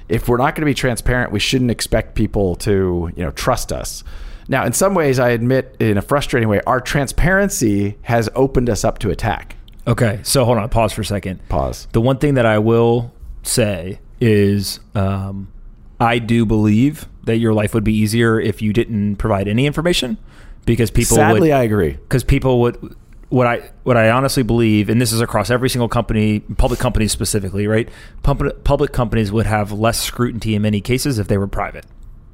If 0.09 0.29
we're 0.29 0.39
not 0.39 0.55
going 0.55 0.63
to 0.63 0.67
be 0.67 0.75
transparent, 0.75 1.31
we 1.33 1.39
shouldn't 1.39 1.71
expect 1.71 2.15
people 2.15 2.57
to, 2.57 3.13
you 3.15 3.25
know, 3.25 3.31
trust 3.31 3.73
us. 3.73 4.03
Now, 4.49 4.65
in 4.65 4.73
some 4.73 4.95
ways, 4.95 5.21
I 5.21 5.31
admit, 5.31 5.77
in 5.79 5.97
a 5.97 6.03
frustrating 6.03 6.49
way, 6.49 6.61
our 6.67 6.81
transparency 6.81 7.97
has 8.03 8.29
opened 8.35 8.69
us 8.69 8.85
up 8.85 8.99
to 8.99 9.11
attack. 9.11 9.57
Okay, 9.87 10.21
so 10.25 10.45
hold 10.45 10.59
on, 10.59 10.69
pause 10.69 10.93
for 10.93 11.03
a 11.03 11.05
second. 11.05 11.49
Pause. 11.49 11.87
The 11.93 12.01
one 12.01 12.19
thing 12.19 12.35
that 12.35 12.47
I 12.47 12.59
will 12.59 13.13
say 13.45 14.01
is 14.21 14.81
um, 14.95 15.53
I 16.01 16.19
do 16.19 16.45
believe 16.45 17.09
that 17.25 17.37
your 17.39 17.55
life 17.55 17.75
would 17.75 17.85
be 17.85 17.95
easier 17.95 18.41
if 18.41 18.61
you 18.61 18.73
didn't 18.73 19.17
provide 19.17 19.47
any 19.47 19.67
information 19.67 20.19
because 20.67 20.91
people 20.91 21.17
Sadly, 21.17 21.41
would 21.41 21.51
I 21.51 21.63
agree. 21.63 21.93
because 21.93 22.25
people 22.25 22.61
would 22.63 22.97
what 23.29 23.47
I 23.47 23.71
what 23.85 23.97
I 23.97 24.11
honestly 24.11 24.43
believe, 24.43 24.89
and 24.89 25.01
this 25.01 25.13
is 25.13 25.21
across 25.21 25.51
every 25.51 25.71
single 25.71 25.89
company, 25.89 26.41
public 26.41 26.81
companies 26.81 27.13
specifically, 27.13 27.67
right? 27.67 27.89
Public 28.23 28.65
public 28.65 28.93
companies 28.93 29.31
would 29.33 29.47
have 29.47 29.73
less 29.73 30.01
scrutiny 30.01 30.55
in 30.55 30.63
many 30.63 30.81
cases 30.81 31.19
if 31.19 31.29
they 31.29 31.39
were 31.39 31.47
private, 31.47 31.87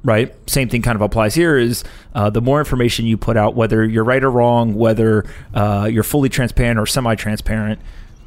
right? 0.03 0.33
Same 0.49 0.69
thing 0.69 0.81
kind 0.81 0.95
of 0.95 1.01
applies 1.01 1.35
here. 1.35 1.57
Is 1.57 1.83
uh, 2.15 2.29
the 2.31 2.41
more 2.41 2.59
information 2.59 3.05
you 3.05 3.15
put 3.17 3.37
out, 3.37 3.55
whether 3.55 3.85
you're 3.85 4.03
right 4.03 4.23
or 4.23 4.31
wrong, 4.31 4.73
whether 4.73 5.25
uh, 5.53 5.87
you're 5.91 6.03
fully 6.03 6.29
transparent 6.29 6.79
or 6.79 6.85
semi-transparent, 6.87 7.79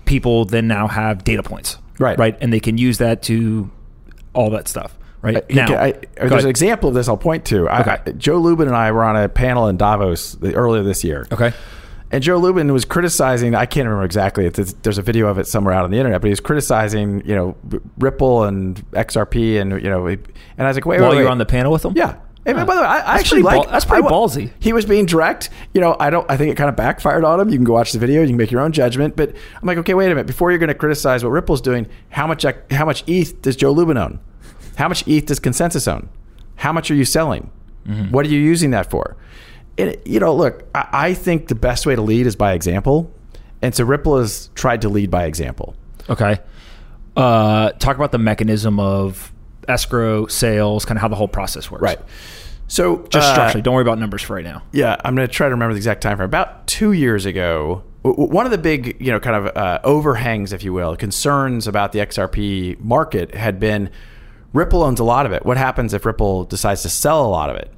people 0.05 0.44
then 0.44 0.68
now 0.68 0.86
have 0.86 1.24
data 1.24 1.42
points, 1.42 1.76
Right. 1.98 2.18
Right, 2.18 2.36
and 2.40 2.53
they 2.53 2.61
can 2.61 2.78
use 2.78 2.98
that 2.98 3.22
to 3.24 3.70
all 4.32 4.51
that 4.51 4.68
stuff, 4.68 4.96
right? 5.22 5.36
Uh, 5.36 5.40
I- 5.50 5.86
I- 5.86 5.92
go 5.92 6.28
there's 6.28 6.44
an 6.44 6.50
example 6.50 6.88
of 6.88 6.94
this 6.94 7.08
I'll 7.08 7.16
point 7.16 7.44
to. 7.46 7.68
I, 7.68 7.80
Okay. 7.80 7.96
I- 8.06 8.10
Joe 8.12 8.38
Lubin 8.38 8.68
and 8.68 8.76
I 8.76 8.92
were 8.92 9.04
on 9.04 9.16
a 9.16 9.28
panel 9.28 9.68
in 9.68 9.76
Davos 9.76 10.32
the, 10.34 10.54
earlier 10.54 10.82
this 10.82 11.04
year. 11.04 11.26
okay. 11.32 11.52
And 12.12 12.24
Joe 12.24 12.38
Lubin 12.38 12.72
was 12.72 12.84
criticizing, 12.84 13.54
I 13.54 13.66
can't 13.66 13.86
remember 13.86 14.04
exactly, 14.04 14.44
it's, 14.44 14.72
there's 14.82 14.98
a 14.98 15.02
video 15.02 15.28
of 15.28 15.38
it 15.38 15.46
somewhere 15.46 15.72
out 15.72 15.84
on 15.84 15.92
the 15.92 15.96
internet, 15.96 16.20
but 16.20 16.26
he 16.26 16.30
was 16.32 16.40
criticizing, 16.40 17.22
you 17.24 17.36
know, 17.36 17.56
Ripple 17.98 18.42
and 18.44 18.74
XRP 18.90 19.60
and, 19.60 19.80
you 19.80 19.88
know, 19.88 20.08
and 20.08 20.18
I 20.58 20.66
was 20.66 20.76
like, 20.76 20.86
wait, 20.86 21.00
While 21.00 21.10
wait, 21.10 21.16
you're 21.18 21.26
wait. 21.26 21.30
on 21.30 21.38
the 21.38 21.46
panel 21.46 21.70
with 21.70 21.84
him? 21.84 21.92
Yeah. 21.94 22.16
And 22.46 22.56
by 22.66 22.74
the 22.74 22.80
way, 22.80 22.86
I, 22.88 22.98
I 23.00 23.14
actually 23.18 23.42
like 23.42 23.62
ball- 23.62 23.70
that's 23.70 23.84
pretty 23.84 24.04
I 24.04 24.10
ballsy. 24.10 24.50
He 24.58 24.72
was 24.72 24.86
being 24.86 25.04
direct. 25.06 25.50
You 25.74 25.82
know, 25.82 25.94
I 26.00 26.08
don't. 26.08 26.28
I 26.28 26.38
think 26.38 26.50
it 26.50 26.56
kind 26.56 26.70
of 26.70 26.74
backfired 26.74 27.22
on 27.22 27.38
him. 27.38 27.50
You 27.50 27.56
can 27.56 27.64
go 27.64 27.74
watch 27.74 27.92
the 27.92 27.98
video. 27.98 28.22
You 28.22 28.28
can 28.28 28.38
make 28.38 28.50
your 28.50 28.62
own 28.62 28.72
judgment. 28.72 29.14
But 29.14 29.36
I'm 29.60 29.66
like, 29.68 29.76
okay, 29.76 29.92
wait 29.92 30.06
a 30.06 30.08
minute. 30.08 30.26
Before 30.26 30.50
you're 30.50 30.58
going 30.58 30.68
to 30.68 30.74
criticize 30.74 31.22
what 31.22 31.30
Ripple's 31.30 31.60
doing, 31.60 31.86
how 32.08 32.26
much 32.26 32.46
how 32.70 32.86
much 32.86 33.04
ETH 33.06 33.42
does 33.42 33.56
Joe 33.56 33.72
Lubin 33.72 33.98
own? 33.98 34.20
How 34.81 34.89
much 34.89 35.07
ETH 35.07 35.26
does 35.26 35.39
ConsenSys 35.39 35.93
own? 35.93 36.09
How 36.57 36.72
much 36.72 36.91
are 36.91 36.95
you 36.95 37.05
selling? 37.05 37.51
Mm-hmm. 37.87 38.12
What 38.12 38.24
are 38.24 38.31
you 38.31 38.39
using 38.39 38.70
that 38.70 38.89
for? 38.89 39.14
And 39.76 39.95
you 40.07 40.18
know, 40.20 40.35
look, 40.35 40.64
I, 40.74 40.89
I 40.93 41.14
think 41.14 41.49
the 41.49 41.55
best 41.55 41.85
way 41.85 41.95
to 41.95 42.01
lead 42.01 42.26
is 42.26 42.35
by 42.35 42.55
example, 42.55 43.12
and 43.61 43.74
so 43.74 43.85
Ripple 43.85 44.18
has 44.18 44.49
tried 44.55 44.81
to 44.81 44.89
lead 44.89 45.11
by 45.11 45.24
example. 45.24 45.74
Okay. 46.09 46.39
Uh, 47.14 47.72
talk 47.72 47.97
about 47.97 48.11
the 48.11 48.18
mechanism 48.18 48.81
of 48.81 49.31
escrow 49.68 50.26
sales, 50.28 50.87
kind 50.87 50.97
of 50.97 51.03
how 51.03 51.09
the 51.09 51.16
whole 51.16 51.28
process 51.28 51.70
works. 51.70 51.83
Right. 51.83 51.99
So 52.66 53.07
Just 53.11 53.28
uh, 53.28 53.33
structurally. 53.35 53.61
Don't 53.61 53.74
worry 53.74 53.83
about 53.83 53.99
numbers 53.99 54.22
for 54.22 54.35
right 54.35 54.45
now. 54.45 54.62
Yeah, 54.72 54.97
I'm 55.05 55.14
going 55.14 55.28
to 55.28 55.33
try 55.33 55.49
to 55.49 55.55
remember 55.55 55.74
the 55.74 55.78
exact 55.78 56.01
time 56.01 56.16
frame. 56.16 56.24
About 56.24 56.66
two 56.66 56.93
years 56.93 57.26
ago, 57.26 57.85
one 58.01 58.47
of 58.47 58.51
the 58.51 58.57
big, 58.57 58.97
you 58.99 59.12
know, 59.12 59.20
kind 59.20 59.37
of 59.37 59.55
uh, 59.55 59.81
overhangs, 59.85 60.55
if 60.55 60.64
you 60.64 60.72
will, 60.72 60.97
concerns 60.97 61.66
about 61.66 61.93
the 61.93 61.99
XRP 61.99 62.81
market 62.81 63.35
had 63.35 63.61
been 63.61 63.91
Ripple 64.53 64.82
owns 64.82 65.01
a 65.01 65.05
lot 65.05 65.26
of 65.26 65.32
it. 65.32 65.44
What 65.44 65.57
happens 65.57 65.94
if 65.94 66.05
Ripple 66.05 66.44
decides 66.44 66.82
to 66.82 66.88
sell 66.88 67.24
a 67.24 67.28
lot 67.28 67.51
of 67.51 67.57
it? 67.57 67.72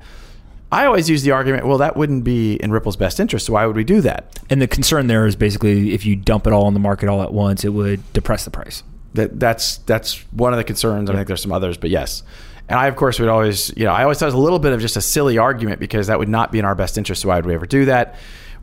I 0.70 0.87
always 0.87 1.11
use 1.11 1.23
the 1.23 1.33
argument, 1.33 1.66
well, 1.66 1.79
that 1.79 1.99
wouldn't 1.99 2.25
be 2.25 2.55
in 2.55 2.73
Ripple's 2.73 2.97
best 2.97 3.20
interest. 3.20 3.45
So 3.45 3.53
why 3.53 3.66
would 3.66 3.77
we 3.77 3.85
do 3.85 4.01
that? 4.01 4.41
And 4.49 4.62
the 4.62 4.66
concern 4.66 5.07
there 5.07 5.27
is 5.27 5.37
basically 5.37 5.93
if 5.93 6.07
you 6.07 6.16
dump 6.16 6.47
it 6.47 6.55
all 6.55 6.64
on 6.64 6.73
the 6.73 6.81
market 6.81 7.11
all 7.11 7.23
at 7.23 7.33
once, 7.33 7.62
it 7.62 7.68
would 7.68 8.11
depress 8.14 8.47
the 8.47 8.51
price. 8.51 8.83
That 9.12 9.39
that's 9.39 9.79
that's 9.79 10.20
one 10.33 10.55
of 10.55 10.57
the 10.57 10.64
concerns. 10.64 11.11
I 11.11 11.14
think 11.14 11.27
there's 11.27 11.43
some 11.43 11.53
others, 11.53 11.77
but 11.77 11.91
yes. 11.91 12.23
And 12.70 12.79
I, 12.79 12.87
of 12.87 12.97
course, 12.97 13.20
would 13.20 13.29
always, 13.29 13.70
you 13.77 13.85
know, 13.85 13.93
I 13.93 14.05
always 14.05 14.18
thought 14.18 14.27
it 14.27 14.29
was 14.29 14.35
a 14.35 14.39
little 14.39 14.59
bit 14.59 14.73
of 14.73 14.81
just 14.81 14.97
a 14.97 15.03
silly 15.03 15.37
argument 15.37 15.79
because 15.79 16.07
that 16.07 16.18
would 16.18 16.31
not 16.31 16.51
be 16.51 16.59
in 16.59 16.64
our 16.64 16.75
best 16.75 16.97
interest. 16.97 17.20
So 17.20 17.29
why 17.29 17.37
would 17.37 17.45
we 17.45 17.55
ever 17.55 17.66
do 17.66 17.85
that? 17.85 18.14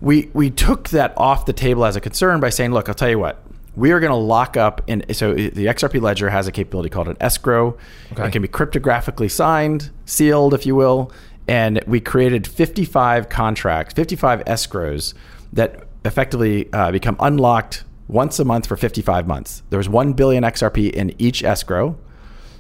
We 0.02 0.32
we 0.34 0.50
took 0.50 0.90
that 0.90 1.14
off 1.16 1.46
the 1.46 1.54
table 1.54 1.86
as 1.86 1.96
a 1.96 2.02
concern 2.02 2.40
by 2.40 2.50
saying, 2.50 2.72
look, 2.72 2.90
I'll 2.90 2.96
tell 2.96 3.10
you 3.10 3.20
what, 3.20 3.44
we 3.80 3.92
are 3.92 4.00
going 4.00 4.12
to 4.12 4.16
lock 4.16 4.58
up 4.58 4.82
in. 4.88 5.04
So 5.14 5.34
the 5.34 5.66
XRP 5.66 6.02
ledger 6.02 6.30
has 6.30 6.48
a 6.48 6.52
capability 6.52 6.90
called 6.90 7.08
an 7.08 7.18
escrow. 7.20 7.78
Okay. 8.12 8.28
It 8.28 8.32
can 8.32 8.42
be 8.42 8.48
cryptographically 8.48 9.32
signed, 9.32 9.90
sealed, 10.06 10.54
if 10.54 10.66
you 10.66 10.76
will. 10.76 11.12
And 11.48 11.82
we 11.88 12.00
created 12.00 12.46
55 12.46 13.30
contracts, 13.30 13.94
55 13.94 14.44
escrows 14.46 15.14
that 15.54 15.88
effectively 16.06 16.72
uh, 16.74 16.92
become 16.92 17.16
unlocked 17.20 17.84
once 18.08 18.38
a 18.40 18.46
month 18.46 18.68
for 18.68 18.76
55 18.78 19.28
months. 19.28 19.64
There 19.70 19.78
was 19.78 19.88
1 19.90 20.14
billion 20.14 20.44
XRP 20.44 20.92
in 20.92 21.14
each 21.18 21.44
escrow. 21.44 21.98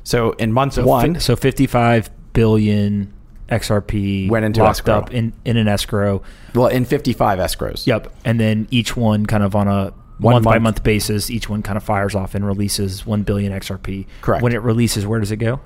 So 0.04 0.32
in 0.34 0.54
month 0.54 0.74
So, 0.74 0.86
one, 0.86 1.16
fi- 1.16 1.20
so 1.20 1.36
55 1.36 2.10
billion 2.34 3.14
XRP 3.50 4.30
Went 4.30 4.46
into 4.46 4.62
locked 4.62 4.80
escrow. 4.80 4.94
up 4.96 5.14
in, 5.14 5.34
in 5.46 5.58
an 5.58 5.68
escrow. 5.68 6.22
well, 6.56 6.68
in 6.68 6.86
55 6.86 7.40
escrows. 7.40 7.86
Yep. 7.86 8.12
And 8.26 8.40
then 8.40 8.68
each 8.72 8.96
one 8.96 9.26
kind 9.26 9.44
of 9.44 9.56
on 9.56 9.68
a 9.68 9.94
One 10.20 10.34
month 10.36 10.46
by 10.46 10.52
month. 10.54 10.64
month 10.64 10.84
basis, 10.84 11.30
each 11.30 11.50
one 11.50 11.62
kind 11.64 11.78
of 11.78 11.84
fires 11.84 12.14
off 12.16 12.36
and 12.36 12.46
releases 12.46 13.06
1 13.06 13.24
billion 13.24 13.52
XRP. 13.54 14.06
Correct. 14.22 14.44
When 14.44 14.54
it 14.54 14.62
releases, 14.62 15.08
where 15.08 15.20
does 15.20 15.32
it 15.32 15.38
go? 15.38 15.60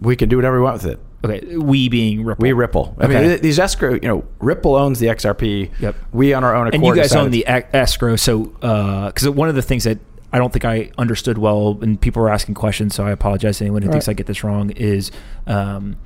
We 0.00 0.16
can 0.16 0.28
do 0.28 0.36
whatever 0.36 0.56
we 0.58 0.62
want 0.64 0.82
with 0.82 0.92
it. 0.92 1.00
Okay. 1.24 1.56
We 1.56 1.88
being 1.88 2.24
Ripple. 2.24 2.42
We 2.42 2.52
Ripple. 2.52 2.96
I 3.00 3.04
Okay. 3.06 3.28
mean, 3.28 3.40
these 3.40 3.58
escrow, 3.58 3.94
you 3.94 4.08
know, 4.08 4.24
Ripple 4.38 4.76
owns 4.76 4.98
the 5.00 5.08
XRP. 5.08 5.70
Yep. 5.80 5.96
We 6.12 6.32
on 6.34 6.44
our 6.44 6.54
own 6.54 6.68
accord. 6.68 6.74
and 6.76 6.84
you 6.86 6.94
guys 6.94 7.14
own 7.14 7.30
the 7.32 7.44
escrow 7.48 8.16
so 8.16 8.44
because 8.44 9.28
one 9.28 9.48
of 9.48 9.54
the 9.56 9.62
things 9.62 9.84
that 9.84 9.98
i 10.32 10.36
don't 10.38 10.52
think 10.52 10.64
i 10.66 10.90
understood 10.98 11.38
well 11.38 11.78
and 11.80 11.98
people 12.00 12.20
were 12.22 12.28
asking 12.28 12.54
questions 12.54 12.94
so 12.94 13.02
i 13.02 13.10
apologize 13.10 13.56
to 13.58 13.64
anyone 13.64 13.80
who 13.82 13.90
thinks 13.90 14.06
right. 14.06 14.12
i 14.12 14.14
get 14.14 14.26
this 14.26 14.44
wrong 14.44 14.70
is 14.72 15.10
um, 15.46 15.96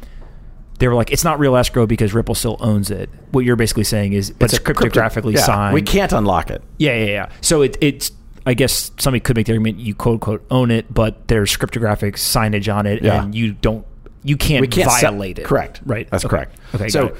they 0.82 0.88
were 0.88 0.96
like, 0.96 1.12
it's 1.12 1.22
not 1.22 1.38
real 1.38 1.54
escrow 1.54 1.86
because 1.86 2.12
Ripple 2.12 2.34
still 2.34 2.56
owns 2.58 2.90
it. 2.90 3.08
What 3.30 3.44
you're 3.44 3.54
basically 3.54 3.84
saying 3.84 4.14
is, 4.14 4.32
but 4.32 4.46
it's, 4.46 4.54
a 4.54 4.60
crypto- 4.60 4.88
cryptographically 4.88 5.34
yeah, 5.34 5.44
signed. 5.44 5.74
We 5.74 5.82
can't 5.82 6.10
unlock 6.12 6.50
it. 6.50 6.60
Yeah, 6.76 6.96
yeah, 6.96 7.04
yeah. 7.04 7.32
So 7.40 7.62
it, 7.62 7.78
it's. 7.80 8.10
I 8.44 8.54
guess 8.54 8.90
somebody 8.98 9.20
could 9.20 9.36
make 9.36 9.46
the 9.46 9.52
argument 9.52 9.78
you 9.78 9.94
quote 9.94 10.14
unquote 10.14 10.44
own 10.50 10.72
it, 10.72 10.92
but 10.92 11.28
there's 11.28 11.56
cryptographic 11.56 12.16
signage 12.16 12.74
on 12.74 12.86
it, 12.86 13.00
Yeah. 13.04 13.22
and 13.22 13.32
you 13.32 13.52
don't, 13.52 13.86
you 14.24 14.36
can't, 14.36 14.60
We 14.62 14.66
can't 14.66 14.90
se- 14.90 15.02
violate 15.02 15.38
it. 15.38 15.44
Correct. 15.44 15.80
Right. 15.86 16.10
That's 16.10 16.24
Okay. 16.24 16.30
correct. 16.36 16.56
Okay. 16.74 16.88
So 16.88 17.16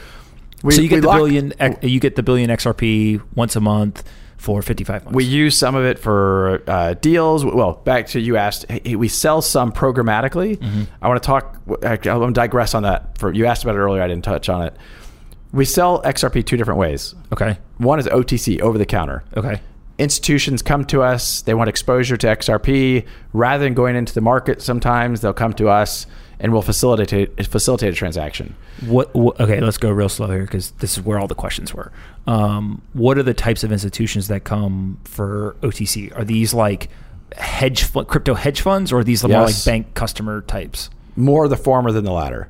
we, 0.65 0.75
so 0.75 0.83
you 0.83 0.89
get 0.89 1.03
the 1.03 1.07
lock- 1.07 1.19
billion, 1.19 1.53
you 1.83 2.01
get 2.01 2.17
the 2.17 2.25
billion 2.25 2.51
XRP 2.51 3.23
once 3.37 3.55
a 3.55 3.61
month 3.61 4.03
for 4.43 4.61
55 4.61 5.05
months. 5.05 5.15
We 5.15 5.23
use 5.25 5.57
some 5.57 5.77
of 5.77 5.85
it 5.85 6.01
for 6.01 6.63
uh, 6.67 6.95
deals. 6.95 7.45
Well, 7.45 7.75
back 7.85 8.09
to 8.09 8.21
you 8.21 8.37
asked. 8.37 8.67
hey, 8.69 8.97
We 8.97 9.07
sell 9.07 9.41
some 9.41 9.71
programmatically. 9.71 10.57
Mm-hmm. 10.57 10.83
I 11.01 11.09
want 11.09 11.23
to 11.23 11.27
talk. 11.27 11.59
I 11.85 12.17
want 12.17 12.35
to 12.35 12.41
digress 12.41 12.75
on 12.75 12.83
that. 12.83 13.17
For 13.19 13.33
you 13.33 13.47
asked 13.47 13.63
about 13.63 13.77
it 13.77 13.79
earlier. 13.79 14.03
I 14.03 14.09
didn't 14.09 14.25
touch 14.25 14.49
on 14.49 14.63
it. 14.63 14.77
We 15.53 15.65
sell 15.65 16.03
XRP 16.03 16.45
two 16.45 16.57
different 16.57 16.81
ways. 16.81 17.15
okay. 17.33 17.59
One 17.79 17.99
is 18.01 18.07
OTC, 18.07 18.61
over 18.61 18.79
the 18.79 18.87
counter. 18.87 19.23
Okay. 19.37 19.61
Institutions 19.99 20.63
come 20.63 20.85
to 20.87 21.03
us. 21.03 21.43
They 21.43 21.55
want 21.55 21.69
exposure 21.69 22.17
to 22.17 22.27
XRP. 22.27 23.07
Rather 23.33 23.63
than 23.63 23.75
going 23.75 23.95
into 23.95 24.13
the 24.13 24.21
market, 24.23 24.61
sometimes 24.61 25.21
they'll 25.21 25.33
come 25.33 25.53
to 25.55 25.69
us 25.69 26.07
and 26.43 26.53
we'll 26.53 26.61
facilitate 26.61 27.47
facilitate 27.47 27.93
a 27.93 27.97
transaction. 27.97 28.55
What, 28.85 29.15
what? 29.15 29.41
Okay, 29.41 29.61
let's 29.61 29.79
go 29.79 29.91
real 29.91 30.09
slow 30.11 30.27
here 30.27 30.43
because 30.43 30.73
this 30.73 30.99
is 30.99 31.03
where 31.03 31.19
all 31.19 31.29
the 31.29 31.35
questions 31.37 31.73
were. 31.73 31.93
Um, 32.27 32.83
what 32.93 33.17
are 33.17 33.23
the 33.23 33.33
types 33.33 33.63
of 33.65 33.73
institutions 33.73 34.29
that 34.29 34.45
come 34.45 34.99
for 35.05 35.57
OTC? 35.63 36.15
Are 36.19 36.25
these 36.25 36.53
like 36.53 36.91
hedge 37.37 37.85
fu- 37.85 38.05
crypto 38.05 38.35
hedge 38.35 38.61
funds, 38.61 38.93
or 38.93 38.99
are 38.99 39.05
these 39.05 39.23
more 39.25 39.43
like 39.43 39.65
bank 39.65 39.95
customer 39.95 40.43
types? 40.43 40.91
More 41.15 41.47
the 41.49 41.57
former 41.57 41.93
than 41.93 42.05
the 42.05 42.13
latter. 42.13 42.49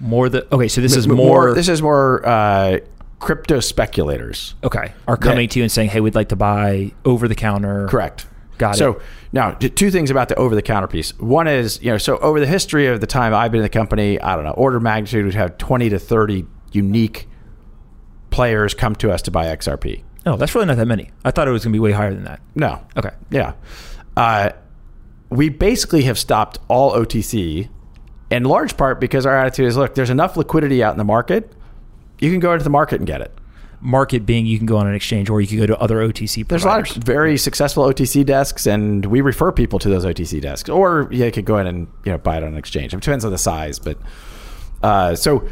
More 0.00 0.30
the 0.30 0.52
okay. 0.52 0.68
So 0.68 0.80
this 0.80 0.96
is 0.96 1.06
M- 1.06 1.14
more. 1.16 1.54
This 1.54 1.68
is 1.68 1.82
more 1.82 2.26
uh, 2.26 2.78
crypto 3.18 3.60
speculators. 3.60 4.54
okay. 4.64 4.94
Are 5.06 5.18
coming 5.18 5.46
to 5.50 5.58
you 5.58 5.64
and 5.64 5.70
saying, 5.70 5.90
"Hey, 5.90 6.00
we'd 6.00 6.14
like 6.14 6.30
to 6.30 6.36
buy 6.36 6.92
over 7.04 7.28
the 7.28 7.34
counter." 7.34 7.86
Correct. 7.88 8.26
Got 8.60 8.76
so, 8.76 8.92
it. 8.92 9.02
now, 9.32 9.52
two 9.52 9.90
things 9.90 10.10
about 10.10 10.28
the 10.28 10.34
over 10.34 10.54
the 10.54 10.60
counter 10.60 10.86
piece. 10.86 11.18
One 11.18 11.48
is, 11.48 11.82
you 11.82 11.90
know, 11.90 11.96
so 11.96 12.18
over 12.18 12.38
the 12.38 12.46
history 12.46 12.88
of 12.88 13.00
the 13.00 13.06
time 13.06 13.32
I've 13.32 13.50
been 13.50 13.60
in 13.60 13.62
the 13.62 13.70
company, 13.70 14.20
I 14.20 14.36
don't 14.36 14.44
know, 14.44 14.50
order 14.50 14.76
of 14.76 14.82
magnitude 14.82 15.24
would 15.24 15.34
have 15.34 15.56
20 15.56 15.88
to 15.88 15.98
30 15.98 16.44
unique 16.70 17.26
players 18.28 18.74
come 18.74 18.94
to 18.96 19.10
us 19.10 19.22
to 19.22 19.30
buy 19.30 19.46
XRP. 19.46 20.02
Oh, 20.26 20.36
that's 20.36 20.54
really 20.54 20.66
not 20.66 20.76
that 20.76 20.84
many. 20.84 21.10
I 21.24 21.30
thought 21.30 21.48
it 21.48 21.52
was 21.52 21.64
going 21.64 21.72
to 21.72 21.76
be 21.76 21.80
way 21.80 21.92
higher 21.92 22.12
than 22.12 22.24
that. 22.24 22.42
No. 22.54 22.84
Okay. 22.98 23.12
Yeah. 23.30 23.54
Uh, 24.14 24.50
we 25.30 25.48
basically 25.48 26.02
have 26.02 26.18
stopped 26.18 26.58
all 26.68 26.92
OTC 26.92 27.70
in 28.30 28.44
large 28.44 28.76
part 28.76 29.00
because 29.00 29.24
our 29.24 29.38
attitude 29.38 29.68
is 29.68 29.78
look, 29.78 29.94
there's 29.94 30.10
enough 30.10 30.36
liquidity 30.36 30.84
out 30.84 30.92
in 30.92 30.98
the 30.98 31.04
market. 31.04 31.50
You 32.18 32.30
can 32.30 32.40
go 32.40 32.52
into 32.52 32.64
the 32.64 32.68
market 32.68 32.96
and 32.96 33.06
get 33.06 33.22
it. 33.22 33.32
Market 33.82 34.26
being 34.26 34.44
you 34.44 34.58
can 34.58 34.66
go 34.66 34.76
on 34.76 34.86
an 34.86 34.94
exchange 34.94 35.30
or 35.30 35.40
you 35.40 35.46
can 35.46 35.58
go 35.58 35.66
to 35.66 35.78
other 35.78 35.96
OTC 35.96 36.46
There's 36.46 36.64
a 36.64 36.68
lot 36.68 36.96
of 36.96 37.02
very 37.02 37.38
successful 37.38 37.84
OTC 37.84 38.26
desks, 38.26 38.66
and 38.66 39.06
we 39.06 39.22
refer 39.22 39.52
people 39.52 39.78
to 39.78 39.88
those 39.88 40.04
OTC 40.04 40.40
desks. 40.40 40.68
Or 40.68 41.08
yeah, 41.10 41.26
you 41.26 41.32
could 41.32 41.46
go 41.46 41.56
in 41.58 41.66
and 41.66 41.86
you 42.04 42.12
know 42.12 42.18
buy 42.18 42.36
it 42.36 42.42
on 42.42 42.50
an 42.50 42.58
exchange. 42.58 42.92
It 42.92 43.00
depends 43.00 43.24
on 43.24 43.30
the 43.30 43.38
size, 43.38 43.78
but 43.78 43.98
uh, 44.82 45.14
so 45.14 45.48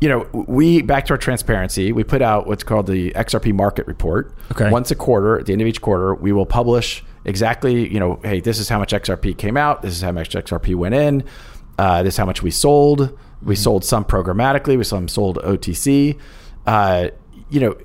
you 0.00 0.08
know 0.08 0.28
we 0.32 0.82
back 0.82 1.06
to 1.06 1.14
our 1.14 1.18
transparency. 1.18 1.90
We 1.90 2.04
put 2.04 2.22
out 2.22 2.46
what's 2.46 2.62
called 2.62 2.86
the 2.86 3.10
XRP 3.12 3.52
market 3.52 3.86
report. 3.88 4.32
Okay. 4.52 4.70
Once 4.70 4.90
a 4.92 4.94
quarter, 4.94 5.40
at 5.40 5.46
the 5.46 5.52
end 5.52 5.62
of 5.62 5.66
each 5.66 5.80
quarter, 5.80 6.14
we 6.14 6.30
will 6.30 6.46
publish 6.46 7.04
exactly 7.24 7.88
you 7.92 8.00
know 8.00 8.18
hey 8.24 8.40
this 8.40 8.58
is 8.58 8.68
how 8.68 8.78
much 8.78 8.92
XRP 8.92 9.36
came 9.36 9.56
out. 9.56 9.82
This 9.82 9.94
is 9.94 10.02
how 10.02 10.12
much 10.12 10.30
XRP 10.30 10.76
went 10.76 10.94
in. 10.94 11.24
Uh, 11.78 12.04
this 12.04 12.14
is 12.14 12.18
how 12.18 12.26
much 12.26 12.42
we 12.42 12.52
sold. 12.52 13.18
We 13.42 13.56
sold 13.56 13.84
some 13.84 14.04
programmatically. 14.04 14.78
We 14.78 14.84
some 14.84 15.08
sold 15.08 15.38
OTC. 15.38 16.16
Uh, 16.64 17.08
you 17.52 17.60
know, 17.60 17.76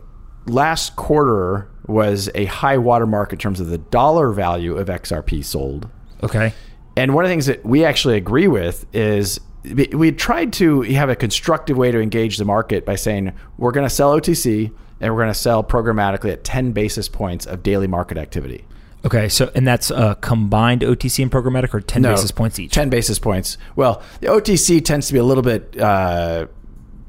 last 0.45 0.95
quarter 0.95 1.69
was 1.87 2.29
a 2.35 2.45
high 2.45 2.77
watermark 2.77 3.33
in 3.33 3.39
terms 3.39 3.59
of 3.59 3.67
the 3.67 3.77
dollar 3.77 4.31
value 4.31 4.77
of 4.77 4.87
XRP 4.87 5.43
sold. 5.43 5.89
Okay. 6.23 6.53
And 6.95 7.13
one 7.13 7.25
of 7.25 7.29
the 7.29 7.33
things 7.33 7.45
that 7.45 7.65
we 7.65 7.85
actually 7.85 8.15
agree 8.15 8.47
with 8.47 8.85
is 8.93 9.39
we 9.65 10.11
tried 10.13 10.53
to 10.53 10.81
have 10.81 11.09
a 11.09 11.15
constructive 11.15 11.77
way 11.77 11.91
to 11.91 11.99
engage 11.99 12.37
the 12.37 12.45
market 12.45 12.85
by 12.85 12.95
saying 12.95 13.33
we're 13.57 13.71
going 13.73 13.85
to 13.85 13.93
sell 13.93 14.17
OTC 14.17 14.73
and 15.01 15.13
we're 15.13 15.21
going 15.21 15.33
to 15.33 15.39
sell 15.39 15.63
programmatically 15.63 16.31
at 16.31 16.43
10 16.43 16.71
basis 16.71 17.09
points 17.09 17.45
of 17.45 17.61
daily 17.61 17.87
market 17.87 18.17
activity. 18.17 18.65
Okay. 19.05 19.29
So 19.29 19.51
and 19.53 19.67
that's 19.67 19.91
uh, 19.91 20.15
combined 20.15 20.81
OTC 20.81 21.21
and 21.21 21.31
programmatic 21.31 21.73
or 21.73 21.81
ten 21.81 22.01
No, 22.01 22.11
basis 22.13 22.31
points 22.31 22.57
each. 22.57 22.71
10 22.71 22.89
basis 22.89 23.19
points. 23.19 23.57
Well, 23.75 24.01
the 24.21 24.27
OTC 24.27 24.83
tends 24.83 25.07
to 25.07 25.13
be 25.13 25.19
a 25.19 25.23
little 25.23 25.43
bit, 25.43 25.79
uh, 25.79 26.47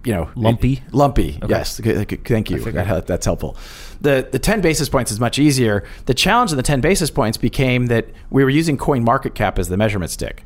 you 0.08 0.14
know, 0.14 0.30
Lumpy? 0.36 0.82
Lumpy. 0.90 1.38
Yes. 1.46 1.76
G- 1.76 2.04
g- 2.06 2.16
Thank 2.16 2.48
you. 2.50 2.58
That, 2.60 3.06
that's 3.06 3.26
helpful. 3.26 3.58
The 4.00 4.26
the 4.32 4.38
10 4.38 4.62
basis 4.62 4.88
points 4.88 5.12
is 5.12 5.20
much 5.20 5.38
easier. 5.38 5.84
The 6.06 6.14
challenge 6.14 6.50
of 6.50 6.56
the 6.56 6.62
10 6.62 6.80
basis 6.80 7.10
points 7.10 7.36
became 7.36 7.86
that 7.88 8.06
we 8.30 8.42
were 8.42 8.48
using 8.48 8.78
coin 8.78 9.04
market 9.04 9.34
cap 9.34 9.58
as 9.58 9.68
the 9.68 9.76
measurement 9.76 10.10
stick. 10.10 10.44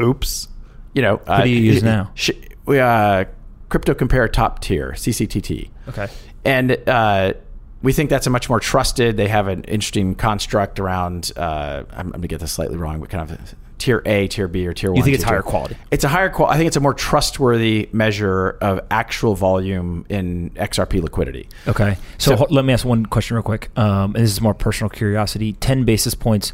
Oops. 0.00 0.48
You 0.94 1.02
know, 1.02 1.16
what 1.26 1.44
do 1.44 1.50
you 1.50 1.60
use 1.60 1.84
now? 1.84 2.10
Sh- 2.14 2.30
we 2.64 2.80
uh, 2.80 3.26
crypto 3.68 3.94
compare 3.94 4.26
top 4.26 4.58
tier 4.60 4.94
CCTT. 4.96 5.70
Okay. 5.90 6.08
And 6.44 6.76
uh, 6.88 7.34
we 7.82 7.92
think 7.92 8.10
that's 8.10 8.26
a 8.26 8.30
much 8.30 8.48
more 8.48 8.58
trusted. 8.58 9.16
They 9.16 9.28
have 9.28 9.46
an 9.46 9.62
interesting 9.64 10.16
construct 10.16 10.80
around. 10.80 11.30
Uh, 11.36 11.84
I'm, 11.92 12.06
I'm 12.06 12.10
going 12.10 12.22
to 12.22 12.28
get 12.28 12.40
this 12.40 12.50
slightly 12.52 12.76
wrong, 12.76 12.98
but 12.98 13.10
kind 13.10 13.30
of 13.30 13.54
tier 13.78 14.02
A, 14.06 14.26
tier 14.28 14.48
B, 14.48 14.66
or 14.66 14.72
tier 14.72 14.90
one. 14.90 14.96
You 14.98 15.02
think 15.02 15.14
it's 15.14 15.24
higher 15.24 15.42
two. 15.42 15.48
quality? 15.48 15.76
It's 15.90 16.04
a 16.04 16.08
higher 16.08 16.30
quality. 16.30 16.54
I 16.54 16.58
think 16.58 16.68
it's 16.68 16.76
a 16.76 16.80
more 16.80 16.94
trustworthy 16.94 17.88
measure 17.92 18.50
of 18.60 18.80
actual 18.90 19.34
volume 19.34 20.06
in 20.08 20.50
XRP 20.56 21.02
liquidity. 21.02 21.48
Okay. 21.68 21.96
So, 22.18 22.36
So- 22.36 22.46
let 22.50 22.64
me 22.64 22.72
ask 22.72 22.84
one 22.84 23.06
question 23.06 23.36
real 23.36 23.42
quick. 23.42 23.70
Um, 23.76 24.14
and 24.14 24.24
this 24.24 24.32
is 24.32 24.40
more 24.40 24.54
personal 24.54 24.88
curiosity. 24.88 25.52
10 25.54 25.84
basis 25.84 26.14
points 26.14 26.52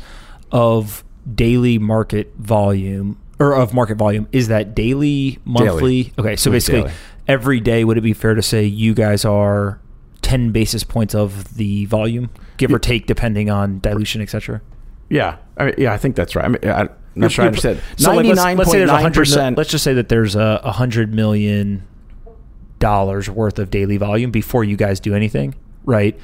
of 0.50 1.04
daily 1.34 1.78
market 1.78 2.32
volume 2.38 3.18
or 3.38 3.54
of 3.54 3.72
market 3.74 3.96
volume. 3.98 4.28
Is 4.32 4.48
that 4.48 4.74
daily, 4.74 5.38
monthly? 5.44 6.12
Okay. 6.18 6.36
So 6.36 6.50
basically, 6.50 6.82
daily. 6.82 6.92
every 7.28 7.60
day, 7.60 7.84
would 7.84 7.98
it 7.98 8.02
be 8.02 8.12
fair 8.12 8.34
to 8.34 8.42
say 8.42 8.64
you 8.64 8.94
guys 8.94 9.24
are 9.24 9.80
10 10.22 10.50
basis 10.50 10.84
points 10.84 11.14
of 11.14 11.54
the 11.56 11.84
volume, 11.86 12.30
give 12.56 12.72
or 12.72 12.78
take, 12.78 13.06
depending 13.06 13.50
on 13.50 13.80
dilution, 13.80 14.20
et 14.22 14.30
cetera? 14.30 14.60
Yeah, 15.08 15.36
I 15.58 15.66
mean, 15.66 15.74
yeah, 15.78 15.92
I 15.92 15.98
think 15.98 16.16
that's 16.16 16.34
right. 16.34 16.44
I 16.44 16.48
mean, 16.48 16.88
I'm 17.14 17.20
not 17.22 17.32
sure 17.32 17.44
I 17.44 17.48
understand. 17.48 17.80
So 17.96 18.10
like, 18.14 18.24
let's- 18.26 18.38
let's 18.38 18.40
say 18.42 18.54
point 18.56 18.68
there's 18.72 18.90
a 18.90 18.92
nine 18.92 19.02
hundred 19.02 19.16
mil- 19.20 19.20
percent. 19.22 19.58
Let's 19.58 19.70
just 19.70 19.84
say 19.84 19.94
that 19.94 20.08
there's 20.08 20.34
a 20.36 20.60
a 20.64 20.72
hundred 20.72 21.14
million 21.14 21.82
dollars 22.78 23.28
worth 23.30 23.58
of 23.58 23.70
daily 23.70 23.96
volume 23.96 24.30
before 24.30 24.64
you 24.64 24.76
guys 24.76 24.98
do 25.00 25.14
anything, 25.14 25.54
right? 25.84 26.18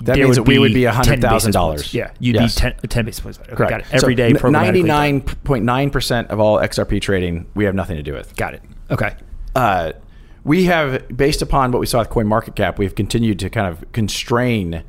That 0.00 0.16
there 0.16 0.24
means 0.24 0.36
that 0.36 0.42
we 0.42 0.58
would 0.58 0.74
be 0.74 0.82
10 0.84 0.92
hundred 0.94 1.20
thousand 1.22 1.52
dollars. 1.52 1.94
Yeah, 1.94 2.10
you'd 2.18 2.34
Yes. 2.36 2.54
be 2.56 2.60
10, 2.60 2.74
10 2.88 3.04
basis 3.04 3.20
points. 3.20 3.38
Okay, 3.40 3.54
Correct. 3.54 3.70
got 3.70 3.80
it. 3.80 3.86
Every 3.92 4.14
day, 4.14 4.32
programmatically 4.32 4.50
ninety 4.52 4.82
nine 4.82 5.20
point 5.20 5.64
nine 5.64 5.90
percent 5.90 6.28
of 6.30 6.40
all 6.40 6.58
XRP 6.58 7.00
trading 7.00 7.46
we 7.54 7.64
have 7.64 7.74
nothing 7.74 7.96
to 7.96 8.02
do 8.02 8.12
with. 8.12 8.34
Got 8.36 8.54
it. 8.54 8.62
Okay. 8.90 9.14
uh, 9.54 9.92
we 10.44 10.64
have, 10.64 11.08
based 11.16 11.40
upon 11.40 11.72
what 11.72 11.80
we 11.80 11.86
saw 11.86 12.00
with 12.00 12.10
Coin 12.10 12.26
Market 12.26 12.54
Cap, 12.54 12.78
we've 12.78 12.94
continued 12.94 13.38
to 13.38 13.48
kind 13.48 13.66
of 13.66 13.82
constrain 13.92 14.82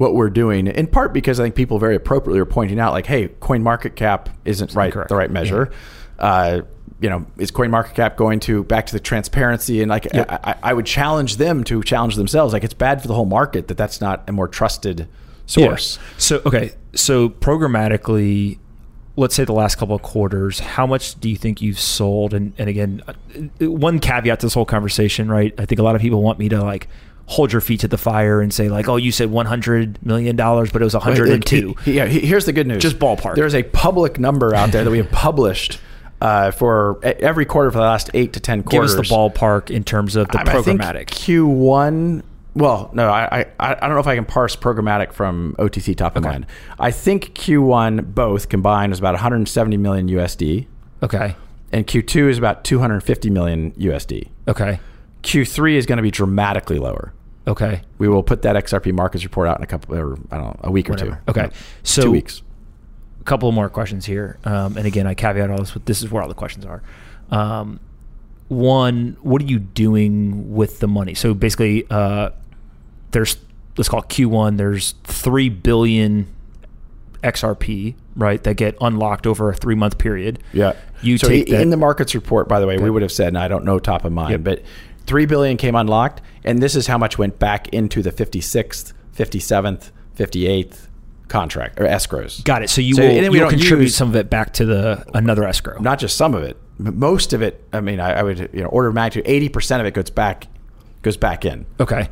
what 0.00 0.14
we're 0.14 0.30
doing. 0.30 0.66
In 0.66 0.86
part 0.86 1.12
because 1.12 1.38
I 1.38 1.42
think 1.42 1.54
people 1.54 1.78
very 1.78 1.94
appropriately 1.94 2.40
are 2.40 2.46
pointing 2.46 2.80
out, 2.80 2.94
like, 2.94 3.04
"Hey, 3.04 3.28
Coin 3.28 3.62
Market 3.62 3.96
Cap 3.96 4.30
isn't 4.46 4.74
right 4.74 4.86
incorrect. 4.86 5.10
the 5.10 5.14
right 5.14 5.30
measure." 5.30 5.70
Uh, 6.18 6.62
you 7.00 7.10
know, 7.10 7.26
is 7.36 7.50
Coin 7.50 7.70
Market 7.70 7.96
Cap 7.96 8.16
going 8.16 8.40
to 8.40 8.64
back 8.64 8.86
to 8.86 8.94
the 8.94 9.00
transparency? 9.00 9.82
And 9.82 9.90
like, 9.90 10.06
I, 10.14 10.38
I, 10.42 10.54
I 10.62 10.72
would 10.72 10.86
challenge 10.86 11.36
them 11.36 11.64
to 11.64 11.82
challenge 11.82 12.16
themselves. 12.16 12.54
Like, 12.54 12.64
it's 12.64 12.72
bad 12.72 13.02
for 13.02 13.08
the 13.08 13.14
whole 13.14 13.26
market 13.26 13.68
that 13.68 13.76
that's 13.76 14.00
not 14.00 14.26
a 14.26 14.32
more 14.32 14.48
trusted 14.48 15.06
source. 15.44 15.98
Yeah. 15.98 16.02
So 16.16 16.42
okay, 16.46 16.72
so 16.94 17.28
programmatically, 17.28 18.58
let's 19.16 19.34
say 19.34 19.44
the 19.44 19.52
last 19.52 19.76
couple 19.76 19.94
of 19.94 20.00
quarters, 20.00 20.60
how 20.60 20.86
much 20.86 21.20
do 21.20 21.28
you 21.28 21.36
think 21.36 21.60
you've 21.60 21.80
sold? 21.80 22.32
And 22.32 22.54
and 22.56 22.70
again, 22.70 23.02
uh, 23.06 23.70
one 23.70 23.98
caveat 23.98 24.40
to 24.40 24.46
this 24.46 24.54
whole 24.54 24.64
conversation, 24.64 25.30
right? 25.30 25.52
I 25.58 25.66
think 25.66 25.78
a 25.78 25.82
lot 25.82 25.94
of 25.94 26.00
people 26.00 26.22
want 26.22 26.38
me 26.38 26.48
to 26.48 26.62
like 26.62 26.88
hold 27.30 27.52
your 27.52 27.60
feet 27.60 27.78
to 27.80 27.86
the 27.88 27.96
fire 27.96 28.40
and 28.40 28.52
say 28.52 28.68
like, 28.68 28.88
oh, 28.88 28.96
you 28.96 29.12
said 29.12 29.30
one 29.30 29.46
hundred 29.46 30.04
million 30.04 30.34
dollars, 30.34 30.70
but 30.72 30.82
it 30.82 30.84
was 30.84 30.94
one 30.94 31.02
hundred 31.02 31.28
and 31.30 31.46
two. 31.46 31.74
He- 31.84 31.92
Yeah, 31.92 32.06
he- 32.06 32.20
here's 32.26 32.44
the 32.44 32.52
good 32.52 32.66
news. 32.66 32.82
Just 32.82 32.98
ballpark. 32.98 33.36
There's 33.36 33.54
a 33.54 33.62
public 33.62 34.18
number 34.18 34.54
out 34.54 34.72
there 34.72 34.82
that 34.84 34.90
we 34.90 34.98
have 34.98 35.10
published 35.12 35.78
uh, 36.20 36.50
for 36.50 36.98
every 37.04 37.46
quarter 37.46 37.70
for 37.70 37.78
the 37.78 37.84
last 37.84 38.10
eight 38.14 38.32
to 38.34 38.40
ten 38.40 38.62
quarters, 38.62 38.94
Give 38.94 39.00
us 39.00 39.08
the 39.08 39.14
ballpark 39.14 39.70
in 39.70 39.84
terms 39.84 40.16
of 40.16 40.28
the 40.28 40.40
I 40.40 40.44
mean, 40.44 40.56
I 40.56 40.62
think 40.62 40.80
programmatic. 40.82 41.06
Q1. 41.06 42.22
Well, 42.56 42.90
no, 42.92 43.08
I, 43.08 43.46
I 43.58 43.74
I 43.74 43.74
don't 43.86 43.90
know 43.94 44.00
if 44.00 44.06
I 44.08 44.16
can 44.16 44.24
parse 44.24 44.56
programmatic 44.56 45.12
from 45.12 45.54
OTC 45.58 45.96
top 45.96 46.16
of 46.16 46.24
Okay. 46.24 46.32
mind. 46.32 46.46
I 46.80 46.90
think 46.90 47.34
Q1 47.34 48.12
both 48.12 48.48
combined 48.48 48.90
was 48.90 48.98
about 48.98 49.14
170 49.14 49.76
million 49.76 50.08
USD, 50.08 50.66
okay. 51.02 51.36
and 51.70 51.86
Q2 51.86 52.28
is 52.28 52.38
about 52.38 52.64
250 52.64 53.30
million 53.30 53.70
USD. 53.72 54.28
Okay. 54.48 54.80
Q3 55.22 55.74
is 55.76 55.86
going 55.86 55.98
to 55.98 56.02
be 56.02 56.10
dramatically 56.10 56.78
lower. 56.78 57.12
Okay. 57.48 57.82
We 57.98 58.08
will 58.08 58.22
put 58.22 58.42
that 58.42 58.56
XRP 58.56 58.92
markets 58.92 59.24
report 59.24 59.48
out 59.48 59.56
in 59.58 59.62
a 59.64 59.66
couple, 59.66 59.96
or 59.96 60.14
I 60.30 60.36
don't 60.36 60.46
know, 60.46 60.56
a 60.62 60.70
week 60.70 60.90
or 60.90 60.94
two. 60.96 61.16
Okay. 61.28 61.48
So 61.82 62.02
two 62.02 62.10
weeks. 62.12 62.42
a 63.20 63.24
couple 63.24 63.50
more 63.52 63.68
questions 63.68 64.04
here. 64.06 64.38
Um, 64.44 64.76
and 64.76 64.86
again, 64.86 65.06
I 65.06 65.14
caveat 65.14 65.50
all 65.50 65.58
this 65.58 65.74
with 65.74 65.84
this 65.86 66.02
is 66.02 66.10
where 66.10 66.22
all 66.22 66.28
the 66.28 66.34
questions 66.34 66.66
are. 66.66 66.82
Um, 67.30 67.80
one, 68.48 69.16
what 69.22 69.40
are 69.42 69.46
you 69.46 69.58
doing 69.58 70.54
with 70.54 70.80
the 70.80 70.88
money? 70.88 71.14
So 71.14 71.32
basically, 71.34 71.86
uh, 71.90 72.30
there's 73.12 73.36
let's 73.76 73.88
call 73.88 74.00
it 74.00 74.08
Q1. 74.08 74.56
There's 74.56 74.94
three 75.04 75.48
billion 75.48 76.26
XRP, 77.22 77.94
right, 78.16 78.42
that 78.44 78.54
get 78.54 78.76
unlocked 78.80 79.26
over 79.26 79.50
a 79.50 79.54
three 79.54 79.74
month 79.74 79.98
period. 79.98 80.40
Yeah. 80.52 80.74
You 81.02 81.18
so 81.18 81.28
take 81.28 81.48
i- 81.48 81.52
that- 81.52 81.62
in 81.62 81.70
the 81.70 81.76
markets 81.76 82.14
report, 82.14 82.48
by 82.48 82.60
the 82.60 82.66
way, 82.66 82.78
we 82.78 82.90
would 82.90 83.02
have 83.02 83.12
said, 83.12 83.28
and 83.28 83.38
I 83.38 83.48
don't 83.48 83.64
know 83.64 83.78
top 83.78 84.04
of 84.04 84.12
mind, 84.12 84.30
Yep. 84.32 84.44
but 84.44 84.62
three 85.10 85.26
billion 85.26 85.56
came 85.56 85.74
unlocked, 85.74 86.22
and 86.44 86.62
this 86.62 86.76
is 86.76 86.86
how 86.86 86.96
much 86.96 87.18
went 87.18 87.38
back 87.40 87.66
into 87.70 88.00
the 88.00 88.12
fifty 88.12 88.40
sixth, 88.40 88.92
fifty 89.12 89.40
seventh, 89.40 89.90
fifty 90.14 90.46
eighth 90.46 90.88
contract 91.26 91.80
or 91.80 91.84
escrows. 91.84 92.42
Got 92.44 92.62
it. 92.62 92.70
So 92.70 92.80
you 92.80 92.94
So- 92.94 93.02
will, 93.02 93.34
you'll 93.34 93.50
contribute 93.50 93.86
use- 93.86 93.96
some 93.96 94.08
of 94.08 94.14
it 94.16 94.30
back 94.30 94.52
to 94.54 94.64
the 94.64 95.04
another 95.12 95.42
escrow. 95.44 95.78
Not 95.80 95.98
just 95.98 96.16
some 96.16 96.34
of 96.34 96.44
it, 96.44 96.56
most 96.78 97.32
of 97.32 97.42
it. 97.42 97.62
I 97.72 97.80
mean, 97.80 97.98
I, 97.98 98.20
I 98.20 98.22
would 98.22 98.50
you 98.52 98.62
know 98.62 98.68
order 98.68 98.88
of 98.88 98.94
magnitude 98.94 99.24
eighty 99.26 99.48
percent 99.48 99.80
of 99.80 99.86
it 99.86 99.94
goes 99.94 100.10
back 100.10 100.46
goes 101.02 101.16
back 101.16 101.44
in. 101.44 101.66
Okay. 101.80 102.08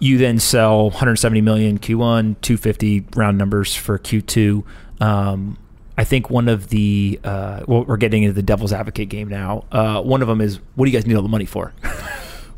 You 0.00 0.18
then 0.18 0.38
sell 0.38 0.90
170 0.90 1.40
million 1.40 1.78
Q1, 1.78 2.36
250 2.42 3.06
round 3.16 3.38
numbers 3.38 3.74
for 3.74 3.98
Q2. 3.98 4.62
Um, 5.00 5.56
I 5.96 6.04
think 6.04 6.28
one 6.30 6.48
of 6.48 6.68
the 6.68 7.20
uh, 7.22 7.62
well, 7.66 7.84
we're 7.84 7.96
getting 7.96 8.24
into 8.24 8.34
the 8.34 8.42
devil's 8.42 8.72
advocate 8.72 9.08
game 9.08 9.28
now. 9.28 9.64
Uh, 9.70 10.00
one 10.02 10.22
of 10.22 10.28
them 10.28 10.40
is, 10.40 10.58
what 10.74 10.86
do 10.86 10.90
you 10.90 10.96
guys 10.96 11.06
need 11.06 11.14
all 11.14 11.22
the 11.22 11.28
money 11.28 11.46
for? 11.46 11.72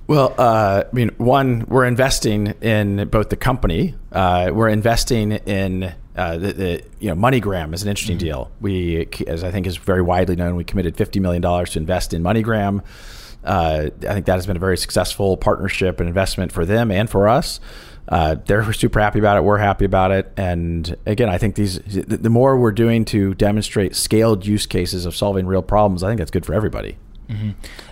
Well, 0.09 0.35
uh, 0.39 0.85
I 0.87 0.95
mean, 0.95 1.11
one, 1.17 1.65
we're 1.67 1.85
investing 1.85 2.55
in 2.61 3.09
both 3.09 3.29
the 3.29 3.37
company. 3.37 3.97
Uh, 4.13 4.51
we're 4.53 4.69
investing 4.69 5.33
in 5.33 5.93
uh, 6.15 6.39
the, 6.39 6.53
the 6.53 6.85
you 7.01 7.09
know 7.09 7.17
MoneyGram 7.17 7.75
is 7.75 7.83
an 7.83 7.89
interesting 7.89 8.17
deal. 8.17 8.51
We, 8.61 9.09
as 9.27 9.43
I 9.43 9.51
think 9.51 9.67
is 9.67 9.77
very 9.77 10.03
widely 10.03 10.37
known, 10.37 10.55
we 10.55 10.63
committed 10.63 10.97
fifty 10.97 11.19
million 11.19 11.43
dollars 11.43 11.71
to 11.71 11.81
invest 11.81 12.15
in 12.15 12.23
MoneyGram. 12.23 12.83
Uh, 13.43 13.91
I 14.09 14.15
think 14.15 14.27
that 14.27 14.35
has 14.35 14.47
been 14.47 14.57
a 14.57 14.61
very 14.61 14.79
successful 14.79 15.37
partnership 15.37 15.99
and 15.99 16.09
investment 16.09 16.53
for 16.53 16.65
them 16.65 16.93
and 16.93 17.11
for 17.11 17.29
us. 17.29 17.59
Uh, 18.09 18.37
they're 18.47 18.73
super 18.73 19.01
happy 19.01 19.19
about 19.19 19.37
it. 19.37 19.43
We're 19.45 19.59
happy 19.59 19.85
about 19.85 20.13
it. 20.13 20.33
And 20.37 20.97
again, 21.07 21.29
I 21.29 21.39
think 21.39 21.57
these 21.57 21.81
the 21.81 22.31
more 22.31 22.57
we're 22.57 22.73
doing 22.73 23.05
to 23.07 23.35
demonstrate 23.35 23.97
scaled 23.97 24.47
use 24.47 24.67
cases 24.67 25.07
of 25.07 25.17
solving 25.17 25.47
real 25.47 25.63
problems, 25.63 26.03
I 26.03 26.09
think 26.09 26.19
that's 26.19 26.31
good 26.31 26.47
for 26.47 26.55
everybody. 26.55 26.97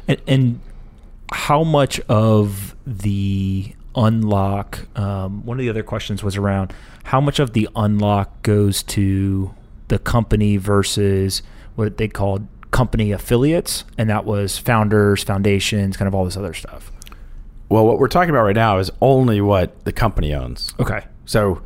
And, 0.06 0.20
and 0.28 0.60
how 1.32 1.64
much 1.64 1.98
of 2.08 2.76
the 2.86 3.74
unlock? 3.96 4.86
Um, 4.96 5.44
one 5.44 5.58
of 5.58 5.62
the 5.62 5.70
other 5.70 5.82
questions 5.82 6.22
was 6.22 6.36
around 6.36 6.72
how 7.04 7.20
much 7.20 7.38
of 7.40 7.52
the 7.52 7.68
unlock 7.74 8.42
goes 8.42 8.82
to 8.84 9.52
the 9.88 9.98
company 9.98 10.56
versus 10.56 11.42
what 11.74 11.96
they 11.96 12.08
called 12.08 12.46
company 12.70 13.12
affiliates, 13.12 13.84
and 13.98 14.08
that 14.10 14.24
was 14.24 14.58
founders, 14.58 15.22
foundations, 15.22 15.96
kind 15.96 16.08
of 16.08 16.14
all 16.14 16.24
this 16.24 16.36
other 16.36 16.54
stuff. 16.54 16.90
Well, 17.74 17.86
what 17.86 17.98
we're 17.98 18.06
talking 18.06 18.30
about 18.30 18.44
right 18.44 18.54
now 18.54 18.78
is 18.78 18.88
only 19.00 19.40
what 19.40 19.84
the 19.84 19.90
company 19.90 20.32
owns. 20.32 20.72
Okay. 20.78 21.04
So 21.24 21.60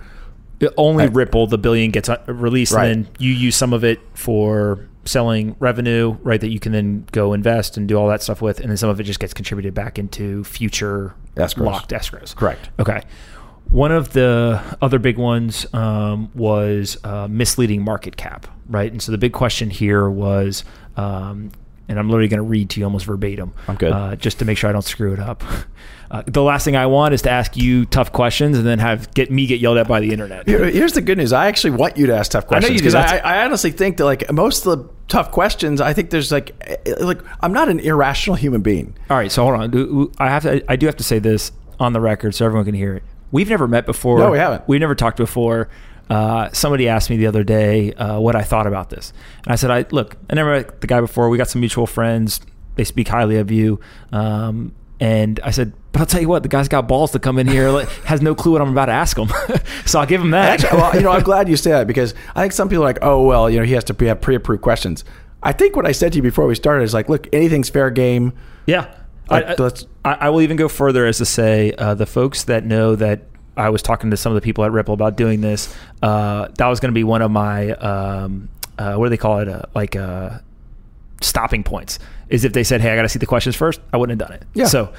Only 0.78 1.04
Right. 1.04 1.14
Ripple, 1.14 1.46
the 1.48 1.58
billion 1.58 1.90
gets 1.90 2.08
uh, 2.08 2.16
released, 2.26 2.72
Right. 2.72 2.90
and 2.90 3.04
then 3.04 3.12
you 3.18 3.30
use 3.30 3.56
some 3.56 3.74
of 3.74 3.84
it 3.84 4.00
for 4.14 4.88
selling 5.04 5.54
revenue, 5.60 6.16
right? 6.22 6.40
That 6.40 6.48
you 6.48 6.58
can 6.60 6.72
then 6.72 7.04
go 7.12 7.34
invest 7.34 7.76
and 7.76 7.86
do 7.86 7.96
all 7.96 8.08
that 8.08 8.22
stuff 8.22 8.40
with, 8.40 8.58
and 8.58 8.70
then 8.70 8.78
some 8.78 8.88
of 8.88 8.98
it 8.98 9.02
just 9.04 9.20
gets 9.20 9.34
contributed 9.34 9.74
back 9.74 9.98
into 9.98 10.44
future 10.44 11.14
Escrows. 11.36 11.64
locked 11.66 11.90
escrows. 11.90 12.34
Correct. 12.34 12.70
Okay. 12.80 13.02
One 13.68 13.92
of 13.92 14.14
the 14.14 14.62
other 14.80 14.98
big 14.98 15.18
ones 15.18 15.66
um, 15.74 16.30
was 16.34 16.96
uh, 17.04 17.28
misleading 17.28 17.84
market 17.84 18.16
cap, 18.16 18.46
right? 18.66 18.90
And 18.90 19.02
so 19.02 19.12
the 19.12 19.18
big 19.18 19.32
question 19.34 19.68
here 19.68 20.08
was, 20.08 20.64
um, 20.96 21.52
and 21.90 21.98
I'm 21.98 22.08
literally 22.08 22.28
going 22.28 22.38
to 22.38 22.42
read 22.48 22.70
to 22.70 22.80
you 22.80 22.84
almost 22.86 23.04
verbatim. 23.04 23.52
I'm 23.68 23.76
good. 23.76 23.92
Uh, 23.92 24.16
just 24.16 24.38
to 24.40 24.44
make 24.46 24.56
sure 24.58 24.68
I 24.70 24.72
don't 24.72 24.82
screw 24.82 25.12
it 25.12 25.20
up. 25.20 25.44
Uh, 26.10 26.22
the 26.26 26.42
last 26.42 26.64
thing 26.64 26.74
I 26.76 26.86
want 26.86 27.12
is 27.12 27.22
to 27.22 27.30
ask 27.30 27.56
you 27.56 27.84
tough 27.84 28.12
questions 28.12 28.56
and 28.56 28.66
then 28.66 28.78
have 28.78 29.12
get 29.12 29.30
me 29.30 29.46
get 29.46 29.60
yelled 29.60 29.76
at 29.76 29.86
by 29.86 30.00
the 30.00 30.10
internet. 30.12 30.46
Here- 30.48 30.64
here's 30.70 30.92
the 30.94 31.02
good 31.02 31.18
news. 31.18 31.32
I 31.34 31.48
actually 31.48 31.72
want 31.72 31.96
you 31.98 32.06
to 32.06 32.16
ask 32.16 32.30
tough 32.30 32.46
questions 32.46 32.80
because 32.80 32.94
I, 32.94 33.02
That's- 33.02 33.20
I 33.24 33.44
honestly 33.44 33.70
think 33.72 33.98
that 33.98 34.04
like 34.06 34.32
most 34.32 34.64
of 34.66 34.78
the 34.78 34.88
tough 35.08 35.30
questions, 35.32 35.80
I 35.82 35.92
think 35.92 36.08
there's 36.10 36.32
like 36.32 36.52
eh, 36.62 36.94
like 37.00 37.20
I'm 37.40 37.52
not 37.52 37.68
an 37.68 37.78
irrational 37.80 38.36
human 38.36 38.62
being. 38.62 38.96
All 39.10 39.16
right, 39.18 39.30
so 39.30 39.42
hold 39.44 39.54
on. 39.74 40.10
I 40.18 40.28
have 40.30 40.44
to. 40.44 40.64
I 40.70 40.76
do 40.76 40.86
have 40.86 40.96
to 40.96 41.04
say 41.04 41.18
this 41.18 41.52
on 41.78 41.92
the 41.92 42.00
record 42.00 42.34
so 42.34 42.46
everyone 42.46 42.64
can 42.64 42.74
hear 42.74 42.94
it. 42.94 43.02
We've 43.30 43.48
never 43.50 43.68
met 43.68 43.84
before. 43.84 44.18
No, 44.18 44.30
we 44.30 44.38
haven't. 44.38 44.66
We've 44.66 44.80
never 44.80 44.94
talked 44.94 45.18
before. 45.18 45.68
Uh, 46.08 46.48
somebody 46.52 46.88
asked 46.88 47.10
me 47.10 47.18
the 47.18 47.26
other 47.26 47.44
day 47.44 47.92
uh, 47.92 48.18
what 48.18 48.34
I 48.34 48.42
thought 48.42 48.66
about 48.66 48.88
this, 48.88 49.12
and 49.44 49.52
I 49.52 49.56
said, 49.56 49.70
"I 49.70 49.84
look. 49.90 50.16
I 50.30 50.34
never 50.36 50.52
met 50.52 50.80
the 50.80 50.86
guy 50.86 51.02
before. 51.02 51.28
We 51.28 51.36
got 51.36 51.50
some 51.50 51.60
mutual 51.60 51.86
friends. 51.86 52.40
They 52.76 52.84
speak 52.84 53.08
highly 53.08 53.36
of 53.36 53.50
you." 53.50 53.78
Um, 54.10 54.72
and 55.00 55.38
I 55.44 55.50
said, 55.52 55.74
"But 55.98 56.02
I'll 56.02 56.06
tell 56.06 56.20
you 56.20 56.28
what, 56.28 56.42
the 56.42 56.48
guy's 56.48 56.68
got 56.68 56.86
balls 56.88 57.10
to 57.12 57.18
come 57.18 57.38
in 57.38 57.46
here. 57.48 57.70
Like, 57.70 57.88
has 58.04 58.22
no 58.22 58.34
clue 58.34 58.52
what 58.52 58.62
I'm 58.62 58.70
about 58.70 58.86
to 58.86 58.92
ask 58.92 59.16
him. 59.18 59.28
so 59.86 60.00
I'll 60.00 60.06
give 60.06 60.20
him 60.20 60.30
that." 60.30 60.64
Actually, 60.64 60.80
well, 60.80 60.94
you 60.94 61.02
know, 61.02 61.10
I'm 61.10 61.22
glad 61.22 61.48
you 61.48 61.56
say 61.56 61.70
that 61.72 61.86
because 61.86 62.14
I 62.34 62.40
think 62.42 62.52
some 62.52 62.68
people 62.68 62.84
are 62.84 62.86
like, 62.86 62.98
oh 63.02 63.24
well, 63.26 63.50
you 63.50 63.58
know, 63.58 63.64
he 63.66 63.72
has 63.72 63.84
to 63.84 63.94
pre- 63.94 64.08
have 64.08 64.20
pre-approved 64.20 64.62
questions. 64.62 65.04
I 65.42 65.52
think 65.52 65.76
what 65.76 65.86
I 65.86 65.92
said 65.92 66.12
to 66.12 66.16
you 66.16 66.22
before 66.22 66.46
we 66.46 66.54
started 66.54 66.82
is 66.84 66.94
like, 66.94 67.08
look, 67.08 67.26
anything's 67.32 67.68
fair 67.68 67.90
game. 67.90 68.32
Yeah. 68.66 68.92
Like, 69.30 69.44
I, 69.46 69.52
I- 69.52 69.56
let's- 69.58 69.86
I, 70.04 70.12
I 70.12 70.28
will 70.30 70.40
even 70.40 70.56
go 70.56 70.68
further 70.68 71.04
as 71.06 71.18
to 71.18 71.24
say 71.26 71.72
uh, 71.78 71.94
the 71.94 72.06
folks 72.06 72.44
that 72.44 72.64
know 72.64 72.96
that 72.96 73.22
I 73.56 73.68
was 73.70 73.82
talking 73.82 74.10
to 74.10 74.16
some 74.16 74.30
of 74.32 74.34
the 74.34 74.40
people 74.40 74.64
at 74.64 74.72
Ripple 74.72 74.94
about 74.94 75.16
doing 75.16 75.40
this. 75.40 75.74
Uh, 76.02 76.48
that 76.58 76.66
was 76.68 76.80
going 76.80 76.90
to 76.92 76.94
be 76.94 77.04
one 77.04 77.22
of 77.22 77.30
my 77.30 77.72
um, 77.72 78.48
uh, 78.78 78.94
what 78.94 79.06
do 79.06 79.10
they 79.10 79.16
call 79.16 79.40
it? 79.40 79.48
Uh, 79.48 79.62
like 79.74 79.96
uh, 79.96 80.38
stopping 81.20 81.64
points. 81.64 81.98
Is 82.28 82.44
if 82.44 82.52
they 82.52 82.62
said, 82.62 82.80
"Hey, 82.80 82.92
I 82.92 82.96
got 82.96 83.02
to 83.02 83.08
see 83.08 83.18
the 83.18 83.26
questions 83.26 83.56
first, 83.56 83.80
I 83.92 83.96
wouldn't 83.96 84.20
have 84.20 84.28
done 84.28 84.36
it. 84.38 84.44
Yeah. 84.54 84.66
So 84.66 84.92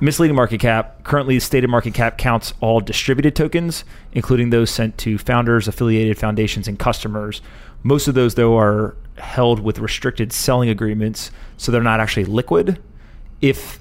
misleading 0.00 0.36
market 0.36 0.60
cap. 0.60 1.04
Currently, 1.04 1.36
the 1.36 1.40
stated 1.40 1.68
market 1.68 1.94
cap 1.94 2.18
counts 2.18 2.52
all 2.60 2.80
distributed 2.80 3.36
tokens, 3.36 3.84
including 4.12 4.50
those 4.50 4.70
sent 4.70 4.98
to 4.98 5.18
founders, 5.18 5.68
affiliated 5.68 6.18
foundations, 6.18 6.68
and 6.68 6.78
customers. 6.78 7.42
Most 7.82 8.08
of 8.08 8.14
those, 8.14 8.34
though, 8.34 8.58
are 8.58 8.96
held 9.18 9.60
with 9.60 9.78
restricted 9.78 10.32
selling 10.32 10.68
agreements, 10.68 11.30
so 11.56 11.70
they're 11.70 11.82
not 11.82 12.00
actually 12.00 12.24
liquid. 12.24 12.82
If 13.40 13.78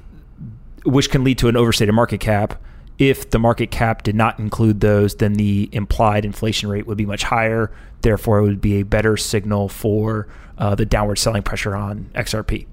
which 0.86 1.10
can 1.10 1.24
lead 1.24 1.38
to 1.40 1.48
an 1.48 1.56
overstated 1.56 1.94
market 1.94 2.20
cap. 2.20 2.62
If 3.00 3.32
the 3.32 3.40
market 3.40 3.72
cap 3.72 4.04
did 4.04 4.16
not 4.16 4.40
include 4.40 4.82
those, 4.82 5.16
then 5.16 5.34
the 5.34 5.70
implied 5.72 6.26
inflation 6.26 6.70
rate 6.70 6.86
would 6.86 6.98
be 6.98 7.06
much 7.06 7.24
higher. 7.24 7.72
Therefore, 8.02 8.40
it 8.40 8.44
would 8.44 8.62
be 8.62 8.80
a 8.80 8.84
better 8.84 9.18
signal 9.18 9.70
for 9.70 10.28
uh, 10.58 10.76
the 10.76 10.86
downward 10.86 11.18
selling 11.18 11.42
pressure 11.42 11.76
on 11.76 12.10
XRP. 12.14 12.68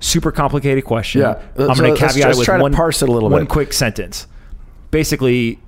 Super 0.00 0.32
complicated 0.32 0.84
question. 0.84 1.20
Yeah. 1.20 1.40
I'm 1.58 1.74
So 1.76 1.82
going 1.82 1.94
to 1.94 2.00
caveat 2.00 2.30
it 2.32 2.36
with 2.36 2.44
try 2.46 2.56
to 2.56 2.62
one, 2.62 2.72
parse 2.72 3.02
it 3.02 3.08
a 3.08 3.12
little 3.12 3.28
one 3.28 3.42
bit. 3.42 3.48
quick 3.50 3.72
sentence. 3.72 4.26
Basically, 4.90 5.58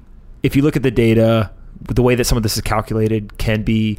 if 0.43 0.57
you 0.57 0.63
look 0.63 0.75
at 0.77 0.83
the 0.83 0.91
data, 0.91 1.51
the 1.83 2.03
way 2.03 2.15
that 2.15 2.25
some 2.25 2.37
of 2.37 2.43
this 2.43 2.57
is 2.57 2.63
calculated 2.63 3.37
can 3.39 3.63
be, 3.63 3.99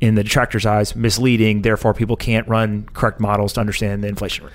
in 0.00 0.14
the 0.14 0.22
detractor's 0.22 0.64
eyes, 0.64 0.94
misleading. 0.96 1.62
Therefore, 1.62 1.92
people 1.92 2.16
can't 2.16 2.46
run 2.48 2.88
correct 2.94 3.18
models 3.20 3.52
to 3.54 3.60
understand 3.60 4.02
the 4.02 4.08
inflation 4.08 4.44
rate. 4.46 4.54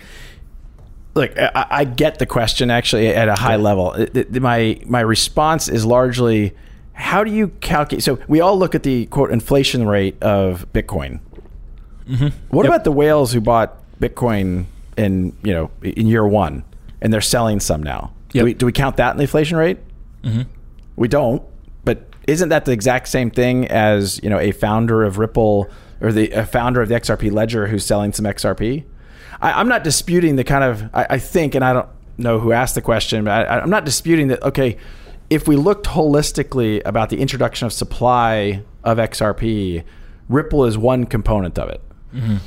Look, 1.16 1.38
I, 1.38 1.68
I 1.70 1.84
get 1.84 2.18
the 2.18 2.26
question 2.26 2.72
actually 2.72 3.10
at 3.10 3.28
a 3.30 3.36
high 3.36 3.58
level. 3.58 3.94
It- 3.94 4.16
it- 4.18 4.42
my 4.42 4.80
my 4.86 5.02
response 5.02 5.68
is 5.70 5.86
largely, 5.86 6.56
how 6.94 7.24
do 7.24 7.30
you 7.32 7.50
calculate? 7.62 8.04
So 8.04 8.18
we 8.28 8.40
all 8.42 8.58
look 8.58 8.74
at 8.74 8.82
the 8.84 9.06
quote 9.08 9.30
inflation 9.32 9.86
rate 9.86 10.16
of 10.24 10.66
Bitcoin. 10.74 11.20
What 11.20 12.10
Mm-hmm. 12.10 12.56
Yep. 12.58 12.66
about 12.66 12.84
the 12.84 12.92
whales 12.92 13.32
who 13.34 13.42
bought 13.42 13.78
Bitcoin 14.00 14.66
in 14.98 15.36
you 15.44 15.54
know 15.54 15.72
in 15.82 16.08
year 16.08 16.26
one 16.28 16.64
and 17.02 17.14
they're 17.14 17.22
selling 17.22 17.60
some 17.60 17.84
now? 17.84 18.14
Yep. 18.34 18.42
Do, 18.42 18.46
we, 18.46 18.54
do 18.54 18.66
we 18.66 18.72
count 18.72 18.98
that 18.98 19.12
in 19.12 19.18
the 19.18 19.24
inflation 19.24 19.58
rate? 19.58 19.78
Mm-hmm. 20.24 20.44
We 20.96 21.08
don't. 21.08 21.44
But 21.86 22.10
isn't 22.28 22.50
that 22.50 22.66
the 22.66 22.72
exact 22.72 23.08
same 23.08 23.30
thing 23.30 23.68
as 23.68 24.22
you 24.24 24.30
know 24.30 24.40
a 24.40 24.52
founder 24.52 25.04
of 25.04 25.18
Ripple 25.18 25.70
or 26.02 26.12
the 26.12 26.32
a 26.32 26.46
founder 26.46 26.82
of 26.82 26.90
the 26.90 26.96
XRP 26.96 27.32
ledger 27.32 27.68
who's 27.68 27.86
selling 27.86 28.14
some 28.14 28.26
XRP? 28.26 28.86
I, 29.42 29.54
I'm 29.54 29.68
not 29.68 29.84
disputing 29.84 30.36
the 30.36 30.44
kind 30.44 30.64
of 30.64 30.84
I, 30.94 31.08
I 31.12 31.20
think, 31.20 31.56
and 31.56 31.64
I 31.64 31.74
don't 31.74 31.90
know 32.18 32.40
who 32.40 32.52
asked 32.52 32.76
the 32.76 32.82
question, 32.82 33.26
but 33.26 33.48
I, 33.48 33.60
I'm 33.60 33.70
not 33.70 33.86
disputing 33.86 34.30
that. 34.30 34.42
Okay, 34.44 34.78
if 35.30 35.48
we 35.48 35.56
looked 35.56 35.88
holistically 35.88 36.82
about 36.86 37.10
the 37.10 37.20
introduction 37.20 37.66
of 37.66 37.74
supply 37.74 38.64
of 38.84 38.98
XRP, 38.98 39.84
Ripple 40.30 40.66
is 40.66 40.78
one 40.78 41.06
component 41.06 41.60
of 41.60 41.70
it. 41.70 41.82
Mm-hmm. 42.14 42.38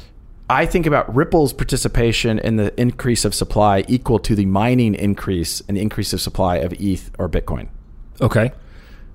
I 0.48 0.64
think 0.66 0.86
about 0.86 1.12
Ripple's 1.14 1.52
participation 1.52 2.39
in 2.39 2.56
the 2.56 2.78
increase 2.81 3.24
of 3.24 3.35
supply 3.35 3.85
equal 3.89 4.18
to 4.20 4.35
the 4.36 4.47
mining 4.47 4.94
increase 4.94 5.60
and 5.66 5.77
the 5.77 5.81
increase 5.81 6.12
of 6.12 6.20
supply 6.20 6.56
of 6.59 6.73
ETH 6.74 7.10
or 7.18 7.28
Bitcoin 7.28 7.68
Okay. 8.20 8.52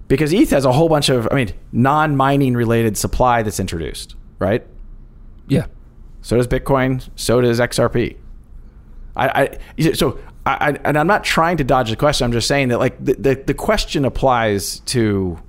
because 0.10 0.34
ETH 0.34 0.50
has 0.50 0.66
a 0.66 0.74
whole 0.74 0.90
bunch 0.90 1.08
of, 1.10 1.28
I 1.32 1.36
mean, 1.36 1.54
non-mining 1.72 2.54
related 2.54 2.98
supply 2.98 3.44
that's 3.44 3.60
introduced, 3.62 4.16
right? 4.40 4.66
Yeah. 5.48 5.68
So 6.22 6.36
does 6.38 6.48
Bitcoin. 6.48 7.08
So 7.16 7.40
does 7.42 7.60
XRP. 7.60 8.18
I, 9.16 9.58
I 9.80 9.92
so 9.94 10.20
I, 10.46 10.52
I 10.52 10.70
and 10.84 10.98
I'm 10.98 11.08
not 11.08 11.24
trying 11.24 11.58
to 11.58 11.64
dodge 11.64 11.90
the 11.90 11.96
question. 11.96 12.26
I'm 12.26 12.32
just 12.32 12.48
saying 12.48 12.70
that 12.70 12.80
like 12.80 13.04
the 13.04 13.14
the, 13.14 13.36
the 13.36 13.54
question 13.54 14.06
applies 14.06 14.80
to. 14.82 15.40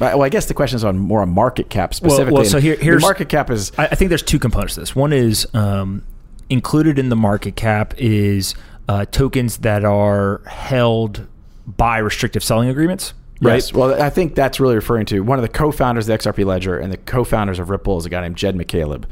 Well, 0.00 0.22
I 0.22 0.28
guess 0.28 0.46
the 0.46 0.54
question 0.54 0.76
is 0.76 0.84
on 0.84 0.98
more 0.98 1.22
on 1.22 1.28
market 1.30 1.70
cap 1.70 1.94
specifically. 1.94 2.32
well, 2.32 2.44
specifically. 2.44 2.70
so 2.72 2.76
here- 2.76 2.84
here's- 2.84 3.00
the 3.02 3.06
market 3.06 3.28
cap 3.28 3.50
is 3.50 3.70
I, 3.78 3.86
I 3.86 3.94
think 3.94 4.08
there's 4.08 4.22
two 4.22 4.38
components 4.38 4.74
to 4.74 4.80
this. 4.80 4.96
One 4.96 5.12
is 5.12 5.46
um, 5.54 6.02
included 6.50 6.98
in 6.98 7.08
the 7.08 7.16
market 7.16 7.56
cap 7.56 7.94
is 7.96 8.54
uh, 8.88 9.04
tokens 9.06 9.58
that 9.58 9.84
are 9.84 10.40
held 10.46 11.26
by 11.66 11.98
restrictive 11.98 12.42
selling 12.44 12.68
agreements. 12.68 13.14
Right. 13.40 13.54
Yes. 13.54 13.72
Well, 13.72 14.00
I 14.00 14.10
think 14.10 14.34
that's 14.34 14.60
really 14.60 14.74
referring 14.74 15.06
to 15.06 15.20
one 15.20 15.38
of 15.38 15.42
the 15.42 15.48
co-founders 15.48 16.08
of 16.08 16.18
the 16.18 16.30
XRP 16.30 16.44
Ledger 16.44 16.78
and 16.78 16.92
the 16.92 16.96
co-founders 16.96 17.58
of 17.58 17.68
Ripple 17.70 17.98
is 17.98 18.06
a 18.06 18.10
guy 18.10 18.20
named 18.20 18.36
Jed 18.36 18.56
McCaleb. 18.56 19.04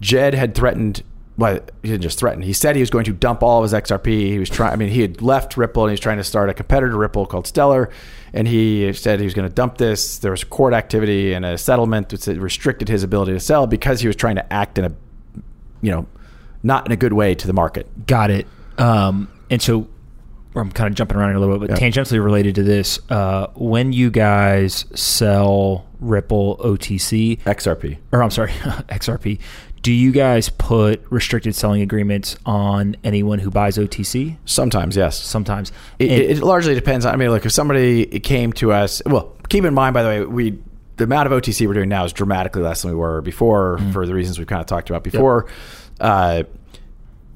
Jed 0.00 0.34
had 0.34 0.54
threatened. 0.54 1.02
Well, 1.40 1.58
he 1.82 1.88
didn't 1.88 2.02
just 2.02 2.18
threaten. 2.18 2.42
He 2.42 2.52
said 2.52 2.76
he 2.76 2.82
was 2.82 2.90
going 2.90 3.06
to 3.06 3.14
dump 3.14 3.42
all 3.42 3.64
of 3.64 3.70
his 3.70 3.72
XRP. 3.72 4.06
He 4.06 4.38
was 4.38 4.50
trying. 4.50 4.74
I 4.74 4.76
mean, 4.76 4.90
he 4.90 5.00
had 5.00 5.22
left 5.22 5.56
Ripple 5.56 5.84
and 5.84 5.90
he 5.90 5.94
was 5.94 6.00
trying 6.00 6.18
to 6.18 6.24
start 6.24 6.50
a 6.50 6.54
competitor 6.54 6.90
to 6.90 6.98
Ripple 6.98 7.24
called 7.24 7.46
Stellar, 7.46 7.88
and 8.34 8.46
he 8.46 8.92
said 8.92 9.20
he 9.20 9.24
was 9.24 9.32
going 9.32 9.48
to 9.48 9.54
dump 9.54 9.78
this. 9.78 10.18
There 10.18 10.32
was 10.32 10.44
court 10.44 10.74
activity 10.74 11.32
and 11.32 11.46
a 11.46 11.56
settlement 11.56 12.10
that 12.10 12.38
restricted 12.38 12.90
his 12.90 13.02
ability 13.02 13.32
to 13.32 13.40
sell 13.40 13.66
because 13.66 14.02
he 14.02 14.06
was 14.06 14.16
trying 14.16 14.36
to 14.36 14.52
act 14.52 14.76
in 14.76 14.84
a, 14.84 14.92
you 15.80 15.90
know, 15.90 16.06
not 16.62 16.84
in 16.84 16.92
a 16.92 16.96
good 16.96 17.14
way 17.14 17.34
to 17.34 17.46
the 17.46 17.54
market. 17.54 18.06
Got 18.06 18.30
it. 18.30 18.46
Um, 18.76 19.32
and 19.48 19.62
so 19.62 19.88
I'm 20.54 20.70
kind 20.72 20.88
of 20.88 20.94
jumping 20.94 21.16
around 21.16 21.34
a 21.36 21.40
little 21.40 21.58
bit, 21.58 21.70
but 21.70 21.80
yeah. 21.80 21.88
tangentially 21.88 22.22
related 22.22 22.56
to 22.56 22.62
this, 22.62 22.98
uh, 23.08 23.46
when 23.54 23.92
you 23.92 24.10
guys 24.10 24.84
sell 24.94 25.86
Ripple 26.00 26.56
OTC 26.58 27.40
XRP, 27.42 27.98
or 28.12 28.22
I'm 28.22 28.30
sorry, 28.30 28.50
XRP, 28.88 29.38
do 29.82 29.92
you 29.92 30.12
guys 30.12 30.48
put 30.48 31.02
restricted 31.10 31.54
selling 31.54 31.80
agreements 31.80 32.36
on 32.44 32.96
anyone 33.02 33.38
who 33.38 33.50
buys 33.50 33.78
OTC? 33.78 34.36
Sometimes, 34.44 34.96
yes. 34.96 35.20
Sometimes. 35.20 35.72
It, 35.98 36.10
it, 36.10 36.30
it 36.30 36.42
largely 36.42 36.74
depends. 36.74 37.06
I 37.06 37.16
mean, 37.16 37.30
look, 37.30 37.46
if 37.46 37.52
somebody 37.52 38.06
came 38.20 38.52
to 38.54 38.72
us, 38.72 39.00
well, 39.06 39.34
keep 39.48 39.64
in 39.64 39.72
mind, 39.74 39.94
by 39.94 40.02
the 40.02 40.08
way, 40.08 40.24
we 40.24 40.58
the 41.00 41.04
amount 41.04 41.32
of 41.32 41.42
OTC 41.42 41.66
we're 41.66 41.72
doing 41.72 41.88
now 41.88 42.04
is 42.04 42.12
dramatically 42.12 42.60
less 42.60 42.82
than 42.82 42.90
we 42.90 42.96
were 42.96 43.22
before 43.22 43.78
mm-hmm. 43.78 43.90
for 43.90 44.06
the 44.06 44.12
reasons 44.12 44.38
we've 44.38 44.46
kind 44.46 44.60
of 44.60 44.66
talked 44.66 44.90
about 44.90 45.02
before. 45.02 45.46
Yep. 45.48 45.54
Uh, 45.98 46.42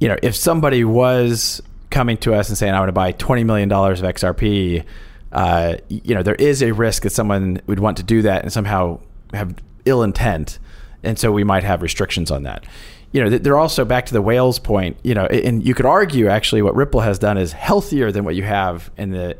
you 0.00 0.08
know, 0.08 0.16
if 0.22 0.36
somebody 0.36 0.84
was 0.84 1.62
coming 1.88 2.18
to 2.18 2.34
us 2.34 2.50
and 2.50 2.58
saying, 2.58 2.74
I 2.74 2.78
want 2.78 2.88
to 2.88 2.92
buy 2.92 3.12
$20 3.12 3.46
million 3.46 3.72
of 3.72 3.98
XRP, 4.00 4.84
uh, 5.32 5.76
you 5.88 6.14
know, 6.14 6.22
there 6.22 6.34
is 6.34 6.62
a 6.62 6.72
risk 6.72 7.04
that 7.04 7.10
someone 7.10 7.60
would 7.66 7.78
want 7.78 7.96
to 7.96 8.02
do 8.02 8.20
that 8.22 8.42
and 8.42 8.52
somehow 8.52 9.00
have 9.32 9.54
ill 9.86 10.02
intent. 10.02 10.58
And 11.04 11.18
so 11.18 11.32
we 11.32 11.44
might 11.44 11.64
have 11.64 11.82
restrictions 11.82 12.30
on 12.30 12.42
that. 12.44 12.64
You 13.12 13.22
know, 13.22 13.30
they're 13.38 13.58
also 13.58 13.84
back 13.84 14.06
to 14.06 14.12
the 14.12 14.22
whales 14.22 14.58
point, 14.58 14.96
you 15.04 15.14
know, 15.14 15.26
and 15.26 15.64
you 15.64 15.72
could 15.72 15.86
argue 15.86 16.28
actually 16.28 16.62
what 16.62 16.74
Ripple 16.74 17.00
has 17.00 17.18
done 17.18 17.38
is 17.38 17.52
healthier 17.52 18.10
than 18.10 18.24
what 18.24 18.34
you 18.34 18.42
have 18.42 18.90
in 18.96 19.10
the 19.10 19.38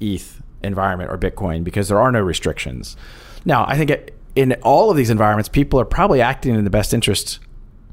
ETH 0.00 0.40
environment 0.62 1.10
or 1.10 1.18
Bitcoin 1.18 1.64
because 1.64 1.88
there 1.88 2.00
are 2.00 2.12
no 2.12 2.20
restrictions. 2.20 2.96
Now, 3.44 3.64
I 3.66 3.76
think 3.76 4.12
in 4.36 4.52
all 4.62 4.90
of 4.90 4.96
these 4.96 5.10
environments, 5.10 5.48
people 5.48 5.80
are 5.80 5.84
probably 5.84 6.20
acting 6.20 6.54
in 6.54 6.62
the 6.62 6.70
best 6.70 6.94
interest 6.94 7.40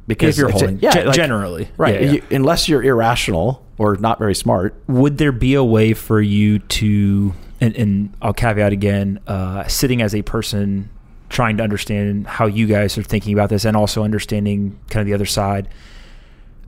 because 0.05 0.37
if 0.37 0.41
you're 0.41 0.49
holding, 0.49 0.79
yeah, 0.79 1.03
like, 1.03 1.15
generally, 1.15 1.69
right? 1.77 1.95
Yeah, 1.95 1.99
yeah. 2.01 2.11
You, 2.11 2.23
unless 2.31 2.67
you're 2.67 2.83
irrational 2.83 3.65
or 3.77 3.95
not 3.95 4.19
very 4.19 4.35
smart. 4.35 4.75
Would 4.87 5.17
there 5.17 5.31
be 5.31 5.53
a 5.53 5.63
way 5.63 5.93
for 5.93 6.21
you 6.21 6.59
to, 6.59 7.33
and, 7.59 7.75
and 7.75 8.13
I'll 8.21 8.33
caveat 8.33 8.71
again, 8.71 9.19
uh, 9.27 9.67
sitting 9.67 10.01
as 10.01 10.13
a 10.13 10.21
person 10.21 10.89
trying 11.33 11.57
to 11.57 11.63
understand 11.63 12.27
how 12.27 12.45
you 12.45 12.67
guys 12.67 12.97
are 12.97 13.03
thinking 13.03 13.33
about 13.33 13.49
this, 13.49 13.65
and 13.65 13.75
also 13.75 14.03
understanding 14.03 14.79
kind 14.89 15.01
of 15.01 15.07
the 15.07 15.13
other 15.13 15.25
side. 15.25 15.67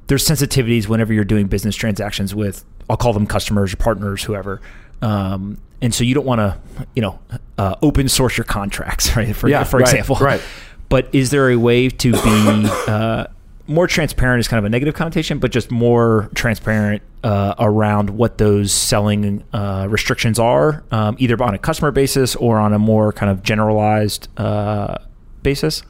There's 0.08 0.28
sensitivities 0.28 0.88
whenever 0.88 1.14
you're 1.14 1.24
doing 1.24 1.48
business 1.48 1.76
transactions 1.76 2.36
with, 2.36 2.66
I'll 2.90 2.98
call 2.98 3.14
them 3.14 3.28
customers 3.28 3.74
or 3.74 3.78
partners, 3.78 4.24
whoever. 4.24 4.62
Um, 5.02 5.60
and 5.82 5.94
so 5.94 6.04
you 6.04 6.16
don't 6.16 6.26
want 6.26 6.40
to, 6.40 6.60
you 6.96 7.02
know, 7.02 7.20
uh, 7.58 7.76
open 7.82 8.10
source 8.10 8.38
your 8.38 8.46
contracts, 8.46 9.16
right? 9.16 9.36
For, 9.36 9.48
yeah, 9.48 9.64
for 9.64 9.78
right, 9.78 9.88
example, 9.88 10.16
right. 10.18 10.42
But 10.90 11.14
is 11.14 11.30
there 11.30 11.50
a 11.50 11.56
way 11.56 11.90
to 11.90 12.12
be 12.12 12.70
uh, 12.88 13.28
more 13.68 13.88
transparent? 13.88 14.40
Is 14.40 14.48
kind 14.48 14.60
of 14.60 14.66
a 14.66 14.70
negative 14.70 14.94
connotation, 14.94 15.40
but 15.40 15.52
just 15.52 15.72
more 15.72 16.30
transparent 16.36 17.02
uh, 17.24 17.56
around 17.60 18.12
what 18.12 18.38
those 18.38 18.72
selling 18.72 19.44
uh, 19.54 19.88
restrictions 19.90 20.40
are, 20.40 20.84
um, 20.92 21.16
either 21.20 21.42
on 21.42 21.54
a 21.54 21.58
customer 21.58 21.92
basis 21.92 22.36
or 22.36 22.58
on 22.60 22.74
a 22.74 22.80
more 22.80 23.12
kind 23.12 23.32
of 23.32 23.44
generalized 23.44 24.28
uh, 24.38 24.98
basis. 25.42 25.84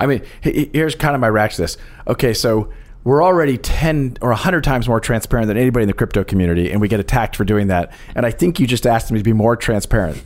I 0.00 0.06
mean, 0.06 0.22
here's 0.40 0.94
kind 0.96 1.14
of 1.14 1.20
my 1.20 1.28
reaction 1.28 1.56
to 1.56 1.62
this. 1.62 1.76
Okay, 2.08 2.34
so 2.34 2.72
we're 3.04 3.22
already 3.22 3.58
10 3.58 4.18
or 4.20 4.30
100 4.30 4.64
times 4.64 4.88
more 4.88 4.98
transparent 4.98 5.46
than 5.46 5.56
anybody 5.56 5.84
in 5.84 5.88
the 5.88 5.94
crypto 5.94 6.24
community, 6.24 6.72
and 6.72 6.80
we 6.80 6.88
get 6.88 7.00
attacked 7.00 7.36
for 7.36 7.44
doing 7.44 7.68
that. 7.68 7.92
And 8.14 8.26
I 8.26 8.30
think 8.30 8.58
you 8.58 8.66
just 8.66 8.86
asked 8.86 9.12
me 9.12 9.18
to 9.18 9.24
be 9.24 9.32
more 9.32 9.56
transparent. 9.56 10.22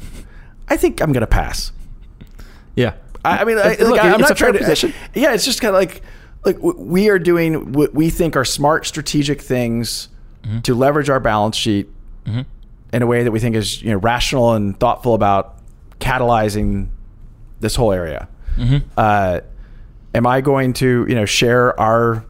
I 0.69 0.77
think 0.77 1.02
I'm 1.02 1.12
going 1.12 1.23
to 1.23 1.27
pass. 1.27 1.73
Yeah. 2.77 2.94
I, 3.24 3.39
I 3.39 3.44
mean, 3.44 3.59
I, 3.59 3.74
look, 3.81 4.02
I'm 4.02 4.20
not 4.20 4.36
trying 4.36 4.52
to. 4.52 4.60
Position. 4.60 4.94
Yeah, 5.15 5.35
it's 5.35 5.44
just 5.44 5.60
kind 5.60 5.74
of 5.74 5.81
like, 5.81 6.02
like 6.49 6.59
we 6.61 7.09
are 7.09 7.19
doing 7.19 7.73
what 7.73 7.95
we 7.95 8.11
think 8.11 8.37
are 8.37 8.45
smart 8.45 8.87
strategic 8.87 9.41
things 9.41 10.09
mm-hmm. 10.43 10.61
to 10.61 10.75
leverage 10.75 11.09
our 11.09 11.20
balance 11.20 11.57
sheet 11.57 11.89
mm-hmm. 12.25 12.43
in 12.93 13.03
a 13.03 13.07
way 13.07 13.23
that 13.23 13.31
we 13.31 13.39
think 13.39 13.55
is 13.55 13.81
you 13.83 13.91
know 13.91 13.99
rational 13.99 14.55
and 14.55 14.79
thoughtful 14.81 15.15
about 15.15 15.59
catalyzing 16.01 16.89
this 17.61 17.77
whole 17.77 17.93
area. 17.93 18.29
Mm-hmm. 18.57 18.89
Uh, 18.97 19.41
am 20.15 20.27
I 20.27 20.41
going 20.41 20.73
to 20.75 21.07
you 21.09 21.15
know 21.15 21.25
share 21.25 21.79
our 21.79 22.25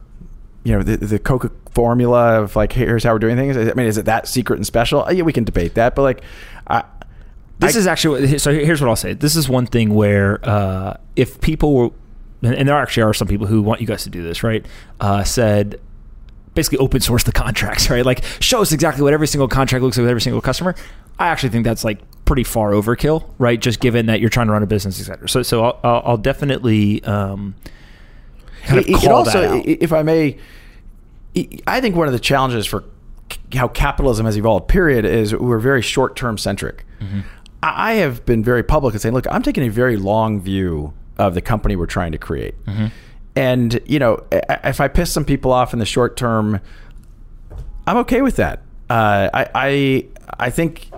you 0.63 0.73
know 0.73 0.83
the, 0.83 0.97
the 0.97 1.19
Coca 1.19 1.51
formula 1.71 2.41
of 2.41 2.55
like 2.55 2.73
here's 2.73 3.03
how 3.03 3.13
we're 3.13 3.19
doing 3.19 3.35
things? 3.35 3.57
I 3.57 3.73
mean, 3.73 3.87
is 3.87 3.97
it 3.97 4.05
that 4.05 4.27
secret 4.27 4.57
and 4.57 4.65
special? 4.65 5.05
Yeah, 5.11 5.23
we 5.23 5.33
can 5.33 5.43
debate 5.43 5.75
that, 5.75 5.95
but 5.95 6.03
like, 6.03 6.21
I, 6.67 6.83
this 7.59 7.75
I, 7.75 7.79
is 7.79 7.87
actually 7.87 8.37
so. 8.37 8.51
Here's 8.53 8.81
what 8.81 8.89
I'll 8.89 8.95
say. 8.95 9.13
This 9.13 9.35
is 9.35 9.49
one 9.49 9.65
thing 9.65 9.93
where 9.93 10.39
uh, 10.47 10.97
if 11.15 11.41
people 11.41 11.73
were, 11.73 11.89
and 12.41 12.67
there 12.67 12.77
actually 12.77 13.03
are 13.03 13.13
some 13.13 13.27
people 13.27 13.47
who 13.47 13.61
want 13.61 13.81
you 13.81 13.87
guys 13.87 14.03
to 14.03 14.09
do 14.09 14.23
this, 14.23 14.43
right? 14.43 14.65
Uh, 14.99 15.23
said 15.23 15.79
basically 16.53 16.77
open 16.79 16.99
source 17.01 17.23
the 17.23 17.31
contracts, 17.31 17.89
right? 17.89 18.05
Like 18.05 18.23
show 18.39 18.61
us 18.61 18.71
exactly 18.71 19.03
what 19.03 19.13
every 19.13 19.27
single 19.27 19.47
contract 19.47 19.83
looks 19.83 19.97
like 19.97 20.03
with 20.03 20.09
every 20.09 20.21
single 20.21 20.41
customer. 20.41 20.75
I 21.17 21.27
actually 21.27 21.49
think 21.49 21.65
that's 21.65 21.83
like 21.83 21.99
pretty 22.25 22.43
far 22.43 22.71
overkill, 22.71 23.29
right? 23.37 23.59
Just 23.59 23.79
given 23.79 24.05
that 24.05 24.21
you're 24.21 24.29
trying 24.29 24.47
to 24.47 24.53
run 24.53 24.63
a 24.63 24.67
business, 24.67 24.99
etc. 24.99 25.27
So, 25.27 25.43
so 25.43 25.63
I'll, 25.65 26.01
I'll 26.05 26.17
definitely 26.17 27.03
um, 27.03 27.55
kind 28.63 28.79
of 28.79 28.87
it, 28.87 28.95
call 28.95 29.15
also, 29.15 29.41
that 29.41 29.51
out. 29.51 29.65
If 29.65 29.91
I 29.91 30.03
may, 30.03 30.37
I 31.67 31.81
think 31.81 31.95
one 31.95 32.07
of 32.07 32.13
the 32.13 32.19
challenges 32.19 32.65
for 32.65 32.85
how 33.53 33.67
capitalism 33.67 34.25
has 34.25 34.37
evolved, 34.37 34.67
period, 34.67 35.05
is 35.05 35.35
we're 35.35 35.59
very 35.59 35.81
short 35.81 36.15
term 36.15 36.37
centric. 36.37 36.85
Mm-hmm. 36.99 37.21
I 37.61 37.95
have 37.95 38.25
been 38.25 38.43
very 38.43 38.63
public 38.63 38.93
in 38.93 38.99
saying, 39.01 39.13
look, 39.13 39.27
I'm 39.29 39.43
taking 39.43 39.63
a 39.63 39.69
very 39.69 39.97
long 39.97 40.39
view 40.39 40.93
of 41.19 41.35
the 41.35 41.41
company 41.41 41.75
we're 41.75 41.85
trying 41.85 42.13
to 42.13 42.17
create. 42.17 42.55
Mm-hmm. 42.65 42.87
And, 43.35 43.79
you 43.85 43.99
know, 43.99 44.25
if 44.31 44.81
I 44.81 44.87
piss 44.87 45.11
some 45.11 45.23
people 45.25 45.53
off 45.53 45.73
in 45.73 45.79
the 45.79 45.85
short 45.85 46.17
term, 46.17 46.59
I'm 47.85 47.97
okay 47.97 48.21
with 48.21 48.37
that. 48.37 48.63
Uh, 48.89 49.29
I, 49.31 49.49
I, 49.53 50.05
I 50.39 50.49
think, 50.49 50.89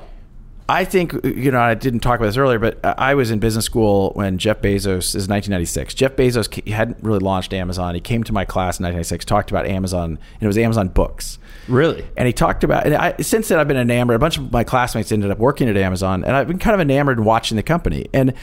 I 0.69 0.85
think, 0.85 1.13
you 1.25 1.51
know, 1.51 1.59
I 1.59 1.73
didn't 1.73 1.99
talk 1.99 2.19
about 2.19 2.27
this 2.27 2.37
earlier, 2.37 2.57
but 2.57 2.79
I 2.83 3.15
was 3.15 3.31
in 3.31 3.39
business 3.39 3.65
school 3.65 4.11
when 4.13 4.37
Jeff 4.37 4.61
Bezos 4.61 5.13
is 5.13 5.27
1996. 5.27 5.93
Jeff 5.93 6.15
Bezos 6.15 6.67
hadn't 6.69 7.03
really 7.03 7.19
launched 7.19 7.53
Amazon. 7.53 7.93
He 7.93 8.01
came 8.01 8.23
to 8.23 8.33
my 8.33 8.45
class 8.45 8.79
in 8.79 8.85
1996, 8.85 9.25
talked 9.25 9.51
about 9.51 9.65
Amazon, 9.65 10.11
and 10.11 10.41
it 10.41 10.47
was 10.47 10.57
Amazon 10.57 10.87
Books. 10.87 11.37
Really? 11.67 12.05
And 12.15 12.25
he 12.25 12.33
talked 12.33 12.63
about, 12.63 12.85
and 12.85 12.95
I, 12.95 13.15
since 13.21 13.49
then 13.49 13.59
I've 13.59 13.67
been 13.67 13.77
enamored. 13.77 14.15
A 14.15 14.19
bunch 14.19 14.37
of 14.37 14.51
my 14.51 14.63
classmates 14.63 15.11
ended 15.11 15.29
up 15.29 15.37
working 15.37 15.67
at 15.67 15.75
Amazon, 15.75 16.23
and 16.23 16.35
I've 16.35 16.47
been 16.47 16.59
kind 16.59 16.73
of 16.73 16.79
enamored 16.79 17.19
watching 17.19 17.57
the 17.57 17.63
company. 17.63 18.07
And 18.13 18.33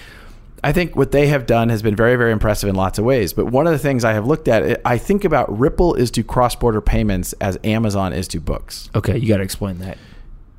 I 0.63 0.73
think 0.73 0.97
what 0.97 1.13
they 1.13 1.29
have 1.29 1.47
done 1.47 1.69
has 1.69 1.83
been 1.83 1.95
very, 1.95 2.17
very 2.17 2.33
impressive 2.33 2.69
in 2.69 2.75
lots 2.75 2.99
of 2.99 3.05
ways. 3.05 3.33
But 3.33 3.47
one 3.47 3.67
of 3.67 3.73
the 3.73 3.79
things 3.79 4.05
I 4.05 4.13
have 4.13 4.27
looked 4.27 4.49
at, 4.49 4.81
I 4.85 4.99
think 4.99 5.25
about 5.25 5.57
Ripple 5.57 5.95
is 5.95 6.11
to 6.13 6.23
cross 6.23 6.55
border 6.55 6.81
payments 6.81 7.33
as 7.35 7.59
Amazon 7.65 8.13
is 8.13 8.27
to 8.29 8.41
books. 8.41 8.91
Okay, 8.95 9.17
you 9.17 9.29
got 9.29 9.39
to 9.39 9.43
explain 9.43 9.79
that. 9.79 9.99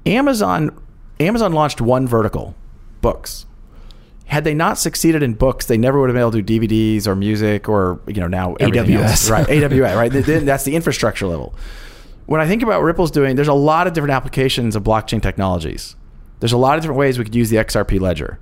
Amazon, 0.06 0.82
Amazon 1.20 1.54
launched 1.54 1.82
one 1.82 2.08
vertical, 2.08 2.56
books. 3.02 3.46
Had 4.26 4.44
they 4.44 4.54
not 4.54 4.78
succeeded 4.78 5.24
in 5.24 5.34
books, 5.34 5.66
they 5.66 5.78
never 5.78 6.00
would 6.00 6.10
have 6.10 6.14
been 6.14 6.22
able 6.22 6.32
to 6.32 6.42
do 6.42 6.60
DVDs 6.60 7.08
or 7.08 7.16
music 7.16 7.68
or 7.68 8.00
you 8.08 8.22
know 8.22 8.28
now 8.28 8.56
AWS, 8.56 9.02
else. 9.02 9.30
right? 9.30 9.48
AWS, 9.48 9.96
right? 9.96 10.46
That's 10.46 10.64
the 10.64 10.76
infrastructure 10.76 11.26
level 11.26 11.56
when 12.30 12.40
I 12.40 12.46
think 12.48 12.62
about 12.62 12.84
Ripple's 12.84 13.10
doing, 13.10 13.36
there's 13.36 13.48
a 13.48 13.56
lot 13.56 13.88
of 13.88 13.94
different 13.94 14.12
applications 14.12 14.76
of 14.76 14.84
blockchain 14.84 15.20
technologies. 15.20 15.96
There's 16.40 16.52
a 16.52 16.60
lot 16.60 16.78
of 16.78 16.84
different 16.84 17.00
ways 17.00 17.18
we 17.18 17.24
could 17.24 17.34
use 17.34 17.50
the 17.50 17.58
XRP 17.58 18.00
ledger. 18.00 18.38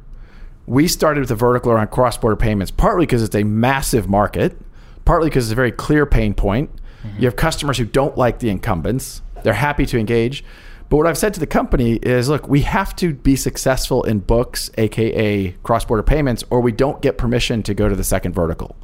We 0.67 0.87
started 0.87 1.21
with 1.21 1.31
a 1.31 1.35
vertical 1.35 1.71
around 1.71 1.91
cross-border 1.91 2.35
payments, 2.35 2.71
partly 2.71 3.05
because 3.05 3.23
it's 3.23 3.35
a 3.35 3.43
massive 3.43 4.09
market, 4.09 4.59
partly 5.05 5.29
because 5.29 5.45
it's 5.45 5.53
a 5.53 5.55
very 5.55 5.71
clear 5.71 6.05
pain 6.05 6.33
point. 6.33 6.69
Mm-hmm. 7.03 7.21
You 7.21 7.25
have 7.25 7.37
customers 7.37 7.77
who 7.77 7.85
don't 7.85 8.17
like 8.17 8.39
the 8.39 8.49
incumbents. 8.49 9.21
They're 9.43 9.53
happy 9.53 9.85
to 9.85 9.97
engage. 9.97 10.43
But 10.89 10.97
what 10.97 11.07
I've 11.07 11.17
said 11.17 11.33
to 11.35 11.39
the 11.39 11.47
company 11.47 11.93
is, 11.95 12.27
look, 12.27 12.47
we 12.47 12.61
have 12.61 12.95
to 12.97 13.13
be 13.13 13.35
successful 13.35 14.03
in 14.03 14.19
books, 14.19 14.69
aka 14.77 15.51
cross-border 15.63 16.03
payments, 16.03 16.43
or 16.49 16.59
we 16.59 16.73
don't 16.73 17.01
get 17.01 17.17
permission 17.17 17.63
to 17.63 17.73
go 17.73 17.87
to 17.87 17.95
the 17.95 18.03
second 18.03 18.33
vertical. 18.33 18.75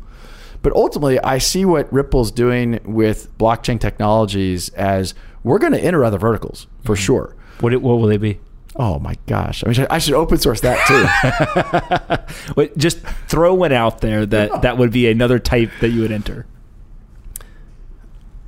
But 0.62 0.74
ultimately, 0.74 1.20
I 1.20 1.38
see 1.38 1.66
what 1.66 1.92
Ripple's 1.92 2.32
doing 2.32 2.80
with 2.86 3.38
blockchain 3.38 3.80
technologies 3.80 4.70
as 4.70 5.14
we're 5.44 5.60
going 5.60 5.74
to 5.74 5.80
enter 5.80 6.06
other 6.06 6.18
verticals 6.18 6.68
for 6.86 6.96
mm-hmm. 6.96 7.04
sure. 7.04 7.36
What, 7.60 7.74
what 7.82 8.00
will 8.00 8.08
they 8.08 8.18
be? 8.18 8.40
Oh 8.76 8.98
my 9.00 9.16
gosh! 9.28 9.64
I 9.64 9.70
mean, 9.70 9.88
I 9.90 10.00
should 10.00 10.16
open 10.16 10.38
source 10.40 10.62
that 10.62 12.28
too. 12.48 12.54
Wait, 12.56 12.76
just 12.78 13.00
throw 13.28 13.54
one 13.54 13.72
out 13.72 14.02
there 14.02 14.26
that 14.26 14.50
yeah. 14.50 14.58
that 14.60 14.78
would 14.78 14.92
be 14.92 15.08
another 15.10 15.38
type 15.38 15.72
that 15.82 15.90
you 15.90 16.02
would 16.02 16.12
enter. 16.12 16.48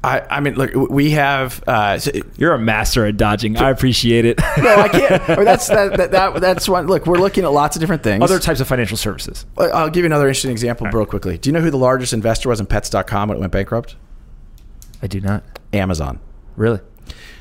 I, 0.06 0.38
I 0.38 0.40
mean, 0.40 0.54
look, 0.54 0.72
we 0.76 1.12
have. 1.12 1.64
Uh, 1.68 1.98
so- 1.98 2.12
You're 2.38 2.54
a 2.54 2.60
master 2.60 3.08
at 3.08 3.18
dodging. 3.18 3.58
I 3.58 3.72
appreciate 3.72 4.26
it. 4.26 4.40
no, 4.58 4.76
I 4.76 4.88
can't. 4.88 5.30
Or 5.40 5.44
that's 5.44 5.68
that, 5.68 5.98
that, 5.98 6.12
that. 6.12 6.36
That's 6.42 6.70
one. 6.70 6.86
Look, 6.86 7.08
we're 7.08 7.18
looking 7.18 7.44
at 7.44 7.52
lots 7.52 7.76
of 7.76 7.80
different 7.80 8.04
things. 8.04 8.24
Other 8.24 8.38
types 8.38 8.60
of 8.60 8.68
financial 8.68 8.98
services. 8.98 9.48
I'll 9.58 9.90
give 9.90 10.04
you 10.04 10.06
another 10.06 10.28
interesting 10.28 10.52
example, 10.52 10.88
real 10.88 11.08
quickly. 11.08 11.40
Do 11.40 11.50
you 11.50 11.54
know 11.54 11.62
who 11.62 11.72
the 11.72 11.78
largest 11.78 12.14
investor 12.14 12.50
was 12.50 12.60
in 12.60 12.68
Pets.com 12.68 13.30
when 13.30 13.38
it 13.38 13.40
went 13.40 13.52
bankrupt? 13.52 13.96
I 15.02 15.08
do 15.08 15.20
not. 15.22 15.44
Amazon. 15.74 16.20
Really? 16.56 16.82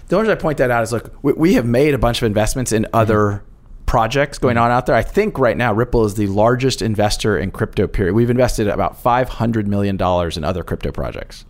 The 0.09 0.17
only 0.17 0.29
reason 0.29 0.39
I 0.39 0.41
point 0.41 0.59
that 0.59 0.71
out 0.71 0.83
is 0.83 0.93
look, 0.93 1.15
we, 1.23 1.33
we 1.33 1.55
have 1.55 1.67
made 1.67 1.95
a 1.95 1.99
bunch 1.99 2.23
of 2.23 2.27
investments 2.27 2.73
in 2.73 2.87
other 2.93 3.19
mm-hmm. 3.19 3.85
projects 3.87 4.39
going 4.39 4.57
on 4.57 4.71
out 4.71 4.87
there. 4.87 4.95
I 4.95 5.03
think 5.03 5.39
right 5.39 5.57
now 5.57 5.73
Ripple 5.73 6.05
is 6.05 6.15
the 6.15 6.27
largest 6.27 6.83
investor 6.83 7.39
in 7.39 7.51
crypto. 7.51 7.87
Period. 7.87 8.15
We've 8.15 8.31
invested 8.31 8.69
about 8.69 9.01
five 9.01 9.29
hundred 9.29 9.67
million 9.67 9.97
dollars 9.97 10.37
in 10.37 10.45
other 10.45 10.63
crypto 10.63 10.93
projects. 10.93 11.45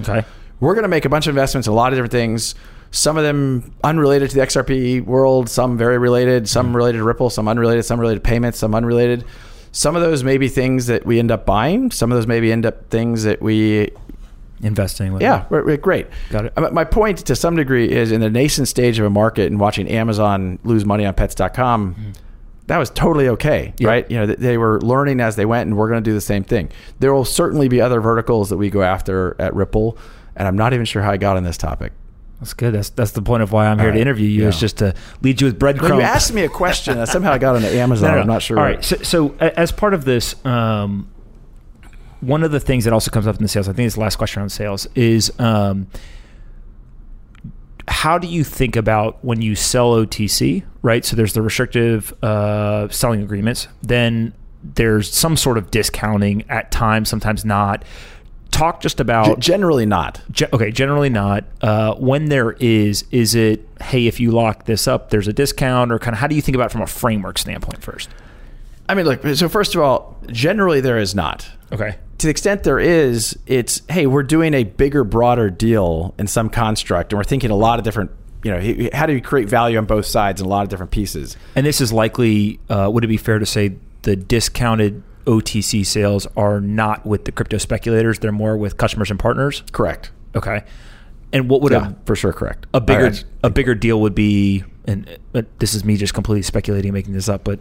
Okay. 0.00 0.24
We're 0.60 0.74
going 0.74 0.84
to 0.84 0.88
make 0.88 1.04
a 1.04 1.08
bunch 1.08 1.26
of 1.26 1.30
investments 1.30 1.66
in 1.66 1.72
a 1.72 1.76
lot 1.76 1.92
of 1.92 1.96
different 1.96 2.12
things. 2.12 2.54
Some 2.90 3.18
of 3.18 3.24
them 3.24 3.74
unrelated 3.84 4.30
to 4.30 4.36
the 4.36 4.42
XRP 4.42 5.04
world, 5.04 5.50
some 5.50 5.76
very 5.76 5.98
related, 5.98 6.48
some 6.48 6.66
mm-hmm. 6.66 6.76
related 6.76 6.98
to 6.98 7.04
Ripple, 7.04 7.28
some 7.28 7.48
unrelated, 7.48 7.84
some 7.84 8.00
related 8.00 8.22
to 8.22 8.28
payments, 8.28 8.58
some 8.58 8.74
unrelated. 8.74 9.24
Some 9.72 9.96
of 9.96 10.00
those 10.00 10.24
may 10.24 10.38
be 10.38 10.48
things 10.48 10.86
that 10.86 11.04
we 11.04 11.18
end 11.18 11.30
up 11.30 11.44
buying. 11.44 11.90
Some 11.90 12.10
of 12.10 12.16
those 12.16 12.26
maybe 12.26 12.50
end 12.50 12.64
up 12.64 12.88
things 12.88 13.24
that 13.24 13.42
we 13.42 13.90
Investing. 14.62 15.12
With 15.12 15.22
yeah, 15.22 15.44
right, 15.50 15.64
right, 15.64 15.80
great. 15.80 16.06
Got 16.30 16.46
it. 16.46 16.52
Uh, 16.56 16.70
My 16.70 16.84
point 16.84 17.18
to 17.26 17.36
some 17.36 17.56
degree 17.56 17.90
is 17.90 18.10
in 18.12 18.20
the 18.20 18.30
nascent 18.30 18.68
stage 18.68 18.98
of 18.98 19.04
a 19.04 19.10
market 19.10 19.46
and 19.50 19.60
watching 19.60 19.86
Amazon 19.88 20.58
lose 20.64 20.84
money 20.84 21.04
on 21.04 21.12
pets.com, 21.14 22.12
that 22.66 22.78
was 22.78 22.90
totally 22.90 23.28
okay, 23.28 23.74
Yeah. 23.78 23.88
right? 23.88 24.10
You 24.10 24.18
know, 24.18 24.26
they 24.26 24.56
were 24.58 24.80
learning 24.80 25.20
as 25.20 25.36
they 25.36 25.44
went 25.44 25.68
and 25.68 25.76
we're 25.76 25.88
going 25.88 26.02
to 26.02 26.10
do 26.10 26.14
the 26.14 26.20
same 26.20 26.42
thing. 26.42 26.70
There 27.00 27.12
will 27.12 27.24
certainly 27.26 27.68
be 27.68 27.80
other 27.80 28.00
verticals 28.00 28.48
that 28.50 28.56
we 28.56 28.70
go 28.70 28.82
after 28.82 29.36
at 29.38 29.54
Ripple, 29.54 29.98
and 30.34 30.48
I'm 30.48 30.56
not 30.56 30.72
even 30.72 30.86
sure 30.86 31.02
how 31.02 31.10
I 31.12 31.16
got 31.18 31.36
on 31.36 31.44
this 31.44 31.58
topic. 31.58 31.92
That's 32.40 32.52
good. 32.52 32.74
That's 32.74 32.90
that's 32.90 33.12
the 33.12 33.22
point 33.22 33.42
of 33.42 33.50
why 33.52 33.66
I'm 33.66 33.78
here 33.78 33.88
All 33.88 33.94
to 33.94 34.00
interview 34.00 34.28
you. 34.28 34.46
Is 34.48 34.60
just 34.60 34.76
to 34.78 34.94
lead 35.22 35.40
you 35.40 35.46
with 35.46 35.58
breadcrumbs. 35.58 35.94
you 35.94 36.00
asked 36.02 36.34
me 36.34 36.42
a 36.44 36.50
question, 36.50 36.98
and 36.98 37.08
somehow 37.08 37.32
I 37.32 37.38
got 37.38 37.56
onto 37.56 37.66
Amazon. 37.68 38.08
No, 38.08 38.10
no, 38.10 38.16
no. 38.16 38.20
I'm 38.22 38.26
not 38.28 38.42
sure. 38.42 38.58
All 38.58 38.64
right. 38.64 38.84
So, 38.84 38.96
so 38.96 39.34
as 39.40 39.72
part 39.72 39.94
of 39.94 40.04
this, 40.04 40.34
um, 40.44 41.08
one 42.26 42.42
of 42.42 42.50
the 42.50 42.60
things 42.60 42.84
that 42.84 42.92
also 42.92 43.10
comes 43.10 43.26
up 43.26 43.36
in 43.36 43.42
the 43.42 43.48
sales, 43.48 43.68
I 43.68 43.72
think 43.72 43.86
it's 43.86 43.94
the 43.94 44.00
last 44.00 44.16
question 44.16 44.42
on 44.42 44.48
sales, 44.48 44.86
is 44.94 45.32
um, 45.38 45.86
how 47.88 48.18
do 48.18 48.26
you 48.26 48.42
think 48.42 48.76
about 48.76 49.24
when 49.24 49.40
you 49.40 49.54
sell 49.54 49.92
OTC, 49.92 50.64
right? 50.82 51.04
So 51.04 51.14
there's 51.16 51.34
the 51.34 51.42
restrictive 51.42 52.12
uh, 52.22 52.88
selling 52.88 53.22
agreements. 53.22 53.68
Then 53.82 54.34
there's 54.62 55.12
some 55.12 55.36
sort 55.36 55.56
of 55.58 55.70
discounting 55.70 56.44
at 56.48 56.72
times, 56.72 57.08
sometimes 57.08 57.44
not. 57.44 57.84
Talk 58.50 58.80
just 58.80 58.96
G- 58.96 59.02
about 59.02 59.38
generally 59.38 59.86
not. 59.86 60.20
Ge- 60.32 60.52
okay, 60.52 60.70
generally 60.72 61.10
not. 61.10 61.44
Uh, 61.60 61.94
when 61.94 62.26
there 62.26 62.52
is, 62.52 63.04
is 63.10 63.34
it 63.34 63.68
hey, 63.80 64.06
if 64.06 64.18
you 64.18 64.30
lock 64.30 64.64
this 64.64 64.88
up, 64.88 65.10
there's 65.10 65.28
a 65.28 65.32
discount, 65.32 65.92
or 65.92 65.98
kind 65.98 66.14
of 66.14 66.20
how 66.20 66.26
do 66.26 66.34
you 66.34 66.42
think 66.42 66.56
about 66.56 66.66
it 66.66 66.72
from 66.72 66.82
a 66.82 66.86
framework 66.86 67.38
standpoint 67.38 67.82
first? 67.82 68.08
I 68.88 68.94
mean, 68.94 69.04
look, 69.06 69.26
so 69.36 69.48
first 69.48 69.74
of 69.74 69.80
all, 69.80 70.16
generally 70.28 70.80
there 70.80 70.98
is 70.98 71.14
not. 71.14 71.48
Okay, 71.72 71.96
to 72.18 72.26
the 72.26 72.30
extent 72.30 72.62
there 72.62 72.78
is, 72.78 73.38
it's 73.46 73.82
hey, 73.88 74.06
we're 74.06 74.22
doing 74.22 74.54
a 74.54 74.64
bigger, 74.64 75.04
broader 75.04 75.50
deal 75.50 76.14
in 76.18 76.26
some 76.26 76.48
construct, 76.48 77.12
and 77.12 77.18
we're 77.18 77.24
thinking 77.24 77.50
a 77.50 77.56
lot 77.56 77.78
of 77.78 77.84
different. 77.84 78.10
You 78.44 78.52
know, 78.52 78.90
how 78.92 79.06
do 79.06 79.12
you 79.12 79.20
create 79.20 79.48
value 79.48 79.76
on 79.76 79.86
both 79.86 80.06
sides 80.06 80.40
in 80.40 80.46
a 80.46 80.48
lot 80.48 80.62
of 80.62 80.68
different 80.68 80.92
pieces? 80.92 81.36
and 81.56 81.66
this 81.66 81.80
is 81.80 81.92
likely. 81.92 82.60
Uh, 82.68 82.88
would 82.92 83.02
it 83.02 83.08
be 83.08 83.16
fair 83.16 83.38
to 83.40 83.46
say 83.46 83.76
the 84.02 84.14
discounted 84.14 85.02
OTC 85.24 85.84
sales 85.84 86.28
are 86.36 86.60
not 86.60 87.04
with 87.04 87.24
the 87.24 87.32
crypto 87.32 87.58
speculators; 87.58 88.20
they're 88.20 88.30
more 88.30 88.56
with 88.56 88.76
customers 88.76 89.10
and 89.10 89.18
partners? 89.18 89.64
Correct. 89.72 90.12
Okay, 90.36 90.62
and 91.32 91.50
what 91.50 91.60
would 91.62 91.72
Yeah, 91.72 91.90
a 91.90 91.94
for 92.04 92.14
sure, 92.14 92.32
correct. 92.32 92.66
a 92.72 92.80
bigger 92.80 93.04
right. 93.06 93.24
a 93.42 93.50
bigger 93.50 93.74
deal 93.74 94.00
would 94.02 94.14
be? 94.14 94.62
And 94.86 95.18
uh, 95.34 95.42
this 95.58 95.74
is 95.74 95.84
me 95.84 95.96
just 95.96 96.14
completely 96.14 96.42
speculating, 96.42 96.92
making 96.92 97.14
this 97.14 97.28
up, 97.28 97.42
but 97.42 97.58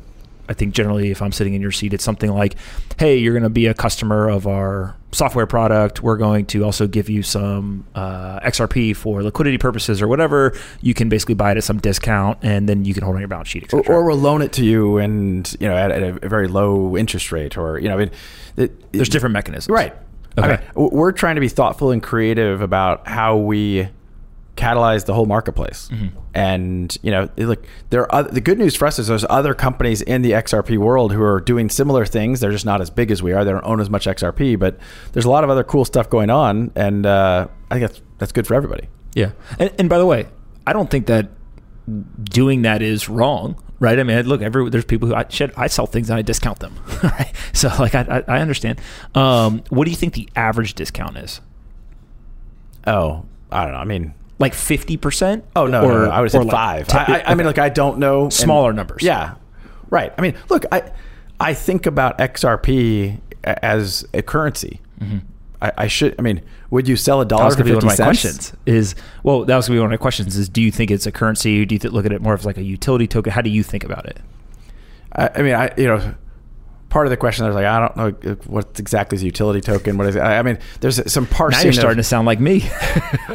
I 0.50 0.54
think 0.54 0.74
generally, 0.74 1.12
if 1.12 1.22
I'm 1.22 1.32
sitting 1.32 1.54
in 1.54 1.62
your 1.62 1.72
seat, 1.72 1.94
it's 1.94 2.04
something 2.04 2.32
like, 2.32 2.56
"Hey, 2.98 3.18
you're 3.18 3.34
going 3.34 3.44
to 3.44 3.50
be 3.50 3.68
a 3.68 3.74
customer 3.74 4.30
of 4.30 4.48
our 4.48 4.96
software 5.12 5.48
product. 5.48 6.04
We're 6.04 6.18
going 6.18 6.46
to 6.48 6.64
also 6.66 6.88
give 6.88 7.10
you 7.10 7.24
some 7.24 7.86
uh, 7.96 8.40
XRP 8.42 8.96
for 8.96 9.24
liquidity 9.24 9.58
purposes 9.58 10.02
or 10.02 10.08
whatever. 10.08 10.54
You 10.82 10.94
can 10.94 11.08
basically 11.10 11.36
buy 11.36 11.52
it 11.52 11.58
at 11.58 11.64
some 11.64 11.80
discount, 11.80 12.40
and 12.42 12.68
then 12.68 12.86
you 12.86 12.94
can 12.94 13.04
hold 13.04 13.16
on 13.16 13.22
your 13.22 13.28
balance 13.30 13.48
sheet, 13.48 13.74
Or, 13.74 13.80
etc." 13.80 13.96
or 13.96 14.06
we'll 14.06 14.18
loan 14.18 14.42
it 14.42 14.52
to 14.54 14.66
you, 14.66 14.98
and 14.98 15.56
you 15.60 15.68
know, 15.68 15.76
at, 15.76 15.92
at 15.92 16.04
a 16.04 16.28
very 16.28 16.48
low 16.48 16.98
interest 16.98 17.32
rate, 17.32 17.58
or 17.58 17.80
you 17.80 17.88
know, 17.88 17.96
I 17.96 17.98
mean, 17.98 18.12
it, 18.58 18.92
There's 18.92 19.10
different 19.10 19.34
mechanisms, 19.34 19.74
Right. 19.74 19.94
Okay. 20.38 20.48
I 20.76 20.78
mean, 20.78 20.90
we're 20.92 21.14
trying 21.14 21.36
to 21.36 21.42
be 21.42 21.48
thoughtful 21.48 21.92
and 21.92 22.04
creative 22.04 22.60
about 22.62 23.08
how 23.08 23.38
we 23.38 23.88
catalyze 24.56 25.06
the 25.06 25.14
whole 25.14 25.26
marketplace. 25.26 25.90
Mm-hmm. 25.92 26.18
And 26.34 26.98
you 27.02 27.12
know, 27.12 27.30
look, 27.38 27.66
there 27.90 28.02
are 28.02 28.16
other, 28.16 28.32
the 28.32 28.42
good 28.42 28.58
news 28.58 28.76
for 28.76 28.88
us 28.88 29.00
is 29.00 29.08
there's 29.08 29.26
other 29.30 29.54
companies 29.54 30.02
in 30.02 30.22
the 30.22 30.32
XRP 30.32 30.78
world 30.78 31.14
who 31.14 31.22
are 31.22 31.40
doing 31.40 31.70
similar 31.70 32.06
things. 32.06 32.40
They're 32.40 32.52
just 32.52 32.66
not 32.66 32.82
as 32.82 32.90
big 32.90 33.12
as 33.12 33.22
we 33.22 33.34
are. 33.34 33.44
They 33.44 33.52
don't 33.52 33.66
own 33.66 33.80
as 33.80 33.90
much 33.90 34.06
XRP, 34.06 34.58
but 34.60 34.78
there's 35.14 35.26
a 35.26 35.30
lot 35.30 35.44
of 35.44 35.50
other 35.50 35.64
cool 35.64 35.86
stuff 35.86 36.10
going 36.10 36.30
on, 36.30 36.72
and 36.76 37.06
uh, 37.06 37.48
I 37.70 37.76
think 37.76 37.88
that's 37.88 38.02
that's 38.18 38.32
good 38.32 38.48
for 38.48 38.54
everybody. 38.54 38.88
Yeah, 39.14 39.32
and, 39.60 39.74
and 39.80 39.90
by 39.90 39.98
the 39.98 40.06
way, 40.06 40.28
I 40.68 40.74
don't 40.74 40.90
think 40.90 41.08
that 41.08 41.30
doing 42.24 42.64
that 42.64 42.82
is 42.82 43.08
wrong, 43.08 43.62
right? 43.80 43.98
I 43.98 44.04
mean, 44.04 44.26
look, 44.26 44.42
every 44.42 44.70
there's 44.70 44.86
people 44.86 45.08
who 45.08 45.16
I 45.16 45.26
shit, 45.30 45.54
I 45.58 45.68
sell 45.68 45.86
things 45.86 46.10
and 46.10 46.18
I 46.18 46.22
discount 46.22 46.60
them, 46.60 46.78
right? 47.04 47.32
So 47.54 47.70
like 47.80 47.96
I 47.96 48.24
I, 48.28 48.38
I 48.38 48.42
understand. 48.42 48.82
Um, 49.14 49.64
what 49.70 49.86
do 49.86 49.92
you 49.92 49.98
think 49.98 50.14
the 50.14 50.28
average 50.36 50.74
discount 50.74 51.18
is? 51.18 51.40
Oh, 52.88 53.26
I 53.52 53.64
don't 53.64 53.74
know. 53.74 53.80
I 53.80 53.86
mean. 53.86 54.14
Like 54.38 54.54
fifty 54.54 54.98
percent? 54.98 55.46
Oh 55.56 55.66
no, 55.68 55.82
no, 55.88 56.06
no, 56.06 56.10
I 56.12 56.20
would 56.22 56.32
say 56.32 56.44
five. 56.50 56.88
I, 56.90 57.24
I, 57.26 57.32
I 57.32 57.36
mean, 57.36 57.48
look, 57.48 57.58
I 57.58 57.70
don't 57.70 58.00
know 58.00 58.24
and- 58.24 58.34
Smaller 58.34 58.74
numbers. 58.74 59.02
Yeah, 59.02 59.36
right. 59.90 60.14
I 60.18 60.22
mean, 60.22 60.36
look, 60.50 60.66
I 60.72 60.92
I 61.40 61.54
think 61.54 61.86
about 61.86 62.18
XRP 62.18 63.20
as 63.46 64.06
a 64.14 64.22
currency. 64.22 64.82
Mm-hmm. 65.00 65.18
I, 65.62 65.72
I 65.78 65.88
should. 65.88 66.16
I 66.20 66.22
mean, 66.22 66.42
would 66.70 66.86
you 66.88 66.98
sell 66.98 67.22
a 67.22 67.26
dollar 67.26 67.50
for 67.50 67.58
going 67.58 67.68
to 67.68 67.72
be 67.74 67.78
of 67.78 67.84
my 67.86 67.96
cents? 67.96 68.06
questions. 68.06 68.54
Is 68.66 68.96
well, 69.24 69.46
that 69.46 69.56
was 69.56 69.68
going 69.68 69.76
to 69.76 69.80
be 69.80 69.82
one 69.82 69.88
of 69.88 69.92
my 69.92 70.02
questions. 70.02 70.36
Is 70.36 70.50
do 70.50 70.62
you 70.62 70.72
think 70.72 70.92
it's 70.92 71.06
a 71.06 71.12
currency? 71.14 71.64
Do 71.66 71.76
you 71.76 71.80
th- 71.80 71.94
look 71.94 72.06
at 72.06 72.12
it 72.12 72.22
more 72.22 72.34
of 72.34 72.44
like 72.44 72.58
a 72.58 72.64
utility 72.64 73.08
token? 73.08 73.32
How 73.32 73.42
do 73.42 73.50
you 73.50 73.64
think 73.64 73.86
about 73.86 74.06
it? 74.06 74.20
I, 75.14 75.30
I 75.36 75.42
mean, 75.42 75.54
I 75.54 75.74
you 75.78 75.88
know, 75.88 76.16
part 76.96 77.08
of 77.08 77.12
the 77.12 77.18
question 77.18 77.46
was 77.46 77.54
like, 77.54 77.66
I 77.66 77.80
don't 77.82 77.98
know 77.98 78.32
uh, 78.32 78.36
what 78.46 78.80
exactly 78.80 79.18
is 79.18 79.22
a 79.22 79.26
utility 79.26 79.60
token. 79.60 79.98
What 79.98 80.08
is 80.08 80.16
it? 80.16 80.22
I, 80.22 80.42
mean, 80.44 80.58
there's 80.80 81.12
some 81.12 81.28
parsing. 81.28 81.58
Now 81.58 81.64
you're 81.64 81.72
of- 81.72 81.76
starting 81.76 81.98
to 81.98 82.04
sound 82.04 82.26
like 82.26 82.40
me. 82.40 82.62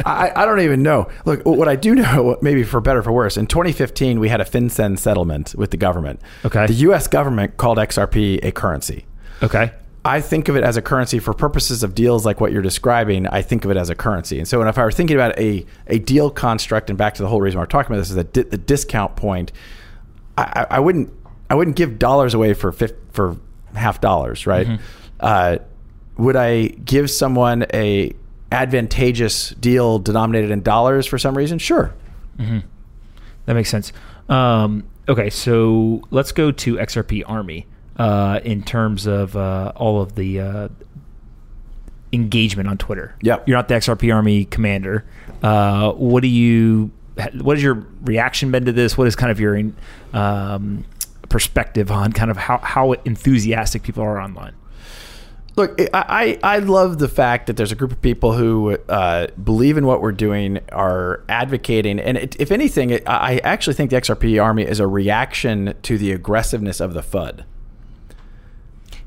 I, 0.06 0.32
I 0.34 0.46
don't 0.46 0.60
even 0.60 0.82
know. 0.82 1.10
Look, 1.26 1.44
what 1.44 1.68
I 1.68 1.76
do 1.76 1.94
know, 1.94 2.38
maybe 2.42 2.62
for 2.62 2.80
better 2.80 3.00
or 3.00 3.02
for 3.02 3.12
worse, 3.12 3.36
in 3.36 3.46
2015 3.46 4.18
we 4.18 4.30
had 4.30 4.40
a 4.40 4.46
FinCEN 4.46 4.98
settlement 4.98 5.54
with 5.58 5.72
the 5.72 5.76
government. 5.76 6.22
Okay. 6.42 6.68
The 6.68 6.72
U.S. 6.88 7.06
government 7.06 7.58
called 7.58 7.76
XRP 7.76 8.42
a 8.42 8.50
currency. 8.50 9.04
okay. 9.42 9.72
I 10.06 10.22
think 10.22 10.48
of 10.48 10.56
it 10.56 10.64
as 10.64 10.78
a 10.78 10.82
currency 10.82 11.18
for 11.18 11.34
purposes 11.34 11.82
of 11.82 11.94
deals 11.94 12.24
like 12.24 12.40
what 12.40 12.52
you're 12.52 12.62
describing. 12.62 13.26
I 13.26 13.42
think 13.42 13.66
of 13.66 13.70
it 13.70 13.76
as 13.76 13.90
a 13.90 13.94
currency. 13.94 14.38
And 14.38 14.48
so, 14.48 14.62
if 14.62 14.78
I 14.78 14.84
were 14.84 14.90
thinking 14.90 15.18
about 15.18 15.38
a, 15.38 15.66
a 15.88 15.98
deal 15.98 16.30
construct, 16.30 16.88
and 16.88 16.96
back 16.98 17.12
to 17.16 17.22
the 17.22 17.28
whole 17.28 17.42
reason 17.42 17.60
we're 17.60 17.66
talking 17.66 17.92
about 17.92 17.98
this 17.98 18.08
is 18.08 18.16
that 18.16 18.32
di- 18.32 18.44
the 18.44 18.56
discount 18.56 19.16
point, 19.16 19.52
I, 20.38 20.66
I, 20.70 20.80
wouldn't 20.80 21.12
I 21.50 21.54
wouldn't 21.54 21.76
give 21.76 21.98
dollars 21.98 22.32
away 22.32 22.54
for 22.54 22.72
for 22.72 23.36
half 23.74 24.00
dollars, 24.00 24.46
right? 24.46 24.80
Uh, 25.18 25.58
would 26.16 26.36
I 26.36 26.66
give 26.68 27.10
someone 27.10 27.66
a 27.72 28.14
advantageous 28.52 29.50
deal 29.50 29.98
denominated 29.98 30.50
in 30.50 30.62
dollars 30.62 31.06
for 31.06 31.18
some 31.18 31.36
reason? 31.36 31.58
Sure. 31.58 31.94
That 33.46 33.54
makes 33.54 33.68
sense. 33.70 33.92
Um, 34.28 34.84
okay, 35.08 35.30
so 35.30 36.02
let's 36.10 36.32
go 36.32 36.50
to 36.52 36.76
XRP 36.76 37.22
Army 37.26 37.66
uh, 37.96 38.40
in 38.44 38.62
terms 38.62 39.06
of 39.06 39.36
uh, 39.36 39.72
all 39.76 40.00
of 40.00 40.14
the 40.14 40.40
uh, 40.40 40.68
engagement 42.12 42.68
on 42.68 42.78
Twitter. 42.78 43.14
Yep. 43.22 43.48
you're 43.48 43.56
not 43.56 43.68
the 43.68 43.74
XRP 43.74 44.14
Army 44.14 44.44
commander. 44.44 45.04
Uh, 45.42 45.92
what 45.92 46.22
do 46.22 46.28
you? 46.28 46.90
What 47.34 47.56
has 47.56 47.62
your 47.62 47.86
reaction 48.02 48.50
been 48.50 48.64
to 48.64 48.72
this? 48.72 48.96
What 48.96 49.06
is 49.06 49.16
kind 49.16 49.30
of 49.30 49.40
your 49.40 49.60
um, 50.14 50.84
perspective 51.30 51.90
on 51.90 52.12
kind 52.12 52.30
of 52.30 52.36
how 52.36 52.58
how 52.58 52.92
enthusiastic 52.92 53.82
people 53.82 54.02
are 54.02 54.20
online? 54.20 54.54
Look, 55.56 55.80
I, 55.94 56.38
I 56.42 56.56
I 56.56 56.58
love 56.58 56.98
the 56.98 57.08
fact 57.08 57.46
that 57.46 57.56
there's 57.56 57.72
a 57.72 57.74
group 57.74 57.92
of 57.92 58.02
people 58.02 58.34
who 58.34 58.76
uh, 58.88 59.28
believe 59.42 59.78
in 59.78 59.86
what 59.86 60.02
we're 60.02 60.12
doing, 60.12 60.60
are 60.70 61.24
advocating, 61.28 61.98
and 61.98 62.18
it, 62.18 62.36
if 62.38 62.52
anything, 62.52 62.90
it, 62.90 63.02
I 63.08 63.38
actually 63.38 63.74
think 63.74 63.90
the 63.90 63.96
XRP 63.96 64.42
Army 64.42 64.64
is 64.64 64.78
a 64.78 64.86
reaction 64.86 65.74
to 65.82 65.96
the 65.96 66.12
aggressiveness 66.12 66.80
of 66.80 66.92
the 66.92 67.00
FUD. 67.00 67.44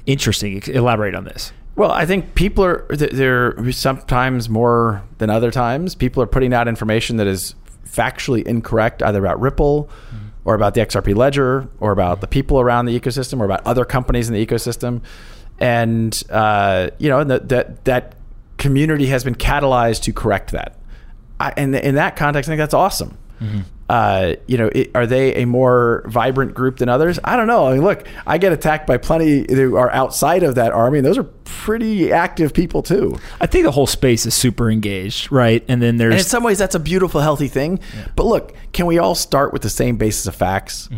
Interesting. 0.05 0.61
Elaborate 0.67 1.15
on 1.15 1.23
this. 1.23 1.53
Well, 1.75 1.91
I 1.91 2.05
think 2.05 2.35
people 2.35 2.63
are 2.65 2.85
they're 2.89 3.71
sometimes 3.71 4.49
more 4.49 5.03
than 5.19 5.29
other 5.29 5.49
times. 5.49 5.95
People 5.95 6.21
are 6.21 6.27
putting 6.27 6.53
out 6.53 6.67
information 6.67 7.17
that 7.17 7.27
is 7.27 7.55
factually 7.87 8.43
incorrect, 8.43 9.01
either 9.01 9.23
about 9.23 9.39
Ripple 9.39 9.89
or 10.45 10.55
about 10.55 10.73
the 10.73 10.81
XRP 10.81 11.15
ledger 11.15 11.67
or 11.79 11.91
about 11.91 12.21
the 12.21 12.27
people 12.27 12.59
around 12.59 12.85
the 12.85 12.99
ecosystem 12.99 13.39
or 13.39 13.45
about 13.45 13.65
other 13.65 13.85
companies 13.85 14.27
in 14.27 14.33
the 14.33 14.45
ecosystem. 14.45 15.01
And 15.59 16.21
uh, 16.29 16.89
you 16.97 17.09
know, 17.09 17.23
that 17.23 17.49
that 17.49 17.85
that 17.85 18.15
community 18.57 19.07
has 19.07 19.23
been 19.23 19.35
catalyzed 19.35 20.03
to 20.03 20.13
correct 20.13 20.51
that. 20.51 20.77
I, 21.39 21.53
and 21.57 21.75
in 21.75 21.95
that 21.95 22.15
context, 22.15 22.49
I 22.49 22.51
think 22.51 22.59
that's 22.59 22.73
awesome. 22.73 23.17
Uh, 23.89 24.35
you 24.47 24.57
know, 24.57 24.69
it, 24.73 24.89
are 24.95 25.05
they 25.05 25.35
a 25.35 25.45
more 25.45 26.03
vibrant 26.07 26.53
group 26.53 26.77
than 26.77 26.89
others? 26.89 27.19
I 27.23 27.35
don't 27.35 27.47
know. 27.47 27.67
I 27.67 27.73
mean, 27.73 27.83
look, 27.83 28.07
I 28.25 28.37
get 28.37 28.51
attacked 28.51 28.87
by 28.87 28.97
plenty 28.97 29.45
who 29.53 29.75
are 29.75 29.91
outside 29.91 30.41
of 30.41 30.55
that 30.55 30.71
army, 30.71 30.99
and 30.99 31.05
those 31.05 31.17
are 31.17 31.25
pretty 31.45 32.11
active 32.11 32.53
people 32.53 32.81
too. 32.81 33.19
I 33.39 33.45
think 33.45 33.65
the 33.65 33.71
whole 33.71 33.85
space 33.85 34.25
is 34.25 34.33
super 34.33 34.71
engaged, 34.71 35.31
right? 35.31 35.63
And 35.67 35.81
then 35.81 35.97
there's 35.97 36.13
And 36.13 36.19
in 36.19 36.25
some 36.25 36.43
ways, 36.43 36.57
that's 36.57 36.75
a 36.75 36.79
beautiful, 36.79 37.21
healthy 37.21 37.47
thing. 37.49 37.79
But 38.15 38.25
look, 38.25 38.55
can 38.71 38.85
we 38.85 38.97
all 38.97 39.15
start 39.15 39.53
with 39.53 39.61
the 39.61 39.69
same 39.69 39.97
basis 39.97 40.25
of 40.27 40.35
facts? 40.35 40.89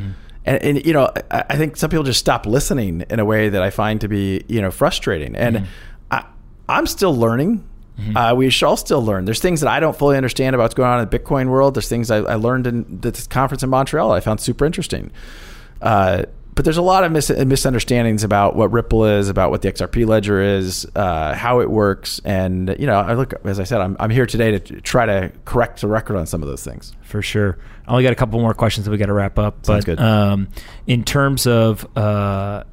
And, 0.46 0.62
and 0.64 0.86
you 0.86 0.94
know, 0.94 1.12
I, 1.32 1.44
I 1.50 1.58
think 1.58 1.76
some 1.78 1.90
people 1.90 2.04
just 2.04 2.20
stop 2.20 2.46
listening 2.46 3.04
in 3.10 3.20
a 3.20 3.26
way 3.26 3.50
that 3.50 3.62
I 3.64 3.72
find 3.72 4.00
to 4.02 4.08
be 4.08 4.46
you 4.48 4.62
know 4.62 4.72
frustrating. 4.72 5.36
And 5.36 5.68
I, 6.12 6.24
I'm 6.70 6.86
still 6.86 7.16
learning. 7.16 7.68
Uh, 8.16 8.34
we 8.36 8.50
should 8.50 8.66
all 8.66 8.78
still 8.78 9.04
learn. 9.04 9.26
There's 9.26 9.40
things 9.40 9.62
that 9.62 9.70
I 9.70 9.80
don't 9.80 9.96
fully 9.98 10.18
understand 10.18 10.54
about 10.54 10.64
what's 10.64 10.74
going 10.74 10.90
on 10.90 11.00
in 11.00 11.10
the 11.10 11.20
Bitcoin 11.20 11.48
world. 11.48 11.76
There's 11.76 11.88
things 11.90 12.12
I, 12.12 12.18
I 12.18 12.36
learned 12.36 12.68
in 12.68 12.86
this 13.02 13.28
conference 13.28 13.64
in 13.64 13.70
Montreal 13.70 14.12
I 14.12 14.20
found 14.20 14.42
super 14.42 14.66
interesting. 14.66 15.12
Uh, 15.82 16.24
but 16.56 16.64
there's 16.64 16.78
a 16.78 16.82
lot 16.82 17.04
of 17.04 17.12
mis- 17.12 17.30
misunderstandings 17.30 18.24
about 18.24 18.56
what 18.56 18.72
Ripple 18.72 19.04
is, 19.06 19.28
about 19.28 19.52
what 19.52 19.62
the 19.62 19.72
XRP 19.72 20.08
ledger 20.08 20.42
is, 20.42 20.88
uh, 20.96 21.34
how 21.34 21.60
it 21.60 21.70
works, 21.70 22.22
and 22.24 22.74
you 22.80 22.88
know, 22.88 22.98
I 22.98 23.14
look 23.14 23.34
as 23.44 23.60
I 23.60 23.66
said, 23.66 23.82
I'm, 23.82 23.98
I'm 24.00 24.10
here 24.10 24.26
today 24.26 24.52
to 24.52 24.60
t- 24.60 24.80
try 24.80 25.06
to 25.06 25.34
correct 25.44 25.82
the 25.82 25.88
record 25.88 26.16
on 26.16 26.26
some 26.26 26.42
of 26.42 26.48
those 26.48 26.64
things. 26.64 26.94
for 27.02 27.22
sure. 27.22 27.58
I 27.86 27.92
only 27.92 28.04
got 28.04 28.14
a 28.14 28.16
couple 28.16 28.40
more 28.40 28.54
questions 28.54 28.86
that 28.86 28.92
we 28.92 28.98
got 28.98 29.08
to 29.08 29.14
wrap 29.14 29.38
up. 29.38 29.66
Sounds 29.66 29.84
but 29.84 29.98
good. 29.98 30.00
Um, 30.00 30.48
in 30.88 31.04
terms 31.04 31.46
of 31.46 31.86
uh, 31.98 32.64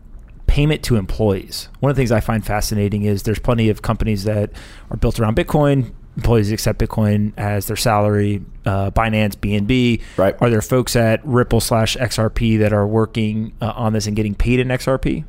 payment 0.52 0.82
to 0.82 0.96
employees, 0.96 1.70
one 1.80 1.88
of 1.88 1.96
the 1.96 2.00
things 2.00 2.12
I 2.12 2.20
find 2.20 2.44
fascinating 2.44 3.04
is 3.04 3.22
there's 3.22 3.38
plenty 3.38 3.70
of 3.70 3.80
companies 3.80 4.24
that 4.24 4.50
are 4.90 4.98
built 4.98 5.18
around 5.18 5.34
Bitcoin. 5.34 5.94
Employees 6.18 6.52
accept 6.52 6.78
Bitcoin 6.78 7.32
as 7.38 7.68
their 7.68 7.76
salary. 7.76 8.44
Uh, 8.66 8.90
Binance, 8.90 9.34
BNB. 9.34 10.02
Right. 10.18 10.36
Are 10.42 10.50
there 10.50 10.60
folks 10.60 10.94
at 10.94 11.24
Ripple 11.24 11.60
slash 11.60 11.96
XRP 11.96 12.58
that 12.58 12.74
are 12.74 12.86
working 12.86 13.54
uh, 13.62 13.72
on 13.74 13.94
this 13.94 14.06
and 14.06 14.14
getting 14.14 14.34
paid 14.34 14.60
in 14.60 14.68
XRP? 14.68 15.24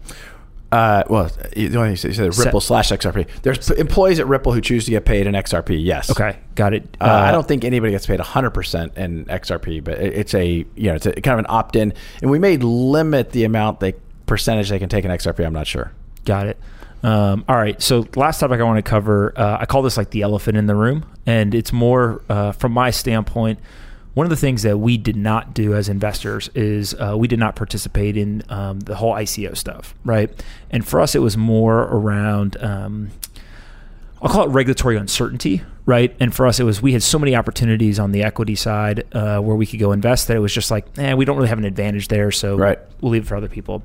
Uh, 0.73 1.03
well, 1.09 1.31
the 1.55 1.77
only 1.77 1.95
thing 1.95 2.09
you 2.09 2.15
said 2.15 2.37
Ripple 2.37 2.59
slash 2.59 2.89
XRP. 2.89 3.25
There's 3.43 3.71
employees 3.71 4.19
at 4.19 4.27
Ripple 4.27 4.51
who 4.51 4.59
choose 4.59 4.83
to 4.85 4.91
get 4.91 5.05
paid 5.05 5.25
in 5.25 5.35
XRP. 5.35 5.81
Yes. 5.81 6.11
Okay, 6.11 6.37
got 6.55 6.73
it. 6.73 6.97
Uh, 6.99 7.05
I 7.05 7.31
don't 7.31 7.47
think 7.47 7.63
anybody 7.63 7.91
gets 7.93 8.07
paid 8.07 8.19
100% 8.19 8.97
in 8.97 9.23
XRP, 9.25 9.81
but 9.81 9.99
it's 9.99 10.33
a 10.33 10.65
you 10.75 10.89
know 10.89 10.95
it's 10.95 11.05
a 11.05 11.13
kind 11.13 11.39
of 11.39 11.39
an 11.39 11.45
opt-in, 11.47 11.93
and 12.21 12.29
we 12.29 12.39
may 12.39 12.57
limit 12.57 13.29
the 13.31 13.45
amount 13.45 13.79
they 13.79 13.93
percentage 14.33 14.69
they 14.69 14.79
can 14.79 14.89
take 14.89 15.05
in 15.05 15.11
XRP. 15.11 15.45
I'm 15.45 15.53
not 15.53 15.67
sure. 15.67 15.91
Got 16.25 16.47
it. 16.47 16.57
Um, 17.03 17.43
all 17.49 17.55
right. 17.57 17.81
So 17.81 18.07
last 18.15 18.39
topic 18.39 18.59
I 18.59 18.63
want 18.63 18.77
to 18.83 18.89
cover, 18.89 19.33
uh, 19.37 19.57
I 19.59 19.65
call 19.65 19.81
this 19.81 19.97
like 19.97 20.09
the 20.11 20.21
elephant 20.21 20.57
in 20.57 20.67
the 20.67 20.75
room, 20.75 21.05
and 21.25 21.53
it's 21.53 21.71
more 21.73 22.21
uh, 22.29 22.51
from 22.53 22.71
my 22.71 22.89
standpoint. 22.91 23.59
One 24.15 24.25
of 24.25 24.29
the 24.29 24.37
things 24.37 24.61
that 24.63 24.77
we 24.77 24.97
did 24.97 25.15
not 25.15 25.53
do 25.53 25.73
as 25.73 25.89
investors 25.89 26.49
is 26.55 26.93
uh, 26.95 27.15
we 27.17 27.27
did 27.27 27.39
not 27.39 27.55
participate 27.55 28.15
in 28.15 28.43
um, 28.49 28.79
the 28.79 28.95
whole 28.95 29.13
ICO 29.13 29.55
stuff, 29.57 29.93
right? 30.05 30.29
And 30.71 30.87
for 30.87 30.99
us, 31.01 31.13
it 31.15 31.19
was 31.19 31.35
more 31.35 31.79
around. 31.83 32.55
Um, 32.63 33.09
I'll 34.21 34.29
call 34.29 34.45
it 34.45 34.49
regulatory 34.51 34.95
uncertainty, 34.95 35.63
right? 35.85 36.15
And 36.19 36.33
for 36.33 36.47
us, 36.47 36.59
it 36.59 36.63
was 36.63 36.81
we 36.81 36.93
had 36.93 37.03
so 37.03 37.19
many 37.19 37.35
opportunities 37.35 37.99
on 37.99 38.11
the 38.13 38.23
equity 38.23 38.55
side 38.55 39.03
uh, 39.13 39.39
where 39.39 39.55
we 39.57 39.65
could 39.65 39.79
go 39.79 39.91
invest 39.91 40.27
that 40.29 40.37
it 40.37 40.39
was 40.39 40.53
just 40.53 40.71
like, 40.71 40.85
eh, 40.97 41.13
we 41.15 41.25
don't 41.25 41.35
really 41.35 41.49
have 41.49 41.57
an 41.57 41.65
advantage 41.65 42.07
there, 42.07 42.31
so 42.31 42.55
Right. 42.55 42.79
we'll 43.01 43.11
leave 43.11 43.23
it 43.23 43.27
for 43.27 43.35
other 43.35 43.49
people. 43.49 43.83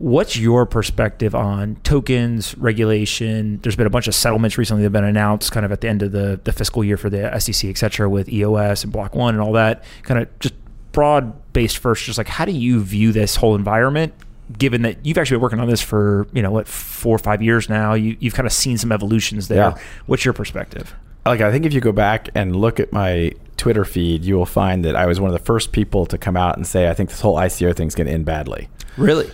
What's 0.00 0.34
your 0.34 0.64
perspective 0.64 1.34
on 1.34 1.76
tokens, 1.82 2.56
regulation? 2.56 3.60
There's 3.60 3.76
been 3.76 3.86
a 3.86 3.90
bunch 3.90 4.08
of 4.08 4.14
settlements 4.14 4.56
recently 4.56 4.80
that 4.80 4.86
have 4.86 4.92
been 4.94 5.04
announced 5.04 5.52
kind 5.52 5.66
of 5.66 5.72
at 5.72 5.82
the 5.82 5.88
end 5.88 6.00
of 6.00 6.10
the, 6.10 6.40
the 6.42 6.54
fiscal 6.54 6.82
year 6.82 6.96
for 6.96 7.10
the 7.10 7.38
SEC, 7.38 7.68
et 7.68 7.76
cetera, 7.76 8.08
with 8.08 8.26
EOS 8.30 8.82
and 8.82 8.90
Block 8.90 9.14
One 9.14 9.34
and 9.34 9.42
all 9.42 9.52
that. 9.52 9.84
Kind 10.04 10.22
of 10.22 10.38
just 10.38 10.54
broad 10.92 11.52
based 11.52 11.76
first, 11.76 12.04
just 12.04 12.16
like 12.16 12.28
how 12.28 12.46
do 12.46 12.52
you 12.52 12.80
view 12.80 13.12
this 13.12 13.36
whole 13.36 13.54
environment? 13.54 14.14
Given 14.56 14.80
that 14.82 15.04
you've 15.04 15.18
actually 15.18 15.34
been 15.36 15.42
working 15.42 15.60
on 15.60 15.68
this 15.68 15.82
for, 15.82 16.26
you 16.32 16.40
know, 16.40 16.50
what, 16.50 16.66
four 16.66 17.14
or 17.14 17.18
five 17.18 17.42
years 17.42 17.68
now, 17.68 17.92
you, 17.92 18.16
you've 18.20 18.32
kind 18.32 18.46
of 18.46 18.54
seen 18.54 18.78
some 18.78 18.92
evolutions 18.92 19.48
there. 19.48 19.58
Yeah. 19.58 19.78
What's 20.06 20.24
your 20.24 20.32
perspective? 20.32 20.94
Like 21.26 21.42
I 21.42 21.52
think 21.52 21.66
if 21.66 21.74
you 21.74 21.82
go 21.82 21.92
back 21.92 22.30
and 22.34 22.56
look 22.56 22.80
at 22.80 22.90
my 22.90 23.32
Twitter 23.58 23.84
feed, 23.84 24.24
you 24.24 24.36
will 24.36 24.46
find 24.46 24.82
that 24.86 24.96
I 24.96 25.04
was 25.04 25.20
one 25.20 25.28
of 25.28 25.38
the 25.38 25.44
first 25.44 25.72
people 25.72 26.06
to 26.06 26.16
come 26.16 26.38
out 26.38 26.56
and 26.56 26.66
say 26.66 26.88
I 26.88 26.94
think 26.94 27.10
this 27.10 27.20
whole 27.20 27.36
ICO 27.36 27.76
thing's 27.76 27.94
going 27.94 28.06
to 28.06 28.14
end 28.14 28.24
badly. 28.24 28.70
Really? 28.96 29.30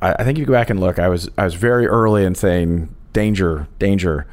I, 0.00 0.12
I 0.18 0.24
think 0.24 0.38
if 0.38 0.40
you 0.40 0.46
go 0.46 0.52
back 0.52 0.70
and 0.70 0.80
look, 0.80 0.98
I 0.98 1.08
was 1.08 1.28
I 1.38 1.44
was 1.44 1.54
very 1.54 1.86
early 1.86 2.24
in 2.24 2.34
saying 2.34 2.88
danger, 3.12 3.66
danger. 3.78 4.26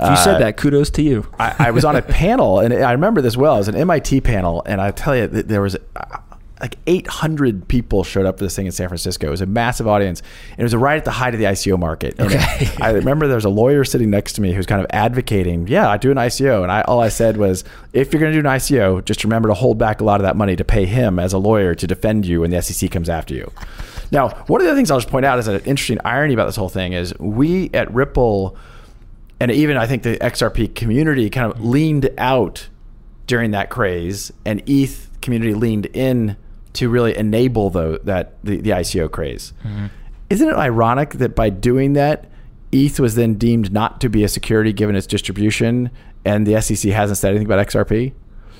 If 0.00 0.10
you 0.10 0.16
said 0.16 0.36
Uh, 0.36 0.38
that, 0.40 0.56
kudos 0.56 0.90
to 0.90 1.02
you. 1.02 1.26
I, 1.40 1.54
I 1.58 1.70
was 1.72 1.84
on 1.84 1.96
a 1.96 2.02
panel, 2.02 2.60
and 2.60 2.72
I 2.72 2.92
remember 2.92 3.20
this 3.20 3.36
well. 3.36 3.54
It 3.56 3.58
was 3.58 3.68
an 3.68 3.74
MIT 3.74 4.20
panel, 4.20 4.62
and 4.64 4.80
I 4.80 4.92
tell 4.92 5.16
you, 5.16 5.26
there 5.26 5.60
was 5.60 5.74
uh, 5.96 6.18
like 6.60 6.76
800 6.86 7.66
people 7.66 8.04
showed 8.04 8.24
up 8.24 8.38
for 8.38 8.44
this 8.44 8.54
thing 8.54 8.66
in 8.66 8.70
San 8.72 8.86
Francisco. 8.86 9.26
It 9.26 9.30
was 9.30 9.40
a 9.40 9.46
massive 9.46 9.88
audience, 9.88 10.22
and 10.52 10.60
it 10.60 10.62
was 10.62 10.76
right 10.76 10.96
at 10.98 11.04
the 11.04 11.10
height 11.10 11.34
of 11.34 11.40
the 11.40 11.46
ICO 11.46 11.76
market. 11.76 12.14
And 12.18 12.32
Okay. 12.32 12.68
I 12.80 12.90
remember 12.92 13.26
there 13.26 13.34
was 13.34 13.44
a 13.44 13.48
lawyer 13.50 13.82
sitting 13.84 14.08
next 14.08 14.34
to 14.34 14.40
me 14.40 14.52
who 14.52 14.56
was 14.58 14.66
kind 14.66 14.80
of 14.80 14.86
advocating, 14.90 15.66
"Yeah, 15.66 15.88
I 15.90 15.96
do 15.96 16.12
an 16.12 16.16
ICO," 16.16 16.62
and 16.62 16.70
I 16.70 16.82
all 16.82 17.00
I 17.00 17.08
said 17.08 17.36
was, 17.36 17.64
"If 17.92 18.12
you're 18.12 18.20
going 18.20 18.32
to 18.32 18.40
do 18.40 18.48
an 18.48 18.54
ICO, 18.54 19.04
just 19.04 19.24
remember 19.24 19.48
to 19.48 19.54
hold 19.54 19.78
back 19.78 20.00
a 20.00 20.04
lot 20.04 20.20
of 20.20 20.24
that 20.24 20.36
money 20.36 20.54
to 20.54 20.64
pay 20.64 20.86
him 20.86 21.18
as 21.18 21.32
a 21.32 21.38
lawyer 21.38 21.74
to 21.74 21.86
defend 21.88 22.24
you 22.24 22.42
when 22.42 22.52
the 22.52 22.62
SEC 22.62 22.88
comes 22.88 23.08
after 23.08 23.34
you." 23.34 23.50
Now, 24.10 24.30
one 24.46 24.60
of 24.60 24.66
the 24.66 24.74
things 24.74 24.90
I'll 24.90 24.98
just 24.98 25.10
point 25.10 25.26
out 25.26 25.38
is 25.38 25.48
an 25.48 25.60
interesting 25.60 25.98
irony 26.04 26.34
about 26.34 26.46
this 26.46 26.56
whole 26.56 26.68
thing 26.68 26.92
is 26.92 27.12
we 27.18 27.70
at 27.74 27.92
Ripple 27.92 28.56
and 29.40 29.50
even 29.50 29.76
I 29.76 29.86
think 29.86 30.02
the 30.02 30.16
XRP 30.18 30.74
community 30.74 31.30
kind 31.30 31.50
of 31.50 31.64
leaned 31.64 32.10
out 32.18 32.68
during 33.26 33.50
that 33.52 33.70
craze, 33.70 34.32
and 34.44 34.62
ETH 34.66 35.10
community 35.20 35.54
leaned 35.54 35.86
in 35.86 36.36
to 36.72 36.88
really 36.88 37.16
enable 37.16 37.70
the, 37.70 38.00
that 38.04 38.42
the, 38.42 38.60
the 38.60 38.70
ICO 38.70 39.10
craze. 39.10 39.52
Mm-hmm. 39.64 39.86
Isn't 40.30 40.48
it 40.48 40.54
ironic 40.54 41.10
that 41.14 41.34
by 41.34 41.50
doing 41.50 41.92
that, 41.92 42.26
ETH 42.72 42.98
was 42.98 43.14
then 43.14 43.34
deemed 43.34 43.72
not 43.72 44.00
to 44.00 44.08
be 44.08 44.24
a 44.24 44.28
security 44.28 44.72
given 44.72 44.96
its 44.96 45.06
distribution, 45.06 45.90
and 46.24 46.46
the 46.46 46.60
SEC 46.60 46.90
hasn't 46.90 47.18
said 47.18 47.30
anything 47.30 47.46
about 47.46 47.66
XRP? 47.66 48.12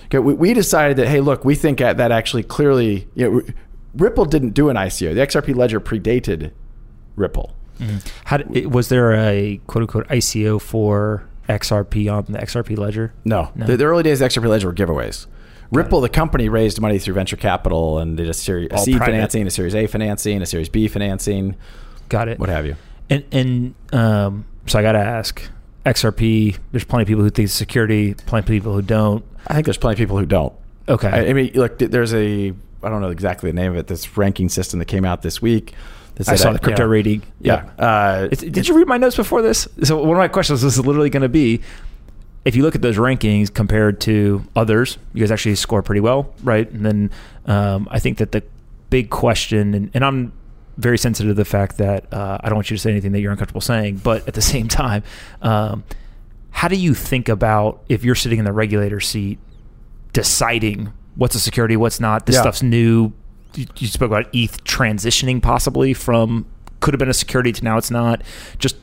Okay, 0.06 0.18
we, 0.18 0.34
we 0.34 0.54
decided 0.54 0.96
that 0.98 1.08
hey, 1.08 1.20
look, 1.20 1.44
we 1.44 1.54
think 1.54 1.78
that 1.78 1.96
that 1.96 2.12
actually 2.12 2.42
clearly, 2.42 3.08
you 3.14 3.30
know, 3.30 3.42
Ripple 3.94 4.24
didn't 4.24 4.50
do 4.50 4.68
an 4.68 4.76
ICO. 4.76 5.14
The 5.14 5.20
XRP 5.20 5.54
ledger 5.54 5.80
predated 5.80 6.52
Ripple. 7.16 7.54
How 8.24 8.38
did, 8.38 8.72
was 8.74 8.88
there 8.88 9.14
a 9.14 9.60
quote 9.68 9.82
unquote 9.82 10.08
ICO 10.08 10.60
for 10.60 11.28
XRP 11.48 12.12
on 12.12 12.32
the 12.32 12.38
XRP 12.38 12.76
ledger? 12.76 13.12
No, 13.24 13.50
No. 13.54 13.66
The, 13.66 13.76
the 13.76 13.84
early 13.84 14.02
days 14.02 14.20
of 14.20 14.30
XRP 14.30 14.46
Ledger 14.48 14.66
were 14.68 14.74
giveaways. 14.74 15.26
Ripple, 15.70 16.00
the 16.00 16.08
company, 16.08 16.48
raised 16.48 16.80
money 16.80 16.98
through 16.98 17.14
venture 17.14 17.36
capital 17.36 17.98
and 17.98 18.16
did 18.16 18.28
a 18.28 18.34
series, 18.34 18.68
All 18.72 18.78
seed 18.78 18.96
private. 18.96 19.12
financing, 19.12 19.46
a 19.46 19.50
Series 19.50 19.74
A 19.74 19.86
financing, 19.86 20.40
a 20.42 20.46
Series 20.46 20.68
B 20.68 20.88
financing, 20.88 21.56
Got 22.08 22.28
it. 22.28 22.38
what 22.38 22.48
have 22.48 22.64
you. 22.66 22.74
And 23.10 23.24
and 23.32 23.74
um, 23.92 24.44
so 24.66 24.78
I 24.78 24.82
got 24.82 24.92
to 24.92 24.98
ask, 24.98 25.42
XRP. 25.86 26.58
There's 26.72 26.84
plenty 26.84 27.02
of 27.02 27.08
people 27.08 27.22
who 27.22 27.30
think 27.30 27.44
it's 27.46 27.54
security, 27.54 28.14
plenty 28.14 28.44
of 28.44 28.46
people 28.48 28.72
who 28.74 28.82
don't. 28.82 29.24
I 29.46 29.54
think 29.54 29.66
there's 29.66 29.78
plenty 29.78 29.94
of 29.94 29.98
people 29.98 30.18
who 30.18 30.26
don't. 30.26 30.52
Okay. 30.88 31.08
I, 31.08 31.26
I 31.28 31.32
mean, 31.32 31.52
look, 31.54 31.78
there's 31.78 32.12
a 32.14 32.54
I 32.82 32.88
don't 32.88 33.00
know 33.00 33.10
exactly 33.10 33.50
the 33.50 33.56
name 33.56 33.72
of 33.72 33.78
it. 33.78 33.86
This 33.86 34.16
ranking 34.16 34.48
system 34.48 34.78
that 34.78 34.86
came 34.86 35.04
out 35.04 35.22
this 35.22 35.42
week. 35.42 35.74
that 36.16 36.28
I 36.28 36.36
saw 36.36 36.50
uh, 36.50 36.52
the 36.52 36.58
crypto 36.58 36.82
you 36.82 36.86
know, 36.86 36.92
rating. 36.92 37.22
Yeah. 37.40 37.70
Uh, 37.78 38.28
did 38.28 38.68
you 38.68 38.74
read 38.74 38.86
my 38.86 38.98
notes 38.98 39.16
before 39.16 39.42
this? 39.42 39.68
So 39.82 39.98
one 39.98 40.10
of 40.10 40.18
my 40.18 40.28
questions 40.28 40.62
is 40.62 40.78
literally 40.78 41.10
going 41.10 41.22
to 41.22 41.28
be, 41.28 41.60
if 42.44 42.54
you 42.54 42.62
look 42.62 42.74
at 42.74 42.82
those 42.82 42.96
rankings 42.96 43.52
compared 43.52 44.00
to 44.02 44.44
others, 44.54 44.98
you 45.12 45.20
guys 45.20 45.30
actually 45.30 45.56
score 45.56 45.82
pretty 45.82 46.00
well, 46.00 46.32
right? 46.42 46.70
And 46.70 46.86
then 46.86 47.10
um, 47.46 47.88
I 47.90 47.98
think 47.98 48.18
that 48.18 48.32
the 48.32 48.42
big 48.90 49.10
question, 49.10 49.74
and, 49.74 49.90
and 49.94 50.04
I'm 50.04 50.32
very 50.76 50.98
sensitive 50.98 51.30
to 51.30 51.34
the 51.34 51.44
fact 51.44 51.78
that 51.78 52.12
uh, 52.12 52.38
I 52.40 52.48
don't 52.48 52.56
want 52.56 52.70
you 52.70 52.76
to 52.76 52.80
say 52.80 52.90
anything 52.90 53.12
that 53.12 53.20
you're 53.20 53.32
uncomfortable 53.32 53.60
saying, 53.60 53.96
but 53.98 54.26
at 54.28 54.34
the 54.34 54.42
same 54.54 54.68
time, 54.68 55.02
um, 55.42 55.84
how 56.50 56.68
do 56.68 56.76
you 56.76 56.94
think 56.94 57.28
about 57.28 57.82
if 57.88 58.04
you're 58.04 58.14
sitting 58.14 58.38
in 58.38 58.44
the 58.44 58.52
regulator 58.52 59.00
seat, 59.00 59.38
deciding 60.12 60.92
what's 61.18 61.34
a 61.34 61.40
security, 61.40 61.76
what's 61.76 62.00
not? 62.00 62.24
This 62.24 62.36
Yeah. 62.36 62.40
stuff's 62.42 62.62
new. 62.62 63.12
You, 63.54 63.66
you 63.76 63.86
spoke 63.88 64.10
about 64.10 64.28
ETH 64.32 64.64
transitioning 64.64 65.42
possibly 65.42 65.92
from 65.92 66.46
could 66.80 66.94
have 66.94 66.98
been 66.98 67.10
a 67.10 67.14
security 67.14 67.52
to 67.52 67.62
now 67.64 67.76
it's 67.76 67.90
not. 67.90 68.22
Just 68.58 68.76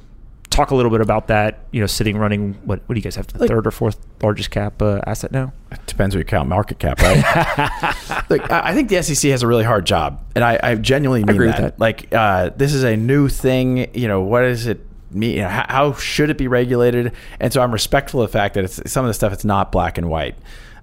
talk 0.49 0.71
a 0.71 0.75
little 0.75 0.91
bit 0.91 1.01
about 1.01 1.27
that. 1.27 1.65
You 1.71 1.79
know, 1.81 1.87
sitting 1.87 2.17
running. 2.17 2.53
What 2.65 2.81
what 2.85 2.93
do 2.95 2.99
you 2.99 3.03
guys 3.03 3.15
have? 3.15 3.27
The 3.27 3.39
Like- 3.39 3.49
third 3.49 3.65
or 3.65 3.71
fourth 3.71 3.97
largest 4.21 4.51
cap 4.51 4.81
uh, 4.81 5.01
asset 5.07 5.31
now? 5.31 5.53
It 5.71 5.79
depends 5.87 6.13
what 6.15 6.19
you 6.19 6.25
count 6.25 6.47
market 6.49 6.79
cap, 6.79 6.99
right? 7.01 8.25
Look, 8.29 8.51
I 8.51 8.69
I 8.69 8.73
think 8.73 8.89
the 8.89 9.01
SEC 9.01 9.31
has 9.31 9.43
a 9.43 9.47
really 9.47 9.63
hard 9.63 9.85
job, 9.85 10.21
and 10.35 10.43
I, 10.43 10.59
I 10.61 10.75
genuinely 10.75 11.23
mean 11.23 11.35
agree 11.35 11.47
with 11.47 11.57
that. 11.57 11.77
that. 11.77 11.79
Like, 11.79 12.13
uh, 12.13 12.49
this 12.55 12.73
is 12.73 12.83
a 12.83 12.95
new 12.97 13.29
thing. 13.29 13.87
You 13.93 14.07
know, 14.07 14.21
what 14.21 14.41
does 14.41 14.65
it 14.67 14.79
mean? 15.11 15.35
You 15.37 15.41
know, 15.43 15.49
how, 15.49 15.65
how 15.69 15.93
should 15.93 16.29
it 16.29 16.37
be 16.37 16.47
regulated? 16.47 17.11
And 17.39 17.53
so 17.53 17.61
I'm 17.61 17.71
respectful 17.71 18.21
of 18.21 18.29
the 18.29 18.37
fact 18.37 18.55
that 18.55 18.63
it's 18.65 18.91
some 18.91 19.05
of 19.05 19.09
the 19.09 19.13
stuff 19.13 19.31
it's 19.31 19.45
not 19.45 19.71
black 19.71 19.97
and 19.97 20.09
white. 20.09 20.35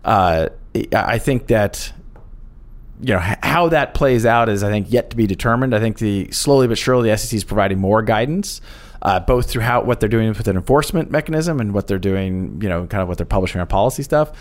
Uh, 0.04 0.48
I 0.92 1.18
think 1.18 1.48
that 1.48 1.92
you 3.00 3.14
know 3.14 3.20
how 3.42 3.68
that 3.68 3.94
plays 3.94 4.24
out 4.24 4.48
is 4.48 4.62
I 4.62 4.70
think 4.70 4.90
yet 4.90 5.10
to 5.10 5.16
be 5.16 5.26
determined. 5.26 5.74
I 5.74 5.80
think 5.80 5.98
the 5.98 6.30
slowly 6.30 6.68
but 6.68 6.78
surely 6.78 7.10
the 7.10 7.16
SEC 7.18 7.36
is 7.36 7.44
providing 7.44 7.78
more 7.78 8.00
guidance, 8.02 8.60
uh, 9.02 9.20
both 9.20 9.50
through 9.50 9.62
how 9.62 9.82
what 9.82 10.00
they're 10.00 10.08
doing 10.08 10.28
with 10.28 10.46
an 10.48 10.56
enforcement 10.56 11.10
mechanism 11.10 11.60
and 11.60 11.74
what 11.74 11.88
they're 11.88 11.98
doing, 11.98 12.60
you 12.62 12.68
know, 12.68 12.86
kind 12.86 13.02
of 13.02 13.08
what 13.08 13.18
they're 13.18 13.26
publishing 13.26 13.60
on 13.60 13.66
policy 13.66 14.02
stuff. 14.02 14.32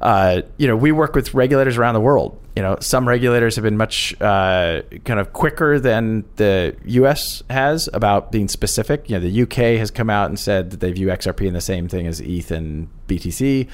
Uh, 0.00 0.42
you 0.58 0.68
know, 0.68 0.76
we 0.76 0.92
work 0.92 1.14
with 1.14 1.34
regulators 1.34 1.76
around 1.76 1.94
the 1.94 2.00
world. 2.00 2.40
You 2.54 2.62
know, 2.62 2.76
some 2.80 3.06
regulators 3.06 3.56
have 3.56 3.64
been 3.64 3.76
much 3.76 4.14
uh, 4.20 4.82
kind 5.04 5.18
of 5.18 5.32
quicker 5.32 5.80
than 5.80 6.24
the 6.36 6.76
U.S. 6.84 7.42
has 7.50 7.88
about 7.92 8.30
being 8.30 8.48
specific. 8.48 9.10
You 9.10 9.16
know, 9.16 9.20
the 9.20 9.28
U.K. 9.28 9.76
has 9.78 9.90
come 9.90 10.08
out 10.08 10.28
and 10.28 10.38
said 10.38 10.70
that 10.70 10.80
they 10.80 10.92
view 10.92 11.08
XRP 11.08 11.46
in 11.46 11.54
the 11.54 11.60
same 11.60 11.88
thing 11.88 12.06
as 12.06 12.20
ETH 12.20 12.50
and 12.52 12.88
BTC. 13.08 13.68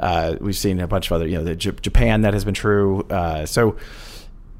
Uh, 0.00 0.36
we've 0.40 0.56
seen 0.56 0.80
a 0.80 0.86
bunch 0.86 1.06
of 1.06 1.12
other, 1.12 1.26
you 1.26 1.36
know, 1.36 1.44
the 1.44 1.56
J- 1.56 1.72
Japan 1.80 2.22
that 2.22 2.34
has 2.34 2.44
been 2.44 2.54
true. 2.54 3.02
Uh, 3.10 3.46
so, 3.46 3.76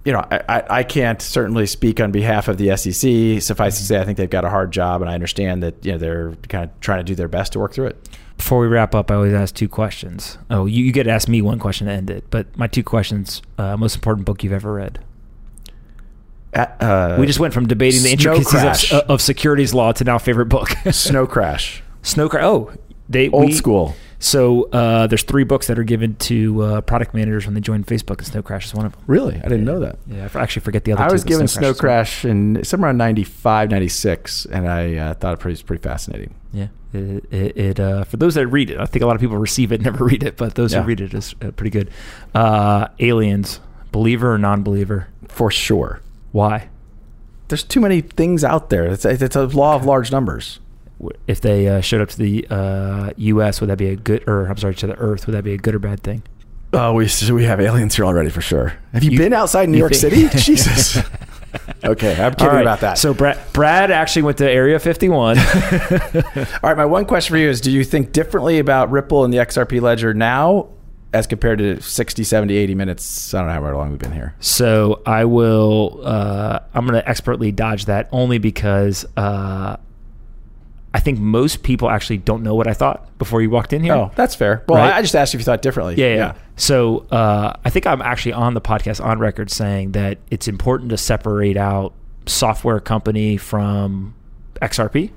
you 0.05 0.13
know, 0.13 0.25
I, 0.31 0.65
I, 0.71 0.83
can't 0.85 1.21
certainly 1.21 1.67
speak 1.67 2.01
on 2.01 2.13
behalf 2.13 2.49
of 2.49 2.57
the 2.57 2.77
SEC. 2.77 3.43
Suffice 3.43 3.79
to 3.79 3.85
say, 3.85 4.01
I 4.01 4.05
think 4.05 4.17
they've 4.17 4.31
got 4.31 4.45
a 4.45 4.51
hard 4.51 4.73
job, 4.73 5.03
and 5.03 5.11
I 5.11 5.15
understand 5.15 5.63
that 5.63 5.85
you 5.85 5.93
know 5.93 5.99
they're 5.99 6.35
kind 6.49 6.65
of 6.65 6.81
trying 6.81 7.01
to 7.01 7.05
do 7.05 7.15
their 7.15 7.29
best 7.29 7.53
to 7.53 7.59
work 7.59 7.75
through 7.75 7.89
it. 7.89 8.09
Before 8.37 8.61
we 8.61 8.69
wrap 8.69 8.95
up, 8.95 9.11
I 9.11 9.17
always 9.17 9.35
ask 9.35 9.55
two 9.55 9.69
questions. 9.69 10.39
Oh, 10.49 10.67
you, 10.67 10.85
you 10.85 10.93
get 10.93 11.05
to 11.05 11.11
ask 11.11 11.29
me 11.29 11.43
one 11.43 11.59
question 11.59 11.89
to 11.89 11.93
end 11.93 12.09
it, 12.09 12.25
but 12.31 12.57
my 12.57 12.69
two 12.69 12.83
questions: 12.83 13.43
uh, 13.59 13.77
most 13.77 13.97
important 13.97 14.25
book 14.25 14.43
you've 14.43 14.53
ever 14.53 14.73
read. 14.73 14.99
Uh, 16.55 17.17
we 17.21 17.27
just 17.27 17.39
went 17.39 17.53
from 17.53 17.69
debating 17.69 18.03
the 18.03 18.11
intricacies 18.11 18.91
of, 18.91 19.11
of 19.11 19.21
securities 19.21 19.75
law 19.75 19.93
to 19.93 20.05
now 20.05 20.19
favorite 20.19 20.47
book. 20.47 20.71
Snow 20.91 21.27
Crash, 21.29 21.83
Snow 22.03 22.29
Crash. 22.29 22.45
Oh, 22.45 22.73
they 23.09 23.29
old 23.29 23.47
we- 23.47 23.53
school. 23.53 23.95
So 24.21 24.65
uh, 24.71 25.07
there's 25.07 25.23
three 25.23 25.45
books 25.45 25.69
that 25.69 25.79
are 25.79 25.85
given 25.85 26.17
to 26.17 26.63
uh, 26.63 26.81
product 26.81 27.15
managers 27.15 27.47
when 27.47 27.55
they 27.55 27.61
join 27.61 27.85
Facebook, 27.85 28.19
and 28.19 28.27
Snow 28.27 28.43
Crash 28.43 28.67
is 28.67 28.75
one 28.75 28.85
of 28.85 28.93
them. 28.93 29.03
Really, 29.07 29.37
I 29.37 29.43
didn't 29.43 29.65
know 29.65 29.79
that. 29.81 29.99
Yeah, 30.09 30.29
I 30.35 30.41
actually 30.41 30.63
forget 30.63 30.85
the 30.85 30.93
other. 30.93 31.03
I 31.05 31.13
was 31.13 31.23
given 31.23 31.47
Snow 31.47 31.69
is 31.71 31.77
one. 31.77 31.81
Crash 31.81 32.25
in 32.25 32.65
somewhere 32.65 32.89
around 32.89 32.99
95, 32.99 33.71
96, 33.71 34.47
and 34.47 34.69
I 34.69 34.97
uh, 34.97 35.15
thought 35.15 35.39
it 35.39 35.45
was 35.45 35.63
pretty 35.63 35.83
fascinating. 35.83 36.35
Yeah, 36.53 36.67
it, 36.93 37.25
it, 37.33 37.57
it 37.57 37.81
uh, 37.81 38.03
for 38.05 38.17
those 38.17 38.35
that 38.35 38.49
read 38.49 38.71
it, 38.71 38.81
I 38.81 38.87
think 38.87 39.05
a 39.05 39.07
lot 39.07 39.15
of 39.15 39.21
people 39.21 39.37
receive 39.37 39.71
it, 39.71 39.81
never 39.83 40.05
read 40.05 40.25
it, 40.25 40.37
but 40.37 40.57
those 40.57 40.73
Yeah. 40.73 40.81
who 40.83 40.89
read 40.89 41.01
it 41.01 41.15
is 41.15 41.37
uh, 41.41 41.53
pretty 41.53 41.71
good. 41.71 41.91
Uh, 42.35 42.89
aliens, 42.99 43.61
believer 43.93 44.35
or 44.35 44.39
non-believer? 44.39 45.07
For 45.29 45.51
sure. 45.53 46.01
Why? 46.33 46.69
There's 47.47 47.63
too 47.63 47.81
many 47.81 48.01
things 48.01 48.43
out 48.43 48.69
there. 48.71 48.87
It's, 48.87 49.05
it's 49.05 49.37
a 49.37 49.47
law 49.47 49.77
of 49.77 49.85
large 49.85 50.11
numbers. 50.11 50.59
If 51.27 51.41
they 51.41 51.69
uh, 51.69 51.81
showed 51.81 52.01
up 52.01 52.09
to 52.11 52.19
the 52.19 52.47
uh, 52.51 53.11
U.S., 53.17 53.61
would 53.61 53.71
that 53.71 53.79
be 53.79 53.89
a 53.89 53.97
good? 53.97 54.25
Or 54.27 54.47
I'm 54.47 54.57
sorry, 54.57 54.75
to 54.77 54.87
the 54.89 54.97
Earth, 54.97 55.27
would 55.27 55.35
that 55.35 55.45
be 55.45 55.53
a 55.55 55.59
good 55.59 55.75
or 55.75 55.79
bad 55.79 56.03
thing? 56.03 56.23
Oh, 56.73 56.93
we 56.95 57.09
we 57.33 57.45
have 57.45 57.61
aliens 57.61 57.97
here 57.97 58.05
already 58.05 58.31
for 58.31 58.41
sure. 58.41 58.75
Have 58.93 59.03
you, 59.05 59.13
You- 59.13 59.19
been 59.19 59.33
outside 59.33 59.69
New 59.69 59.79
York 59.79 59.93
think- 59.95 60.13
City? 60.13 60.29
Jesus. 60.39 60.99
okay, 61.85 62.21
I'm 62.23 62.35
kidding 62.35 62.49
right, 62.49 62.61
about 62.61 62.81
that. 62.81 62.99
So 62.99 63.15
Brad, 63.15 63.39
Brad 63.55 63.91
actually 63.91 64.23
went 64.23 64.39
to 64.39 64.51
Area 64.51 64.79
51. 64.79 65.39
All 65.39 65.45
right, 66.63 66.77
my 66.77 66.85
one 66.85 67.07
question 67.07 67.33
for 67.33 67.39
you 67.39 67.49
is: 67.49 67.61
Do 67.61 67.71
you 67.71 67.85
think 67.85 68.13
differently 68.13 68.59
about 68.59 68.91
Ripple 68.91 69.25
and 69.25 69.33
the 69.33 69.39
XRP 69.39 69.81
ledger 69.81 70.13
now, 70.13 70.69
as 71.15 71.27
compared 71.27 71.59
to 71.61 71.81
60, 71.81 72.23
70, 72.25 72.55
80 72.55 72.75
minutes? 72.75 73.33
I 73.33 73.39
don't 73.39 73.47
know 73.49 73.55
how 73.71 73.77
long 73.79 73.91
we've 73.91 73.99
been 73.99 74.13
here. 74.13 74.35
So 74.41 75.01
I 75.07 75.25
will. 75.25 76.01
Uh, 76.05 76.59
I'm 76.75 76.87
going 76.87 77.01
to 77.01 77.09
expertly 77.09 77.51
dodge 77.53 77.87
that 77.87 78.09
only 78.13 78.37
because 78.39 79.07
uh, 79.17 79.77
I 80.95 81.01
think 81.01 81.19
most 81.19 81.63
people 81.63 81.91
actually 81.91 82.19
don't 82.19 82.43
know 82.43 82.55
what 82.55 82.67
I 82.67 82.73
thought 82.73 83.19
before 83.19 83.43
you 83.43 83.51
walked 83.51 83.73
in 83.73 83.83
here. 83.83 83.93
Oh, 83.93 84.11
that's 84.15 84.35
fair. 84.35 84.65
Well, 84.69 84.79
Right? 84.83 84.95
I, 84.95 85.03
just 85.03 85.15
asked 85.15 85.35
if 85.35 85.41
you 85.41 85.45
thought 85.45 85.61
differently. 85.61 85.97
Yeah, 85.97 86.15
yeah. 86.15 86.35
So 86.57 87.07
uh, 87.11 87.53
I 87.65 87.71
think 87.71 87.87
I'm 87.87 88.01
actually 88.01 88.33
on 88.33 88.55
the 88.55 88.61
podcast 88.61 89.05
on 89.05 89.19
record 89.19 89.51
saying 89.51 89.93
that 89.93 90.19
it's 90.31 90.49
important 90.49 90.91
to 90.91 90.97
separate 90.97 91.57
out 91.59 91.93
software 92.27 92.81
company 92.81 93.37
from 93.37 94.15
XRP. 94.63 95.11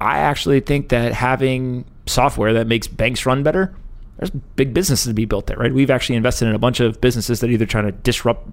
I 0.00 0.18
actually 0.18 0.60
think 0.60 0.90
that 0.90 1.12
having 1.12 1.84
software 2.06 2.52
that 2.54 2.66
makes 2.66 2.86
banks 2.86 3.26
run 3.26 3.42
better, 3.42 3.74
there's 4.18 4.30
big 4.30 4.72
businesses 4.72 5.06
to 5.06 5.14
be 5.14 5.24
built 5.24 5.46
there, 5.48 5.56
right? 5.56 5.72
We've 5.74 5.90
actually 5.90 6.16
invested 6.16 6.48
in 6.48 6.54
a 6.54 6.58
bunch 6.58 6.80
of 6.80 7.00
businesses 7.00 7.40
that 7.40 7.48
are 7.50 7.52
either 7.52 7.66
trying 7.66 7.86
to 7.86 7.92
disrupt 7.92 8.48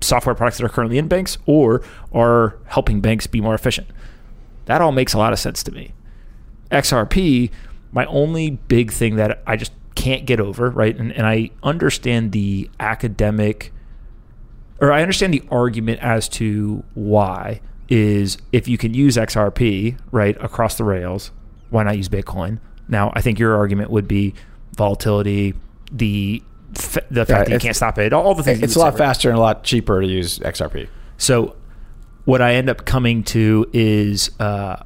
software 0.00 0.34
products 0.34 0.58
that 0.58 0.64
are 0.64 0.68
currently 0.68 0.98
in 0.98 1.08
banks 1.08 1.38
or 1.46 1.82
are 2.12 2.56
helping 2.66 3.00
banks 3.00 3.26
be 3.26 3.40
more 3.40 3.54
efficient. 3.54 3.88
That 4.68 4.82
all 4.82 4.92
makes 4.92 5.14
a 5.14 5.18
lot 5.18 5.32
of 5.32 5.38
sense 5.38 5.62
to 5.62 5.72
me. 5.72 5.94
XRP, 6.70 7.50
my 7.90 8.04
only 8.04 8.50
big 8.50 8.92
thing 8.92 9.16
that 9.16 9.42
I 9.46 9.56
just 9.56 9.72
can't 9.94 10.26
get 10.26 10.40
over, 10.40 10.68
right? 10.68 10.94
And, 10.94 11.10
and 11.10 11.26
I 11.26 11.50
understand 11.62 12.32
the 12.32 12.68
academic, 12.78 13.72
or 14.78 14.92
I 14.92 15.00
understand 15.00 15.32
the 15.32 15.42
argument 15.50 16.00
as 16.00 16.28
to 16.30 16.84
why 16.92 17.62
is 17.88 18.36
if 18.52 18.68
you 18.68 18.76
can 18.76 18.92
use 18.92 19.16
XRP, 19.16 19.98
right, 20.12 20.36
across 20.44 20.76
the 20.76 20.84
rails, 20.84 21.30
why 21.70 21.84
not 21.84 21.96
use 21.96 22.10
Bitcoin? 22.10 22.58
Now, 22.88 23.10
I 23.14 23.22
think 23.22 23.38
your 23.38 23.56
argument 23.56 23.90
would 23.90 24.06
be 24.06 24.34
volatility, 24.76 25.54
the 25.90 26.42
the 27.10 27.24
fact 27.24 27.48
that 27.48 27.54
you 27.54 27.58
can't 27.58 27.74
stop 27.74 27.96
it, 27.96 28.12
all 28.12 28.34
the 28.34 28.42
things. 28.42 28.62
It's 28.62 28.76
a 28.76 28.78
lot 28.78 28.92
say, 28.92 29.00
right? 29.00 29.08
faster 29.08 29.30
and 29.30 29.38
a 29.38 29.40
lot 29.40 29.64
cheaper 29.64 30.02
to 30.02 30.06
use 30.06 30.38
XRP. 30.40 30.88
So, 31.16 31.56
what 32.28 32.42
I 32.42 32.56
end 32.56 32.68
up 32.68 32.84
coming 32.84 33.22
to 33.24 33.64
is 33.72 34.30
uh, 34.38 34.82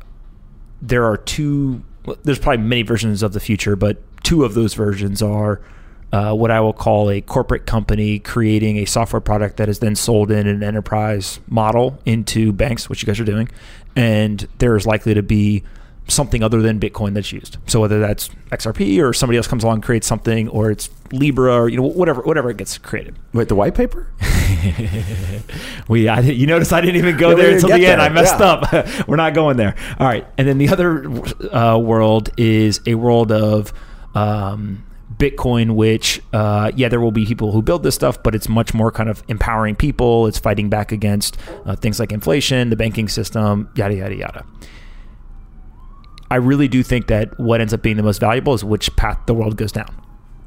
there 0.80 1.04
are 1.04 1.16
two. 1.16 1.82
There's 2.22 2.38
probably 2.38 2.62
many 2.62 2.82
versions 2.82 3.20
of 3.20 3.32
the 3.32 3.40
future, 3.40 3.74
but 3.74 3.96
two 4.22 4.44
of 4.44 4.54
those 4.54 4.74
versions 4.74 5.20
are 5.22 5.60
uh, 6.12 6.34
what 6.34 6.52
I 6.52 6.60
will 6.60 6.72
call 6.72 7.10
a 7.10 7.20
corporate 7.20 7.66
company 7.66 8.20
creating 8.20 8.76
a 8.76 8.84
software 8.84 9.18
product 9.18 9.56
that 9.56 9.68
is 9.68 9.80
then 9.80 9.96
sold 9.96 10.30
in 10.30 10.46
an 10.46 10.62
enterprise 10.62 11.40
model 11.48 11.98
into 12.06 12.52
banks, 12.52 12.88
which 12.88 13.02
you 13.02 13.06
guys 13.06 13.18
are 13.18 13.24
doing, 13.24 13.48
and 13.96 14.46
there 14.58 14.76
is 14.76 14.86
likely 14.86 15.12
to 15.14 15.22
be 15.24 15.64
something 16.08 16.42
other 16.42 16.60
than 16.60 16.78
Bitcoin 16.80 17.14
that's 17.14 17.32
used. 17.32 17.56
So 17.66 17.80
whether 17.80 17.98
that's 18.00 18.28
XRP 18.50 19.02
or 19.02 19.12
somebody 19.12 19.36
else 19.36 19.46
comes 19.46 19.62
along 19.64 19.76
and 19.76 19.82
creates 19.82 20.06
something, 20.06 20.48
or 20.48 20.70
it's 20.70 20.90
Libra, 21.12 21.54
or 21.62 21.68
you 21.68 21.76
know 21.76 21.82
whatever 21.86 22.22
whatever 22.22 22.50
it 22.50 22.56
gets 22.56 22.76
created. 22.78 23.14
Wait, 23.32 23.48
the 23.48 23.54
white 23.54 23.74
paper? 23.74 24.08
We, 25.88 26.08
I, 26.08 26.20
you 26.20 26.46
notice 26.46 26.72
I 26.72 26.80
didn't 26.80 26.96
even 26.96 27.16
go 27.16 27.30
Yeah, 27.30 27.34
there 27.36 27.52
until 27.54 27.68
the 27.70 27.74
end. 27.74 27.82
there. 27.84 28.00
I 28.00 28.08
messed 28.08 28.38
Yeah. 28.38 28.46
up. 28.46 28.88
We're 29.08 29.16
not 29.16 29.34
going 29.34 29.56
there. 29.56 29.74
All 29.98 30.06
right, 30.06 30.26
and 30.38 30.46
then 30.46 30.58
the 30.58 30.68
other 30.68 31.08
uh, 31.54 31.76
world 31.78 32.30
is 32.36 32.80
a 32.86 32.94
world 32.94 33.32
of 33.32 33.72
um, 34.14 34.84
Bitcoin, 35.16 35.72
which 35.74 36.22
uh, 36.32 36.70
yeah, 36.76 36.88
there 36.88 37.00
will 37.00 37.10
be 37.12 37.26
people 37.26 37.52
who 37.52 37.62
build 37.62 37.82
this 37.82 37.94
stuff, 37.94 38.22
but 38.22 38.34
it's 38.34 38.48
much 38.48 38.72
more 38.74 38.90
kind 38.92 39.10
of 39.10 39.22
empowering 39.28 39.74
people. 39.74 40.26
It's 40.28 40.38
fighting 40.38 40.68
back 40.70 40.92
against 40.92 41.36
uh, 41.66 41.74
things 41.76 41.98
like 41.98 42.12
inflation, 42.12 42.70
the 42.70 42.76
banking 42.76 43.08
system, 43.08 43.68
yada 43.74 43.94
yada 43.96 44.14
yada. 44.14 44.44
I 46.32 46.36
really 46.36 46.66
do 46.66 46.82
think 46.82 47.08
that 47.08 47.38
what 47.38 47.60
ends 47.60 47.74
up 47.74 47.82
being 47.82 47.98
the 47.98 48.02
most 48.02 48.18
valuable 48.18 48.54
is 48.54 48.64
which 48.64 48.96
path 48.96 49.18
the 49.26 49.34
world 49.34 49.58
goes 49.58 49.70
down. 49.70 49.94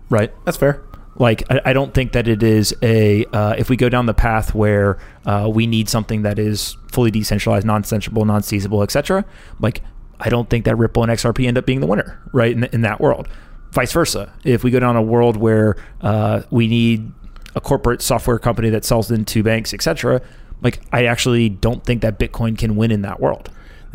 Right. 0.10 0.34
That's 0.44 0.57
fair. 0.57 0.84
Like, 1.18 1.44
I, 1.52 1.62
I 1.66 1.74
don't 1.74 1.94
think 1.94 2.14
that 2.14 2.28
it 2.28 2.41
is 2.41 2.74
a. 2.82 3.26
Uh, 3.26 3.53
if 3.56 3.70
we 3.70 3.78
go 3.78 3.88
down 3.88 4.07
the 4.07 4.14
path 4.16 4.56
where 4.56 4.98
uh, 5.28 5.48
we 5.53 5.68
need 5.68 5.88
something 5.88 6.24
that 6.24 6.40
is 6.40 6.76
fully 6.91 7.12
decentralized, 7.12 7.68
non-sensible, 7.68 8.26
non-seizable, 8.26 8.82
etc. 8.82 9.26
Like, 9.60 9.84
I 10.20 10.30
don't 10.30 10.49
think 10.49 10.66
that 10.66 10.76
Ripple 10.76 11.03
and 11.03 11.12
XRP 11.12 11.48
end 11.48 11.56
up 11.56 11.68
being 11.68 11.82
the 11.82 11.88
winner, 11.88 12.20
right? 12.34 12.52
In, 12.52 12.64
in 12.64 12.82
that 12.82 12.99
world, 12.99 13.28
vice 13.72 13.94
versa. 13.94 14.34
If 14.44 14.64
we 14.64 14.72
go 14.72 14.80
down 14.80 14.95
a 14.95 15.03
world 15.03 15.38
where 15.38 15.76
uh, 16.02 16.41
we 16.49 16.66
need 16.68 17.12
a 17.56 17.62
corporate 17.62 18.02
software 18.02 18.40
company 18.40 18.72
that 18.72 18.86
sells 18.86 19.12
into 19.12 19.44
banks, 19.44 19.72
etc. 19.72 20.20
Like, 20.64 20.82
I 20.91 21.06
actually 21.06 21.49
don't 21.49 21.84
think 21.84 22.02
that 22.02 22.18
Bitcoin 22.18 22.57
can 22.57 22.76
win 22.76 22.90
in 22.90 23.03
that 23.03 23.20
world. 23.20 23.52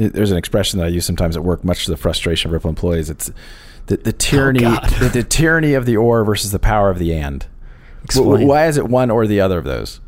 There's 0.09 0.31
an 0.31 0.39
expression 0.39 0.79
that 0.79 0.87
I 0.87 0.89
use 0.89 1.05
sometimes 1.05 1.37
at 1.37 1.45
work, 1.45 1.65
much 1.65 1.85
to 1.85 1.91
the 1.91 1.97
frustration 1.97 2.49
of 2.49 2.53
Ripple 2.53 2.71
employees. 2.71 3.11
It's 3.11 3.31
the, 3.87 3.97
the 3.97 4.13
tyranny, 4.13 4.61
God. 4.61 4.89
the, 5.01 5.09
the 5.09 5.23
tyranny 5.23 5.75
of 5.75 5.87
the 5.87 5.97
or 5.97 6.25
versus 6.25 6.53
the 6.53 6.59
power 6.59 6.91
of 6.91 6.99
the 6.99 7.15
and. 7.15 7.47
Explain. 8.05 8.47
Why 8.47 8.67
is 8.67 8.77
it 8.77 8.89
one 8.89 9.11
or 9.11 9.27
the 9.27 9.41
other 9.41 9.59
of 9.59 9.65
those? 9.65 10.01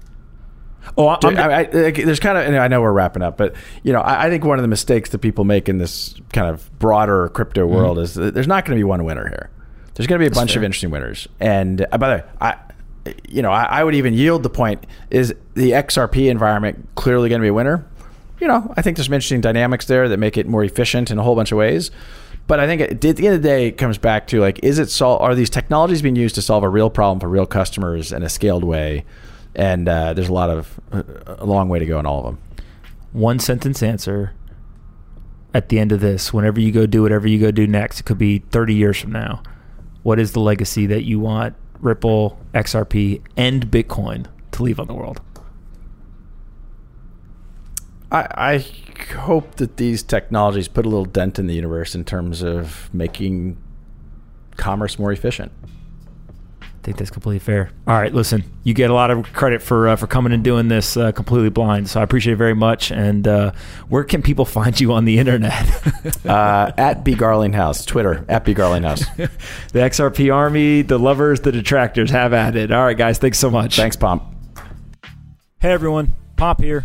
Oh, 0.97 1.09
I'm, 1.09 1.39
I, 1.39 1.43
I, 1.43 1.62
like, 1.70 1.97
there's 1.97 2.19
kind 2.19 2.36
of, 2.36 2.55
I 2.55 2.69
know 2.69 2.81
we're 2.81 2.93
wrapping 2.93 3.23
up, 3.23 3.36
but 3.36 3.55
you 3.82 3.93
know, 3.93 4.01
I, 4.01 4.27
I 4.27 4.31
think 4.31 4.44
one 4.44 4.59
of 4.59 4.62
the 4.62 4.69
mistakes 4.69 5.10
that 5.10 5.19
people 5.19 5.44
make 5.44 5.69
in 5.69 5.78
this 5.78 6.14
kind 6.32 6.48
of 6.48 6.77
broader 6.78 7.28
crypto 7.28 7.66
Mm-hmm. 7.66 7.74
world 7.74 7.98
is 7.98 8.14
that 8.14 8.35
there's 8.35 8.48
not 8.48 8.64
going 8.64 8.77
to 8.77 8.81
be 8.81 8.85
one 8.85 9.05
winner 9.05 9.28
here. 9.28 9.51
There's 9.94 10.06
going 10.06 10.20
to 10.20 10.28
be 10.28 10.32
a 10.32 10.35
bunch 10.35 10.56
of 10.56 10.64
interesting 10.64 10.90
winners. 10.90 11.28
And 11.39 11.86
uh, 11.93 11.98
by 11.98 12.09
the 12.09 12.23
way, 12.23 12.31
I, 12.40 12.56
you 13.28 13.43
know, 13.43 13.52
I, 13.52 13.64
I 13.64 13.85
would 13.85 13.94
even 13.94 14.14
yield 14.14 14.43
the 14.43 14.51
point: 14.51 14.86
is 15.10 15.35
the 15.55 15.73
XRP 15.73 16.31
environment 16.31 16.89
clearly 16.94 17.28
going 17.28 17.40
to 17.40 17.44
be 17.44 17.48
a 17.48 17.55
winner? 17.55 17.86
You 18.43 18.48
know, 18.48 18.74
I 18.77 18.82
think 18.82 18.97
there's 18.97 19.06
some 19.06 19.14
interesting 19.14 19.40
dynamics 19.40 19.86
there 19.86 20.09
that 20.09 20.16
make 20.19 20.36
it 20.36 20.48
more 20.48 20.64
efficient 20.64 21.12
in 21.12 21.19
a 21.19 21.23
whole 21.23 21.36
bunch 21.36 21.52
of 21.52 21.59
ways. 21.59 21.93
But 22.48 22.59
I 22.59 22.66
think 22.66 22.81
at 22.81 23.01
the 23.01 23.09
end 23.09 23.36
of 23.36 23.40
the 23.40 23.48
day, 23.48 23.69
it 23.69 23.78
comes 23.78 23.98
back 23.98 24.27
to 24.27 24.40
like, 24.40 24.59
is 24.64 24.81
it 24.81 24.90
sol- 24.90 25.19
are 25.19 25.36
these 25.36 25.48
technologies 25.48 26.02
being 26.02 26.16
used 26.16 26.35
to 26.35 26.43
solve 26.43 26.64
a 26.64 26.69
real 26.69 26.90
problem 26.90 27.20
for 27.20 27.28
real 27.28 27.47
customers 27.47 28.10
in 28.10 28.24
a 28.24 28.28
scaled 28.28 28.64
way? 28.64 29.05
And 29.55 29.89
uh, 29.89 30.12
there's 30.14 30.28
a 30.28 30.32
lot 30.32 30.51
of 30.51 30.81
a 30.90 31.47
long 31.47 31.69
way 31.69 31.78
to 31.78 31.86
go 31.86 32.01
in 32.01 32.05
all 32.05 32.19
of 32.19 32.24
them. 32.24 32.39
one 33.12 33.39
sentence 33.39 33.81
answer 33.81 34.35
at 35.55 35.69
the 35.69 35.78
end 35.78 35.93
of 35.93 36.01
this 36.01 36.32
whenever 36.32 36.59
you 36.59 36.73
go 36.73 36.85
do 36.85 37.02
whatever 37.02 37.28
you 37.28 37.39
go 37.39 37.52
do 37.52 37.66
next 37.66 38.01
it 38.01 38.05
could 38.05 38.19
be 38.19 38.39
30 38.39 38.74
years 38.74 38.98
from 38.98 39.12
now 39.12 39.40
what 40.02 40.19
is 40.19 40.32
the 40.32 40.40
legacy 40.40 40.86
that 40.86 41.05
you 41.05 41.20
want 41.20 41.55
Ripple, 41.78 42.40
XRP, 42.55 43.23
and 43.36 43.70
Bitcoin 43.70 44.27
to 44.52 44.62
leave 44.62 44.81
on 44.81 44.86
the 44.89 44.94
world? 44.94 45.20
I, 48.13 48.27
I 48.37 48.67
hope 49.15 49.57
that 49.57 49.79
these 49.79 50.03
technologies 50.03 50.69
put 50.69 50.85
a 50.85 50.89
little 50.89 51.07
dent 51.07 51.39
in 51.39 51.47
the 51.47 51.55
universe 51.55 51.95
in 51.95 52.05
terms 52.05 52.43
of 52.43 52.93
making 52.93 53.57
commerce 54.57 54.99
more 54.99 55.11
efficient. 55.13 55.51
I 56.61 56.85
think 56.85 56.99
that's 56.99 57.11
completely 57.11 57.39
fair. 57.39 57.71
All 57.87 57.95
right, 57.95 58.13
listen, 58.13 58.43
you 58.65 58.75
get 58.75 58.91
a 58.91 58.95
lot 58.95 59.13
of 59.13 59.33
credit 59.33 59.63
for 59.63 59.89
uh, 59.89 59.97
for 59.97 60.09
coming 60.09 60.33
and 60.33 60.43
doing 60.43 60.67
this 60.67 60.97
uh, 60.97 61.13
completely 61.13 61.49
blind, 61.49 61.89
so 61.89 62.01
I 62.01 62.03
appreciate 62.03 62.33
it 62.33 62.37
very 62.37 62.57
much. 62.57 62.91
And 62.91 63.27
uh, 63.27 63.53
where 63.89 64.03
can 64.03 64.21
people 64.21 64.45
find 64.45 64.79
you 64.79 64.93
on 64.93 65.05
the 65.05 65.19
internet? 65.19 66.27
uh, 66.27 66.73
at 66.77 67.05
B 67.05 67.15
Garlinghouse, 67.15 67.87
Twitter 67.87 68.27
at 68.29 68.45
B 68.45 68.53
Garlinghouse. 68.53 69.07
the 69.73 69.79
XRP 69.79 70.35
Army, 70.35 70.83
the 70.83 70.99
lovers, 70.99 71.41
the 71.41 71.53
detractors 71.53 72.11
have 72.11 72.33
at 72.33 72.57
it. 72.57 72.73
All 72.73 72.85
right, 72.85 72.99
guys, 72.99 73.17
thanks 73.19 73.39
so 73.39 73.49
much. 73.49 73.77
Thanks, 73.77 73.95
Pomp. 73.95 74.25
Hey 75.61 75.71
everyone, 75.71 76.17
Pomp 76.37 76.61
here. 76.61 76.85